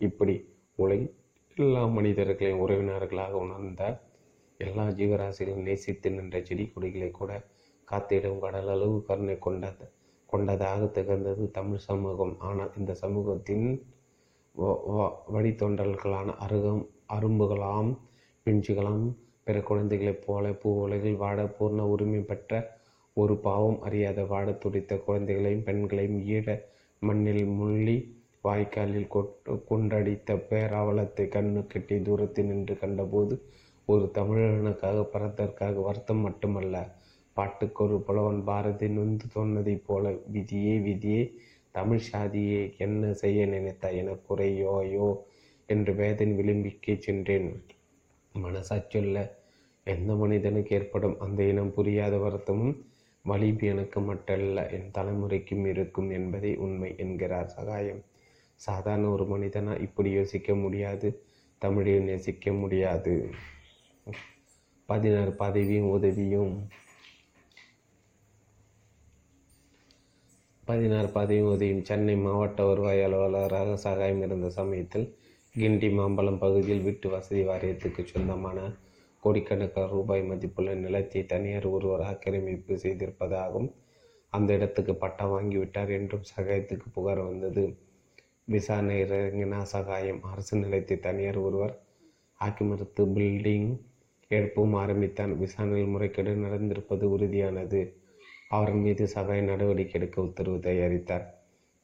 இப்படி 0.00 0.34
உலகில் 0.78 1.12
எல்லா 1.56 1.82
மனிதர்களையும் 1.96 2.62
உறவினர்களாக 2.64 3.34
உணர்ந்த 3.44 3.82
எல்லா 4.60 4.84
ஜீவராசிகளும் 4.98 5.66
நேசித்து 5.68 6.08
நின்ற 6.16 6.36
செடி 6.48 6.64
கொடிகளை 6.68 7.10
கூட 7.10 7.32
காத்திடும் 7.88 8.40
கடல் 8.44 8.70
அளவு 8.74 8.96
கருணை 9.08 9.36
கொண்ட 9.46 9.64
கொண்டதாக 10.30 10.86
திகழ்ந்தது 10.96 11.44
தமிழ் 11.58 11.84
சமூகம். 11.88 12.34
ஆனால் 12.48 12.72
இந்த 12.78 12.92
சமூகத்தின் 13.02 13.66
வழித்தொண்டல்களான 15.34 16.34
அருகம் 16.44 16.82
அரும்புகளாம் 17.16 17.90
பிஞ்சுகளாம் 18.46 19.04
பிற 19.46 19.56
குழந்தைகளைப் 19.68 20.24
போல 20.24 20.52
பூ 20.60 20.70
உலகில் 20.84 21.20
வாட 21.22 21.40
பூர்ண 21.56 21.80
உரிமை 21.92 22.20
பெற்ற 22.30 22.52
ஒரு 23.16 23.34
பாவம் 23.38 23.80
அறியாத 23.80 24.20
வாட 24.24 24.48
துடித்த 24.58 24.92
குழந்தைகளையும் 25.04 25.66
பெண்களையும் 25.66 26.20
ஈழ 26.30 26.46
மண்ணில் 27.02 27.44
முள்ளி 27.58 27.96
வாய்க்காலில் 28.44 29.10
குண்டடித்த 29.68 30.36
பேராவலத்தை 30.48 31.24
கண்ணு 31.28 31.60
கட்டி 31.66 31.96
தூரத்தில் 32.02 32.48
நின்று 32.48 32.74
கண்டபோது 32.74 33.34
ஒரு 33.88 34.06
தமிழனுக்காக 34.14 35.04
பிறந்ததற்காக 35.12 35.82
வருத்தம் 35.82 36.22
மட்டுமல்ல 36.22 36.76
பாட்டுக்கொரு 37.36 37.96
புலவன் 38.06 38.42
பாரதி 38.44 38.88
நொந்து 38.88 39.28
சொன்னதைப் 39.34 39.86
போல 39.86 40.04
விதியே 40.34 40.74
விதியே 40.86 41.22
தமிழ் 41.74 42.04
சாதியே 42.08 42.62
என்ன 42.78 43.12
செய்ய 43.14 43.46
நினைத்தாய் 43.46 43.98
என 44.00 44.16
குறையோ 44.28 44.74
யோ 44.92 45.08
என்று 45.68 45.92
வேதன் 45.94 46.34
விளிம்பிக்கே 46.38 46.94
சென்றேன். 46.98 47.48
மனசாச்சொல்ல 48.34 49.18
எந்த 49.86 50.12
மனிதனுக்கு 50.14 50.74
ஏற்படும் 50.76 51.16
அந்த 51.18 51.40
இனம் 51.44 51.74
புரியாத 51.74 52.16
வருத்தமும் 52.16 52.74
வலிப்பு 53.24 53.66
எனக்கு 53.66 54.00
மட்டல்ல 54.00 54.70
என் 54.70 54.90
தலைமுறைக்கும் 54.94 55.66
இருக்கும் 55.66 56.10
என்பதை 56.10 56.56
உண்மை 56.56 56.94
என்கிறார் 56.96 57.46
சகாயம். 57.46 58.02
சாதாரண 58.54 59.08
ஒரு 59.08 59.24
மனிதனா 59.24 59.80
இப்படி 59.80 60.10
யோசிக்க 60.10 60.54
முடியாது 60.54 61.08
தமிழில் 61.58 62.02
நேசிக்க 62.02 62.52
முடியாது. 62.52 63.14
பதினாறு 64.86 65.30
பதவியும் 65.38 65.88
உதவியும். 65.88 66.68
பதினாறு 70.64 71.08
பதவியும் 71.08 71.52
உதவியும். 71.52 71.84
சென்னை 71.84 72.16
மாவட்ட 72.16 72.64
வருவாய் 72.64 73.02
அலுவலராக 73.02 73.76
சகாயம் 73.76 74.22
இருந்த 74.22 74.50
சமயத்தில் 74.50 75.06
கிண்டி 75.54 75.88
மாம்பலம் 75.98 76.38
பகுதியில் 76.38 76.80
வீட்டு 76.80 77.08
வசதி 77.08 77.42
வாரியத்துக்கு 77.46 78.04
சொந்தமான 78.04 78.58
கோடிக்கணக்கான 79.24 79.90
ரூபாய் 79.96 80.22
மதிப்புள்ள 80.30 80.70
நிலத்தை 80.74 81.20
தனியார் 81.26 81.66
ஒருவர் 81.66 82.04
ஆக்கிரமிப்பு 82.10 82.74
செய்திருப்பதாகவும் 82.84 83.68
அந்த 84.32 84.50
இடத்துக்கு 84.52 84.92
பட்டா 84.94 85.24
வாங்கிவிட்டார் 85.32 85.90
என்றும் 85.98 86.28
சகாயத்துக்கு 86.30 86.86
புகார் 86.92 87.22
வந்தது. 87.28 87.64
விசாரணை 88.44 88.96
இறங்கினா 89.04 89.60
சகாயம். 89.74 90.20
அரசு 90.22 90.54
நிலத்தை 90.56 90.96
தனியார் 90.98 91.38
ஒருவர் 91.38 91.74
ஆக்கிமறுத்து 92.40 93.02
பில்டிங் 93.16 93.70
எடுப்பும் 94.30 94.74
ஆரம்பித்தான். 94.74 95.32
விசாரணையில் 95.38 95.92
முறைகேடு 95.94 96.34
நடந்திருப்பது 96.46 97.04
உறுதியானது. 97.14 97.80
அவர் 98.48 98.74
மீது 98.74 99.04
சகாய 99.06 99.42
நடவடிக்கை 99.42 99.96
எடுக்க 100.00 100.16
உத்தரவு 100.20 100.58
தயாரித்தார். 100.58 101.24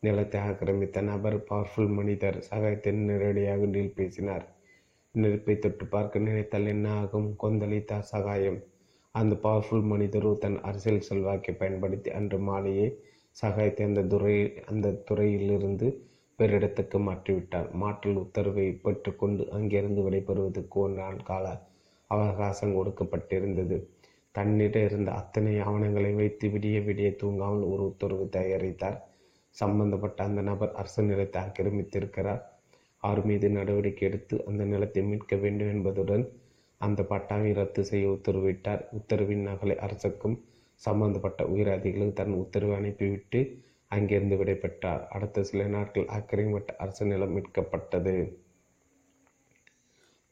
நிலத்தை 0.02 0.38
ஆக்கிரமித்த 0.40 1.00
நபர் 1.02 1.38
பவர்ஃபுல் 1.48 1.92
மனிதர். 1.98 2.38
சகாயத்தின் 2.50 3.00
நேரடியாக 3.10 3.64
டீல் 3.66 3.96
பேசினார். 3.96 4.44
நெருப்பை 5.14 5.54
தொட்டு 5.58 5.84
பார்க்க 5.86 6.18
நினைத்தால் 6.18 6.68
என்ன 6.72 6.88
ஆகும் 7.02 7.28
கொந்தளித்தார் 7.36 8.10
சகாயம். 8.10 8.58
அந்த 9.14 9.34
பவர்ஃபுல் 9.44 9.86
மனிதரோ 9.92 10.30
தன் 10.38 10.58
அரசியல் 10.62 11.06
செல்வாக்கை 11.08 11.52
பயன்படுத்தி 11.54 12.10
அன்று 12.10 12.38
மாலையே 12.38 12.86
சகாயத்தை 13.36 13.84
அந்த 13.86 14.02
துறை 14.02 14.34
அந்த 14.66 14.94
துறையிலிருந்து 15.08 15.88
வேறு 16.38 16.54
இடத்துக்கு 16.58 16.98
மாற்றிவிட்டார். 16.98 17.68
மாற்றல் 17.74 18.20
உத்தரவை 18.24 18.66
பெற்றுக்கொண்டு 18.84 19.42
அங்கிருந்து 19.50 20.02
விடைபெறுவதற்கு 20.06 20.78
ஒரு 20.84 20.94
நாள் 20.94 21.18
கால 21.22 21.46
அவகாசம் 22.10 22.76
கொடுக்கப்பட்டிருந்தது. 22.78 23.76
தன்னிடம் 24.34 24.86
இருந்த 24.88 25.10
அத்தனை 25.12 25.52
ஆவணங்களை 25.60 26.12
வைத்து 26.14 26.46
விடிய 26.48 26.78
விடிய 26.88 27.08
தூங்காமல் 27.22 27.68
ஒரு 27.72 27.82
உத்தரவு 27.82 28.26
தயாரித்தார். 28.28 28.98
சம்பந்தப்பட்ட 29.56 30.18
அந்த 30.24 30.40
நபர் 30.42 30.72
அரசு 30.72 31.02
நிலத்தை 31.02 31.38
ஆக்கிரமித்திருக்கிறார். 31.42 32.42
அவர் 33.02 33.22
மீது 33.24 33.50
நடவடிக்கை 33.50 34.08
எடுத்து 34.08 34.36
அந்த 34.46 34.64
நிலத்தை 34.64 35.02
மீட்க 35.02 35.36
வேண்டும் 35.36 35.68
என்பதுடன் 35.68 36.24
அந்த 36.80 37.00
பட்டாவை 37.02 37.52
ரத்து 37.52 37.84
செய்ய 37.84 38.08
உத்தரவிட்டார். 38.08 38.82
உத்தரவின் 38.98 39.46
நகலை 39.48 39.76
அரசுக்கும் 39.76 40.36
சம்பந்தப்பட்ட 40.82 41.40
உயரதிகளுக்கு 41.44 42.12
தன் 42.12 42.32
உத்தரவை 42.32 42.76
அனுப்பிவிட்டு 42.76 43.40
அங்கிருந்து 43.90 44.36
விடைபெற்றார். 44.36 45.02
அடுத்த 45.08 45.42
சில 45.42 45.64
நாட்கள் 45.66 46.06
ஆக்கிரமிப்பட்ட 46.06 46.76
அரசு 46.76 47.04
நிலம் 47.06 47.34
மீட்கப்பட்டது. 47.36 48.14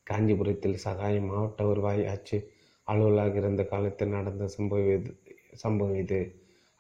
காஞ்சிபுரத்தில் 0.07 0.83
சகாய 0.85 1.21
மாவட்ட 1.21 1.65
வருவாய் 1.65 2.07
ஆட்சி 2.07 2.39
அலுவலாக 2.87 3.35
இருந்த 3.37 3.63
காலத்தில் 3.65 4.09
நடந்த 4.09 4.45
சம்பவம் 4.49 4.93
இது 4.99 5.11
சம்பவம் 5.55 5.95
இது. 5.95 6.21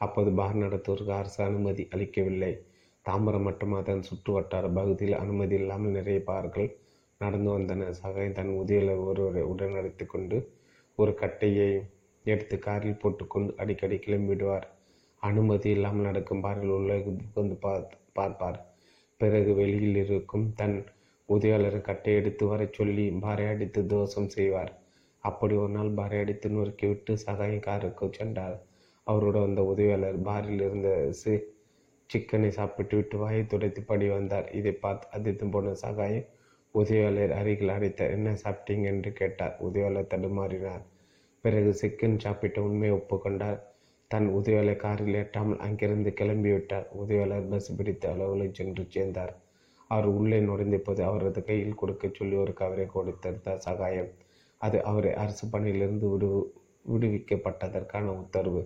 அப்போது 0.00 0.30
பார் 0.30 0.54
நடத்துவதற்கு 0.54 1.12
அரசு 1.12 1.44
அனுமதி 1.44 1.84
அளிக்கவில்லை. 1.90 2.52
தாம்பரம் 3.08 3.46
மற்றும் 3.48 3.74
அதன் 3.80 4.06
சுற்று 4.08 4.30
வட்டார 4.34 4.66
பகுதியில் 4.78 5.20
அனுமதி 5.22 5.54
இல்லாமல் 5.60 5.96
நிறைய 5.98 6.20
பார்கள் 6.30 6.68
நடந்து 7.20 7.50
வந்தன. 7.54 7.90
சகாயம் 8.00 8.36
தன் 8.38 8.52
உதவியில் 8.60 9.04
ஒருவரை 9.06 9.42
உடனடித்து 9.52 10.04
கொண்டு 10.06 10.36
ஒரு 10.98 11.12
கட்டையை 11.14 11.70
எடுத்து 12.24 12.56
காரில் 12.58 13.00
போட்டுக்கொண்டு 13.02 13.52
அடிக்கடி 13.62 13.96
கிளம்பிடுவார். 14.06 14.66
அனுமதி 15.22 15.68
இல்லாமல் 15.76 16.06
நடக்கும் 16.08 16.42
பாரில் 16.44 16.74
உள்ள 16.76 16.92
புகுந்து 17.04 17.56
பார்ப்பார். 18.18 18.58
பிறகு 19.20 19.52
வெளியில் 19.60 19.98
இருக்கும் 20.02 20.46
தன் 20.60 20.76
உதவியாளர் 21.28 21.86
கட்டை 21.88 22.12
எடுத்து 22.14 22.44
வர 22.46 22.62
சொல்லி 22.78 23.04
பாரை 23.24 23.46
அடித்து 23.52 23.80
தோஷம் 23.86 24.30
செய்வார். 24.36 24.72
அப்படி 25.24 25.54
ஒரு 25.62 25.72
நாள் 25.76 25.90
பாரை 25.98 26.18
அடித்து 26.24 26.48
நொறுக்கிவிட்டு 26.50 27.12
சகாயம் 27.24 27.64
காருக்கு 27.66 28.06
சென்றார். 28.18 28.56
அவரோட 29.06 29.36
வந்த 29.46 29.60
உதவியாளர் 29.72 30.18
பாரில் 30.28 30.62
இருந்த 30.66 30.90
சி 31.20 31.32
சிக்கனை 32.10 32.48
சாப்பிட்டு 32.48 32.96
விட்டு 32.96 33.18
வாயை 33.18 33.46
துடைத்து 33.46 33.82
படி 33.82 34.08
வந்தார். 34.08 34.52
இதை 34.52 34.72
பார்த்து 34.72 35.06
அதிர்த்து 35.18 35.50
போன 35.50 35.74
சகாயம் 35.74 36.28
உதவியாளர் 36.74 37.32
அருகில் 37.32 37.68
அடைத்தார் 37.68 38.10
என்ன 38.10 38.30
சாப்பிட்டீங்க? 38.44 38.84
என்று 38.84 39.12
கேட்டார். 39.12 39.56
உதவியாளர் 39.58 40.12
தடுமாறினார். 40.14 40.84
பிறகு 41.40 41.76
சிக்கன் 41.82 42.18
சாப்பிட்ட 42.18 42.62
உண்மையை 42.62 42.96
ஒப்புக்கொண்டார் 42.96 43.58
தன் 44.08 44.28
உதவியாளர் 44.28 44.76
காரில் 44.76 45.14
ஏற்றாமல் 45.14 45.58
அங்கிருந்து 45.58 46.10
கிளம்பிவிட்டார் 46.10 46.86
உதவியாளர் 46.92 47.48
பஸ் 47.48 47.76
பிடித்து 47.76 48.08
அலுவலகம் 48.08 48.54
சென்று 48.54 48.84
சேர்ந்தார். 48.88 49.34
அவர் 49.86 50.04
உள்ளே 50.04 50.40
நுழைந்தபோது 50.40 51.02
அவரது 51.02 51.44
கையில் 51.44 51.74
கொடுக்க 51.74 52.10
சொல்லி 52.12 52.36
ஒரு 52.36 52.52
கவரை 52.52 52.86
கொடுத்திருந்தார் 52.94 53.56
சகாயம்? 53.56 54.10
அது 54.60 54.84
அவரை 54.84 55.12
அரசு 55.14 55.48
பணியிலிருந்து 55.48 56.08
விடு 56.08 56.28
விடுவிக்கப்பட்டதற்கான 56.92 58.04
உத்தரவு. 58.04 58.62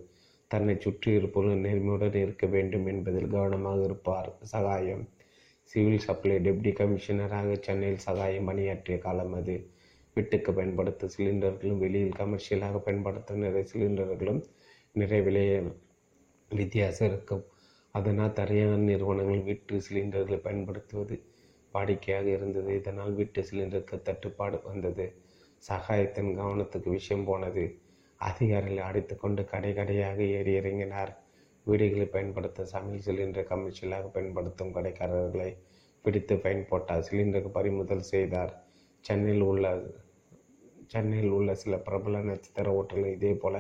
தன்னை 0.53 0.75
சுற்றி 0.79 1.11
இருப்பவர்கள் 1.13 1.65
நேர்மையுடன் 1.67 2.15
இருக்க 2.15 2.47
வேண்டும் 2.47 2.87
என்பதில் 2.87 3.29
கவனமாக 3.29 3.83
இருப்பார். 3.83 4.31
சகாயம். 4.43 5.05
சிவில் 5.65 5.99
சப்ளை 5.99 6.37
டெப்டி 6.37 6.71
கமிஷனராக 6.79 7.51
சென்னையில் 7.61 8.05
சகாயம் 8.07 8.45
பணியாற்றிய 8.45 8.99
காலம் 8.99 9.33
அது. 9.33 9.55
வீட்டுக்கு 10.15 10.51
பயன்படுத்த 10.53 11.09
சிலிண்டர்களும் 11.17 11.79
வெளியில் 11.79 12.19
கமர்ஷியலாக 12.19 12.79
பயன்படுத்தும் 12.79 13.39
நிறைய 13.39 13.67
சிலிண்டர்களும் 13.73 14.41
நிறைய 14.93 15.21
விலைய 15.29 15.53
வித்தியாசம் 16.51 17.09
இருக்கும். 17.09 17.45
அதனால் 17.95 18.33
தனியார் 18.33 18.87
நிறுவனங்கள் 18.91 19.43
வீட்டு 19.43 19.81
சிலிண்டர்களை 19.89 20.39
பயன்படுத்துவது 20.39 21.17
வாடிக்கையாக 21.75 22.27
இருந்தது. 22.27 22.71
இதனால் 22.75 23.13
வீட்டு 23.13 23.41
சிலிண்டருக்கு 23.51 24.03
தட்டுப்பாடு 24.03 24.61
வந்தது. 24.65 25.07
சகாயத்தின் 25.69 26.31
கவனத்துக்கு 26.41 26.89
விஷயம் 26.91 27.25
போனது. 27.25 27.65
அதிகாரிகள் 28.29 28.87
அடித்து 28.89 29.15
கொண்டு 29.17 29.43
கடை 29.53 29.71
கடையாக 29.79 30.19
ஏறி 30.39 30.53
இறங்கினார். 30.61 31.13
வீடுகளில் 31.67 32.13
பயன்படுத்த 32.15 32.65
சமையல் 32.73 33.05
சிலிண்டர் 33.07 33.51
கமர்ஷியலாக 33.51 34.07
பயன்படுத்தும் 34.17 34.75
கடைக்காரர்களை 34.77 35.51
பிடித்து 36.05 36.35
பயன் 36.45 36.69
போட்டார். 36.71 37.07
சிலிண்டருக்கு 37.09 37.51
பறிமுதல் 37.59 38.09
செய்தார். 38.13 38.53
சென்னையில் 39.05 39.47
உள்ள 39.51 39.67
சென்னையில் 40.93 41.35
உள்ள 41.37 41.51
சில 41.61 41.75
பிரபல 41.87 42.19
நட்சத்திர 42.29 42.73
ஓட்டல்கள் 42.79 43.15
இதே 43.17 43.31
போல 43.43 43.57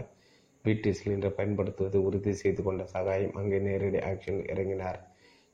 வீட்டு 0.64 0.88
சிலிண்டர் 0.98 1.36
பயன்படுத்துவது 1.38 1.98
உறுதி 2.06 2.32
செய்து 2.40 2.60
கொண்ட 2.62 2.82
சகாயம் 2.94 3.36
அங்கே 3.40 3.58
நேரடி 3.66 4.00
ஆக்ஷன் 4.10 4.40
இறங்கினார். 4.52 4.98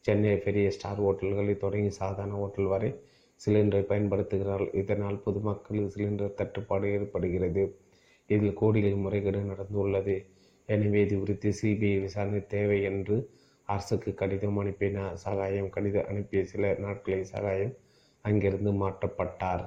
சென்னை 0.04 0.34
பெரிய 0.46 0.66
ஸ்டார் 0.76 1.02
ஹோட்டல்களில் 1.04 1.62
தொடங்கி 1.64 1.92
சாதாரண 2.00 2.34
ஓட்டல் 2.44 2.72
வரை 2.74 2.90
சிலிண்டரை 3.40 3.84
பயன்படுத்துகிறார்கள். 3.92 4.72
இதனால் 4.82 5.22
பொதுமக்களுக்கு 5.26 5.94
சிலிண்டர் 5.96 6.36
தட்டுப்பாடு 6.40 6.88
ஏற்படுகிறது. 6.96 7.64
இதில் 8.28 8.58
கோடிகள் 8.60 9.02
முறைகேடு 9.04 9.40
நடந்துள்ளது. 9.50 10.16
எனவே 10.68 11.00
இது 11.06 11.16
குறித்து 11.18 11.50
சிபிஐ 11.60 11.98
விசாரணை 12.00 12.40
தேவை 12.46 12.78
என்று 12.90 13.16
அரசுக்கு 13.68 14.10
கடிதம் 14.14 14.58
அனுப்பினார் 14.58 15.16
சகாயம் 15.24 15.70
கடிதம் 15.70 16.08
அனுப்பிய 16.10 16.40
சில 16.44 16.72
நாட்களில் 16.78 17.30
சகாயம் 17.32 17.74
அங்கிருந்து 18.24 18.72
மாற்றப்பட்டார். 18.82 19.64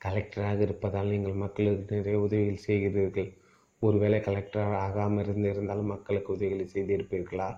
கலெக்டராக 0.00 0.60
இருப்பதால் 0.60 1.12
நீங்கள் 1.12 1.42
மக்களுக்கு 1.44 1.94
நிறைய 1.94 2.18
உதவிகள் 2.18 2.64
செய்கிறீர்கள். 2.66 3.30
ஒருவேளை 3.82 4.18
கலெக்டர் 4.20 4.74
ஆகாமல் 4.86 5.22
இருந்து 5.24 5.48
இருந்தால் 5.50 5.82
மக்களுக்கு 5.92 6.30
உதவிகளை 6.32 6.66
செய்திருப்பீர்களா? 6.74 7.48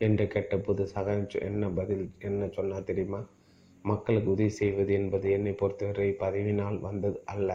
என்று 0.00 0.24
கேட்டபோது 0.26 0.82
சகாயம் 0.86 1.28
என்ன 1.48 1.70
பதில் 1.70 2.04
என்ன 2.18 2.48
சொன்னால் 2.48 2.88
தெரியுமா? 2.90 3.20
மக்களுக்கு 3.84 4.30
உதவி 4.30 4.52
செய்வது 4.60 4.92
என்பது 4.92 5.26
என்னை 5.30 5.52
பொறுத்தவரை 5.52 6.08
பதவினால் 6.22 6.78
வந்தது 6.80 7.18
அல்ல. 7.24 7.50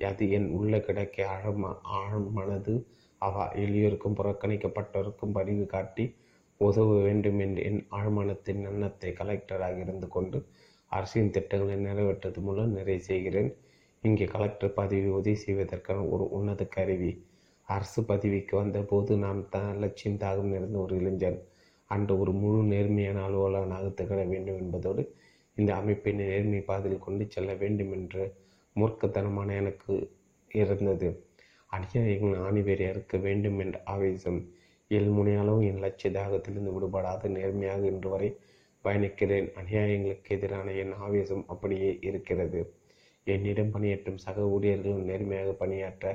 அது 0.00 0.24
என் 0.30 0.48
உள்ள 0.50 0.74
கிடைக்க 0.78 1.26
ஆழம 1.28 1.70
ஆழ்மனது 1.98 2.74
அவா 3.22 3.44
எளியோருக்கும் 3.62 4.18
புறக்கணிக்கப்பட்டோருக்கும் 4.18 5.34
பரிவு 5.38 5.64
காட்டி 5.66 6.04
உதவ 6.60 6.96
வேண்டும் 7.02 7.38
என்று 7.38 7.60
என் 7.62 7.82
ஆழ்மனத்தின் 7.90 8.62
எண்ணத்தை 8.64 9.10
கலெக்டராக 9.12 9.76
இருந்து 9.78 10.08
கொண்டு 10.08 10.38
அரசின் 10.92 11.30
திட்டங்களை 11.30 11.76
நிறைவேற்றுவது 11.80 12.40
மூலம் 12.40 12.72
நிறைவு 12.72 13.02
செய்கிறேன். 13.02 13.50
இங்கே 14.04 14.26
கலெக்டர் 14.26 14.74
பதவி 14.74 15.08
உதவி 15.10 15.36
செய்வதற்கான 15.36 16.04
ஒரு 16.14 16.24
உன்னத 16.30 16.62
கருவி. 16.76 17.12
அரசு 17.68 18.00
பதவிக்கு 18.04 18.54
வந்தபோது 18.56 19.12
நான் 19.16 19.40
த 19.48 19.58
லட்சியம் 19.82 20.20
தாகம் 20.20 20.52
இருந்த 20.54 20.76
ஒரு 20.78 20.94
இளைஞன். 21.00 21.38
அன்று 21.90 22.14
ஒரு 22.18 22.32
முழு 22.32 22.60
நேர்மையான 22.64 23.18
அலுவலகனாக 23.26 23.86
திகழ 24.00 24.18
வேண்டும் 24.32 24.60
என்பதோடு 24.62 25.02
இந்த 25.56 25.70
அமைப்பை 25.74 26.12
நேர்மை 26.20 26.60
பாதையில் 26.62 27.04
கொண்டு 27.06 27.24
செல்ல 27.28 27.50
வேண்டும் 27.54 27.92
என்று 27.92 28.24
மூர்க்கத்தனமான 28.76 29.54
எனக்கு 29.54 29.94
இருந்தது. 30.50 31.08
அநியாயங்கள் 31.70 32.62
வேறு 32.62 32.84
அறுக்க 32.88 33.16
வேண்டும் 33.18 33.58
என்ற 33.58 33.76
ஆவேசம். 33.84 34.40
எல்முனையாலும் 34.90 35.62
என் 35.66 35.78
லட்சிய 35.78 36.10
தாகத்திலிருந்து 36.12 36.72
விடுபடாத 36.76 37.28
நேர்மையாக 37.28 37.82
இன்று 37.86 38.08
வரை 38.08 38.30
பயணிக்கிறேன். 38.84 39.48
அநியாயங்களுக்கு 39.60 40.30
எதிரான 40.36 40.72
என் 40.72 40.94
ஆவேசம் 40.96 41.44
அப்படியே 41.46 41.90
இருக்கிறது. 42.00 42.60
என்னிடம் 43.26 43.70
பணியாற்றும் 43.70 44.18
சக 44.18 44.46
ஊழியர்களும் 44.54 45.06
நேர்மையாக 45.10 45.50
பணியாற்ற 45.52 46.06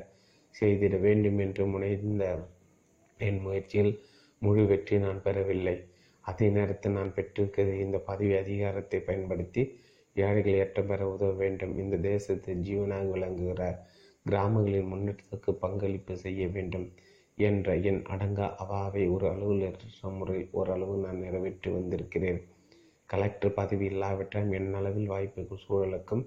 செய்திட 0.56 0.95
வேண்டும் 0.99 1.40
என்று 1.40 1.64
முனைந்த 1.65 2.26
என் 3.19 3.40
முயற்சியில் 3.40 3.94
முழு 4.41 4.64
வெற்றி 4.65 4.98
நான் 4.98 5.22
பெறவில்லை. 5.22 5.76
அதே 6.26 6.48
நேரத்தில் 6.49 6.91
நான் 6.91 7.14
பெற்றிருக்கிற 7.14 7.68
இந்த 7.76 7.98
பதவி 7.98 8.34
அதிகாரத்தை 8.38 8.99
பயன்படுத்தி 8.99 9.64
ஏழைகள் 10.15 10.57
ஏற்றம் 10.61 10.89
பெற 10.89 11.01
உதவ 11.13 11.31
வேண்டும். 11.43 11.73
இந்த 11.83 11.95
தேசத்தின் 12.11 12.63
ஜீவனாக 12.67 13.07
விளங்குகிற 13.13 13.63
கிராமங்களின் 14.25 14.91
முன்னேற்றத்துக்கு 14.91 15.51
பங்களிப்பு 15.63 16.13
செய்ய 16.23 16.47
வேண்டும் 16.55 16.87
என்ற 17.37 17.75
என் 17.89 18.01
அடங்கா 18.13 18.45
அவாவை 18.63 19.03
ஒரு 19.15 19.25
அலுவலர் 19.31 19.79
முறையில் 20.19 20.53
ஓரளவு 20.59 20.93
நான் 20.97 21.23
நிறைவேற்றி 21.25 21.69
வந்திருக்கிறேன். 21.71 22.39
கலெக்டர் 23.09 23.57
பதவி 23.59 23.85
இல்லாவிட்டால் 23.85 24.53
என் 24.59 24.71
அளவில் 24.79 25.11
வாய்ப்புக்கும் 25.13 25.63
சூழலுக்கும் 25.65 26.23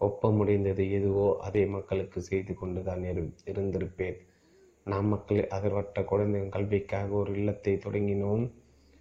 ஒப்ப 0.00 0.30
முடிந்தது 0.38 0.84
எதுவோ 0.98 1.26
அதை 1.46 1.62
மக்களுக்கு 1.76 2.18
செய்து 2.30 2.52
கொண்டு 2.54 2.80
தான் 2.88 3.04
இருந்திருப்பேன். 3.50 4.18
நாம் 4.86 5.08
மக்கள் 5.14 5.40
அதர்வட்ட 5.56 6.02
குழந்தைகள் 6.10 6.54
கல்விக்காக 6.56 7.10
ஒரு 7.22 7.32
இல்லத்தை 7.38 7.74
தொடங்கினோம். 7.86 8.44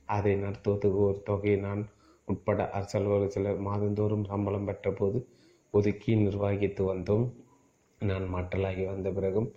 அதை 0.10 0.34
நடத்துவதற்கு 0.36 1.00
ஒரு 1.08 1.20
தொகையை 1.30 1.58
நான் 1.60 1.82
உட்பட 2.28 2.62
அரசல் 2.70 3.06
ஒரு 3.06 3.26
சிலர் 3.32 3.60
மாதந்தோறும் 3.68 4.24
சம்பளம் 4.24 4.68
பெற்றபோது 4.68 5.20
ஒதுக்கி 5.74 6.14
நிர்வகித்து 6.16 6.84
வந்தோம். 6.94 7.26
நான் 8.02 8.26
மாற்றலாகி 8.34 8.84
வந்த 8.86 9.10
பிறகும் 9.12 9.48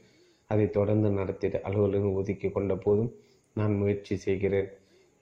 அதை 0.50 0.66
தொடர்ந்து 0.70 1.08
நடத்திட 1.10 1.56
அலுவலகம் 1.68 2.14
ஒதுக்கி 2.14 2.48
கொண்ட 2.50 2.74
போதும் 2.76 3.10
நான் 3.56 3.74
முயற்சி 3.76 4.14
செய்கிறேன். 4.16 4.68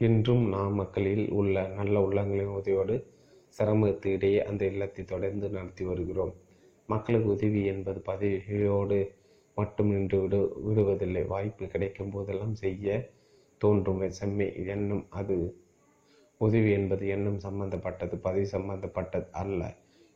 இன்றும் 0.00 0.44
நாம் 0.48 0.74
மக்களில் 0.74 1.24
உள்ள 1.30 1.66
நல்ல 1.68 1.94
உள்ளங்களின் 2.06 2.54
உதவியோடு 2.58 2.96
சிரமத்து 3.56 4.08
இடையே 4.16 4.40
அந்த 4.42 4.62
இல்லத்தை 4.64 5.02
தொடர்ந்து 5.04 5.46
நடத்தி 5.48 5.84
வருகிறோம். 5.84 6.32
மக்களுக்கு 6.88 7.28
உதவி 7.28 7.60
என்பது 7.64 8.00
பதவியோடு 8.06 8.98
மட்டும் 9.56 9.90
நின்று 9.90 10.18
விடு 10.22 10.40
விடுவதில்லை. 10.66 11.22
வாய்ப்பு 11.26 11.64
கிடைக்கும் 11.66 12.12
போதெல்லாம் 12.14 12.54
செய்ய 12.54 12.98
தோன்றும். 13.60 14.02
செம்மை 14.10 14.48
எண்ணம் 14.74 15.04
அது 15.10 15.36
உதவி 16.40 16.70
என்பது 16.70 17.05
எண்ணம் 17.09 17.39
சம்பந்தப்பட்டது 17.39 18.16
பதவி 18.16 18.44
சம்பந்தப்பட்டது 18.44 19.28
அல்ல 19.32 19.62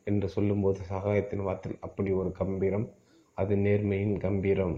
என்று 0.06 0.28
சொல்லும்போது 0.28 0.80
சகாயத்தின் 0.90 1.44
வார்த்தையில் 1.46 1.80
அப்படி 1.80 2.10
ஒரு 2.12 2.32
கம்பீரம் 2.32 2.86
அது 3.36 3.54
நேர்மையின் 3.56 4.16
கம்பீரம். 4.18 4.76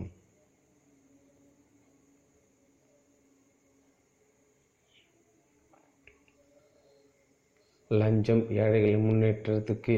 லஞ்சம் 7.91 8.45
ஏழைகளின் 8.51 9.07
முன்னேற்றத்துக்கு 9.09 9.97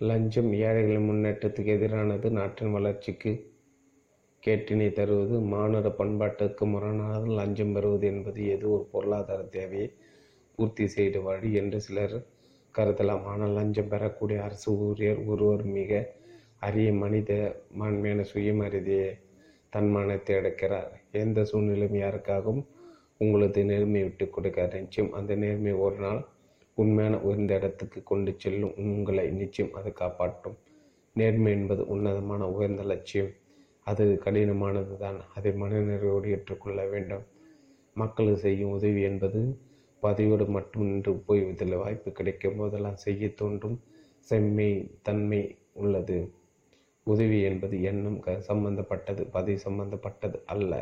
லஞ்சம் 0.00 0.52
ஏழைகளின் 0.66 1.08
முன்னேற்றத்துக்கு 1.08 1.72
எதிரானது 1.78 2.30
நாட்டின் 2.30 2.72
வளர்ச்சிக்கு 2.72 3.32
கேட்டினை 4.42 4.86
தருவது 4.92 5.36
மானுட 5.52 5.88
பண்பாட்டுக்கு 5.98 6.64
முரணாக 6.70 7.18
லஞ்சம் 7.38 7.74
பெறுவது 7.74 8.06
என்பது 8.12 8.40
ஏதோ 8.54 8.68
ஒரு 8.76 8.84
பொருளாதார 8.92 9.42
தேவையை 9.56 9.88
பூர்த்தி 10.54 10.84
செய்த 10.94 11.16
வழி 11.26 11.50
என்று 11.60 11.78
சிலர் 11.86 12.16
கருதலாம். 12.74 13.24
ஆனால் 13.32 13.54
லஞ்சம் 13.58 13.90
பெறக்கூடிய 13.92 14.38
அரசு 14.46 14.68
ஊழியர் 14.86 15.20
ஒருவர் 15.32 15.62
மிக 15.76 16.00
அரிய 16.66 16.88
மனித 17.02 17.30
மாண்மையான 17.80 18.24
சுயமரிதியை 18.30 19.10
தன்மானத்தை 19.72 20.34
அடைக்கிறார் 20.40 20.90
எந்த 21.22 21.44
சூழ்நிலையும் 21.50 22.00
யாருக்காகவும் 22.02 22.62
உங்களது 23.24 23.62
நேர்மையை 23.70 24.04
விட்டு 24.06 24.26
கொடுக்க 24.28 24.66
நிச்சயம் 24.74 25.12
அந்த 25.18 25.32
நேர்மை 25.42 25.74
ஒரு 25.84 25.98
நாள் 26.04 26.20
உண்மையான 26.78 27.14
உயர்ந்த 27.26 27.52
இடத்துக்கு 27.60 28.00
கொண்டு 28.10 28.32
செல்லும். 28.42 28.74
உங்களை 28.96 29.26
நிச்சயம் 29.40 29.74
அது 29.78 29.90
காப்பாற்றும். 30.02 30.58
நேர்மை 31.16 31.50
என்பது 31.58 31.82
உன்னதமான 31.94 32.42
உயர்ந்த 32.56 32.84
லட்சியம். 32.92 33.32
அது 33.86 34.04
கடினமானது 34.24 34.94
தான் 34.96 35.18
அதை 35.34 35.50
மனநிறைவோடு 35.52 36.26
ஏற்றுக்கொள்ள 36.26 36.80
வேண்டும். 36.86 37.24
மக்களுக்கு 37.96 38.40
செய்யும் 38.40 38.70
உதவி 38.70 39.02
என்பது 39.02 39.40
பதவியோடு 40.02 40.44
மட்டும் 40.48 40.84
நின்று 40.84 41.12
போய்வதில்லை 41.26 41.78
வாய்ப்பு 41.78 42.10
கிடைக்கும் 42.12 42.56
போதெல்லாம் 42.56 42.96
செய்ய 42.96 43.28
தோன்றும் 43.40 43.76
செம்மை 44.28 44.70
தன்மை 45.02 45.42
உள்ளது. 45.72 46.18
உதவி 47.06 47.38
என்பது 47.42 47.76
எண்ணம் 47.82 48.18
க 48.20 48.34
சம்பந்தப்பட்டது 48.40 49.22
பதவி 49.26 49.56
சம்பந்தப்பட்டது 49.56 50.38
அல்ல. 50.46 50.72